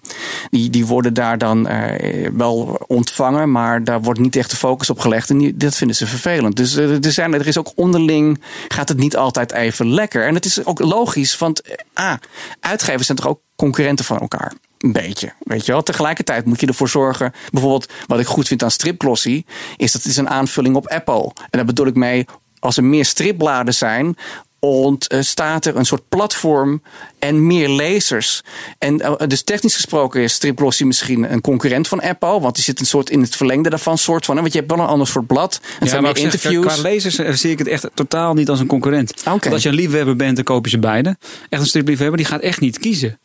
die, 0.50 0.70
die 0.70 0.86
worden 0.86 1.14
daar 1.14 1.38
dan 1.38 1.68
eh, 1.68 2.28
wel 2.32 2.84
ontvangen, 2.86 3.50
maar 3.50 3.84
daar 3.84 4.02
wordt 4.02 4.20
niet 4.20 4.36
echt 4.36 4.50
de 4.50 4.56
focus 4.56 4.90
op 4.90 4.98
gelegd. 4.98 5.30
En 5.30 5.38
die, 5.38 5.56
dat 5.56 5.76
vinden 5.76 5.96
ze 5.96 6.06
vervelend. 6.06 6.56
Dus 6.56 6.74
er, 6.74 7.12
zijn, 7.12 7.34
er 7.34 7.46
is 7.46 7.58
ook 7.58 7.72
onderling, 7.74 8.42
gaat 8.68 8.88
het 8.88 8.98
niet 8.98 9.16
altijd 9.16 9.52
even 9.52 9.94
lekker. 9.94 10.26
En 10.26 10.34
het 10.34 10.44
is 10.44 10.64
ook 10.64 10.78
logisch, 10.78 11.38
want 11.38 11.62
ah, 11.92 12.14
uitgevers 12.60 13.06
zijn 13.06 13.18
toch 13.18 13.28
ook 13.28 13.40
concurrenten 13.56 14.04
van 14.04 14.18
elkaar. 14.18 14.52
Een 14.78 14.92
beetje, 14.92 15.32
weet 15.38 15.66
je 15.66 15.72
wel. 15.72 15.82
Tegelijkertijd 15.82 16.44
moet 16.44 16.60
je 16.60 16.66
ervoor 16.66 16.88
zorgen. 16.88 17.32
Bijvoorbeeld, 17.50 17.92
wat 18.06 18.20
ik 18.20 18.26
goed 18.26 18.46
vind 18.46 18.62
aan 18.62 18.70
Stripglossy, 18.70 19.44
is 19.76 19.92
dat 19.92 20.02
het 20.02 20.10
is 20.10 20.16
een 20.16 20.28
aanvulling 20.28 20.76
op 20.76 20.86
Apple. 20.86 21.24
En 21.34 21.48
daar 21.50 21.64
bedoel 21.64 21.86
ik 21.86 21.94
mee, 21.94 22.24
als 22.58 22.76
er 22.76 22.84
meer 22.84 23.04
stripbladen 23.04 23.74
zijn, 23.74 24.16
ontstaat 24.60 25.64
er 25.64 25.76
een 25.76 25.86
soort 25.86 26.08
platform 26.08 26.82
en 27.18 27.46
meer 27.46 27.68
lezers. 27.68 28.42
En 28.78 29.00
eh, 29.00 29.28
dus 29.28 29.42
technisch 29.42 29.74
gesproken 29.74 30.22
is 30.22 30.32
Stripglossy 30.32 30.84
misschien 30.84 31.32
een 31.32 31.40
concurrent 31.40 31.88
van 31.88 32.00
Apple, 32.00 32.40
want 32.40 32.54
die 32.54 32.64
zit 32.64 32.80
een 32.80 32.86
soort 32.86 33.10
in 33.10 33.20
het 33.20 33.36
verlengde 33.36 33.70
daarvan, 33.70 33.98
soort 33.98 34.24
van. 34.24 34.34
hè, 34.34 34.40
Want 34.40 34.52
je 34.52 34.58
hebt 34.58 34.70
wel 34.72 34.80
een 34.80 34.90
ander 34.90 35.06
soort 35.06 35.26
blad. 35.26 35.60
Het 35.78 35.88
zijn 35.88 36.02
maar 36.02 36.12
meer 36.12 36.24
ik 36.24 36.30
zeg, 36.30 36.32
interviews. 36.32 36.74
Qua 36.74 36.82
lezers 36.82 37.18
eh, 37.18 37.32
zie 37.32 37.50
ik 37.50 37.58
het 37.58 37.68
echt 37.68 37.88
totaal 37.94 38.34
niet 38.34 38.48
als 38.48 38.60
een 38.60 38.66
concurrent. 38.66 39.22
Want 39.24 39.52
als 39.52 39.62
je 39.62 39.68
een 39.68 39.74
liefhebber 39.74 40.16
bent, 40.16 40.34
dan 40.34 40.44
koop 40.44 40.64
je 40.64 40.70
ze 40.70 40.78
beide. 40.78 41.16
Echt 41.48 41.60
een 41.62 41.68
stripliefhebber, 41.68 42.16
die 42.16 42.26
gaat 42.26 42.40
echt 42.40 42.60
niet 42.60 42.78
kiezen. 42.78 43.18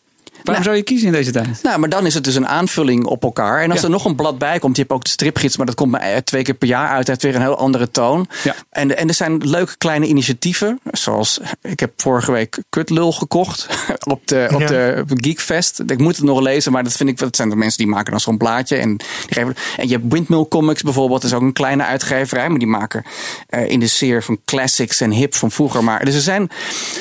Waarom 0.43 0.63
Nou. 0.63 0.63
zou 0.63 0.75
je 0.75 0.83
kiezen 0.83 1.07
in 1.07 1.13
deze 1.13 1.31
tijd? 1.31 1.59
Nou, 1.63 1.79
maar 1.79 1.89
dan 1.89 2.05
is 2.05 2.13
het 2.13 2.23
dus 2.23 2.35
een 2.35 2.47
aanvulling 2.47 3.05
op 3.05 3.23
elkaar. 3.23 3.61
En 3.61 3.69
als 3.71 3.79
Ja. 3.79 3.85
er 3.85 3.91
nog 3.91 4.05
een 4.05 4.15
blad 4.15 4.37
bij 4.37 4.59
komt, 4.59 4.75
je 4.75 4.81
hebt 4.81 4.93
ook 4.93 5.03
de 5.03 5.09
stripgids, 5.09 5.57
maar 5.57 5.65
dat 5.65 5.75
komt 5.75 5.91
maar 5.91 6.01
eh, 6.01 6.17
twee 6.17 6.43
keer 6.43 6.53
per 6.53 6.67
jaar 6.67 6.87
uit. 6.89 6.97
Het 6.97 7.07
heeft 7.07 7.21
weer 7.23 7.35
een 7.35 7.41
heel 7.41 7.57
andere 7.57 7.91
toon. 7.91 8.27
Ja. 8.43 8.55
En, 8.69 8.97
en 8.97 9.07
er 9.07 9.13
zijn 9.13 9.37
leuke 9.47 9.77
kleine 9.77 10.05
initiatieven. 10.07 10.79
Zoals, 10.91 11.39
ik 11.61 11.79
heb 11.79 11.91
vorige 11.97 12.31
week 12.31 12.57
Kutlul 12.69 13.11
gekocht 13.11 13.67
op 14.13 14.27
de, 14.27 14.47
op 14.53 14.59
Ja. 14.59 14.67
de 14.67 15.03
Geekfest. 15.07 15.81
Ik 15.87 15.97
moet 15.99 16.15
het 16.15 16.25
nog 16.25 16.39
lezen, 16.39 16.71
maar 16.71 16.83
dat 16.83 16.93
vind 16.93 17.09
ik, 17.09 17.17
dat 17.17 17.35
zijn 17.35 17.49
de 17.49 17.55
mensen 17.55 17.77
die 17.77 17.87
maken 17.87 18.11
dan 18.11 18.19
zo'n 18.19 18.37
blaadje. 18.37 18.75
En, 18.75 18.97
die 18.97 19.07
geven, 19.29 19.55
en 19.77 19.87
je 19.87 19.93
hebt 19.97 20.13
Windmill 20.13 20.45
Comics 20.49 20.81
bijvoorbeeld, 20.81 21.21
dat 21.21 21.31
is 21.31 21.35
ook 21.37 21.43
een 21.43 21.53
kleine 21.53 21.83
uitgeverij. 21.83 22.49
Maar 22.49 22.59
die 22.59 22.67
maken 22.67 23.03
eh, 23.49 23.69
in 23.69 23.79
de 23.79 23.87
sfeer 23.87 24.23
van 24.23 24.39
classics 24.45 25.01
en 25.01 25.11
hip 25.11 25.35
van 25.35 25.51
vroeger. 25.51 25.83
Maar 25.83 26.05
dus 26.05 26.15
er 26.15 26.21
zijn, 26.21 26.49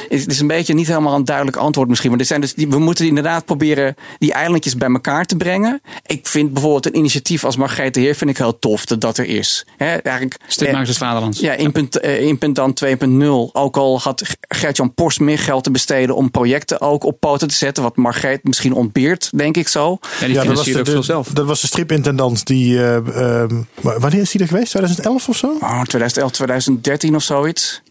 het 0.09 0.31
is 0.31 0.41
een 0.41 0.47
beetje 0.47 0.75
niet 0.75 0.87
helemaal 0.87 1.15
een 1.15 1.25
duidelijk 1.25 1.57
antwoord 1.57 1.89
misschien. 1.89 2.11
Maar 2.11 2.19
er 2.21 2.27
zijn 2.27 2.41
dus, 2.41 2.55
die, 2.55 2.69
we 2.69 2.79
moeten 2.79 3.07
inderdaad 3.07 3.31
proberen 3.41 3.95
die 4.19 4.33
eilandjes 4.33 4.77
bij 4.77 4.89
elkaar 4.89 5.25
te 5.25 5.37
brengen. 5.37 5.81
Ik 6.07 6.27
vind 6.27 6.53
bijvoorbeeld 6.53 6.87
een 6.87 6.97
initiatief 6.97 7.45
als 7.45 7.57
Margreet 7.57 7.95
de 7.95 8.01
Heer 8.01 8.15
vind 8.15 8.31
ik 8.31 8.39
heel 8.39 8.59
tof 8.59 8.85
dat 8.85 9.01
dat 9.01 9.19
er 9.19 9.25
is. 9.27 9.67
Hè, 9.77 9.87
eigenlijk, 9.97 10.37
Stripmakers 10.47 10.89
des 10.89 10.99
Vaderlands. 10.99 11.41
ja, 11.41 11.53
in 11.53 11.73
punt, 11.73 12.01
eh, 12.01 12.23
in 12.23 12.39
punt 12.39 12.55
dan 12.57 12.73
2.0. 12.85 13.51
Ook 13.53 13.77
al 13.77 14.01
had 14.01 14.23
Gert-Jan 14.49 14.95
Post 14.95 15.21
meer 15.21 15.39
geld 15.39 15.65
te 15.65 15.71
besteden 15.71 16.17
om 16.17 16.31
projecten 16.31 16.81
ook 16.81 17.05
op 17.05 17.21
poten 17.21 17.49
te 17.49 17.55
zetten. 17.55 17.83
Wat 17.83 17.97
Margreet 17.97 18.45
misschien 18.45 18.73
ontbeert, 18.73 19.31
denk 19.37 19.57
ik 19.57 19.69
zo. 19.69 19.99
En 20.21 20.27
die 20.27 20.35
Ja, 20.35 20.45
dat 20.45 20.57
was, 20.57 20.65
de, 20.65 21.03
zelf. 21.03 21.29
dat 21.29 21.47
was 21.47 21.61
de 21.61 21.67
stripintendant 21.67 22.47
die. 22.47 22.79
eh, 22.79 22.97
ehm, 23.43 23.63
wanneer 23.81 24.21
is 24.21 24.31
die 24.31 24.41
er 24.41 24.47
geweest? 24.47 24.71
2011 24.71 25.29
of 25.29 25.37
zo? 25.37 25.47
Oh, 25.61 25.83
2011, 25.83 26.31
2013 26.33 27.15
of 27.15 27.23
zoiets. 27.23 27.83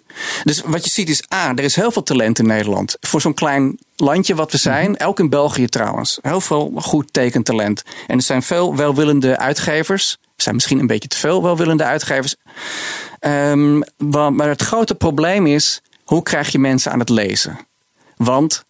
Dus 0.43 0.61
wat 0.65 0.83
je 0.83 0.89
ziet 0.89 1.09
is, 1.09 1.23
A, 1.33 1.49
er 1.49 1.63
is 1.63 1.75
heel 1.75 1.91
veel 1.91 2.03
talent 2.03 2.39
in 2.39 2.47
Nederland. 2.47 2.97
Voor 2.99 3.21
zo'n 3.21 3.33
klein 3.33 3.79
landje 3.95 4.35
wat 4.35 4.51
we 4.51 4.57
zijn, 4.57 4.99
ook 4.99 5.19
in 5.19 5.29
België 5.29 5.67
trouwens. 5.67 6.19
Heel 6.21 6.41
veel 6.41 6.71
goed 6.75 7.13
tekentalent. 7.13 7.83
En 8.07 8.17
er 8.17 8.23
zijn 8.23 8.43
veel 8.43 8.75
welwillende 8.75 9.37
uitgevers. 9.37 10.17
Er 10.21 10.47
zijn 10.47 10.55
misschien 10.55 10.79
een 10.79 10.87
beetje 10.87 11.07
te 11.07 11.17
veel 11.17 11.43
welwillende 11.43 11.83
uitgevers. 11.83 12.35
Ehm, 13.19 13.81
maar 14.35 14.47
het 14.47 14.61
grote 14.61 14.95
probleem 14.95 15.47
is, 15.47 15.81
hoe 16.03 16.23
krijg 16.23 16.51
je 16.51 16.59
mensen 16.59 16.91
aan 16.91 16.99
het 16.99 17.09
lezen? 17.09 17.59
Want 18.15 18.65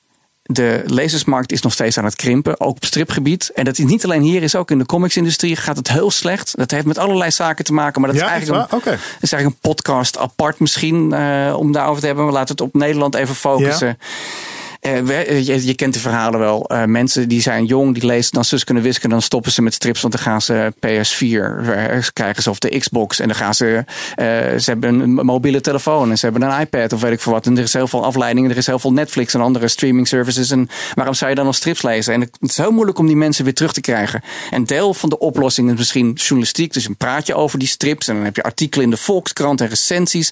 de 0.53 0.83
lezersmarkt 0.85 1.51
is 1.51 1.61
nog 1.61 1.73
steeds 1.73 1.97
aan 1.97 2.05
het 2.05 2.15
krimpen, 2.15 2.59
ook 2.59 2.75
op 2.75 2.85
stripgebied. 2.85 3.51
En 3.53 3.65
dat 3.65 3.77
is 3.77 3.85
niet 3.85 4.03
alleen 4.03 4.21
hier, 4.21 4.43
is 4.43 4.55
ook 4.55 4.71
in 4.71 4.77
de 4.77 4.85
comicsindustrie 4.85 5.55
gaat 5.55 5.77
het 5.77 5.87
heel 5.87 6.11
slecht. 6.11 6.57
Dat 6.57 6.71
heeft 6.71 6.85
met 6.85 6.97
allerlei 6.97 7.31
zaken 7.31 7.65
te 7.65 7.73
maken, 7.73 8.01
maar 8.01 8.11
dat 8.11 8.19
Ja, 8.19 8.25
is 8.25 8.31
eigenlijk 8.31 8.71
een, 8.71 8.77
is 9.21 9.31
eigenlijk 9.31 9.45
een 9.45 9.69
podcast 9.69 10.17
apart 10.17 10.59
misschien 10.59 11.13
eh, 11.13 11.53
om 11.57 11.71
daarover 11.71 12.01
te 12.01 12.07
hebben. 12.07 12.25
We 12.25 12.31
laten 12.31 12.51
het 12.51 12.61
op 12.61 12.73
Nederland 12.73 13.15
even 13.15 13.35
focussen. 13.35 13.97
We- 14.81 15.41
je, 15.45 15.65
je 15.65 15.75
kent 15.75 15.93
de 15.93 15.99
verhalen 15.99 16.39
wel. 16.39 16.65
Eh, 16.67 16.83
mensen 16.83 17.27
die 17.27 17.41
zijn 17.41 17.65
jong, 17.65 17.93
die 17.93 18.05
lezen 18.05 18.31
dan 18.33 18.43
kunnen 18.63 18.83
wiskunde. 18.83 19.15
Dan 19.15 19.23
stoppen 19.23 19.51
ze 19.51 19.61
met 19.61 19.73
strips, 19.73 20.01
want 20.01 20.13
dan 20.13 20.23
gaan 20.23 20.41
ze 20.41 20.73
PS4 20.79 21.69
eh, 21.73 21.97
krijgen 22.13 22.43
ze 22.43 22.49
of 22.49 22.59
de 22.59 22.77
Xbox. 22.77 23.19
En 23.19 23.27
dan 23.27 23.35
gaan 23.35 23.53
ze, 23.53 23.83
eh, 24.15 24.25
ze 24.57 24.63
hebben 24.63 24.99
een 24.99 25.13
mobiele 25.13 25.61
telefoon 25.61 26.09
en 26.09 26.17
ze 26.17 26.25
hebben 26.25 26.49
een 26.49 26.59
iPad 26.59 26.93
of 26.93 27.01
weet 27.01 27.11
ik 27.11 27.19
veel 27.21 27.31
wat. 27.31 27.45
En 27.45 27.57
er 27.57 27.63
is 27.63 27.73
heel 27.73 27.87
veel 27.87 28.05
afleidingen, 28.05 28.51
er 28.51 28.57
is 28.57 28.65
heel 28.65 28.79
veel 28.79 28.93
Netflix 28.93 29.33
en 29.33 29.41
andere 29.41 29.67
streaming 29.67 30.07
services. 30.07 30.49
En 30.51 30.69
waarom 30.93 31.13
zou 31.15 31.29
je 31.29 31.35
dan 31.35 31.45
nog 31.45 31.55
strips 31.55 31.81
lezen? 31.81 32.13
En 32.13 32.21
het 32.21 32.37
is 32.41 32.57
heel 32.57 32.71
moeilijk 32.71 32.97
om 32.97 33.07
die 33.07 33.15
mensen 33.15 33.43
weer 33.43 33.53
terug 33.53 33.73
te 33.73 33.81
krijgen. 33.81 34.21
En 34.51 34.63
deel 34.63 34.93
van 34.93 35.09
de 35.09 35.19
oplossing 35.19 35.71
is 35.71 35.77
misschien 35.77 36.11
journalistiek. 36.13 36.73
Dus 36.73 36.87
een 36.87 36.95
praatje 36.97 37.33
over 37.35 37.59
die 37.59 37.67
strips. 37.67 38.07
En 38.07 38.15
dan 38.15 38.23
heb 38.23 38.35
je 38.35 38.43
artikelen 38.43 38.85
in 38.85 38.91
de 38.91 38.97
Volkskrant 38.97 39.61
en 39.61 39.67
recensies. 39.67 40.31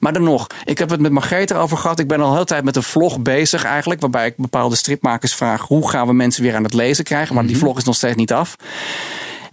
Maar 0.00 0.12
dan 0.12 0.22
nog, 0.22 0.46
ik 0.64 0.78
heb 0.78 0.90
het 0.90 1.00
met 1.00 1.12
Margreet 1.12 1.50
erover 1.50 1.76
gehad. 1.76 1.98
Ik 1.98 2.08
ben 2.08 2.20
al 2.20 2.34
heel 2.34 2.44
tijd 2.44 2.64
met 2.64 2.76
een 2.76 2.82
vlog 2.82 3.20
bezig 3.20 3.64
eigenlijk. 3.72 4.00
Waarbij 4.00 4.26
ik 4.26 4.36
bepaalde 4.36 4.76
stripmakers 4.76 5.34
vraag. 5.34 5.62
Hoe 5.62 5.90
gaan 5.90 6.06
we 6.06 6.12
mensen 6.12 6.42
weer 6.42 6.54
aan 6.54 6.64
het 6.64 6.74
lezen 6.74 7.04
krijgen? 7.04 7.34
Maar 7.34 7.46
die 7.46 7.58
vlog 7.58 7.76
is 7.76 7.84
nog 7.84 7.94
steeds 7.94 8.16
niet 8.16 8.32
af. 8.32 8.56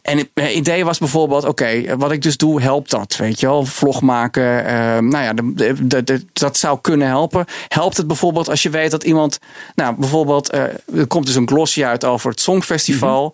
En 0.02 0.18
het 0.34 0.52
idee 0.54 0.86
was 0.86 0.98
bijvoorbeeld, 0.98 1.46
oké, 1.46 1.98
wat 1.98 2.12
ik 2.12 2.22
dus 2.22 2.38
doe, 2.38 2.62
helpt 2.62 2.90
dat? 2.90 3.16
Weet 3.16 3.40
je 3.40 3.46
wel, 3.46 3.66
vlog 3.66 4.02
maken. 4.02 4.66
eh, 4.66 4.74
nou 4.98 5.24
ja, 5.24 5.34
de, 5.34 5.54
de, 5.54 5.88
de- 5.88 6.04
de- 6.04 6.26
dat 6.34 6.58
zou 6.58 6.80
kunnen 6.82 7.08
helpen. 7.08 7.46
Helpt 7.68 7.98
het 7.98 8.08
bijvoorbeeld 8.08 8.50
als 8.50 8.64
je 8.64 8.70
weet 8.70 8.92
dat 8.92 9.04
iemand, 9.04 9.40
nou 9.76 9.96
bijvoorbeeld, 9.96 10.50
eh, 10.50 10.62
er 10.96 11.08
komt 11.08 11.26
dus 11.26 11.36
een 11.36 11.48
glossy 11.48 11.84
uit 11.84 12.06
over 12.06 12.30
het 12.30 12.40
Songfestival. 12.42 13.34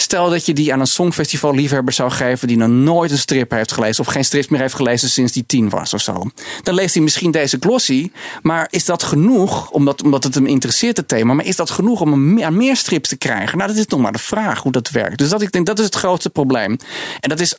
Stel 0.00 0.30
dat 0.30 0.46
je 0.46 0.52
die 0.52 0.72
aan 0.72 0.80
een 0.80 0.86
Songfestival 0.86 1.54
liefhebber 1.54 1.94
zou 1.94 2.10
geven 2.10 2.48
die 2.48 2.56
nog 2.56 2.68
nooit 2.68 3.10
een 3.10 3.18
strip 3.18 3.50
heeft 3.50 3.72
gelezen 3.72 4.04
of 4.04 4.12
geen 4.12 4.24
strips 4.24 4.48
meer 4.48 4.60
heeft 4.60 4.74
gelezen 4.74 5.08
sinds 5.10 5.32
die 5.32 5.46
tien 5.46 5.68
was 5.68 5.94
of 5.94 6.00
zo. 6.00 6.30
Dan 6.62 6.74
leest 6.74 6.94
hij 6.94 7.02
misschien 7.02 7.30
deze 7.30 7.56
glossy, 7.60 8.10
maar 8.42 8.66
is 8.70 8.84
dat 8.84 9.02
genoeg, 9.02 9.70
omdat, 9.70 10.02
omdat 10.02 10.24
het 10.24 10.34
hem 10.34 10.46
interesseert 10.46 10.96
het 10.96 11.08
thema, 11.08 11.34
maar 11.34 11.44
is 11.44 11.56
dat 11.56 11.70
genoeg 11.70 12.00
om 12.00 12.42
aan 12.42 12.56
meer 12.56 12.76
strips 12.76 13.08
te 13.08 13.16
krijgen? 13.16 13.58
Nou, 13.58 13.70
dat 13.70 13.78
is 13.78 13.86
nog 13.86 14.00
maar 14.00 14.12
de 14.12 14.18
vraag 14.18 14.62
hoe 14.62 14.72
dat 14.72 14.90
werkt. 14.90 15.18
Dus 15.18 15.28
dat, 15.28 15.42
ik 15.42 15.52
denk 15.52 15.66
dat 15.66 15.78
is 15.78 15.84
het 15.84 15.94
grootste 15.94 16.30
probleem. 16.30 16.76
En 17.20 17.28
dat 17.28 17.40
is 17.40 17.56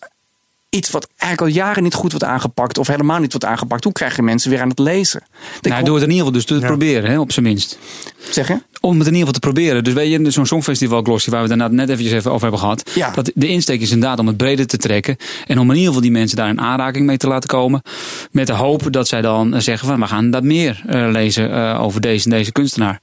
iets 0.75 0.91
wat 0.91 1.07
eigenlijk 1.17 1.51
al 1.51 1.57
jaren 1.65 1.83
niet 1.83 1.93
goed 1.93 2.11
wordt 2.11 2.25
aangepakt 2.25 2.77
of 2.77 2.87
helemaal 2.87 3.19
niet 3.19 3.31
wordt 3.31 3.45
aangepakt. 3.47 3.83
Hoe 3.83 3.93
krijg 3.93 4.15
je 4.15 4.21
mensen 4.21 4.49
weer 4.49 4.61
aan 4.61 4.69
het 4.69 4.79
lezen? 4.79 5.23
Nou, 5.61 5.83
doe 5.83 5.93
het 5.95 6.03
in 6.03 6.09
ieder 6.09 6.25
geval 6.25 6.31
dus 6.31 6.45
te 6.45 6.65
proberen, 6.65 7.09
hè, 7.09 7.19
op 7.19 7.31
zijn 7.31 7.45
minst. 7.45 7.77
zeg 8.29 8.47
je? 8.47 8.61
Om 8.79 8.97
het 8.97 9.07
in 9.07 9.13
ieder 9.13 9.27
geval 9.27 9.33
te 9.33 9.39
proberen. 9.39 9.83
Dus 9.83 9.93
weet 9.93 10.11
je, 10.11 10.31
zo'n 10.31 10.45
songfestival 10.45 11.01
glossy 11.01 11.29
waar 11.29 11.43
we 11.43 11.49
het 11.49 11.59
daarna 11.59 11.75
net 11.75 11.89
eventjes 11.89 12.13
even 12.17 12.29
over 12.31 12.41
hebben 12.41 12.59
gehad. 12.59 12.89
Ja. 12.95 13.11
Dat 13.11 13.31
de 13.35 13.47
insteek 13.47 13.81
is 13.81 13.91
inderdaad 13.91 14.19
om 14.19 14.27
het 14.27 14.37
breder 14.37 14.67
te 14.67 14.77
trekken. 14.77 15.15
En 15.47 15.59
om 15.59 15.65
in 15.69 15.71
ieder 15.75 15.87
geval 15.87 16.01
die 16.01 16.11
mensen 16.11 16.37
daar 16.37 16.49
in 16.49 16.59
aanraking 16.61 17.05
mee 17.05 17.17
te 17.17 17.27
laten 17.27 17.49
komen. 17.49 17.81
Met 18.31 18.47
de 18.47 18.53
hoop 18.53 18.91
dat 18.93 19.07
zij 19.07 19.21
dan 19.21 19.53
eh, 19.53 19.59
zeggen 19.59 19.87
van 19.87 19.99
we 19.99 20.07
gaan 20.07 20.31
dat 20.31 20.43
meer 20.43 20.83
eh, 20.87 21.07
lezen 21.11 21.51
eh, 21.53 21.81
over 21.81 22.01
deze 22.01 22.23
en 22.23 22.29
deze 22.29 22.51
kunstenaar. 22.51 23.01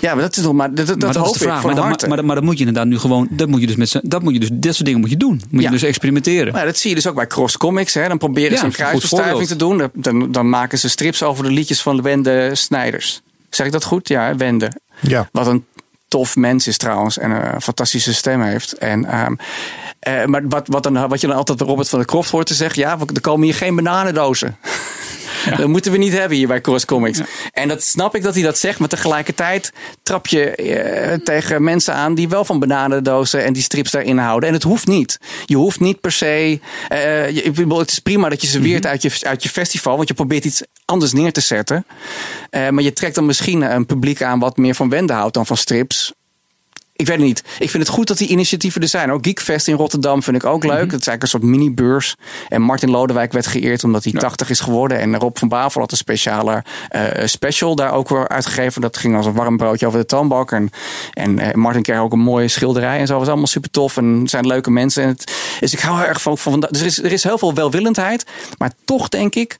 Ja, 0.00 0.12
maar 0.14 0.22
dat 0.22 0.36
is 0.36 0.42
nog 0.42 0.52
maar 0.52 0.74
dat, 0.74 0.86
dat, 0.86 0.98
maar 0.98 1.16
hoop 1.16 1.24
is 1.26 1.32
de 1.32 1.38
ik 1.38 1.44
vraag. 1.44 1.60
van 1.60 1.74
Maar, 1.74 1.90
dat, 1.90 2.00
maar, 2.00 2.08
maar, 2.16 2.24
maar 2.24 2.34
dat 2.34 2.44
moet 2.44 2.58
je 2.58 2.64
inderdaad 2.66 2.86
nu 2.86 2.98
gewoon, 2.98 3.28
dat 3.30 3.48
moet 3.48 3.60
je 3.60 3.66
dus 3.66 3.76
met 3.76 3.88
z'n- 3.88 4.00
dat 4.02 4.22
moet 4.22 4.32
je 4.32 4.40
dus, 4.40 4.48
dit 4.52 4.72
soort 4.74 4.84
dingen 4.84 5.00
moet 5.00 5.10
je 5.10 5.16
doen. 5.16 5.40
Moet 5.50 5.60
Ja. 5.62 5.66
je 5.68 5.72
dus 5.74 5.82
experimenteren. 5.82 6.52
Nou, 6.52 6.66
dat 6.66 6.76
zie 6.78 6.88
je 6.90 6.96
dus 6.96 7.05
ook 7.06 7.14
bij 7.14 7.26
Cross 7.26 7.56
Comics. 7.56 7.94
Hè. 7.94 8.08
Dan 8.08 8.18
proberen 8.18 8.52
Ja, 8.52 8.58
ze 8.58 8.64
een 8.64 8.72
kruisverstuiving 8.72 9.48
te 9.48 9.56
doen. 9.56 9.90
Dan, 9.94 10.32
dan 10.32 10.48
maken 10.48 10.78
ze 10.78 10.88
strips 10.88 11.22
over 11.22 11.44
de 11.44 11.50
liedjes 11.50 11.82
van 11.82 12.02
Wende 12.02 12.54
Snijders. 12.54 13.22
Zeg 13.50 13.66
ik 13.66 13.72
dat 13.72 13.84
goed? 13.84 14.08
Ja, 14.08 14.36
Wende. 14.36 14.72
Ja. 15.00 15.28
Wat 15.32 15.46
een 15.46 15.64
tof 16.08 16.36
mens 16.36 16.66
is 16.66 16.76
trouwens. 16.76 17.18
En 17.18 17.30
een 17.30 17.62
fantastische 17.62 18.14
stem 18.14 18.42
heeft. 18.42 18.72
En, 18.72 19.04
ehm, 19.04 19.34
eh, 19.98 20.24
maar 20.24 20.48
wat, 20.48 20.68
wat, 20.68 20.82
dan, 20.82 21.08
wat 21.08 21.20
je 21.20 21.26
dan 21.26 21.36
altijd 21.36 21.58
bij 21.58 21.66
Robert 21.66 21.88
van 21.88 21.98
der 21.98 22.08
Kroft 22.08 22.30
hoort 22.30 22.46
te 22.46 22.54
zeggen. 22.54 22.82
Ja, 22.82 22.98
er 23.14 23.20
komen 23.20 23.44
hier 23.44 23.54
geen 23.54 23.74
bananendozen. 23.74 24.56
Dat 25.58 25.68
moeten 25.68 25.92
we 25.92 25.98
niet 25.98 26.12
hebben 26.12 26.36
hier 26.36 26.46
bij 26.46 26.60
Cross 26.60 26.84
Comics. 26.84 27.20
En 27.52 27.68
dat 27.68 27.82
snap 27.84 28.14
ik 28.14 28.22
dat 28.22 28.34
hij 28.34 28.42
dat 28.42 28.58
zegt, 28.58 28.78
maar 28.78 28.88
tegelijkertijd 28.88 29.72
trap 30.02 30.26
je 30.26 30.50
eh, 30.50 31.18
tegen 31.24 31.64
mensen 31.64 31.94
aan 31.94 32.14
die 32.14 32.28
wel 32.28 32.44
van 32.44 32.58
bananendozen 32.58 33.44
en 33.44 33.52
die 33.52 33.62
strips 33.62 33.90
daarin 33.90 34.18
houden. 34.18 34.48
En 34.48 34.54
het 34.54 34.62
hoeft 34.62 34.86
niet. 34.86 35.18
Je 35.44 35.56
hoeft 35.56 35.80
niet 35.80 36.00
per 36.00 36.12
se. 36.12 36.60
eh, 36.88 37.30
je- 37.30 37.52
het 37.78 37.90
is 37.90 37.98
prima 37.98 38.28
dat 38.28 38.40
je 38.40 38.46
ze 38.46 38.60
weert 38.60 38.86
uit, 38.86 39.02
je, 39.02 39.10
uit 39.22 39.42
je 39.42 39.48
festival, 39.48 39.96
want 39.96 40.08
je 40.08 40.14
probeert 40.14 40.44
iets 40.44 40.62
anders 40.84 41.12
neer 41.12 41.32
te 41.32 41.40
zetten. 41.40 41.86
Eh, 42.50 42.68
maar 42.68 42.82
je 42.82 42.92
trekt 42.92 43.14
dan 43.14 43.26
misschien 43.26 43.62
een 43.62 43.86
publiek 43.86 44.22
aan 44.22 44.38
wat 44.38 44.56
meer 44.56 44.74
van 44.74 44.88
wende 44.88 45.12
houdt 45.12 45.34
dan 45.34 45.46
van 45.46 45.56
strips. 45.56 46.12
Ik 46.96 47.06
weet 47.06 47.16
het 47.16 47.26
niet. 47.26 47.42
Ik 47.58 47.70
vind 47.70 47.82
het 47.82 47.92
goed 47.92 48.06
dat 48.06 48.18
die 48.18 48.28
initiatieven 48.28 48.82
er 48.82 48.88
zijn. 48.88 49.12
Ook 49.12 49.24
Geekfest 49.24 49.68
in 49.68 49.74
Rotterdam 49.74 50.22
vind 50.22 50.36
ik 50.36 50.44
ook 50.44 50.64
leuk. 50.64 50.90
Het 50.90 51.00
is 51.00 51.06
eigenlijk 51.06 51.22
een 51.22 51.28
soort 51.28 51.42
mini-beurs. 51.42 52.16
En 52.48 52.62
Martin 52.62 52.90
Lodewijk 52.90 53.32
werd 53.32 53.46
geëerd 53.46 53.84
omdat 53.84 54.04
hij 54.04 54.12
80 54.12 54.50
is 54.50 54.60
geworden. 54.60 54.98
En 55.00 55.16
Rob 55.16 55.36
van 55.36 55.48
Bavel 55.48 55.80
had 55.80 55.90
een 55.90 55.96
speciale 55.96 56.64
eh, 56.88 57.26
special 57.26 57.74
daar 57.74 57.92
ook 57.92 58.08
weer 58.08 58.28
uitgegeven. 58.28 58.80
Dat 58.80 58.96
ging 58.96 59.16
als 59.16 59.26
een 59.26 59.32
warm 59.32 59.56
broodje 59.56 59.86
over 59.86 59.98
de 59.98 60.06
toonbank. 60.06 60.52
En, 60.52 60.70
en 61.12 61.38
eh, 61.38 61.54
Martin 61.54 61.82
kreeg 61.82 61.98
ook 61.98 62.12
een 62.12 62.18
mooie 62.18 62.48
schilderij 62.48 62.98
en 62.98 63.06
zo. 63.06 63.18
Was 63.18 63.28
allemaal 63.28 63.46
super 63.46 63.70
tof. 63.70 63.96
En 63.96 64.22
zijn 64.28 64.46
leuke 64.46 64.70
mensen. 64.70 65.02
En 65.02 65.08
het, 65.08 65.32
dus 65.60 65.72
ik 65.72 65.80
hou 65.80 66.00
er 66.00 66.08
erg 66.08 66.22
van. 66.22 66.38
van 66.38 66.60
dus 66.60 66.80
er 66.80 66.86
is, 66.86 67.02
er 67.02 67.12
is 67.12 67.22
heel 67.22 67.38
veel 67.38 67.54
welwillendheid. 67.54 68.26
Maar 68.58 68.72
toch 68.84 69.08
denk 69.08 69.34
ik, 69.34 69.58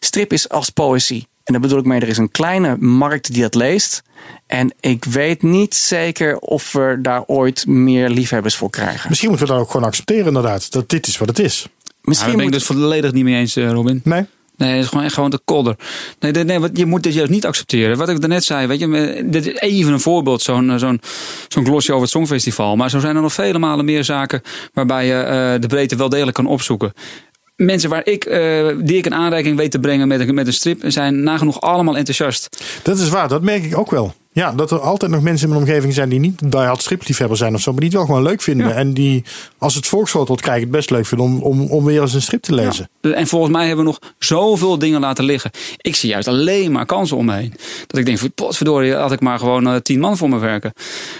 strip 0.00 0.32
is 0.32 0.48
als 0.48 0.70
poëzie. 0.70 1.26
En 1.48 1.54
daar 1.54 1.62
bedoel 1.62 1.78
ik 1.78 1.84
mee, 1.84 2.00
er 2.00 2.08
is 2.08 2.18
een 2.18 2.30
kleine 2.30 2.76
markt 2.76 3.32
die 3.32 3.42
dat 3.42 3.54
leest. 3.54 4.02
En 4.46 4.72
ik 4.80 5.04
weet 5.04 5.42
niet 5.42 5.74
zeker 5.74 6.36
of 6.38 6.72
we 6.72 6.98
daar 7.02 7.22
ooit 7.26 7.66
meer 7.66 8.08
liefhebbers 8.10 8.56
voor 8.56 8.70
krijgen. 8.70 9.06
Misschien 9.08 9.28
moeten 9.28 9.46
we 9.46 9.52
dat 9.52 9.62
ook 9.62 9.70
gewoon 9.70 9.86
accepteren, 9.86 10.26
inderdaad. 10.26 10.72
Dat 10.72 10.88
dit 10.88 11.06
is 11.06 11.18
wat 11.18 11.28
het 11.28 11.38
is. 11.38 11.66
Misschien 12.02 12.30
ben 12.30 12.38
ik 12.38 12.44
moet- 12.44 12.52
dus 12.54 12.64
volledig 12.64 13.12
niet 13.12 13.24
mee 13.24 13.34
eens, 13.36 13.56
eh, 13.56 13.70
Robin. 13.70 14.00
Nee? 14.04 14.26
Nee, 14.56 14.70
het 14.74 14.82
is 14.82 14.88
gewoon 14.88 15.04
echt 15.04 15.14
gewoon 15.14 15.30
de 15.30 15.40
kolder. 15.44 15.76
Nee, 16.20 16.32
nee, 16.32 16.44
nee, 16.44 16.58
wat- 16.58 16.76
je 16.76 16.86
moet 16.86 17.02
dit 17.02 17.14
juist 17.14 17.30
niet 17.30 17.46
accepteren. 17.46 17.96
Wat 17.96 18.08
ik 18.08 18.20
daarnet 18.20 18.44
zei, 18.44 18.66
weet 18.66 18.80
je, 18.80 19.22
dit 19.26 19.46
is 19.46 19.54
even 19.54 19.92
een 19.92 20.00
voorbeeld, 20.00 20.42
zo'n 20.42 20.70
eh, 20.70 20.76
zo'n 20.76 21.00
zo'n 21.48 21.64
glossje 21.64 21.90
over 21.90 22.02
het 22.02 22.12
Songfestival. 22.12 22.76
Maar 22.76 22.90
zo 22.90 22.98
zijn 22.98 23.16
er 23.16 23.22
nog 23.22 23.32
vele 23.32 23.58
malen 23.58 23.84
meer 23.84 24.04
zaken 24.04 24.42
waarbij 24.72 25.06
je 25.06 25.14
eh, 25.14 25.60
de 25.60 25.66
breedte 25.66 25.96
wel 25.96 26.08
degelijk 26.08 26.36
kan 26.36 26.46
opzoeken. 26.46 26.92
Mensen 27.58 27.90
waar 27.90 28.06
ik, 28.06 28.24
eh, 28.24 28.66
die 28.80 28.96
ik 28.96 29.06
in 29.06 29.14
aanreiking 29.14 29.56
weet 29.56 29.70
te 29.70 29.78
brengen 29.78 30.08
met, 30.08 30.20
een- 30.20 30.34
met 30.34 30.46
een 30.46 30.52
strip, 30.52 30.80
zijn 30.86 31.22
nagenoeg 31.22 31.60
allemaal 31.60 31.96
enthousiast. 31.96 32.48
Dat 32.82 32.98
is 32.98 33.08
waar, 33.08 33.28
dat 33.28 33.42
merk 33.42 33.64
ik 33.64 33.78
ook 33.78 33.90
wel. 33.90 34.14
Ja, 34.38 34.52
dat 34.52 34.70
er 34.70 34.80
altijd 34.80 35.10
nog 35.10 35.22
mensen 35.22 35.48
in 35.48 35.54
mijn 35.54 35.66
omgeving 35.66 35.94
zijn 35.94 36.08
die 36.08 36.18
niet 36.18 36.50
die-hard 36.52 36.80
stripliefhebber 36.82 37.36
zijn 37.36 37.54
of 37.54 37.60
zo, 37.60 37.70
maar 37.70 37.80
die 37.80 37.88
het 37.88 37.98
wel 37.98 38.06
gewoon 38.06 38.22
leuk 38.22 38.42
vinden. 38.42 38.68
Ja. 38.68 38.74
En 38.74 38.92
die, 38.92 39.24
als 39.58 39.74
het 39.74 39.86
volksschotelt 39.86 40.40
krijgen, 40.40 40.62
het 40.62 40.70
best 40.70 40.90
leuk 40.90 41.06
vinden 41.06 41.26
om, 41.26 41.42
om, 41.42 41.60
om 41.60 41.84
weer 41.84 42.00
eens 42.00 42.14
een 42.14 42.22
strip 42.22 42.42
te 42.42 42.54
lezen. 42.54 42.88
En 43.00 43.26
volgens 43.26 43.52
mij 43.52 43.66
hebben 43.66 43.84
we 43.84 43.90
nog 43.90 44.00
zoveel 44.18 44.78
dingen 44.78 45.00
laten 45.00 45.24
liggen. 45.24 45.50
Ik 45.76 45.94
zie 45.96 46.08
juist 46.10 46.28
alleen 46.28 46.72
maar 46.72 46.86
kansen 46.86 47.16
om 47.16 47.24
me 47.24 47.34
heen. 47.34 47.52
Dat 47.86 47.98
ik 48.00 48.06
denk, 48.06 48.34
potverdorie, 48.34 48.94
had 48.94 49.12
ik 49.12 49.20
maar 49.20 49.38
gewoon 49.38 49.66
eh, 49.68 49.74
tien 49.76 50.00
man 50.00 50.16
voor 50.16 50.28
me 50.28 50.38
werken. 50.38 50.72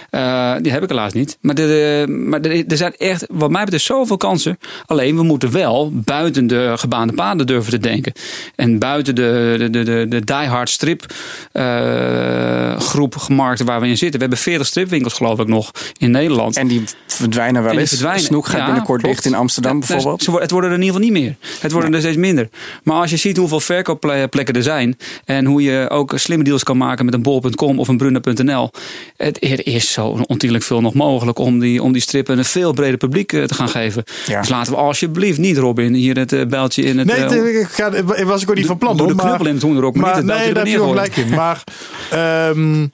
Eh, 0.09 0.53
die 0.61 0.71
heb 0.71 0.83
ik 0.83 0.89
helaas 0.89 1.13
niet. 1.13 1.37
Maar, 1.41 1.55
de, 1.55 1.61
de- 1.67 2.11
maar 2.11 2.41
er 2.41 2.63
er 2.67 2.77
zijn 2.77 2.95
echt, 2.97 3.25
wat 3.29 3.49
mij 3.49 3.63
betreft, 3.63 3.85
zoveel 3.85 4.17
kansen. 4.17 4.57
Alleen, 4.85 5.15
we 5.15 5.23
moeten 5.23 5.51
wel 5.51 5.91
buiten 5.93 6.47
de 6.47 6.73
gebaande 6.75 7.13
paden 7.13 7.47
durven 7.47 7.71
te 7.71 7.77
denken. 7.77 8.13
En 8.55 8.79
buiten 8.79 9.15
de, 9.15 9.55
de, 9.57 9.69
de, 9.69 9.83
de, 9.83 10.05
de 10.09 10.23
diehard 10.23 10.69
strip 10.69 11.05
eh, 11.51 12.79
groep 12.79 13.08
gemarkten 13.15 13.65
waar 13.65 13.79
we 13.81 13.87
in 13.87 13.97
zitten. 13.97 14.11
We 14.19 14.25
hebben 14.25 14.37
40 14.37 14.67
stripwinkels, 14.67 15.13
geloof 15.13 15.39
ik, 15.39 15.47
nog 15.47 15.71
in 15.97 16.11
Nederland. 16.11 16.57
En 16.57 16.67
die 16.67 16.83
verdwijnen 17.07 17.63
wel 17.63 17.77
eens. 17.77 17.89
verdwijnen. 17.89 18.21
Snoek 18.23 18.45
gaat 18.45 18.57
Ja, 18.59 18.65
binnenkort 18.65 19.01
klopt. 19.01 19.15
dicht 19.15 19.25
in 19.33 19.33
Amsterdam 19.39 19.73
Ja, 19.73 19.87
bijvoorbeeld. 19.87 20.25
het 20.41 20.51
worden 20.51 20.69
er 20.69 20.75
in 20.75 20.81
ieder 20.83 20.95
geval 21.01 21.11
niet 21.11 21.23
meer. 21.23 21.35
Het 21.59 21.71
worden 21.71 21.93
er 21.93 21.99
steeds 21.99 22.17
minder. 22.17 22.49
Maar 22.83 22.95
als 23.01 23.09
je 23.09 23.17
ziet 23.17 23.37
hoeveel 23.37 23.59
verkoopplekken 23.59 24.53
er 24.55 24.63
zijn. 24.63 24.97
En 25.25 25.45
hoe 25.45 25.61
je 25.61 25.89
ook 25.89 26.13
slimme 26.15 26.43
deals 26.43 26.63
kan 26.63 26.77
maken 26.77 27.05
met 27.05 27.13
een 27.13 27.21
bol.com 27.21 27.79
of 27.79 27.87
een 27.87 27.97
brunner.nl. 27.97 28.71
Het, 29.17 29.43
er 29.43 29.67
is 29.67 29.91
zo 29.91 30.07
ontiegelijk 30.25 30.65
veel 30.65 30.81
nog 30.81 30.93
mogelijk 30.93 31.37
om 31.39 31.59
die, 31.59 31.83
om 31.83 31.91
die 31.91 32.01
strippen 32.01 32.37
een 32.37 32.45
veel 32.45 32.73
breder 32.73 32.97
publiek 32.97 33.33
eh, 33.33 33.43
te 33.43 33.53
gaan 33.53 33.69
geven. 33.69 34.03
Ja. 34.27 34.39
Dus 34.39 34.49
laten 34.49 34.71
we 34.73 34.77
alsjeblieft 34.79 35.37
niet, 35.37 35.57
Robin, 35.57 35.93
hier 35.93 36.17
het 36.17 36.33
eh, 36.33 36.45
bijltje 36.45 36.83
in 36.83 36.97
het... 36.97 37.07
Nee, 37.07 37.15
eh, 37.15 37.29
het, 37.29 37.45
ik 37.45 37.67
ga, 37.67 38.03
was 38.23 38.41
ik 38.41 38.49
ook 38.49 38.55
niet 38.55 38.65
van 38.65 38.77
plan. 38.77 38.97
doe 38.97 39.05
hoor, 39.05 39.15
de 39.15 39.15
maar- 39.15 39.25
knuppel 39.25 39.47
in 39.47 39.53
het 39.53 39.63
hoenderok, 39.63 39.95
maar 39.95 40.05
niet 40.07 40.15
het 40.15 40.25
nee, 40.25 40.53
daar 40.53 40.63
heb 40.65 40.73
je 40.73 40.79
er 40.81 40.87
gelijk 40.87 41.15
in. 41.17 41.29
Maar 41.29 41.63
ehm, 42.09 42.81
het- 42.81 42.91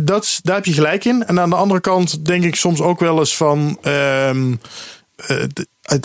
dat, 0.00 0.40
daar 0.42 0.54
heb 0.54 0.64
je 0.64 0.72
gelijk 0.72 1.04
in. 1.04 1.26
En 1.26 1.40
aan 1.40 1.50
de 1.50 1.56
andere 1.56 1.80
kant 1.80 2.24
denk 2.26 2.44
ik 2.44 2.54
soms 2.54 2.80
ook 2.80 3.00
wel 3.00 3.18
eens 3.18 3.36
van... 3.36 3.78
ehm, 3.82 4.54
eh, 5.16 5.42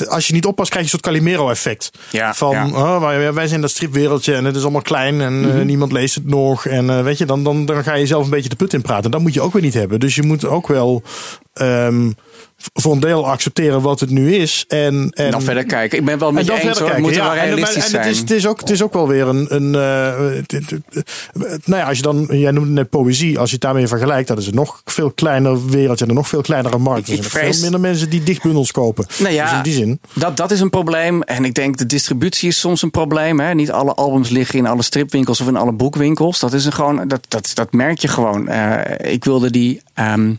als 0.08 0.28
je 0.28 0.34
niet 0.34 0.46
oppast, 0.46 0.70
krijg 0.70 0.86
je 0.86 0.94
een 0.94 1.00
soort 1.00 1.14
Calimero-effect. 1.16 1.92
Ja, 2.12 2.34
van, 2.34 2.52
ja. 2.52 2.68
oh, 2.68 3.32
wij, 3.34 3.48
zijn 3.48 3.62
dat 3.62 3.70
stripwereldje 3.70 4.36
en 4.36 4.46
het 4.46 4.56
is 4.56 4.62
allemaal 4.62 4.82
klein 4.82 5.22
en 5.22 5.40
Mhm. 5.40 5.58
eh, 5.60 5.66
niemand 5.66 5.92
leest 5.92 6.16
het 6.16 6.26
nog. 6.26 6.66
En 6.66 6.90
eh, 6.90 7.04
weet 7.04 7.18
je, 7.18 7.26
dan, 7.26 7.44
dan, 7.44 7.66
dan 7.66 7.84
ga 7.84 7.94
je 7.94 8.06
zelf 8.06 8.24
een 8.24 8.30
beetje 8.30 8.50
de 8.50 8.56
put 8.56 8.74
in 8.74 8.82
praten. 8.82 9.12
Dat 9.12 9.22
moet 9.22 9.34
je 9.34 9.42
ook 9.42 9.54
weer 9.54 9.62
niet 9.62 9.74
hebben. 9.74 10.00
Dus 10.00 10.16
je 10.16 10.24
moet 10.24 10.46
ook 10.46 10.68
wel 10.68 11.04
ehm, 11.54 12.12
voor 12.74 12.94
een 12.94 13.00
deel 13.00 13.28
accepteren 13.28 13.82
wat 13.82 14.00
het 14.00 14.10
nu 14.10 14.36
is. 14.36 14.66
En, 14.68 15.10
en 15.14 15.32
dan 15.32 15.42
verder 15.42 15.66
kijken. 15.66 15.98
Ik 15.98 16.06
ben 16.06 16.20
wel 16.20 16.32
met 16.32 16.46
je 16.46 16.52
eens 16.52 16.62
verder 16.62 16.82
hoor. 16.82 16.92
Kijken. 16.92 17.24
wel 17.24 17.36
Ja, 17.36 17.44
realistisch 17.44 17.84
en 17.84 17.90
zijn. 17.90 18.04
het, 18.04 18.12
is, 18.12 18.20
het, 18.20 18.32
is 18.32 18.48
ook, 18.48 18.60
het 18.60 18.70
is 18.70 18.84
ook 18.84 18.94
wel 18.94 19.08
weer 19.08 19.28
een. 19.28 19.56
een 19.56 19.76
eh, 19.76 20.60
nou 21.66 21.82
ja, 21.82 21.88
als 21.88 21.98
je 21.98 22.04
dan. 22.04 22.28
Jij 22.32 22.52
noemde 22.52 22.72
net 22.72 22.90
poëzie. 22.90 23.40
Als 23.40 23.48
je 23.50 23.56
het 23.56 23.64
daarmee 23.64 23.88
vergelijkt, 23.88 24.28
dan 24.28 24.38
is 24.38 24.46
het 24.46 24.56
nog 24.56 24.82
veel 24.86 25.12
kleiner 25.12 25.70
wereldje. 25.70 26.04
En 26.04 26.10
een 26.10 26.18
nog 26.18 26.28
veel 26.28 26.42
kleinere 26.42 26.78
markt. 26.78 27.08
Er 27.08 27.14
zijn 27.14 27.24
vrees- 27.24 27.54
veel 27.54 27.62
minder 27.62 27.80
mensen 27.80 28.10
die 28.10 28.24
dichtbundels 28.24 28.72
kopen. 28.72 29.06
Nou 29.20 29.34
ja, 29.34 29.44
dus 29.44 29.58
in 29.58 29.64
die 29.64 29.74
zin. 29.74 30.00
Dat, 30.14 30.38
dat 30.38 30.52
is 30.52 30.60
een 30.60 30.70
probleem. 30.70 31.22
En 31.22 31.46
ik 31.46 31.54
denk 31.54 31.78
de 31.78 31.86
distributie 31.86 32.48
is 32.48 32.60
soms 32.60 32.82
een 32.82 32.92
probleem. 32.92 33.40
Hè? 33.40 33.54
Niet 33.54 33.72
alle 33.72 33.94
albums 33.94 34.30
liggen 34.30 34.60
in 34.60 34.68
alle 34.68 34.82
stripwinkels 34.84 35.42
of 35.42 35.48
in 35.48 35.56
alle 35.56 35.72
boekwinkels. 35.72 36.40
Dat, 36.40 36.54
is 36.54 36.66
een 36.66 36.74
gewoon, 36.74 37.08
dat, 37.08 37.26
dat, 37.28 37.52
dat 37.54 37.74
merk 37.74 38.00
je 38.00 38.08
gewoon. 38.08 38.48
Eh, 38.48 39.12
ik 39.14 39.24
wilde 39.24 39.52
die, 39.52 39.82
ehm, 39.94 40.34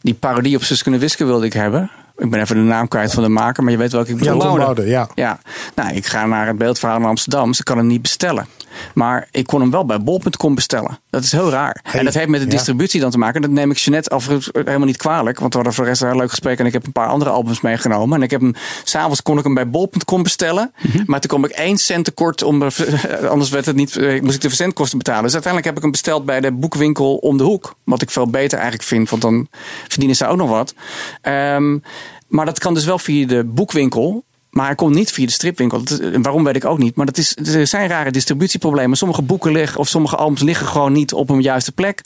die 0.00 0.14
parodie 0.14 0.56
op 0.56 0.64
Suske 0.64 0.98
Wiske 0.98 1.24
wilde 1.24 1.46
ik 1.46 1.52
hebben. 1.52 1.90
Ik 2.16 2.30
ben 2.30 2.40
even 2.40 2.56
de 2.56 2.62
naam 2.62 2.88
kwijt 2.88 3.12
van 3.12 3.22
de 3.22 3.28
maker, 3.28 3.62
maar 3.62 3.72
je 3.72 3.78
weet 3.78 3.92
welke 3.92 4.10
ik 4.10 4.16
bedoel. 4.18 4.42
Ja, 4.42 4.56
Laude. 4.56 4.86
Ja. 4.86 5.08
Ja, 5.14 5.40
nou, 5.74 5.94
ik 5.94 6.06
ga 6.06 6.26
naar 6.26 6.46
het 6.46 6.58
beeldverhaal 6.58 6.98
in 6.98 7.04
Amsterdam. 7.04 7.54
Ze 7.54 7.62
kan 7.62 7.76
hem 7.76 7.86
niet 7.86 8.02
bestellen. 8.02 8.46
Maar 8.94 9.28
ik 9.30 9.46
kon 9.46 9.60
hem 9.60 9.70
wel 9.70 9.84
bij 9.86 10.00
bol.com 10.00 10.54
bestellen. 10.54 10.98
Dat 11.10 11.22
is 11.22 11.32
heel 11.32 11.50
raar. 11.50 11.80
Hey, 11.82 11.98
en 11.98 12.04
dat 12.04 12.14
heeft 12.14 12.28
met 12.28 12.40
de 12.40 12.46
ja. 12.46 12.52
distributie 12.52 13.00
dan 13.00 13.10
te 13.10 13.18
maken. 13.18 13.42
Dat 13.42 13.50
neem 13.50 13.70
ik 13.70 13.76
Jeanette 13.76 14.10
overigens 14.10 14.48
helemaal 14.52 14.86
niet 14.86 14.96
kwalijk. 14.96 15.38
Want 15.38 15.50
we 15.50 15.56
hadden 15.56 15.74
voor 15.74 15.84
de 15.84 15.90
rest 15.90 16.02
een 16.02 16.08
heel 16.08 16.16
leuk 16.16 16.30
gesprek. 16.30 16.58
En 16.58 16.66
ik 16.66 16.72
heb 16.72 16.86
een 16.86 16.92
paar 16.92 17.08
andere 17.08 17.30
albums 17.30 17.60
meegenomen. 17.60 18.16
En 18.16 18.22
ik 18.22 18.30
heb 18.30 18.40
hem, 18.40 18.54
s'avonds 18.84 19.22
kon 19.22 19.38
ik 19.38 19.44
hem 19.44 19.54
bij 19.54 19.70
bol.com 19.70 20.22
bestellen. 20.22 20.72
Mhm. 20.82 21.02
Maar 21.06 21.20
toen 21.20 21.28
kwam 21.30 21.44
ik 21.44 21.50
één 21.50 21.78
cent 21.78 22.04
tekort. 22.04 22.42
Om, 22.42 22.58
de- 22.58 23.28
anders 23.30 23.50
werd 23.50 23.66
het 23.66 23.76
niet, 23.76 23.96
eh, 23.96 24.22
moest 24.22 24.34
ik 24.34 24.40
de 24.40 24.48
verzendkosten 24.48 24.98
betalen. 24.98 25.22
Dus 25.22 25.32
uiteindelijk 25.32 25.64
heb 25.66 25.76
ik 25.76 25.82
hem 25.82 25.92
besteld 25.92 26.24
bij 26.24 26.40
de 26.40 26.52
boekwinkel 26.52 27.16
om 27.16 27.36
de 27.36 27.44
hoek. 27.44 27.74
Wat 27.84 28.02
ik 28.02 28.10
veel 28.10 28.30
beter 28.30 28.58
eigenlijk 28.58 28.88
vind. 28.88 29.10
Want 29.10 29.22
dan 29.22 29.48
verdienen 29.88 30.16
ze 30.16 30.26
ook 30.26 30.36
nog 30.36 30.48
wat. 30.48 30.74
Ehm, 31.20 31.78
maar 32.28 32.44
dat 32.46 32.58
kan 32.58 32.74
dus 32.74 32.84
wel 32.84 32.98
via 32.98 33.26
de 33.26 33.44
boekwinkel. 33.44 34.24
Maar 34.56 34.66
hij 34.66 34.74
komt 34.74 34.94
niet 34.94 35.10
via 35.12 35.26
de 35.26 35.32
stripwinkel. 35.32 35.82
Dat 35.82 36.00
is- 36.00 36.08
waarom 36.22 36.44
weet 36.44 36.56
ik 36.56 36.64
ook 36.64 36.78
niet. 36.78 36.96
Maar 36.96 37.06
dat 37.06 37.18
is, 37.18 37.36
er 37.54 37.66
zijn 37.66 37.88
rare 37.88 38.10
distributieproblemen. 38.10 38.96
Sommige 38.96 39.22
boeken 39.22 39.52
liggen 39.52 39.80
of 39.80 39.88
sommige 39.88 40.16
albums 40.16 40.42
liggen 40.42 40.66
gewoon 40.66 40.92
niet 40.92 41.12
op 41.12 41.30
een 41.30 41.40
juiste 41.42 41.72
plek. 41.72 42.00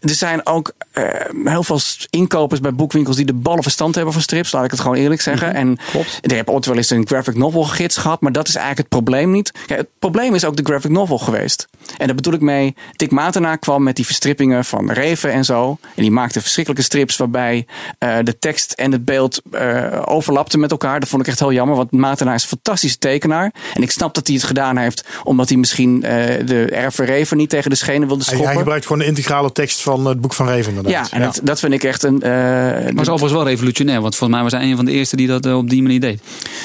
Er 0.00 0.10
zijn 0.14 0.46
ook 0.46 0.72
eh, 0.92 1.04
heel 1.44 1.62
veel 1.62 1.78
inkopers 2.10 2.60
bij 2.60 2.74
boekwinkels 2.74 3.16
die 3.16 3.24
de 3.24 3.32
ballen 3.32 3.62
verstand 3.62 3.94
hebben 3.94 4.12
van 4.12 4.22
strips. 4.22 4.52
Laat 4.52 4.64
ik 4.64 4.70
het 4.70 4.80
gewoon 4.80 4.96
eerlijk 4.96 5.20
zeggen. 5.20 5.54
En 5.54 5.78
ik 6.20 6.30
heb 6.30 6.50
ooit 6.50 6.66
wel 6.66 6.76
eens 6.76 6.90
een 6.90 7.06
graphic 7.06 7.36
novel 7.36 7.62
gids 7.64 7.96
gehad. 7.96 8.20
Maar 8.20 8.32
dat 8.32 8.48
is 8.48 8.54
eigenlijk 8.54 8.88
het 8.90 9.02
probleem 9.02 9.30
niet. 9.30 9.52
Kijk, 9.66 9.80
het 9.80 9.88
probleem 9.98 10.34
is 10.34 10.44
ook 10.44 10.56
de 10.56 10.64
graphic 10.64 10.90
novel 10.90 11.18
geweest. 11.18 11.66
En 11.98 12.06
daar 12.06 12.16
bedoel 12.16 12.32
ik 12.32 12.40
mee. 12.40 12.74
Dick 12.92 13.10
Matenaar 13.10 13.58
kwam 13.58 13.82
met 13.82 13.96
die 13.96 14.04
verstrippingen 14.06 14.64
van 14.64 14.90
Reven 14.90 15.32
en 15.32 15.44
zo. 15.44 15.78
En 15.94 16.02
die 16.02 16.10
maakte 16.10 16.40
verschrikkelijke 16.40 16.84
strips 16.84 17.16
waarbij 17.16 17.66
eh, 17.98 18.16
de 18.22 18.38
tekst 18.38 18.72
en 18.72 18.92
het 18.92 19.04
beeld 19.04 19.42
eh, 19.52 20.02
overlapten 20.04 20.60
met 20.60 20.70
elkaar. 20.70 21.00
Dat 21.00 21.08
vond 21.08 21.22
ik 21.22 21.28
echt 21.28 21.38
heel 21.40 21.52
jammer. 21.52 21.76
Want 21.76 21.92
Matenaar 22.00 22.34
is 22.34 22.42
een 22.42 22.48
fantastische 22.48 22.98
tekenaar. 22.98 23.52
En 23.74 23.82
ik 23.82 23.90
snap 23.90 24.14
dat 24.14 24.26
hij 24.26 24.36
het 24.36 24.44
gedaan 24.44 24.76
heeft 24.76 25.04
omdat 25.24 25.48
hij 25.48 25.58
misschien 25.58 26.02
eh, 26.02 26.46
de 26.46 26.64
erven 26.64 27.04
Reven 27.04 27.36
niet 27.36 27.50
tegen 27.50 27.70
de 27.70 27.76
schenen 27.76 28.08
wilde 28.08 28.24
schoppen. 28.24 28.46
hij 28.46 28.56
gebruikt 28.56 28.86
gewoon 28.86 28.98
de 29.02 29.06
integrale 29.08 29.52
tekst 29.52 29.82
van 29.82 30.06
het 30.06 30.20
boek 30.20 30.34
van 30.34 30.46
Reven. 30.46 30.72
ja, 30.74 30.78
Inderdaad. 30.82 31.10
en 31.12 31.20
Dat, 31.20 31.40
dat 31.42 31.60
vind 31.60 31.72
ik 31.72 31.84
echt 31.84 32.02
een. 32.02 32.22
eh, 32.22 32.30
Maar 32.30 32.82
het 32.84 33.00
is 33.00 33.08
overigens 33.08 33.32
wel 33.32 33.44
revolutionair. 33.44 34.00
Want 34.00 34.16
volgens 34.16 34.40
mij 34.40 34.50
was 34.50 34.60
hij 34.60 34.70
een 34.70 34.76
van 34.76 34.84
de 34.84 34.92
eerste 34.92 35.16
die 35.16 35.26
dat 35.26 35.46
eh, 35.46 35.56
op 35.56 35.70
die 35.70 35.82
manier 35.82 36.00
deed. 36.00 36.20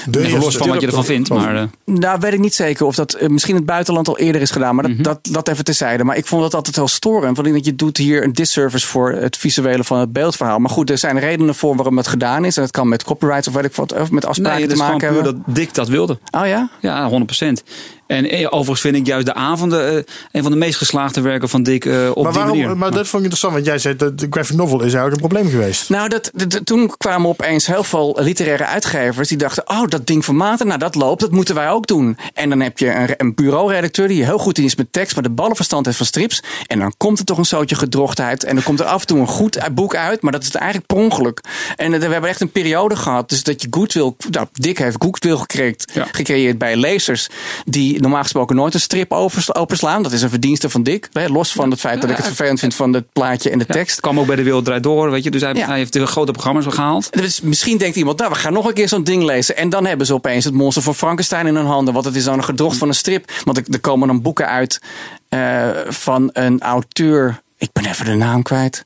De 0.09 0.19
Even 0.25 0.39
los 0.39 0.57
van 0.57 0.67
wat 0.67 0.81
je 0.81 0.87
ervan 0.87 1.05
vindt. 1.05 1.29
Maar 1.29 1.55
eh, 1.55 1.63
Nou, 1.85 2.19
weet 2.19 2.33
ik 2.33 2.39
niet 2.39 2.55
zeker 2.55 2.85
of 2.85 2.95
dat 2.95 3.17
misschien 3.27 3.53
in 3.53 3.59
het 3.59 3.69
buitenland 3.69 4.07
al 4.07 4.17
eerder 4.17 4.41
is 4.41 4.51
gedaan. 4.51 4.75
Maar 4.75 4.83
dat, 4.87 5.03
dat, 5.03 5.19
dat 5.31 5.47
even 5.47 5.63
terzijde. 5.63 6.03
Maar 6.03 6.17
ik 6.17 6.25
vond 6.25 6.41
dat 6.41 6.53
altijd 6.55 6.75
wel 6.75 6.87
storend. 6.87 7.35
Want 7.35 7.47
ik 7.47 7.53
denk, 7.53 7.65
je 7.65 7.75
doet 7.75 7.97
hier 7.97 8.23
een 8.23 8.33
disservice 8.33 8.87
voor 8.87 9.11
het 9.11 9.37
visuele 9.37 9.83
van 9.83 9.99
het 9.99 10.13
beeldverhaal. 10.13 10.59
Maar 10.59 10.69
goed, 10.69 10.89
er 10.89 10.97
zijn 10.97 11.19
redenen 11.19 11.55
voor 11.55 11.75
waarom 11.75 11.97
het 11.97 12.07
gedaan 12.07 12.45
is. 12.45 12.57
En 12.57 12.63
het 12.63 12.71
kan 12.71 12.87
met 12.87 13.03
copyright 13.03 13.47
of 13.47 13.53
weet 13.53 13.65
ik 13.65 13.75
wat, 13.75 13.93
of 13.93 14.11
met 14.11 14.25
afspraken 14.25 14.59
nee, 14.59 14.67
te 14.69 14.75
maken 14.75 15.18
puur 15.23 15.33
dat 15.33 15.55
Dick 15.55 15.73
dat 15.73 15.87
wilde. 15.87 16.19
Oh 16.31 16.47
ja? 16.47 16.69
Ja, 16.81 17.09
100%. 17.09 17.63
En 18.09 18.29
eh, 18.29 18.45
overigens 18.45 18.81
vind 18.81 18.95
ik 18.95 19.05
juist 19.05 19.25
de 19.25 19.33
avonden 19.33 19.97
eh, 19.97 20.03
een 20.31 20.41
van 20.41 20.51
de 20.51 20.57
meest 20.57 20.77
geslaagde 20.77 21.21
werken 21.21 21.49
van 21.49 21.63
Dick 21.63 21.85
eh, 21.85 22.09
op 22.13 22.23
Maar, 22.23 22.31
die 22.31 22.41
waarom, 22.41 22.57
manier. 22.59 22.77
maar 22.77 22.91
dat 22.91 23.07
vond 23.07 23.13
ik 23.13 23.29
interessant, 23.31 23.53
want 23.53 23.65
jij 23.65 23.77
zei 23.77 23.95
dat 23.95 24.19
de 24.19 24.27
graphic 24.29 24.55
novel 24.55 24.77
is 24.77 24.93
eigenlijk 24.93 25.13
een 25.23 25.29
probleem 25.29 25.49
geweest. 25.49 25.89
Nou, 25.89 26.09
dat, 26.09 26.31
toen 26.63 26.93
kwamen 26.97 27.29
opeens 27.29 27.67
heel 27.67 27.83
veel 27.83 28.17
literaire 28.21 28.65
uitgevers 28.65 29.27
die 29.27 29.37
dachten: 29.37 29.69
Oh, 29.69 29.87
dat 29.87 30.07
ding 30.07 30.25
van 30.25 30.35
Maarten, 30.35 30.67
nou 30.67 30.79
dat 30.79 30.95
loopt, 30.95 31.21
dat 31.21 31.31
moeten 31.31 31.55
wij 31.55 31.69
ook 31.69 31.87
doen. 31.87 32.17
En 32.33 32.49
dan 32.49 32.59
heb 32.59 32.77
je 32.79 32.91
een, 32.93 33.13
een 33.17 33.35
bureauredacteur 33.35 34.07
die 34.07 34.25
heel 34.25 34.37
goed 34.37 34.57
is 34.57 34.75
met 34.75 34.93
tekst, 34.93 35.13
maar 35.13 35.23
de 35.23 35.29
ballenverstand 35.29 35.85
heeft 35.85 35.97
van 35.97 36.05
strips. 36.05 36.43
En 36.67 36.79
dan 36.79 36.93
komt 36.97 37.19
er 37.19 37.25
toch 37.25 37.37
een 37.37 37.45
zootje 37.45 37.75
gedrochtheid. 37.75 38.43
En 38.43 38.55
dan 38.55 38.63
komt 38.63 38.79
er 38.79 38.85
af 38.85 39.01
en 39.01 39.07
toe 39.07 39.19
een 39.19 39.27
goed 39.27 39.59
boek 39.73 39.95
uit, 39.95 40.21
maar 40.21 40.31
dat 40.31 40.43
is 40.43 40.51
eigenlijk 40.51 40.87
per 40.87 40.97
ongeluk. 40.97 41.41
En 41.75 41.91
we 41.91 42.05
hebben 42.05 42.29
echt 42.29 42.41
een 42.41 42.51
periode 42.51 42.95
gehad, 42.95 43.29
dus 43.29 43.43
dat 43.43 43.61
je 43.61 43.67
goodwill, 43.69 44.13
nou, 44.29 44.47
Dick 44.53 44.77
heeft 44.77 44.95
goodwill 44.99 45.37
gecreëerd, 45.37 45.91
Ja. 45.93 46.07
gecreëerd 46.11 46.57
bij 46.57 46.75
lezers 46.75 47.29
die 47.65 47.98
normaal 48.01 48.21
gesproken 48.21 48.55
nooit 48.55 48.73
een 48.73 48.79
strip 48.79 49.11
openslaan. 49.53 50.03
Dat 50.03 50.11
is 50.11 50.21
een 50.21 50.29
verdienste 50.29 50.69
van 50.69 50.83
Dick. 50.83 51.09
hè, 51.13 51.27
Los 51.27 51.51
van 51.51 51.71
het 51.71 51.79
feit 51.79 52.01
dat 52.01 52.09
ik 52.09 52.15
het 52.17 52.25
vervelend 52.25 52.59
vind 52.59 52.75
van 52.75 52.93
het 52.93 53.11
plaatje 53.13 53.49
en 53.49 53.59
de 53.59 53.65
Ja, 53.67 53.73
tekst. 53.73 53.99
kwam 53.99 54.19
ook 54.19 54.27
bij 54.27 54.35
de 54.35 54.43
Wereld 54.43 54.65
Draait 54.65 54.83
Door, 54.83 55.11
weet 55.11 55.23
je. 55.23 55.31
Dus 55.31 55.41
hij, 55.41 55.53
Ja. 55.53 55.65
hij 55.67 55.77
heeft 55.77 55.93
de 55.93 56.05
grote 56.07 56.31
programma's 56.31 56.65
gehaald. 56.65 57.11
Dus 57.13 57.41
misschien 57.41 57.77
denkt 57.77 57.95
iemand, 57.95 58.17
nou, 58.17 58.31
we 58.31 58.37
gaan 58.37 58.53
nog 58.53 58.65
een 58.67 58.73
keer 58.73 58.87
zo'n 58.89 59.03
ding 59.03 59.23
lezen. 59.23 59.57
En 59.57 59.69
dan 59.69 59.85
hebben 59.85 60.05
ze 60.07 60.13
opeens 60.13 60.45
het 60.45 60.53
monster 60.53 60.83
van 60.83 60.95
Frankenstein 60.95 61.47
in 61.47 61.55
hun 61.55 61.65
handen. 61.65 61.93
Want 61.93 62.05
het 62.05 62.15
is 62.15 62.23
dan 62.23 62.37
een 62.37 62.43
gedrocht 62.43 62.77
van 62.77 62.87
een 62.87 62.93
strip. 62.93 63.31
Want 63.43 63.57
er, 63.57 63.63
er 63.71 63.79
komen 63.79 64.07
dan 64.07 64.21
boeken 64.21 64.47
uit 64.47 64.81
eh, 65.29 65.67
van 65.87 66.29
een 66.33 66.61
auteur. 66.61 67.41
Ik 67.57 67.69
ben 67.73 67.85
even 67.85 68.05
de 68.05 68.13
naam 68.13 68.41
kwijt. 68.41 68.85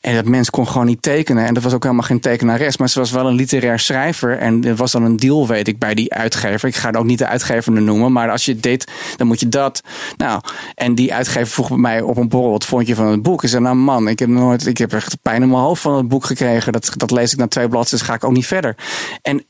En 0.00 0.14
dat 0.14 0.24
mens 0.24 0.50
kon 0.50 0.68
gewoon 0.68 0.86
niet 0.86 1.02
tekenen. 1.02 1.46
En 1.46 1.54
dat 1.54 1.62
was 1.62 1.72
ook 1.72 1.82
helemaal 1.82 2.04
geen 2.04 2.20
tekenares. 2.20 2.76
Maar 2.76 2.88
ze 2.88 2.98
was 2.98 3.10
wel 3.10 3.26
een 3.26 3.34
literair 3.34 3.78
schrijver. 3.78 4.38
En 4.38 4.64
er 4.64 4.74
was 4.76 4.92
dan 4.92 5.02
een 5.02 5.16
deal, 5.16 5.46
weet 5.46 5.68
ik, 5.68 5.78
bij 5.78 5.94
die 5.94 6.12
uitgever. 6.12 6.68
Ik 6.68 6.74
ga 6.74 6.90
ook 6.90 7.04
niet 7.04 7.18
de 7.18 7.26
uitgever 7.26 7.72
noemen. 7.72 8.12
Maar 8.12 8.30
als 8.30 8.44
je 8.44 8.52
het 8.52 8.62
deed, 8.62 8.90
dan 9.16 9.26
moet 9.26 9.40
je 9.40 9.48
dat. 9.48 9.82
Nou, 10.16 10.40
en 10.74 10.94
die 10.94 11.14
uitgever 11.14 11.48
vroeg 11.48 11.68
bij 11.68 11.76
mij 11.76 12.00
op 12.00 12.16
een 12.16 12.28
borrel. 12.28 12.50
Wat 12.50 12.64
vond 12.64 12.86
je 12.86 12.94
van 12.94 13.06
het 13.06 13.22
boek? 13.22 13.42
Ik 13.42 13.48
zei, 13.48 13.62
nou 13.62 13.76
man, 13.76 14.08
ik 14.08 14.18
heb, 14.18 14.28
nooit, 14.28 14.66
ik 14.66 14.78
heb 14.78 14.92
echt 14.92 15.22
pijn 15.22 15.42
in 15.42 15.48
mijn 15.48 15.60
hoofd 15.60 15.82
van 15.82 15.96
het 15.96 16.08
boek 16.08 16.24
gekregen. 16.24 16.72
Dat, 16.72 16.92
dat 16.96 17.10
lees 17.10 17.32
ik 17.32 17.38
na 17.38 17.48
twee 17.48 17.68
bladzijden, 17.68 17.98
dus 17.98 18.08
ga 18.08 18.14
ik 18.14 18.24
ook 18.24 18.32
niet 18.32 18.46
verder. 18.46 18.76
En 19.22 19.44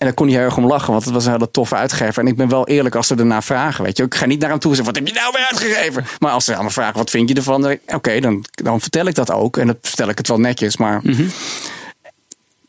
en 0.00 0.06
daar 0.06 0.14
kon 0.14 0.26
hij 0.26 0.36
heel 0.36 0.44
erg 0.44 0.56
om 0.56 0.66
lachen, 0.66 0.92
want 0.92 1.04
het 1.04 1.14
was 1.14 1.24
een 1.26 1.32
hele 1.32 1.50
toffe 1.50 1.74
uitgever. 1.74 2.22
En 2.22 2.28
ik 2.28 2.36
ben 2.36 2.48
wel 2.48 2.66
eerlijk 2.68 2.94
als 2.94 3.06
ze 3.06 3.14
ernaar 3.14 3.42
vragen, 3.42 3.84
weet 3.84 3.96
je. 3.96 4.02
Ik 4.02 4.14
ga 4.14 4.26
niet 4.26 4.40
naar 4.40 4.50
hem 4.50 4.58
toe 4.58 4.70
en 4.70 4.76
zeggen, 4.76 4.94
wat 4.94 5.04
heb 5.04 5.14
je 5.14 5.20
nou 5.20 5.32
weer 5.36 5.46
uitgegeven? 5.50 6.04
Maar 6.18 6.32
als 6.32 6.44
ze 6.44 6.56
aan 6.56 6.64
me 6.64 6.70
vragen, 6.70 6.96
wat 6.96 7.10
vind 7.10 7.28
je 7.28 7.34
ervan? 7.34 7.78
Oké, 7.86 8.20
dan, 8.20 8.44
dan 8.50 8.80
vertel 8.80 9.06
ik 9.06 9.14
dat 9.14 9.30
ook. 9.30 9.56
En 9.56 9.66
dan 9.66 9.76
vertel 9.82 10.08
ik 10.08 10.18
het 10.18 10.28
wel 10.28 10.40
netjes, 10.40 10.76
maar... 10.76 11.00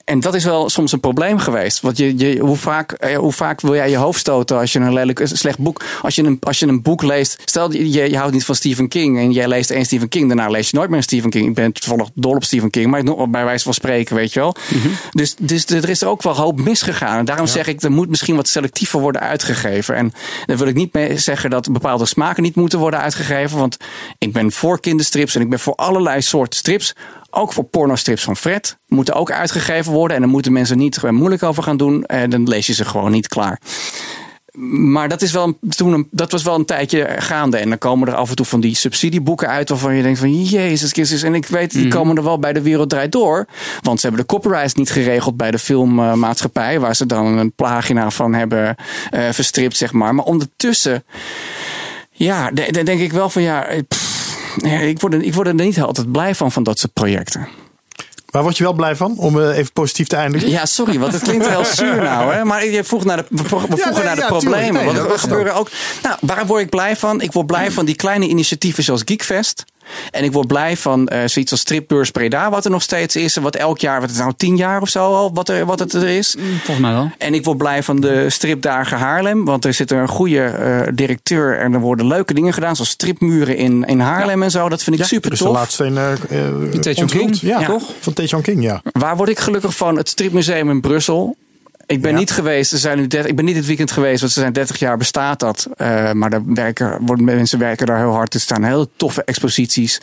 En 0.06 0.20
dat 0.20 0.36
is 0.36 0.44
wel 0.44 0.70
soms 0.70 0.92
een 0.92 1.00
probleem 1.00 1.38
geweest. 1.38 1.82
Want 1.82 1.98
je, 1.98 2.18
je, 2.18 2.40
hoe, 2.40 2.56
vaak, 2.58 2.92
eh, 2.92 3.18
hoe 3.18 3.32
vaak 3.32 3.62
wil 3.62 3.76
jij 3.76 3.90
je 3.90 3.96
hoofd 3.98 4.20
stoten 4.20 4.58
als 4.58 4.74
je 4.74 4.80
een 4.80 4.94
lelijk, 4.94 5.20
een 5.20 5.28
slecht 5.28 5.58
boek. 5.60 5.82
Als 6.02 6.16
je 6.16 6.24
een, 6.24 6.38
als 6.42 6.60
je 6.60 6.68
een 6.68 6.82
boek 6.82 7.02
leest. 7.04 7.42
Stel 7.46 7.72
je, 7.72 8.10
je 8.10 8.18
houdt 8.18 8.34
niet 8.34 8.46
van 8.46 8.56
Stephen 8.56 8.88
King. 8.88 9.18
En 9.18 9.32
jij 9.32 9.48
leest 9.48 9.70
één 9.70 9.86
Stephen 9.86 10.10
King. 10.10 10.28
Daarna 10.28 10.48
lees 10.50 10.70
je 10.70 10.76
nooit 10.76 10.90
meer 10.90 10.98
een 10.98 11.04
Stephen 11.04 11.30
King. 11.30 11.48
Ik 11.48 11.54
ben 11.54 11.72
toevallig 11.72 12.10
dol 12.14 12.36
op 12.36 12.44
Stephen 12.44 12.70
King. 12.70 12.90
Maar 12.90 13.00
ik 13.00 13.06
noem- 13.06 13.32
bij 13.32 13.46
wijze 13.46 13.64
van 13.64 13.74
spreken, 13.74 14.16
weet 14.16 14.34
je 14.34 14.40
wel. 14.40 14.56
dus, 15.12 15.36
dus 15.40 15.66
er 15.66 15.90
is 15.90 16.02
er 16.02 16.08
ook 16.08 16.22
wel 16.24 16.36
hoop 16.36 16.60
misgegaan. 16.60 17.18
En 17.18 17.26
daarom 17.26 17.48
zeg 17.48 17.68
ik, 17.68 17.82
er 17.82 17.92
moet 17.92 18.10
misschien 18.10 18.36
wat 18.36 18.48
selectiever 18.48 19.00
worden 19.00 19.22
uitgegeven. 19.22 19.96
En 19.96 20.14
dan 20.46 20.58
wil 20.58 20.68
ik 20.68 20.76
niet 20.76 20.94
mee 20.94 21.18
zeggen 21.18 21.50
dat 21.50 21.72
bepaalde 21.72 22.06
smaken 22.06 22.44
niet 22.44 22.56
moeten 22.56 22.80
worden 22.80 23.00
uitgegeven. 23.00 23.58
Want 23.58 23.78
ik 24.18 24.34
ben 24.34 24.52
voor 24.52 24.80
kinderstrips 24.80 25.36
en 25.36 25.42
ik 25.42 25.50
ben 25.50 25.60
voor 25.60 25.76
allerlei 25.76 26.22
soorten 26.22 26.60
strips. 26.60 26.94
Ook 27.32 27.54
voor 27.54 27.64
pornostrips 27.64 28.24
van 28.24 28.38
Fred. 28.38 28.78
Moeten 28.88 29.14
ook 29.14 29.32
uitgegeven 29.32 29.92
worden. 29.92 30.16
En 30.16 30.22
dan 30.22 30.32
moeten 30.32 30.52
mensen 30.52 30.78
niet 30.78 31.12
moeilijk 31.12 31.44
over 31.44 31.64
gaan 31.64 31.78
doen. 31.78 32.06
En 32.06 32.30
dan 32.30 32.48
lees 32.48 32.68
je 32.68 32.74
ze 32.74 32.86
gewoon 32.86 33.12
niet 33.12 33.28
klaar. 33.28 33.60
Maar 34.92 35.10
dat, 35.10 35.22
is 35.22 35.32
wel 35.32 35.44
een, 35.44 35.70
toen 35.70 35.94
een, 35.94 36.08
dat 36.12 36.32
was 36.32 36.44
wel 36.44 36.56
een 36.56 36.66
tijdje 36.66 37.08
gaande. 37.18 37.58
En 37.58 37.70
dan 37.70 37.78
komen 37.78 38.08
er 38.08 38.16
af 38.16 38.30
en 38.30 38.36
toe 38.36 38.46
van 38.46 38.60
die 38.60 38.76
subsidieboeken 38.76 39.48
uit. 39.48 39.70
waarvan 39.70 39.96
je 39.96 40.04
denkt: 40.04 40.20
van 40.20 40.44
Jezus 40.44 40.92
Christus. 40.92 41.24
En 41.24 41.36
ik 41.36 41.46
weet, 41.46 41.72
die 41.72 41.88
komen 41.88 42.18
er 42.18 42.24
wel 42.24 42.40
bij 42.40 42.54
de 42.54 42.62
Wereld 42.62 42.90
Draait 42.90 43.12
Door. 43.12 43.46
Want 43.82 44.00
ze 44.00 44.08
hebben 44.08 44.26
de 44.26 44.34
copyrights 44.34 44.74
niet 44.74 44.92
geregeld 44.92 45.38
bij 45.38 45.52
de 45.52 45.60
filmmaatschappij. 45.60 46.80
waar 46.80 46.96
ze 46.96 47.06
dan 47.06 47.26
een 47.38 47.52
pagina 47.52 48.10
van 48.10 48.34
hebben 48.34 48.76
eh, 49.10 49.30
verstript, 49.32 49.78
zeg 49.78 49.92
maar. 49.92 50.16
Maar 50.16 50.26
ondertussen. 50.26 51.04
Ja, 52.12 52.52
dan 52.52 52.86
denk 52.86 53.02
ik 53.02 53.12
wel 53.12 53.30
van 53.30 53.42
ja. 53.42 53.66
eh, 53.66 53.80
pff, 53.88 54.11
ik, 54.88 55.02
word 55.02 55.14
er, 55.14 55.22
ik 55.22 55.34
word 55.34 55.48
er 55.48 55.54
niet 55.54 55.82
altijd 55.82 56.12
blij 56.12 56.36
van, 56.36 56.52
van 56.52 56.64
dat 56.64 56.80
soort 56.80 56.94
projecten. 56.94 57.48
Waar 58.32 58.44
word 58.44 58.58
je 58.58 58.64
wel 58.64 58.74
blij 58.74 58.96
van, 58.96 59.18
om 59.18 59.42
eh, 59.42 59.58
even 59.58 59.72
positief 59.72 60.08
te 60.08 60.16
eindigen? 60.16 60.50
Ja, 60.50 60.66
sorry, 60.66 61.00
want 61.00 61.14
het 61.14 61.22
klinkt 61.22 61.48
heel 61.48 61.66
zuur 61.66 61.96
nou. 61.96 62.34
Hè? 62.34 62.46
Maar 62.46 62.66
je 62.66 62.84
vroeg 62.84 63.04
naar 63.04 63.18
de, 63.18 63.26
we 63.30 63.44
vroegen 63.44 63.78
Ja, 63.78 63.90
nee, 63.90 64.04
naar 64.04 64.16
de 64.16 64.22
ja, 64.22 64.28
problemen. 64.28 64.74
Nee, 64.74 64.94
want 64.94 65.12
er 65.12 65.20
gebeuren 65.20 65.56
ook. 65.56 65.70
Nou, 66.04 66.16
waar 66.22 66.46
word 66.46 66.62
ik 66.62 66.70
blij 66.70 66.96
van? 66.96 67.22
Ik 67.22 67.32
word 67.32 67.48
blij 67.48 67.72
van 67.72 67.86
die 67.86 67.96
kleine 67.96 68.28
initiatieven 68.28 68.84
zoals 68.84 69.02
Geekfest. 69.06 69.64
En 70.12 70.24
ik 70.24 70.32
word 70.32 70.48
blij 70.48 70.78
van 70.78 71.08
eh, 71.08 71.28
zoiets 71.28 71.52
als 71.52 71.60
Stripbeurs 71.62 72.12
Breda, 72.12 72.50
wat 72.50 72.66
er 72.66 72.72
nog 72.72 72.82
steeds 72.82 73.16
is. 73.16 73.36
En 73.38 73.44
wat 73.44 73.56
elk 73.56 73.80
jaar, 73.80 74.00
wat 74.02 74.10
is 74.10 74.16
het 74.16 74.24
nou, 74.26 74.36
tien 74.38 74.56
jaar 74.56 74.82
of 74.82 74.90
zo 74.90 75.16
al, 75.16 75.34
wat, 75.34 75.50
er, 75.50 75.66
wat 75.66 75.80
het 75.80 75.94
er 75.94 76.08
is. 76.08 76.36
Volgens 76.64 76.80
mij 76.80 76.92
wel. 76.92 77.12
En 77.18 77.34
ik 77.34 77.44
word 77.46 77.58
blij 77.58 77.84
van 77.84 78.00
de 78.02 78.30
stripdagen 78.30 78.98
Haarlem. 78.98 79.46
Want 79.46 79.66
er 79.66 79.74
zit 79.74 79.92
er 79.92 79.98
een 79.98 80.08
goede 80.08 80.44
eh, 80.44 80.88
directeur 80.94 81.60
en 81.60 81.74
er 81.74 81.80
worden 81.80 82.08
leuke 82.08 82.34
dingen 82.34 82.54
gedaan. 82.54 82.76
Zoals 82.76 82.90
stripmuren 82.90 83.58
in, 83.58 83.84
in 83.84 84.00
Haarlem 84.00 84.44
en 84.44 84.52
zo. 84.52 84.70
Dat 84.70 84.84
vind 84.84 85.00
ik 85.00 85.06
super 85.06 85.30
Dus 85.30 85.40
de 85.40 85.46
tof. 85.46 85.54
laatste 85.54 85.84
eh, 85.84 86.12
eh, 86.48 86.56
onthuld. 86.98 87.12
King, 87.12 87.40
Ja, 87.40 87.60
ja. 87.60 87.66
toch? 87.66 87.84
Van 88.00 88.14
Tae-Chon 88.14 88.42
King, 88.42 88.64
ja. 88.64 88.82
Waar 88.92 89.18
word 89.18 89.30
ik 89.30 89.40
gelukkig 89.40 89.76
van? 89.78 89.98
Het 89.98 90.10
stripmuseum 90.10 90.70
in 90.70 90.82
Brussel. 90.82 91.36
Ik 91.92 92.02
ben 92.02 92.12
Ja. 92.12 92.18
niet 92.18 92.32
geweest. 92.32 92.70
Ze 92.70 92.78
zijn 92.78 92.98
nu 92.98 93.08
30, 93.08 93.30
ik 93.30 93.36
ben 93.36 93.46
niet 93.46 93.56
dit 93.56 93.66
weekend 93.66 93.92
geweest, 93.92 94.20
want 94.22 94.32
ze 94.34 94.40
zijn 94.40 94.54
30 94.54 94.80
jaar 94.80 94.98
bestaat 94.98 95.40
dat. 95.40 95.68
Eh, 95.78 96.12
maar 96.12 96.30
daar 96.30 96.42
werken, 96.46 96.98
worden, 97.06 97.26
mensen 97.26 97.60
werken 97.60 97.86
daar 97.86 97.98
heel 97.98 98.14
hard. 98.14 98.34
Er 98.34 98.40
staan 98.40 98.64
heel 98.64 98.92
toffe 98.96 99.24
exposities. 99.24 100.02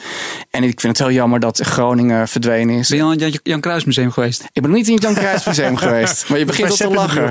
En 0.50 0.62
ik 0.64 0.80
vind 0.80 0.98
het 0.98 1.06
heel 1.06 1.16
jammer 1.16 1.40
dat 1.40 1.60
Groningen 1.60 2.28
verdwenen 2.28 2.74
is. 2.78 2.88
Ben 2.88 2.98
je 2.98 3.04
al 3.04 3.12
in 3.12 3.20
het 3.20 3.32
Jan- 3.32 3.40
Jan 3.42 3.60
Kruis 3.60 3.84
Museum 3.84 4.10
geweest? 4.10 4.42
Ik 4.52 4.62
ben 4.62 4.70
nog 4.70 4.78
niet 4.78 4.88
in 4.88 4.94
het 4.94 5.02
Jan 5.02 5.14
Kruijs 5.14 5.44
Museum 5.44 5.76
geweest. 5.86 6.28
Maar 6.28 6.38
je 6.38 6.44
begint 6.44 6.70
al 6.70 6.76
te 6.76 6.88
lachen. 6.90 7.28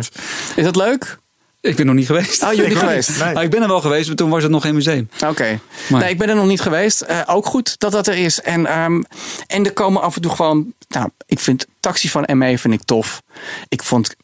Is 0.55 0.63
dat 0.63 0.75
leuk? 0.75 1.17
Ik 1.61 1.75
ben 1.75 1.85
nog 1.85 1.95
niet 1.95 2.05
geweest. 2.05 2.43
Oh, 2.43 2.51
je 2.51 2.57
bent 2.57 2.69
niet 2.73 2.77
geweest? 2.77 3.19
Nee. 3.23 3.35
Ah, 3.35 3.43
ik 3.43 3.49
ben 3.49 3.61
er 3.61 3.67
wel 3.67 3.81
geweest, 3.81 4.07
maar 4.07 4.15
toen 4.15 4.29
was 4.29 4.43
het 4.43 4.51
nog 4.51 4.61
geen 4.61 4.73
museum. 4.75 5.09
Oké. 5.25 5.59
Nee, 5.89 6.09
ik 6.09 6.17
ben 6.17 6.29
er 6.29 6.35
nog 6.35 6.45
niet 6.47 6.61
geweest. 6.61 7.01
Eh, 7.01 7.19
ook 7.25 7.45
goed 7.45 7.79
dat 7.79 7.91
dat 7.91 8.07
er 8.07 8.15
is. 8.17 8.41
En, 8.41 8.65
ehm, 8.65 9.01
en 9.47 9.65
er 9.65 9.73
komen 9.73 10.01
af 10.01 10.15
en 10.15 10.21
toe 10.21 10.31
gewoon. 10.35 10.73
Nou, 10.89 11.09
ik 11.25 11.39
vind 11.39 11.65
Taxi 11.79 12.09
van 12.09 12.27
ME 12.37 12.57
vind 12.57 12.73
ik 12.73 12.81
tof. 12.85 13.21
Ik 13.69 13.83
vond 13.83 14.15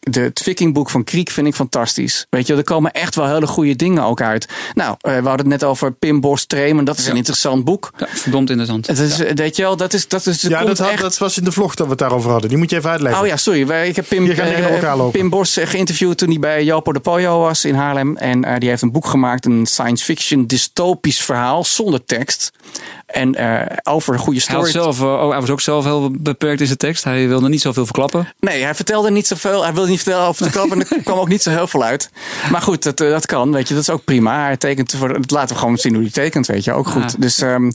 de, 0.00 0.20
het 0.20 0.40
Vikingboek 0.42 0.90
van 0.90 1.04
Kriek 1.04 1.30
vind 1.30 1.46
ik 1.46 1.54
fantastisch. 1.54 2.26
Weet 2.30 2.46
je, 2.46 2.54
er 2.54 2.64
komen 2.64 2.90
echt 2.92 3.14
wel 3.14 3.26
hele 3.34 3.46
goede 3.46 3.76
dingen 3.76 4.02
ook 4.02 4.20
uit. 4.20 4.48
Nou, 4.74 4.94
eh, 5.00 5.12
we 5.12 5.28
hadden 5.28 5.36
het 5.50 5.60
net 5.60 5.64
over 5.64 5.92
Pim 5.92 6.20
Bos 6.20 6.46
Tremen. 6.46 6.84
Dat 6.84 6.98
is 6.98 7.06
een 7.06 7.16
interessant 7.16 7.64
boek. 7.64 7.90
Ja, 7.98 8.06
verdomd 8.10 8.50
interessant. 8.50 8.86
Het 8.86 8.98
is, 8.98 9.20
eh, 9.20 9.34
Weet 9.34 9.56
je 9.56 9.62
wel, 9.62 9.76
dat 9.76 9.92
is. 9.92 10.08
Dat 10.08 10.26
is 10.26 10.42
Ja, 10.42 10.64
dat, 10.64 10.78
had- 10.78 10.90
echt, 10.90 11.00
dat 11.00 11.18
was 11.18 11.38
in 11.38 11.44
de 11.44 11.52
vlog 11.52 11.74
dat 11.74 11.86
we 11.86 11.90
het 11.92 12.00
daarover 12.00 12.30
hadden. 12.30 12.48
Die 12.48 12.58
moet 12.58 12.70
je 12.70 12.76
even 12.76 12.90
uitleggen. 12.90 13.20
Oh 13.22 13.26
ja, 13.26 13.36
sorry. 13.36 13.66
Wij- 13.66 13.88
Ik 13.88 13.96
heb 13.96 14.08
Pim, 14.08 14.30
eh, 14.30 14.92
lopen. 14.96 15.10
Pim 15.20 15.30
Bos 15.30 15.56
eh, 15.56 15.66
geïnterviewd 15.66 16.18
toen 16.18 16.28
hij 16.30 16.38
bij 16.38 16.64
Jopo 16.64 16.92
de 16.92 17.00
Pollo 17.00 17.40
was 17.40 17.64
in 17.64 17.74
Haarlem. 17.74 18.16
En 18.16 18.44
eh, 18.44 18.58
die 18.58 18.68
heeft 18.68 18.82
een 18.82 18.92
boek 18.92 19.06
gemaakt, 19.06 19.46
een 19.46 19.66
science 19.66 20.04
fiction 20.04 20.46
dystopisch 20.46 21.20
verhaal 21.20 21.64
zonder 21.64 22.04
tekst. 22.04 22.50
En 23.08 23.34
eh, 23.34 23.76
over 23.82 24.14
een 24.14 24.18
goede 24.20 24.40
Hij, 24.46 24.48
story. 24.56 24.70
zelf, 24.70 25.00
eh, 25.00 25.06
oh, 25.06 25.30
hij 25.30 25.40
was 25.40 25.50
ook 25.50 25.60
zelf 25.60 25.84
heel 25.84 26.10
beperkt 26.18 26.60
in 26.60 26.66
zijn 26.66 26.78
tekst. 26.78 27.04
Hij 27.04 27.28
wilde 27.28 27.48
niet 27.48 27.60
zoveel 27.60 27.84
verklappen. 27.84 28.28
Nee, 28.40 28.62
hij 28.62 28.74
vertelde 28.74 29.10
niet 29.10 29.26
zoveel. 29.26 29.62
Hij 29.62 29.72
wilde 29.74 29.88
niet 29.88 30.02
vertellen 30.02 30.26
over 30.26 30.44
de 30.44 30.50
klap. 30.50 30.70
En 30.72 30.80
er 30.80 31.02
kwam 31.04 31.18
ook 31.18 31.28
niet 31.28 31.42
zo 31.42 31.50
heel 31.50 31.66
veel 31.66 31.82
uit. 31.84 32.10
Maar 32.50 32.62
goed, 32.62 32.82
dat, 32.82 33.00
eh, 33.00 33.10
dat 33.10 33.26
kan. 33.26 33.52
Weet 33.52 33.68
je, 33.68 33.74
dat 33.74 33.82
is 33.82 33.90
ook 33.90 34.04
prima. 34.04 34.42
Hij 34.44 34.56
tekent 34.56 34.94
voor. 34.96 35.20
Laten 35.26 35.54
we 35.54 35.60
gewoon 35.60 35.76
zien 35.78 35.92
hoe 35.94 36.02
hij 36.02 36.10
tekent. 36.12 36.46
Weet 36.46 36.64
je, 36.64 36.72
ook 36.72 36.88
goed. 36.88 37.10
Ja. 37.12 37.18
Dus, 37.18 37.40
ehm, 37.40 37.70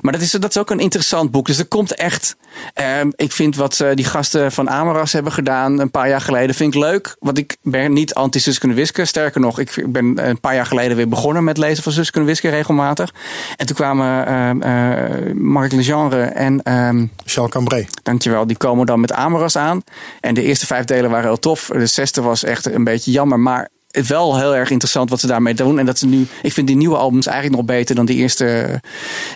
maar 0.00 0.12
dat 0.12 0.22
is, 0.22 0.30
dat 0.30 0.50
is 0.50 0.58
ook 0.58 0.70
een 0.70 0.80
interessant 0.80 1.30
boek. 1.30 1.46
Dus 1.46 1.58
er 1.58 1.66
komt 1.66 1.94
echt. 1.94 2.36
Ehm, 2.74 3.10
ik 3.14 3.32
vind 3.32 3.56
wat 3.56 3.80
eh, 3.80 3.88
die 3.94 4.04
gasten 4.04 4.52
van 4.52 4.70
Amaras 4.70 5.12
hebben 5.12 5.32
gedaan 5.32 5.78
een 5.78 5.90
paar 5.90 6.08
jaar 6.08 6.20
geleden. 6.20 6.54
Vind 6.54 6.74
ik 6.74 6.80
leuk. 6.80 7.16
Want 7.18 7.38
ik 7.38 7.56
ben 7.62 7.92
niet 7.92 8.14
anti-Suske 8.14 8.72
Wiske. 8.72 9.04
Sterker 9.04 9.40
nog, 9.40 9.58
ik 9.58 9.84
ben 9.86 10.28
een 10.28 10.40
paar 10.40 10.54
jaar 10.54 10.66
geleden 10.66 10.96
weer 10.96 11.08
begonnen 11.08 11.44
met 11.44 11.58
lezen 11.58 11.82
van 11.82 11.92
Suske 11.92 12.22
Wiske 12.22 12.48
regelmatig. 12.48 13.14
En 13.56 13.66
toen 13.66 13.76
kwamen 13.76 14.26
ehm, 14.26 14.62
eh, 14.62 15.34
Mark 15.34 15.72
Legendre 15.72 16.22
en. 16.22 16.62
ehm, 16.62 17.06
Charles 17.24 17.52
Cambrai. 17.52 17.86
Dankjewel. 18.02 18.46
Die 18.46 18.56
komen 18.56 18.86
dan 18.86 19.00
met 19.00 19.12
Amoras 19.12 19.56
aan. 19.56 19.82
En 20.20 20.34
de 20.34 20.42
eerste 20.42 20.66
vijf 20.66 20.84
delen 20.84 21.10
waren 21.10 21.26
heel 21.26 21.38
tof. 21.38 21.70
De 21.72 21.86
zesde 21.86 22.22
was 22.22 22.44
echt 22.44 22.66
een 22.66 22.84
beetje 22.84 23.10
jammer. 23.10 23.40
Maar 23.40 23.68
wel 24.06 24.38
heel 24.38 24.54
erg 24.54 24.70
interessant 24.70 25.10
wat 25.10 25.20
ze 25.20 25.26
daarmee 25.26 25.54
doen. 25.54 25.78
En 25.78 25.86
dat 25.86 25.98
ze 25.98 26.06
nu. 26.06 26.26
Ik 26.42 26.52
vind 26.52 26.66
die 26.66 26.76
nieuwe 26.76 26.96
albums 26.96 27.26
eigenlijk 27.26 27.56
nog 27.56 27.76
beter 27.76 27.94
dan 27.94 28.06
die 28.06 28.16
eerste. 28.16 28.80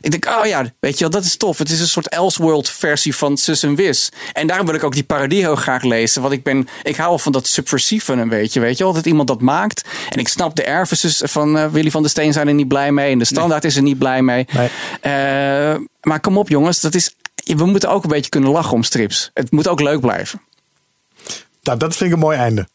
Ik 0.01 0.11
denk, 0.11 0.39
oh 0.39 0.47
ja, 0.47 0.65
weet 0.81 0.95
je 0.95 1.01
wel, 1.01 1.11
dat 1.11 1.25
is 1.25 1.37
tof. 1.37 1.59
Het 1.59 1.71
is 1.71 1.81
een 1.81 1.89
soort 1.89 2.09
Elseworld 2.09 2.69
versie 2.69 3.17
van 3.17 3.37
Sus 3.37 3.63
en 3.63 3.75
Wis. 3.75 4.09
En 4.33 4.47
daarom 4.47 4.67
wil 4.67 4.75
ik 4.75 4.85
ook 4.85 4.93
die 4.93 5.05
parodie 5.05 5.41
heel 5.41 5.57
graag 5.57 5.83
lezen. 5.83 6.23
Want 6.23 6.35
ik 6.35 6.43
ben. 6.43 6.69
Ik 6.83 6.97
hou 6.97 7.21
van 7.21 7.33
dat 7.33 7.47
subversieve 7.47 8.13
een 8.13 8.29
beetje. 8.29 8.61
Weet 8.61 8.79
je 8.79 8.85
wel, 8.85 8.93
dat 8.93 9.07
iemand 9.07 9.29
dat 9.29 9.41
maakt. 9.41 9.85
En 10.09 10.19
ik 10.19 10.29
snap 10.29 10.57
de 10.57 10.65
erfenis 10.65 11.23
van 11.25 11.59
eh, 11.59 11.67
Willy 11.67 11.91
van 11.91 12.03
der 12.03 12.11
Steen 12.11 12.33
zijn 12.33 12.49
er 12.49 12.55
niet 12.55 12.69
blij 12.69 12.93
mee. 12.93 13.13
En 13.13 13.19
de 13.19 13.25
standaard 13.25 13.65
is 13.65 13.77
er 13.77 13.83
niet 13.83 13.99
blij 13.99 14.23
mee. 14.23 14.47
Nee. 14.53 14.69
Eh, 15.01 15.81
maar 16.01 16.21
kom 16.21 16.39
op, 16.39 16.49
jongens. 16.49 16.81
Dat 16.81 16.95
is. 16.95 17.15
We 17.45 17.67
moeten 17.67 17.91
ook 17.91 18.03
een 18.03 18.09
beetje 18.09 18.31
kunnen 18.31 18.51
lachen 18.51 18.73
om 18.73 18.83
strips. 18.83 19.31
Het 19.35 19.51
moet 19.51 19.69
ook 19.69 19.81
leuk 19.81 20.01
blijven. 20.01 20.41
Nou, 21.63 21.79
dat 21.79 21.97
vind 21.97 22.11
ik 22.11 22.17
een 22.17 22.23
mooi 22.23 22.39
einde. 22.39 22.69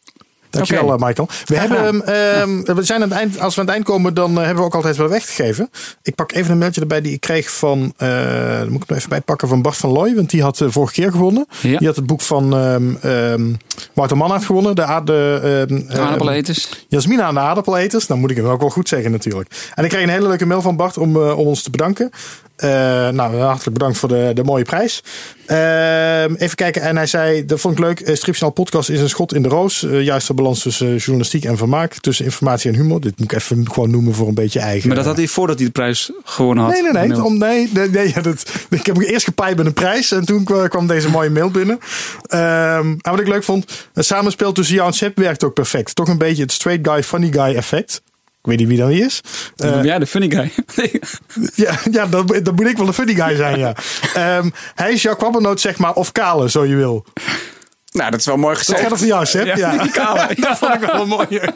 Dankjewel, 0.49 0.83
Oké. 0.83 0.93
eh, 1.01 1.07
Michael. 1.07 1.27
We, 1.45 1.55
hebben, 1.57 2.05
ehm, 2.05 2.75
we 2.75 2.83
zijn 2.83 3.01
aan 3.03 3.09
het 3.09 3.17
eind, 3.17 3.39
als 3.39 3.55
we 3.55 3.61
aan 3.61 3.67
het 3.67 3.75
eind 3.75 3.87
komen, 3.87 4.13
dan 4.13 4.31
eh, 4.31 4.37
hebben 4.37 4.55
we 4.55 4.63
ook 4.63 4.75
altijd 4.75 4.97
wel 4.97 5.09
weggegeven. 5.09 5.69
Ik 6.03 6.15
pak 6.15 6.31
even 6.31 6.51
een 6.51 6.57
mailtje 6.57 6.81
erbij 6.81 7.01
die 7.01 7.13
ik 7.13 7.21
kreeg 7.21 7.51
van, 7.51 7.93
eh 7.97 8.63
moet 8.69 8.83
ik 8.83 8.89
er 8.89 8.95
even 8.95 9.09
bij 9.09 9.21
pakken, 9.21 9.47
van 9.47 9.61
Bart 9.61 9.77
van 9.77 9.89
Looy. 9.89 10.15
Want 10.15 10.29
die 10.29 10.41
had 10.41 10.61
eh, 10.61 10.67
vorige 10.69 10.93
keer 10.93 11.11
gewonnen. 11.11 11.45
Ja. 11.61 11.77
Die 11.77 11.87
had 11.87 11.95
het 11.95 12.05
boek 12.05 12.21
van 12.21 12.57
ehm 12.57 12.95
ehm 13.01 13.53
Wouter 13.93 14.17
Manhart 14.17 14.45
gewonnen. 14.45 14.75
De, 14.75 14.85
a- 14.87 15.01
de, 15.01 15.39
ehm, 15.69 15.81
ehm, 15.89 16.01
Aardappeleters. 16.01 16.69
Jasmina 16.87 17.23
aan 17.23 17.33
de 17.33 17.39
aardappeleters. 17.39 18.07
Dan 18.07 18.19
moet 18.19 18.31
ik 18.31 18.37
hem 18.37 18.45
ook 18.45 18.59
wel 18.59 18.69
goed 18.69 18.87
zeggen 18.89 19.11
natuurlijk. 19.11 19.69
En 19.75 19.83
ik 19.83 19.89
kreeg 19.89 20.03
een 20.03 20.09
hele 20.09 20.27
leuke 20.27 20.45
mail 20.45 20.61
van 20.61 20.75
Bart 20.75 20.97
om, 20.97 21.17
om 21.17 21.47
ons 21.47 21.63
te 21.63 21.69
bedanken. 21.69 22.09
Eh, 22.57 22.69
nou, 23.09 23.35
hartelijk 23.35 23.73
bedankt 23.77 23.97
voor 23.97 24.09
de, 24.09 24.31
de 24.33 24.43
mooie 24.43 24.63
prijs. 24.63 25.03
Ehm, 25.45 26.33
even 26.35 26.55
kijken. 26.55 26.81
En 26.81 26.95
hij 26.95 27.05
zei, 27.05 27.45
dat 27.45 27.59
vond 27.59 27.77
ik 27.77 27.83
leuk. 27.83 27.97
Stripjournaal 27.99 28.49
podcast 28.51 28.89
is 28.89 28.99
een 28.99 29.09
schot 29.09 29.33
in 29.33 29.41
de 29.41 29.49
roos. 29.49 29.83
Eh, 29.83 30.01
juist 30.01 30.27
de 30.27 30.33
balans 30.33 30.61
tussen 30.61 30.95
journalistiek 30.95 31.45
en 31.45 31.57
vermaak. 31.57 31.93
Tussen 31.93 32.25
informatie 32.25 32.71
en 32.71 32.75
humor. 32.77 33.01
Dit 33.01 33.19
moet 33.19 33.31
ik 33.31 33.37
even 33.39 33.71
gewoon 33.71 33.89
noemen 33.89 34.13
voor 34.13 34.27
een 34.27 34.33
beetje 34.33 34.59
eigen. 34.59 34.87
Maar 34.87 34.97
dat 34.97 35.05
had 35.05 35.17
hij 35.17 35.27
voordat 35.27 35.55
hij 35.57 35.65
de 35.65 35.71
prijs 35.71 36.11
gewonnen 36.23 36.63
had. 36.63 36.73
Nee, 36.73 36.91
nee, 36.91 37.07
nee. 37.07 37.23
Om, 37.23 37.37
nee, 37.37 37.69
nee, 37.73 37.89
nee 37.89 38.11
ja, 38.15 38.21
dat, 38.21 38.51
ik 38.69 38.85
heb 38.85 38.97
eerst 38.97 39.25
gepaaid 39.25 39.57
met 39.57 39.65
een 39.65 39.73
prijs. 39.73 40.11
En 40.11 40.25
toen 40.25 40.43
kwa- 40.43 40.67
kwam 40.67 40.87
deze 40.87 41.09
mooie 41.09 41.29
mail 41.29 41.51
binnen. 41.51 41.79
Ehm, 42.27 42.87
en 42.87 43.11
wat 43.11 43.19
ik 43.19 43.27
leuk 43.27 43.43
vond. 43.43 43.65
Het 43.93 44.05
samenspel 44.05 44.51
tussen 44.51 44.75
jou 44.75 44.87
en 44.87 44.93
Sepp 44.93 45.17
werkt 45.17 45.43
ook 45.43 45.53
perfect. 45.53 45.95
Toch 45.95 46.07
een 46.07 46.17
beetje 46.17 46.41
het 46.43 46.51
straight 46.51 46.87
guy, 46.87 47.03
funny 47.03 47.31
guy 47.31 47.55
effect. 47.55 48.01
Weet 48.47 48.57
niet 48.59 48.67
wie 48.67 48.77
dat 48.77 48.87
wie 48.87 49.05
is. 49.05 49.21
Dan 49.55 49.67
Eh, 49.69 49.75
ben 49.75 49.85
jij 49.85 49.99
de 49.99 50.07
funny 50.07 50.29
guy. 50.29 50.51
ja, 51.65 51.73
ja 51.91 52.05
dan, 52.05 52.25
dan 52.43 52.55
moet 52.55 52.67
ik 52.67 52.77
wel 52.77 52.87
een 52.87 52.93
funny 52.93 53.13
guy 53.15 53.35
zijn, 53.35 53.59
ja. 53.59 53.73
Ehm, 54.13 54.49
hij 54.75 54.91
is 54.93 55.01
jouw 55.01 55.15
kwabbernoot, 55.15 55.61
zeg 55.61 55.77
maar, 55.77 55.93
of 55.93 56.11
kale, 56.11 56.49
zo 56.49 56.65
je 56.65 56.75
wil. 56.75 57.05
Nou, 57.91 58.11
dat 58.11 58.19
is 58.19 58.25
wel 58.25 58.37
mooi 58.37 58.53
Dat 58.55 58.63
gezegd. 58.65 58.81
gaat 58.81 58.91
er 58.91 58.97
voor 58.97 59.07
jou, 59.07 59.25
Sepp. 59.25 59.55
Ja, 59.57 59.77
die 59.77 59.91
kale. 60.01 60.27
dat 60.35 60.57
vond 60.57 60.73
ik 60.73 60.79
wel 60.79 61.01
een 61.01 61.07
mooie. 61.07 61.53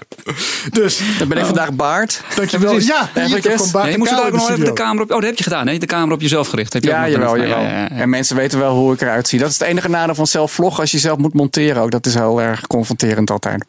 Dus, 0.72 1.00
Dan 1.20 1.28
ben 1.28 1.38
ik 1.38 1.46
vandaag 1.46 1.74
Baard. 1.74 2.22
dankjewel. 2.36 2.80
Ja, 2.80 3.10
hier, 3.14 3.24
Eventjes. 3.24 3.56
van 3.62 3.72
Bart 3.72 3.84
Nee, 3.84 3.92
je 3.94 3.98
moest 4.00 4.12
ook 4.20 4.26
de 4.26 4.32
nog 4.32 4.50
even 4.50 4.66
de 4.66 4.74
camera 4.74 5.04
op. 5.04 5.10
Oh, 5.12 5.16
dat 5.20 5.26
heb 5.26 5.38
je 5.38 5.44
gedaan. 5.44 5.66
Nee, 5.66 5.80
de 5.80 5.86
camera 5.86 6.14
op 6.14 6.22
jezelf 6.22 6.48
gericht. 6.48 6.74
Heb 6.74 6.84
je 6.84 6.90
Ja, 6.90 6.96
ook 7.06 7.10
nog 7.10 7.14
jawel, 7.20 7.38
jawel. 7.38 7.64
Ja, 7.64 7.70
ja, 7.70 7.78
ja. 7.80 7.90
En 7.90 8.10
mensen 8.10 8.36
weten 8.36 8.60
wel 8.60 8.74
hoe 8.76 8.94
ik 8.94 9.02
eruit 9.02 9.28
zie. 9.28 9.40
Dat 9.40 9.50
is 9.50 9.60
het 9.60 9.68
enige 9.68 9.90
nadeel 9.90 10.16
van 10.16 10.28
zelf 10.28 10.52
vloggen 10.52 10.82
als 10.82 10.92
je 10.92 11.00
zelf 11.00 11.18
moet 11.18 11.34
monteren 11.34 11.82
ook. 11.82 11.92
Dat 11.92 12.06
is 12.06 12.14
heel 12.14 12.42
erg 12.42 12.68
confronterend 12.68 13.32
altijd. 13.32 13.66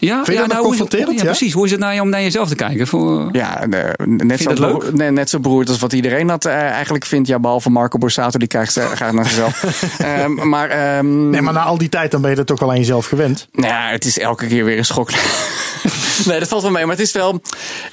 Ja, 0.00 0.22
je 0.24 0.32
ja, 0.32 0.46
dat 0.46 0.50
is- 0.52 0.58
confronterend, 0.62 1.08
Ja, 1.10 1.16
ja? 1.16 1.24
precies. 1.24 1.52
Hoe 1.52 1.64
is 1.64 1.70
het 1.70 1.80
nou 1.80 2.00
om 2.00 2.08
naar 2.08 2.22
jezelf 2.22 2.48
te 2.48 2.54
kijken? 2.54 2.86
Voor, 2.86 3.28
Ja, 3.32 3.66
net, 4.06 4.40
zo 4.40 4.52
beroerd- 4.52 4.94
nee, 4.94 5.10
net 5.10 5.30
zo 5.30 5.38
beroerd 5.40 5.68
als 5.68 5.78
wat 5.78 5.92
iedereen 5.92 6.26
dat 6.26 6.44
eh, 6.44 6.52
eigenlijk 6.54 7.04
vindt. 7.04 7.28
Ja, 7.28 7.38
behalve 7.38 7.70
Marco 7.70 7.98
Borsato, 7.98 8.38
die 8.38 8.48
kijkt 8.48 8.76
eh, 8.76 8.90
graag 8.90 9.12
naar 9.12 9.24
zichzelf. 9.24 9.62
Ehm, 9.98 10.48
maar, 10.48 10.68
ehm, 10.70 11.30
Nee, 11.30 11.40
maar 11.40 11.52
na 11.52 11.62
al 11.62 11.78
die 11.78 11.88
tijd 11.88 12.10
dan 12.10 12.20
ben 12.20 12.30
je 12.30 12.36
dat 12.36 12.46
toch 12.46 12.60
wel 12.60 12.70
aan 12.70 12.78
jezelf 12.78 13.06
gewend. 13.06 13.48
nou 13.52 13.66
ja, 13.72 13.88
het 13.90 14.04
is 14.04 14.18
elke 14.18 14.46
keer 14.46 14.64
weer 14.64 14.78
een 14.78 14.84
schok. 14.84 15.10
nee, 16.26 16.38
dat 16.38 16.48
valt 16.48 16.62
wel 16.62 16.70
mee. 16.70 16.82
Maar 16.86 16.96
het 16.96 17.04
is 17.06 17.12
wel... 17.12 17.40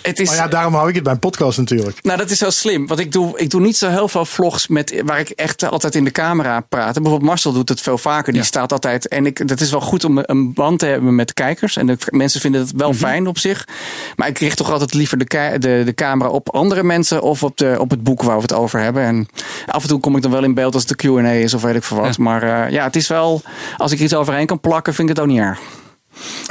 Het 0.02 0.20
is, 0.20 0.28
Maar 0.28 0.38
ja, 0.38 0.48
daarom 0.48 0.74
hou 0.74 0.90
ik 0.90 0.96
het 0.96 1.04
bij 1.04 1.14
een 1.14 1.20
podcast 1.20 1.58
natuurlijk. 1.58 2.04
Nou, 2.04 2.18
dat 2.18 2.30
is 2.30 2.40
wel 2.40 2.52
slim. 2.52 2.88
Want 2.88 3.00
ik 3.00 3.12
doe, 3.12 3.40
ik 3.40 3.50
doe 3.50 3.62
niet 3.62 3.78
zo 3.78 3.90
heel 3.90 4.08
veel 4.08 4.26
vlogs 4.26 4.68
met, 4.68 5.02
waar 5.06 5.20
ik 5.20 5.30
echt 5.30 5.64
altijd 5.70 5.96
in 5.96 6.04
de 6.04 6.12
camera 6.12 6.60
praat. 6.60 6.94
Bijvoorbeeld 6.94 7.22
Marcel 7.30 7.52
doet 7.54 7.70
het 7.70 7.82
veel 7.82 7.98
vaker. 7.98 8.34
Die 8.34 8.44
staat 8.44 8.72
altijd. 8.72 9.08
En 9.08 9.26
ik, 9.26 9.48
dat 9.48 9.60
is 9.60 9.72
wel 9.72 9.82
goed 9.82 10.04
om 10.04 10.20
een 10.22 10.54
band 10.54 10.80
te 10.80 10.86
hebben 10.86 11.16
met 11.16 11.28
de 11.28 11.34
kijkers. 11.34 11.78
En 11.78 11.86
de 11.86 11.95
mensen 12.10 12.42
vinden 12.42 12.62
het 12.62 12.72
wel 12.72 12.94
fijn 12.94 13.28
op 13.28 13.38
zich. 13.38 13.68
Maar 14.16 14.28
ik 14.28 14.38
richt 14.38 14.58
toch 14.58 14.72
altijd 14.72 14.94
liever 14.94 15.18
de, 15.18 15.56
de, 15.60 15.82
de 15.86 15.94
camera 15.94 16.30
op 16.30 16.50
andere 16.50 16.84
mensen 16.84 17.22
of 17.22 17.44
op, 17.44 17.58
de, 17.58 17.76
op 17.80 17.90
het 17.90 18.04
boek 18.04 18.24
waar 18.24 18.36
we 18.36 18.42
het 18.42 18.54
over 18.54 18.80
hebben. 18.80 19.04
En 19.04 19.28
af 19.66 19.82
en 19.82 19.90
toe 19.90 20.00
kom 20.00 20.16
ik 20.16 20.22
dan 20.22 20.32
wel 20.32 20.44
in 20.44 20.54
beeld 20.54 20.74
als 20.74 20.86
het 20.88 21.00
de 21.00 21.08
QA 21.08 21.30
is 21.30 21.54
of 21.54 21.62
weet 21.62 21.76
ik 21.76 21.84
veel 21.84 21.98
wat. 21.98 22.16
Ja. 22.16 22.24
Maar 22.24 22.44
eh, 22.44 22.72
ja, 22.72 22.84
het 22.84 22.96
is 22.96 23.08
wel. 23.08 23.42
Als 23.78 23.92
ik 23.92 24.00
iets 24.00 24.16
overheen 24.16 24.46
kan 24.46 24.60
plakken, 24.60 24.94
vind 24.94 25.10
ik 25.10 25.16
het 25.16 25.24
ook 25.26 25.32
niet 25.32 25.42
erg. 25.42 25.60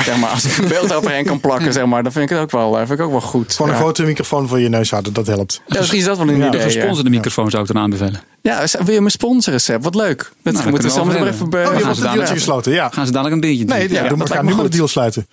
Zeg 0.05 0.17
maar, 0.17 0.31
als 0.31 0.45
ik 0.45 0.57
een 0.57 0.69
beeld 0.69 0.93
overheen 0.95 1.25
kan 1.25 1.41
plakken, 1.41 1.73
zeg 1.73 1.85
maar, 1.87 2.03
dan 2.03 2.13
vind 2.13 2.25
ik 2.25 2.37
het 2.37 2.41
ook 2.45 2.51
wel, 2.51 2.79
eh, 2.79 2.87
vind 2.87 2.99
ik 2.99 3.05
ook 3.05 3.11
wel 3.11 3.21
goed. 3.21 3.53
Gewoon 3.55 3.69
een 3.71 3.77
Ja. 3.77 3.83
grote 3.83 4.03
microfoon 4.03 4.49
voor 4.49 4.61
je 4.61 4.69
neus 4.69 4.91
houden, 4.91 5.13
dat 5.13 5.27
helpt. 5.27 5.63
Ja, 5.67 5.79
misschien 5.79 5.99
is 5.99 6.05
dat 6.05 6.19
wel 6.19 6.29
een 6.29 6.37
Ja, 6.39 6.47
idee. 6.47 6.61
ja. 6.61 6.67
Gesponsorde 6.67 7.11
microfoon 7.11 7.51
zou 7.51 7.63
ik 7.63 7.73
dan 7.73 7.83
aanbevelen. 7.83 8.21
Ja, 8.43 8.65
wil 8.85 8.95
je 8.95 9.01
me 9.01 9.11
sponsoren, 9.11 9.61
Seb? 9.61 9.83
Wat 9.83 9.95
leuk. 9.95 10.33
Dat 10.43 10.55
daar 10.55 10.63
moeten 10.63 10.73
we 10.73 10.89
we 10.89 11.01
samen 11.01 11.27
even... 11.29 11.47
Oh, 11.47 11.51
je 11.53 11.57
gaan 11.67 11.75
hebt 11.75 11.97
een 11.97 12.03
dadelijk- 12.03 12.29
gesloten, 12.29 12.73
ja. 12.73 12.89
Gaan 12.89 13.07
ze 13.07 13.13
dadelijk 13.13 13.35
een 13.35 13.41
biertje 13.49 13.65
Nee, 13.65 13.77
drinken? 13.77 13.95
ja, 13.97 14.09
gaan 14.27 14.43
lijkt 14.45 14.57
nu 14.57 14.63
de 14.63 14.77
deal 14.77 14.89
sluiten. 14.89 15.27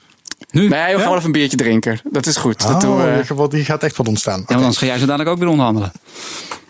Nu? 0.49 0.61
Nee, 0.67 0.69
we 0.69 0.75
Ja? 0.75 0.85
gaan 0.87 0.97
wel 0.97 1.13
even 1.13 1.25
een 1.25 1.31
biertje 1.31 1.57
drinken. 1.57 1.99
Dat 2.03 2.25
is 2.25 2.35
goed. 2.37 2.67
Dat 2.67 2.81
doen 2.81 2.91
Oh, 3.01 3.37
we, 3.37 3.47
die 3.49 3.65
gaat- 3.65 3.83
echt 3.83 3.97
wat 3.97 4.07
ontstaan. 4.07 4.39
Ja, 4.39 4.45
want 4.47 4.59
anders 4.59 4.77
ga 4.77 4.85
jij 4.85 4.97
zo 4.97 5.05
dadelijk 5.05 5.29
ook 5.29 5.37
weer 5.39 5.47
onderhandelen. 5.47 5.91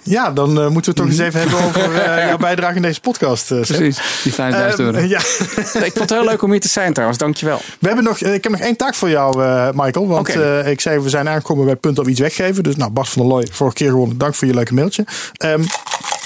Ja, 0.03 0.31
dan 0.31 0.61
eh, 0.61 0.67
moeten 0.67 0.91
we 0.91 0.97
toch 0.99 1.07
eens 1.09 1.17
even 1.19 1.39
hebben 1.39 1.59
over 1.63 1.93
eh, 2.01 2.27
jouw 2.27 2.37
bijdrage 2.37 2.75
in 2.75 2.81
deze 2.81 3.01
podcast. 3.01 3.51
eh. 3.51 3.59
Precies. 3.59 3.99
Die 4.23 4.33
5000 4.33 4.79
Ehm, 4.79 4.95
euro. 4.95 5.07
ja. 5.15 5.17
ik 5.85 5.91
vond 5.93 5.99
het 5.99 6.09
heel 6.09 6.23
leuk 6.25 6.41
om 6.41 6.51
hier 6.51 6.59
te 6.59 6.67
zijn 6.67 6.91
trouwens. 6.93 7.19
Dankjewel. 7.19 7.61
We 7.79 7.87
hebben 7.87 8.03
nog, 8.05 8.19
ik 8.21 8.43
heb 8.43 8.51
nog 8.51 8.61
één 8.61 8.75
taak 8.75 8.95
voor 8.95 9.09
jou, 9.09 9.43
eh, 9.43 9.69
Michael. 9.73 10.07
Want 10.07 10.29
Oké. 10.29 10.59
eh, 10.59 10.71
ik 10.71 10.81
zei, 10.81 10.99
we 10.99 11.09
zijn 11.09 11.29
aangekomen 11.29 11.63
bij 11.63 11.71
het 11.73 11.81
punt 11.81 11.99
op 11.99 12.07
iets 12.07 12.19
weggeven. 12.19 12.63
Dus 12.63 12.75
nou, 12.75 12.91
Bart 12.91 13.09
van 13.09 13.21
der 13.21 13.31
Looy, 13.31 13.47
vorige 13.51 13.75
keer 13.75 13.89
gewonnen. 13.89 14.17
Dank 14.17 14.35
voor 14.35 14.47
je 14.47 14.53
leuke 14.53 14.73
mailtje. 14.73 15.05
Ehm, 15.37 15.61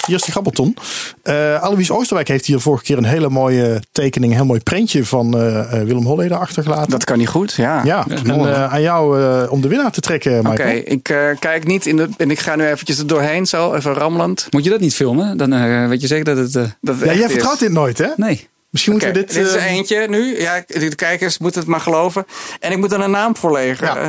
hier 0.06 0.16
is 0.16 0.22
de 0.22 0.32
grabbelton. 0.32 0.78
Eh 1.22 1.62
Alois 1.62 1.92
Oosterwijk 1.92 2.28
heeft 2.28 2.46
hier 2.46 2.60
vorige 2.60 2.84
keer 2.84 2.98
een 2.98 3.04
hele 3.06 3.30
mooie 3.30 3.82
tekening, 3.92 4.32
een 4.32 4.38
heel 4.38 4.48
mooi 4.48 4.60
prentje 4.60 5.06
van 5.06 5.38
eh, 5.38 5.60
eh, 5.60 5.88
Willem 5.88 6.06
Holleder 6.06 6.38
achtergelaten. 6.38 6.90
Dat 6.90 7.04
kan 7.04 7.18
niet 7.18 7.28
goed, 7.28 7.54
ja. 7.54 7.82
ja, 7.84 8.06
en 8.08 8.26
eh, 8.30 8.74
aan 8.74 8.82
jou 8.82 9.22
eh, 9.22 9.52
om 9.52 9.62
de 9.62 9.68
winnaar 9.68 9.92
te 9.92 10.02
trekken, 10.02 10.48
Oké, 10.48 10.70
ik 10.70 11.10
eh, 11.10 11.18
kijk 11.40 11.66
niet 11.68 11.86
in 11.86 11.96
de... 11.96 12.10
En 12.18 12.32
ik 12.32 12.40
ga 12.40 12.56
nu 12.56 12.66
eventjes 12.66 12.98
er 13.00 13.08
doorheen 13.08 13.46
zo, 13.46 13.74
even 13.74 13.94
rammelend. 13.94 14.48
Moet 14.50 14.64
je 14.64 14.70
dat 14.70 14.80
niet 14.80 14.96
filmen? 14.96 15.38
Dan 15.38 15.54
eh, 15.54 15.88
weet 15.88 16.02
je 16.02 16.08
zeker 16.08 16.26
dat 16.26 16.38
het... 16.38 16.56
eh, 16.56 16.64
Dat 16.82 16.96
het 16.96 17.04
Ja, 17.04 17.10
echt 17.10 17.18
jij 17.18 17.26
is. 17.26 17.32
vertrouwt 17.32 17.60
dit 17.60 17.72
nooit, 17.72 17.98
hè? 17.98 18.08
nee. 18.16 18.48
Misschien 18.70 18.94
moeten 18.96 19.14
we 19.14 19.20
dit... 19.20 19.34
dit 19.34 19.46
is 19.48 19.56
eh, 19.56 19.72
eentje 19.72 20.08
nu. 20.10 20.42
Ja, 20.42 20.64
de 20.68 20.96
kijkers 20.96 21.38
moeten 21.38 21.60
het 21.60 21.70
maar 21.70 21.80
geloven. 21.80 22.26
En 22.60 22.72
ik 22.72 22.78
moet 22.78 22.92
er 22.92 23.00
een 23.00 23.12
naam 23.12 23.36
voorleggen. 23.36 23.88
Ja. 23.88 23.98
Eh, 23.98 24.08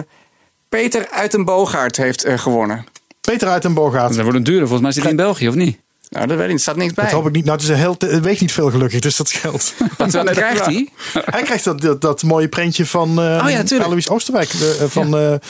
Peter 0.69 1.09
uit 1.11 1.35
een 1.35 1.45
Boogaard 1.45 1.97
heeft 1.97 2.25
eh, 2.25 2.39
gewonnen. 2.39 2.85
Peter 3.21 3.49
uit 3.49 3.63
den 3.63 3.75
Bogaat. 3.75 4.15
Dat 4.15 4.23
wordt 4.23 4.37
een 4.39 4.45
dure. 4.45 4.59
Volgens 4.61 4.81
mij 4.81 4.93
zit 4.93 5.03
hij 5.03 5.11
in 5.11 5.17
België, 5.17 5.49
of 5.49 5.55
niet? 5.55 5.79
Nou, 6.09 6.27
dat 6.27 6.37
weet 6.37 6.47
ik 6.47 6.51
niet. 6.51 6.57
Er 6.57 6.63
staat 6.63 6.77
niks 6.77 6.93
bij. 6.93 7.05
Dat 7.05 7.13
hoop 7.13 7.27
ik 7.27 7.33
niet. 7.33 7.45
Nou, 7.45 7.57
het, 7.57 7.67
is 7.67 7.73
een 7.73 7.77
heel, 7.77 7.97
het 7.99 8.21
weegt 8.21 8.41
niet 8.41 8.53
veel 8.53 8.71
gelukkig, 8.71 9.01
dus 9.01 9.17
dat 9.17 9.29
scheelt. 9.29 9.75
Wat, 9.99 10.13
wat 10.13 10.31
krijgt 10.31 10.67
hij? 10.67 10.89
Hij 11.13 11.43
krijgt 11.43 11.65
dat, 11.65 11.81
dat, 11.81 12.01
dat 12.01 12.23
mooie 12.23 12.49
prentje 12.49 12.87
van 12.87 13.19
Oh 13.19 13.51
ja, 13.51 13.63
tuurlijk. 13.63 13.89
Alois 13.89 14.09
Oosterwijk, 14.09 14.51
eh, 14.53 14.87
van 14.89 15.17
eh, 15.17 15.33
eh, 15.35 15.41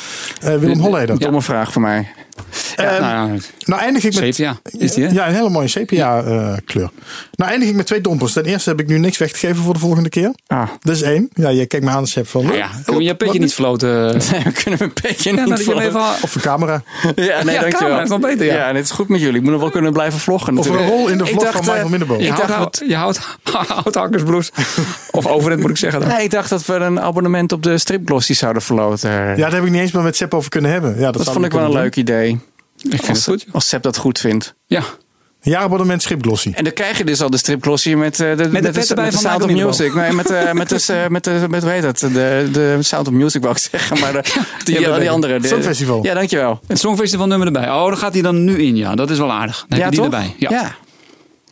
Willem 0.40 0.78
Holleder. 0.78 1.18
Domme 1.18 1.42
vraag 1.42 1.72
voor 1.72 1.82
mij. 1.82 2.08
Ehm, 2.76 3.00
nou, 3.00 3.32
ja, 3.32 3.38
nou 3.64 3.80
eindig 3.82 4.04
ik 4.04 4.14
met... 4.14 4.34
sepia 4.34 4.56
is 4.78 4.92
die, 4.94 5.04
hè? 5.04 5.12
Ja, 5.12 5.28
een 5.28 5.34
hele 5.34 5.50
mooie 5.50 5.68
sepia 5.68 6.22
eh, 6.22 6.52
kleur. 6.64 6.90
Nou 7.34 7.50
eindig 7.50 7.68
ik 7.68 7.74
met 7.74 7.86
twee 7.86 8.00
dompers. 8.00 8.32
Ten 8.32 8.44
eerste 8.44 8.70
heb 8.70 8.80
ik 8.80 8.86
nu 8.86 8.98
niks 8.98 9.18
weggegeven 9.18 9.62
voor 9.62 9.72
de 9.72 9.78
volgende 9.80 10.08
keer. 10.08 10.32
Ah. 10.46 10.68
Dat 10.80 10.94
is 10.94 11.02
één. 11.02 11.28
Ja, 11.34 11.48
je 11.48 11.66
kijkt 11.66 11.84
me 11.84 11.90
aan, 11.90 12.06
Seb, 12.06 12.26
van... 12.28 12.44
Nou 12.44 12.56
ja, 12.56 12.68
kun 12.84 12.96
je 12.98 13.02
je 13.04 13.14
petje 13.14 13.38
niet 13.38 13.54
floten? 13.54 13.94
Nee, 14.32 14.42
we 14.44 14.52
kunnen 14.62 14.82
een 14.82 14.92
beetje 15.02 15.30
Ja, 15.30 15.36
niet 15.36 15.48
nou, 15.48 15.62
volgen. 15.62 15.82
even... 15.86 16.00
Of 16.00 16.34
een 16.34 16.40
camera. 16.40 16.82
Ja, 17.02 17.12
nee, 17.14 17.24
Ja, 17.26 17.42
dankjewel. 17.44 17.70
camera 17.70 18.02
is 18.02 18.08
nog 18.08 18.20
beter, 18.20 18.46
ja. 18.46 18.54
Ja, 18.54 18.68
en 18.68 18.74
het 18.76 18.84
is 18.84 18.90
goed 18.90 19.08
met 19.08 19.20
jullie. 19.20 19.36
Ik 19.36 19.42
moet 19.42 19.50
nog 19.52 19.60
wel 19.60 19.70
kunnen 19.70 19.92
blijven 19.92 20.18
vloggen 20.20 20.58
Of 20.58 20.66
een 20.66 20.72
natuurlijk. 20.72 20.98
rol 20.98 21.08
in 21.08 21.18
de 21.18 21.24
Ik 21.24 21.30
vlog 21.30 21.42
dacht, 21.42 21.64
van 21.64 21.90
Michael. 21.90 22.18
Je 22.20 22.26
Ik 22.26 22.32
houdt, 22.32 22.48
dacht 22.48 22.82
je 22.88 22.94
houdt 22.96 23.20
houthakkersbloes. 23.82 24.50
of 25.10 25.26
overhemd 25.26 25.60
moet 25.60 25.70
ik 25.70 25.76
zeggen. 25.76 26.00
Dan. 26.00 26.08
Nee, 26.08 26.24
ik 26.24 26.30
dacht 26.30 26.48
dat 26.50 26.66
we 26.66 26.74
een 26.74 27.00
abonnement 27.00 27.52
op 27.52 27.62
de 27.62 27.78
stripglossy 27.78 28.34
zouden 28.34 28.62
verloten. 28.62 29.10
Ja, 29.10 29.34
daar 29.36 29.52
heb 29.52 29.64
ik 29.64 29.70
niet 29.70 29.80
eens 29.80 29.92
meer 29.92 30.02
met 30.02 30.16
Seb 30.16 30.34
over 30.34 30.50
kunnen 30.50 30.70
hebben. 30.70 30.98
Ja, 31.00 31.10
dat 31.10 31.24
vond 31.32 31.44
ik 31.44 31.52
wel 31.52 31.60
een 31.60 31.66
kunnen 31.66 31.82
leuk 31.82 31.96
idee. 31.96 32.25
Ik 32.92 33.04
vind 33.04 33.08
Als, 33.08 33.26
het 33.26 33.42
goed. 33.42 33.46
als 33.52 33.68
Seb 33.68 33.82
dat 33.82 33.96
goed 33.96 34.18
vindt. 34.18 34.54
Ja. 34.66 34.82
jaarabonnement 35.40 36.02
Schipglossy. 36.02 36.52
En 36.54 36.64
dan 36.64 36.72
krijg 36.72 36.98
je 36.98 37.04
dus 37.04 37.20
al 37.22 37.30
de 37.30 37.36
stripglossy 37.36 37.94
met, 37.94 38.20
eh, 38.20 38.28
de, 38.28 38.36
de 38.36 38.48
met, 38.48 38.62
de 38.62 38.94
van 38.94 39.12
Sound 39.12 39.42
of 39.42 39.50
Music. 39.50 39.94
Nee, 39.94 40.12
met, 40.12 40.30
eh, 40.30 40.52
met, 40.52 40.68
de, 40.68 40.92
eh, 40.92 41.08
met, 41.08 41.24
de, 41.24 41.46
met, 41.48 41.62
hoe 41.62 41.70
heet 41.72 41.82
dat? 41.82 41.98
De, 41.98 42.48
de 42.52 42.78
Sound 42.80 43.06
of 43.06 43.12
Music 43.12 43.42
wou 43.42 43.54
ik 43.54 43.60
zeggen. 43.70 43.98
Maar 44.00 44.12
de, 44.22 44.22
die, 44.64 44.80
Ja, 44.80 44.88
dat 44.88 45.00
die 45.00 45.10
andere. 45.10 45.40
De, 45.40 45.48
Songfestival. 45.48 46.04
Ja, 46.04 46.14
dankjewel. 46.14 46.60
Het 46.66 46.78
Songfestival 46.78 47.26
nummer 47.26 47.46
erbij. 47.46 47.70
Oh, 47.70 47.86
dan 47.86 47.98
gaat 47.98 48.12
hij 48.12 48.22
dan 48.22 48.44
nu 48.44 48.62
in, 48.62 48.76
ja. 48.76 48.94
Dat 48.94 49.10
is 49.10 49.18
wel 49.18 49.32
aardig. 49.32 49.64
Dan 49.68 49.78
ja, 49.78 49.84
heb 49.84 49.94
je 49.94 50.00
die 50.00 50.10
toch? 50.10 50.20
erbij. 50.20 50.34
Ja. 50.38 50.50
ja. 50.50 50.76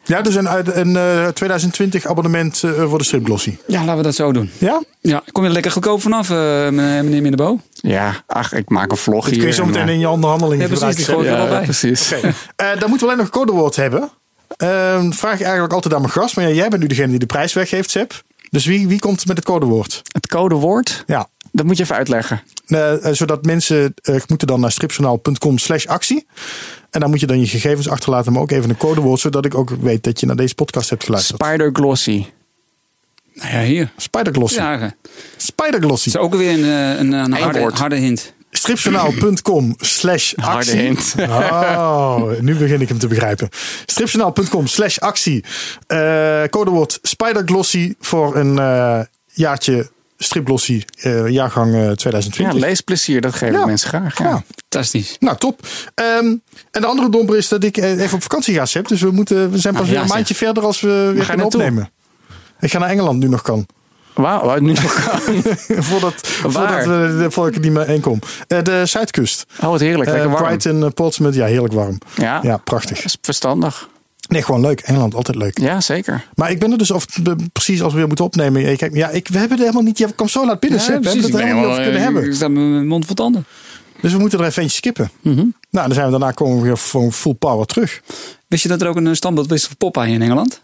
Ja, 0.05 0.22
dus 0.22 0.35
een, 0.35 0.48
uit- 0.48 0.74
een 0.76 0.97
eh, 0.97 1.26
2020 1.28 2.06
abonnement 2.06 2.62
eh, 2.62 2.70
voor 2.89 2.98
de 2.98 3.05
Stripglossy. 3.05 3.56
Ja, 3.66 3.81
laten 3.81 3.97
we 3.97 4.02
dat 4.02 4.14
zo 4.14 4.32
doen. 4.32 4.51
Ja? 4.59 4.82
Ja, 5.01 5.22
kom 5.32 5.43
je 5.43 5.48
er 5.48 5.55
lekker 5.55 5.70
goedkoop 5.72 6.02
vanaf, 6.02 6.31
eh, 6.31 6.36
meneer 6.68 7.22
Minnebo? 7.22 7.59
Ja, 7.74 8.22
ach, 8.26 8.52
ik 8.52 8.68
maak 8.68 8.90
een 8.90 8.97
vlog 8.97 9.20
Dat 9.24 9.31
hier. 9.31 9.39
kun 9.39 9.48
je 9.48 9.55
zo 9.55 9.62
en, 9.62 9.68
meteen 9.68 9.86
eh, 9.89 9.93
in 9.94 9.98
je 10.01 10.09
onderhandeling 10.09 10.60
Ja, 10.62 10.66
precies, 10.68 11.05
gebruiken. 11.05 11.24
die 11.24 11.36
gooi 11.40 11.52
Ja, 11.59 11.60
precies. 11.64 12.12
Eh, 12.12 12.22
dan 12.78 12.89
moeten 12.89 12.98
we 12.98 13.05
alleen 13.05 13.16
nog 13.16 13.26
een 13.26 13.31
codewoord 13.40 13.76
hebben. 13.76 14.10
Ehm, 14.56 15.10
vraag 15.10 15.35
ik 15.35 15.40
eigenlijk 15.43 15.72
altijd 15.72 15.94
aan 15.94 16.01
mijn 16.01 16.12
gast. 16.12 16.36
Maar 16.36 16.48
ja, 16.48 16.55
jij 16.55 16.68
bent 16.68 16.82
nu 16.82 16.89
degene 16.89 17.09
die 17.09 17.18
de 17.18 17.26
prijs 17.26 17.52
weggeeft, 17.52 17.90
Seb. 17.90 18.22
Dus 18.51 18.64
wie, 18.66 18.89
wie 18.89 18.98
komt 18.98 19.26
met 19.26 19.36
het 19.36 19.47
codewoord? 19.47 20.02
Het 20.12 20.26
codewoord, 20.26 21.02
Ja. 21.06 21.26
dat 21.52 21.66
moet 21.66 21.76
je 21.76 21.82
even 21.82 21.97
uitleggen. 21.97 22.43
Eh, 22.66 23.07
eh, 23.07 23.15
zodat 23.15 23.45
mensen 23.45 23.95
eh, 24.03 24.20
moeten 24.28 24.47
dan 24.47 24.61
naar 24.61 24.73
stripjournaal.com 24.73 25.59
slash 25.59 25.86
actie. 25.86 26.27
En 26.91 27.01
dan 27.01 27.11
moet 27.11 27.20
je 27.20 27.27
dan 27.27 27.41
je 27.41 27.47
gegevens 27.47 27.89
achterlaten, 27.89 28.32
maar 28.32 28.43
ook 28.43 28.51
even 28.51 28.70
een 28.70 28.77
codewoord. 28.77 29.20
Zodat 29.20 29.45
ik 29.45 29.55
ook 29.55 29.70
weet 29.81 30.03
dat 30.03 30.20
je 30.20 30.27
naar 30.27 30.36
deze 30.36 30.55
podcast 30.55 30.91
hebt 30.91 31.05
geluisterd. 31.05 31.43
Spider 31.45 31.70
Glossy. 31.73 32.27
Nou 33.35 33.55
ja, 33.55 33.62
hier. 33.62 33.93
Spiderglossy. 33.97 34.57
Ja, 34.57 34.77
dat 34.77 34.95
Spiderglossy. 35.36 36.09
is 36.09 36.16
ook 36.16 36.35
weer 36.35 36.53
een, 36.53 36.65
een, 37.01 37.12
een 37.12 37.32
harde, 37.32 37.59
woord. 37.59 37.78
harde 37.78 37.97
hint. 37.97 38.35
Stripjournaal.com 38.51 39.74
slash 39.78 40.32
Harde 40.36 40.57
actie. 40.59 40.81
hint. 40.81 41.15
Oh, 41.19 42.31
nu 42.41 42.57
begin 42.57 42.81
ik 42.81 42.89
hem 42.89 42.99
te 42.99 43.09
begrijpen. 43.09 43.49
Stripjournaal.com 43.86 44.66
slash 44.66 44.99
actie. 44.99 45.45
Eh, 45.86 46.43
codewoord 46.51 46.99
Spiderglossy 47.03 47.95
voor 48.01 48.36
een 48.36 48.59
eh, 48.59 49.01
jaartje 49.32 49.91
striplossie 50.25 50.85
eh, 50.97 51.29
jaargang 51.29 51.75
eh, 51.75 51.85
Ja, 51.85 51.95
2020. 51.95 52.61
leesplezier, 52.61 53.21
dat 53.21 53.35
geven 53.35 53.59
Ja. 53.59 53.67
mensen 53.67 53.89
graag. 53.89 54.19
Ja. 54.19 54.25
Ja. 54.29 54.43
Fantastisch. 54.69 55.17
Nou, 55.21 55.37
top. 55.37 55.61
Ehm, 55.95 56.27
en 56.71 56.81
de 56.81 56.87
andere 56.87 57.11
domper 57.11 57.37
is 57.37 57.49
dat 57.49 57.65
ik 57.65 57.77
eh, 57.77 58.01
even 58.03 58.15
op 58.15 58.23
vakantie 58.23 58.55
ga, 58.55 58.67
Seb. 58.67 58.89
Dus 58.89 59.01
we, 59.01 59.11
moeten, 59.11 59.51
we 59.51 59.59
zijn 59.59 59.75
pas 59.75 59.83
Ah, 59.83 59.89
weer 59.89 59.97
ja, 59.99 60.03
een 60.05 60.11
maandje 60.11 60.35
verder 60.35 60.63
als 60.65 60.81
we 60.81 60.89
weer 60.89 61.05
ga 61.07 61.11
je 61.11 61.15
kunnen 61.15 61.37
naartoe? 61.37 61.61
opnemen. 61.61 61.91
Ik 62.61 62.71
ga 62.71 62.79
naar 62.79 62.89
Engeland 62.91 63.19
nu 63.19 63.29
nog 63.29 63.43
kan. 63.43 63.67
Wauw, 64.15 64.45
wat 64.45 64.61
nu 64.61 64.73
nog 64.73 64.93
voordat, 65.89 66.15
voordat, 66.27 66.53
Waar? 66.53 67.17
we, 67.19 67.27
voordat 67.31 67.47
ik 67.47 67.55
er 67.55 67.61
niet 67.69 67.73
meer 67.79 67.87
heen 67.87 68.01
kom. 68.01 68.19
Eh, 68.47 68.63
de 68.63 68.87
Zuidkust. 68.87 69.45
Oh, 69.63 69.69
wat 69.69 69.81
heerlijk. 69.81 70.11
Lekker 70.11 70.31
warm. 70.31 70.45
Brighton, 70.45 70.93
Portsmouth. 70.95 71.35
Ja, 71.35 71.47
heerlijk 71.47 71.73
warm. 71.75 71.99
Ja, 72.17 72.39
Ja, 72.43 72.57
prachtig. 72.57 72.97
dat 72.97 73.05
is 73.05 73.17
verstandig. 73.21 73.89
Nee, 74.29 74.43
gewoon 74.43 74.61
leuk. 74.61 74.81
Engeland, 74.81 75.15
altijd 75.15 75.37
leuk. 75.37 75.59
Ja, 75.59 75.81
zeker. 75.81 76.27
Maar 76.35 76.51
ik 76.51 76.59
ben 76.59 76.73
er 76.73 76.79
dus 76.79 76.91
of, 76.91 77.07
precies 77.53 77.83
als 77.83 77.93
we 77.93 77.99
weer 77.99 78.07
moeten 78.07 78.25
opnemen. 78.25 78.63
Ja, 78.63 78.77
Kijk, 78.77 78.95
ja, 78.95 79.09
ik, 79.11 79.29
we 79.29 79.39
hebben 79.39 79.57
er 79.57 79.63
helemaal 79.63 79.83
niet. 79.85 79.99
Je 79.99 80.13
kwam 80.15 80.29
zo 80.29 80.47
laat 80.47 80.61
binnen, 80.61 80.81
Seb. 80.81 81.03
We 81.03 81.09
hebben 81.09 81.25
het 81.25 81.35
er 81.35 81.41
helemaal 81.41 81.61
niet 81.63 81.71
over 81.71 81.83
kunnen 81.83 82.01
Ik 82.01 82.13
hebben. 82.15 82.35
sta 82.35 82.49
met 82.49 82.63
mijn 82.63 82.87
mond 82.87 83.07
vol 83.07 83.15
tanden. 83.15 83.45
Dus 84.01 84.13
we 84.13 84.19
moeten 84.19 84.39
er 84.39 84.45
even 84.47 84.63
eentje 84.63 84.77
skippen. 84.77 85.11
Mhm. 85.21 85.37
Nou, 85.37 85.87
dan 85.87 85.93
zijn 85.93 86.05
we 86.05 86.11
daarna 86.11 86.31
komen 86.31 86.57
we 86.57 86.63
weer 86.63 86.79
voor 86.79 87.13
full 87.13 87.35
power 87.35 87.67
terug. 87.67 88.03
Wist 88.49 88.63
je 88.63 88.69
dat 88.69 88.83
er 88.83 88.89
ook 88.89 88.97
een 88.97 89.17
standbeeld 89.17 89.53
is 89.53 89.65
van 89.67 89.77
Popeye 89.77 90.13
in 90.13 90.23
Engeland? 90.23 90.63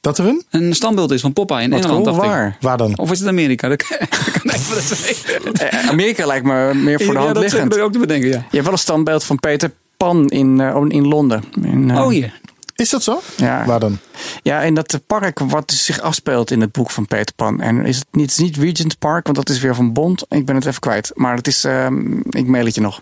Dat 0.00 0.18
er 0.18 0.26
een? 0.26 0.44
Een 0.50 0.74
standbeeld 0.74 1.10
is 1.10 1.20
van 1.20 1.32
Popeye 1.32 1.62
in 1.62 1.70
Wat 1.70 1.78
Engeland, 1.80 2.04
cool, 2.04 2.16
ik. 2.16 2.22
waar? 2.22 2.56
Waar 2.60 2.76
dan? 2.76 2.98
Of 2.98 3.10
is 3.10 3.18
het 3.18 3.28
Amerika? 3.28 3.68
Dat 3.68 3.82
kan 3.86 3.98
kan. 4.42 5.52
Eh, 5.52 5.88
Amerika 5.88 6.26
lijkt 6.26 6.44
me 6.46 6.70
meer 6.74 6.98
voor 7.00 7.06
de 7.06 7.18
Ja, 7.18 7.24
hand 7.24 7.34
dat 7.34 7.42
liggend. 7.42 7.62
zeker 7.72 7.84
ook 7.86 7.92
te 7.92 7.98
bedenken, 7.98 8.28
ja. 8.28 8.34
Je 8.36 8.44
hebt 8.50 8.64
wel 8.64 8.72
een 8.72 8.78
standbeeld 8.78 9.24
van 9.24 9.38
Peter 9.40 9.72
Pan 9.96 10.28
in, 10.28 10.60
eh, 10.60 10.84
in 10.88 11.06
Londen. 11.08 11.44
In, 11.62 11.90
eh, 11.90 12.00
Oh 12.02 12.08
hier. 12.08 12.40
Is 12.80 12.90
dat 12.90 13.02
zo? 13.02 13.20
Ja. 13.36 13.64
Waar 13.64 13.80
dan? 13.80 13.98
Ja, 14.42 14.60
in 14.60 14.74
dat 14.74 15.00
park 15.06 15.38
wat 15.38 15.72
zich 15.72 16.00
afspeelt 16.00 16.50
in 16.50 16.60
het 16.60 16.72
boek 16.72 16.90
van 16.90 17.06
Peter 17.06 17.34
Pan. 17.34 17.60
En 17.60 17.84
is 17.86 17.96
het 17.96 18.06
niet, 18.10 18.22
het 18.30 18.30
is 18.30 18.44
niet 18.44 18.56
Regent 18.56 18.98
Park, 18.98 19.24
want 19.24 19.36
dat 19.36 19.48
is 19.48 19.60
weer 19.60 19.74
van 19.74 19.92
Bond. 19.92 20.24
Ik 20.28 20.46
ben 20.46 20.54
het 20.54 20.66
even 20.66 20.80
kwijt. 20.80 21.10
Maar 21.14 21.36
het 21.36 21.46
is, 21.46 21.64
ehm, 21.64 22.18
ik 22.30 22.46
mail 22.46 22.64
het 22.64 22.74
je 22.74 22.80
nog. 22.80 23.00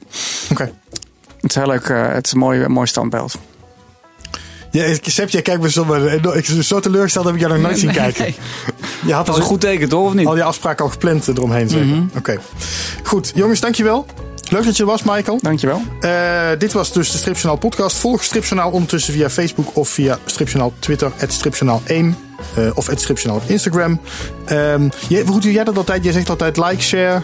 Oké. 0.51 0.73
Het 1.41 1.51
is 1.51 1.55
heel 1.55 1.67
leuk. 1.67 1.89
eh, 1.89 2.13
het 2.13 2.27
is 2.27 2.33
een 2.33 2.39
mooi, 2.39 2.69
mooi 2.69 2.87
standbeeld. 2.87 3.39
Ja, 4.71 4.85
ik- 4.85 5.05
Seb, 5.07 5.29
jij 5.29 5.43
kijkt 5.43 5.63
me 5.63 5.71
zo, 5.71 5.85
maar 5.85 6.03
ik 6.37 6.45
zo 6.63 6.81
teleurgesteld 6.81 7.25
heb 7.25 7.35
ik 7.35 7.41
jou 7.41 7.53
nog 7.53 7.63
nooit 7.63 7.79
zien 7.79 7.93
kijken. 7.93 8.23
nee. 8.23 8.37
Je 9.07 9.13
had 9.13 9.27
Dat 9.27 9.35
al, 9.35 9.41
is 9.41 9.47
een 9.47 9.51
goed 9.51 9.61
teken, 9.61 9.89
toch? 9.89 10.07
Of 10.07 10.15
niet? 10.15 10.27
al 10.27 10.35
die 10.35 10.43
afspraken 10.43 10.85
al 10.85 10.91
gepland 10.91 11.29
eromheen 11.29 11.69
zeker. 11.69 11.87
Mhm. 11.87 12.03
Oké. 12.17 12.39
Goed, 13.03 13.33
jongens, 13.35 13.61
dankjewel. 13.61 14.07
Leuk 14.51 14.65
dat 14.65 14.77
je 14.77 14.83
er 14.83 14.89
was, 14.89 15.03
Michael. 15.03 15.39
Dankjewel. 15.43 15.83
Eh, 16.01 16.49
dit 16.59 16.73
was 16.73 16.93
dus 16.93 17.11
de 17.12 17.19
Stripjournaal 17.19 17.57
podcast. 17.57 17.97
Volg 17.97 18.23
Stripjournaal 18.25 18.70
ondertussen 18.70 19.12
via 19.12 19.31
Facebook 19.31 19.77
of 19.77 19.89
via 19.89 20.19
Stripjournaal 20.25 20.73
Twitter, 20.79 21.12
het 21.16 21.33
Stripjournaal 21.33 21.83
1. 21.87 22.16
eh, 22.55 22.65
of 22.75 22.87
het 22.87 23.01
Stripjournaal 23.01 23.43
op 23.43 23.51
Instagram. 23.51 24.01
Ehm, 24.45 24.89
jij, 25.09 25.23
hoe 25.27 25.41
doe 25.41 25.53
jij 25.53 25.65
dat 25.65 25.77
altijd? 25.77 26.05
Jij 26.05 26.12
zegt 26.12 26.29
altijd 26.29 26.57
like, 26.57 26.83
share. 26.83 27.23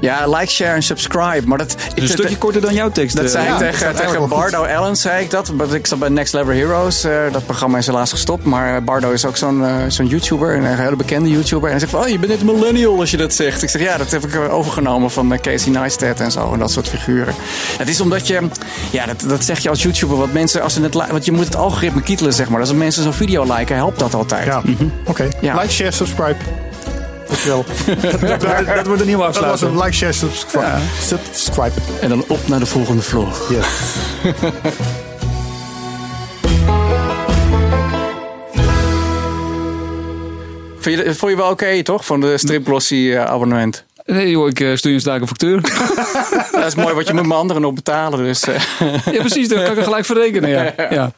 Ja, 0.00 0.26
like, 0.28 0.46
share 0.50 0.74
en 0.74 0.82
subscribe. 0.82 1.42
Maar 1.46 1.58
dat, 1.58 1.76
Een 1.94 2.08
stukje 2.08 2.38
korter 2.38 2.60
dan 2.60 2.74
jouw 2.74 2.90
tekst. 2.90 3.16
Dat 3.16 3.24
eh. 3.24 3.30
zei 3.30 3.44
ja, 3.44 3.52
ik 3.52 3.58
tegen, 3.58 3.94
tegen 3.96 4.28
Bardo 4.28 4.64
Allen, 4.64 4.96
zei 4.96 5.24
ik 5.24 5.30
dat. 5.30 5.48
Want 5.48 5.74
ik 5.74 5.86
zat 5.86 5.98
bij 5.98 6.08
Next 6.08 6.32
Level 6.32 6.54
Heroes. 6.54 7.00
dat 7.32 7.44
programma 7.46 7.78
is 7.78 7.86
helaas 7.86 8.10
gestopt. 8.10 8.44
Maar 8.44 8.84
Bardo 8.84 9.10
is 9.10 9.24
ook 9.24 9.36
zo'n 9.36 9.64
zo'n 9.88 10.06
YouTuber. 10.06 10.54
Een 10.54 10.64
hele 10.64 10.96
bekende 10.96 11.28
YouTuber. 11.28 11.64
En 11.64 11.70
hij 11.70 11.78
zegt 11.78 11.92
van, 11.92 12.00
oh, 12.00 12.08
je 12.08 12.18
bent 12.18 12.30
net 12.32 12.40
een 12.40 12.46
millennial 12.46 13.00
als 13.00 13.10
je 13.10 13.16
dat 13.16 13.34
zegt. 13.34 13.62
Ik 13.62 13.68
zeg, 13.68 13.82
ja, 13.82 13.96
dat 13.96 14.10
heb 14.10 14.24
ik 14.24 14.36
overgenomen 14.50 15.10
van 15.10 15.38
Casey 15.40 15.72
Neistat 15.72 16.20
en 16.20 16.30
zo. 16.30 16.52
En 16.52 16.58
dat 16.62 16.70
soort 16.70 16.88
figuren. 16.88 17.34
Het 17.78 17.88
is 17.88 18.00
omdat 18.00 18.26
je, 18.26 18.48
ja, 18.90 19.06
dat, 19.06 19.24
dat 19.26 19.44
zeg 19.44 19.58
je 19.58 19.68
als 19.68 19.82
YouTuber. 19.82 20.16
Want 20.16 20.32
mensen, 20.32 20.62
als 20.62 20.74
ze 20.74 20.82
het, 20.82 20.94
want 20.94 21.24
je 21.24 21.32
moet 21.32 21.44
het 21.44 21.56
algoritme 21.56 22.02
kietelen, 22.02 22.32
zeg 22.32 22.48
maar. 22.48 22.60
Dus 22.60 22.68
als 22.68 22.78
mensen 22.78 23.02
zo'n 23.02 23.12
video 23.12 23.54
liken, 23.54 23.76
helpt 23.76 23.98
dat 23.98 24.14
altijd. 24.14 24.44
Ja, 24.44 24.62
oké. 25.06 25.28
Ja. 25.40 25.54
Like, 25.54 25.72
share, 25.72 25.90
subscribe. 25.90 26.36
Dankjewel. 27.26 27.64
dat, 28.38 28.40
dat 28.66 28.86
wordt 28.86 29.00
een 29.00 29.06
nieuwe 29.06 29.22
Dat 29.24 29.34
was 29.34 29.44
afsluiting. 29.44 29.70
een 29.70 29.76
like, 29.84 29.92
share, 29.92 30.12
subscribe. 30.12 30.78
Subscribe. 31.00 31.72
En 32.00 32.08
dan 32.08 32.24
op 32.28 32.48
naar 32.48 32.58
de 32.58 32.66
volgende 32.66 33.02
vlog. 33.02 33.50
Yes. 33.50 33.66
Vond 40.82 40.96
je, 40.96 41.14
vond 41.14 41.32
je 41.32 41.36
wel 41.36 41.50
oké, 41.50 41.82
toch? 41.82 42.06
Van 42.06 42.20
de 42.20 42.38
striplossie 42.38 43.16
eh, 43.16 43.24
abonnement. 43.24 43.84
Nee 44.04 44.30
joh, 44.30 44.48
ik 44.48 44.60
eh, 44.60 44.76
stuur 44.76 44.92
je 44.92 45.10
een 45.10 45.26
factuur. 45.26 45.60
Dat 46.52 46.66
is 46.66 46.74
mooi, 46.74 46.94
want 46.94 47.06
je 47.06 47.14
moet 47.14 47.26
mijn 47.26 47.40
anderen 47.40 47.62
nog 47.62 47.74
betalen. 47.74 48.18
Dus, 48.18 48.44
eh. 48.44 48.62
ja 49.12 49.18
precies, 49.18 49.48
dan 49.48 49.62
kan 49.62 49.72
ik 49.72 49.78
er 49.78 49.84
gelijk 49.84 50.04
verrekenen. 50.04 50.50
Ja. 50.50 50.74
ja. 50.90 51.12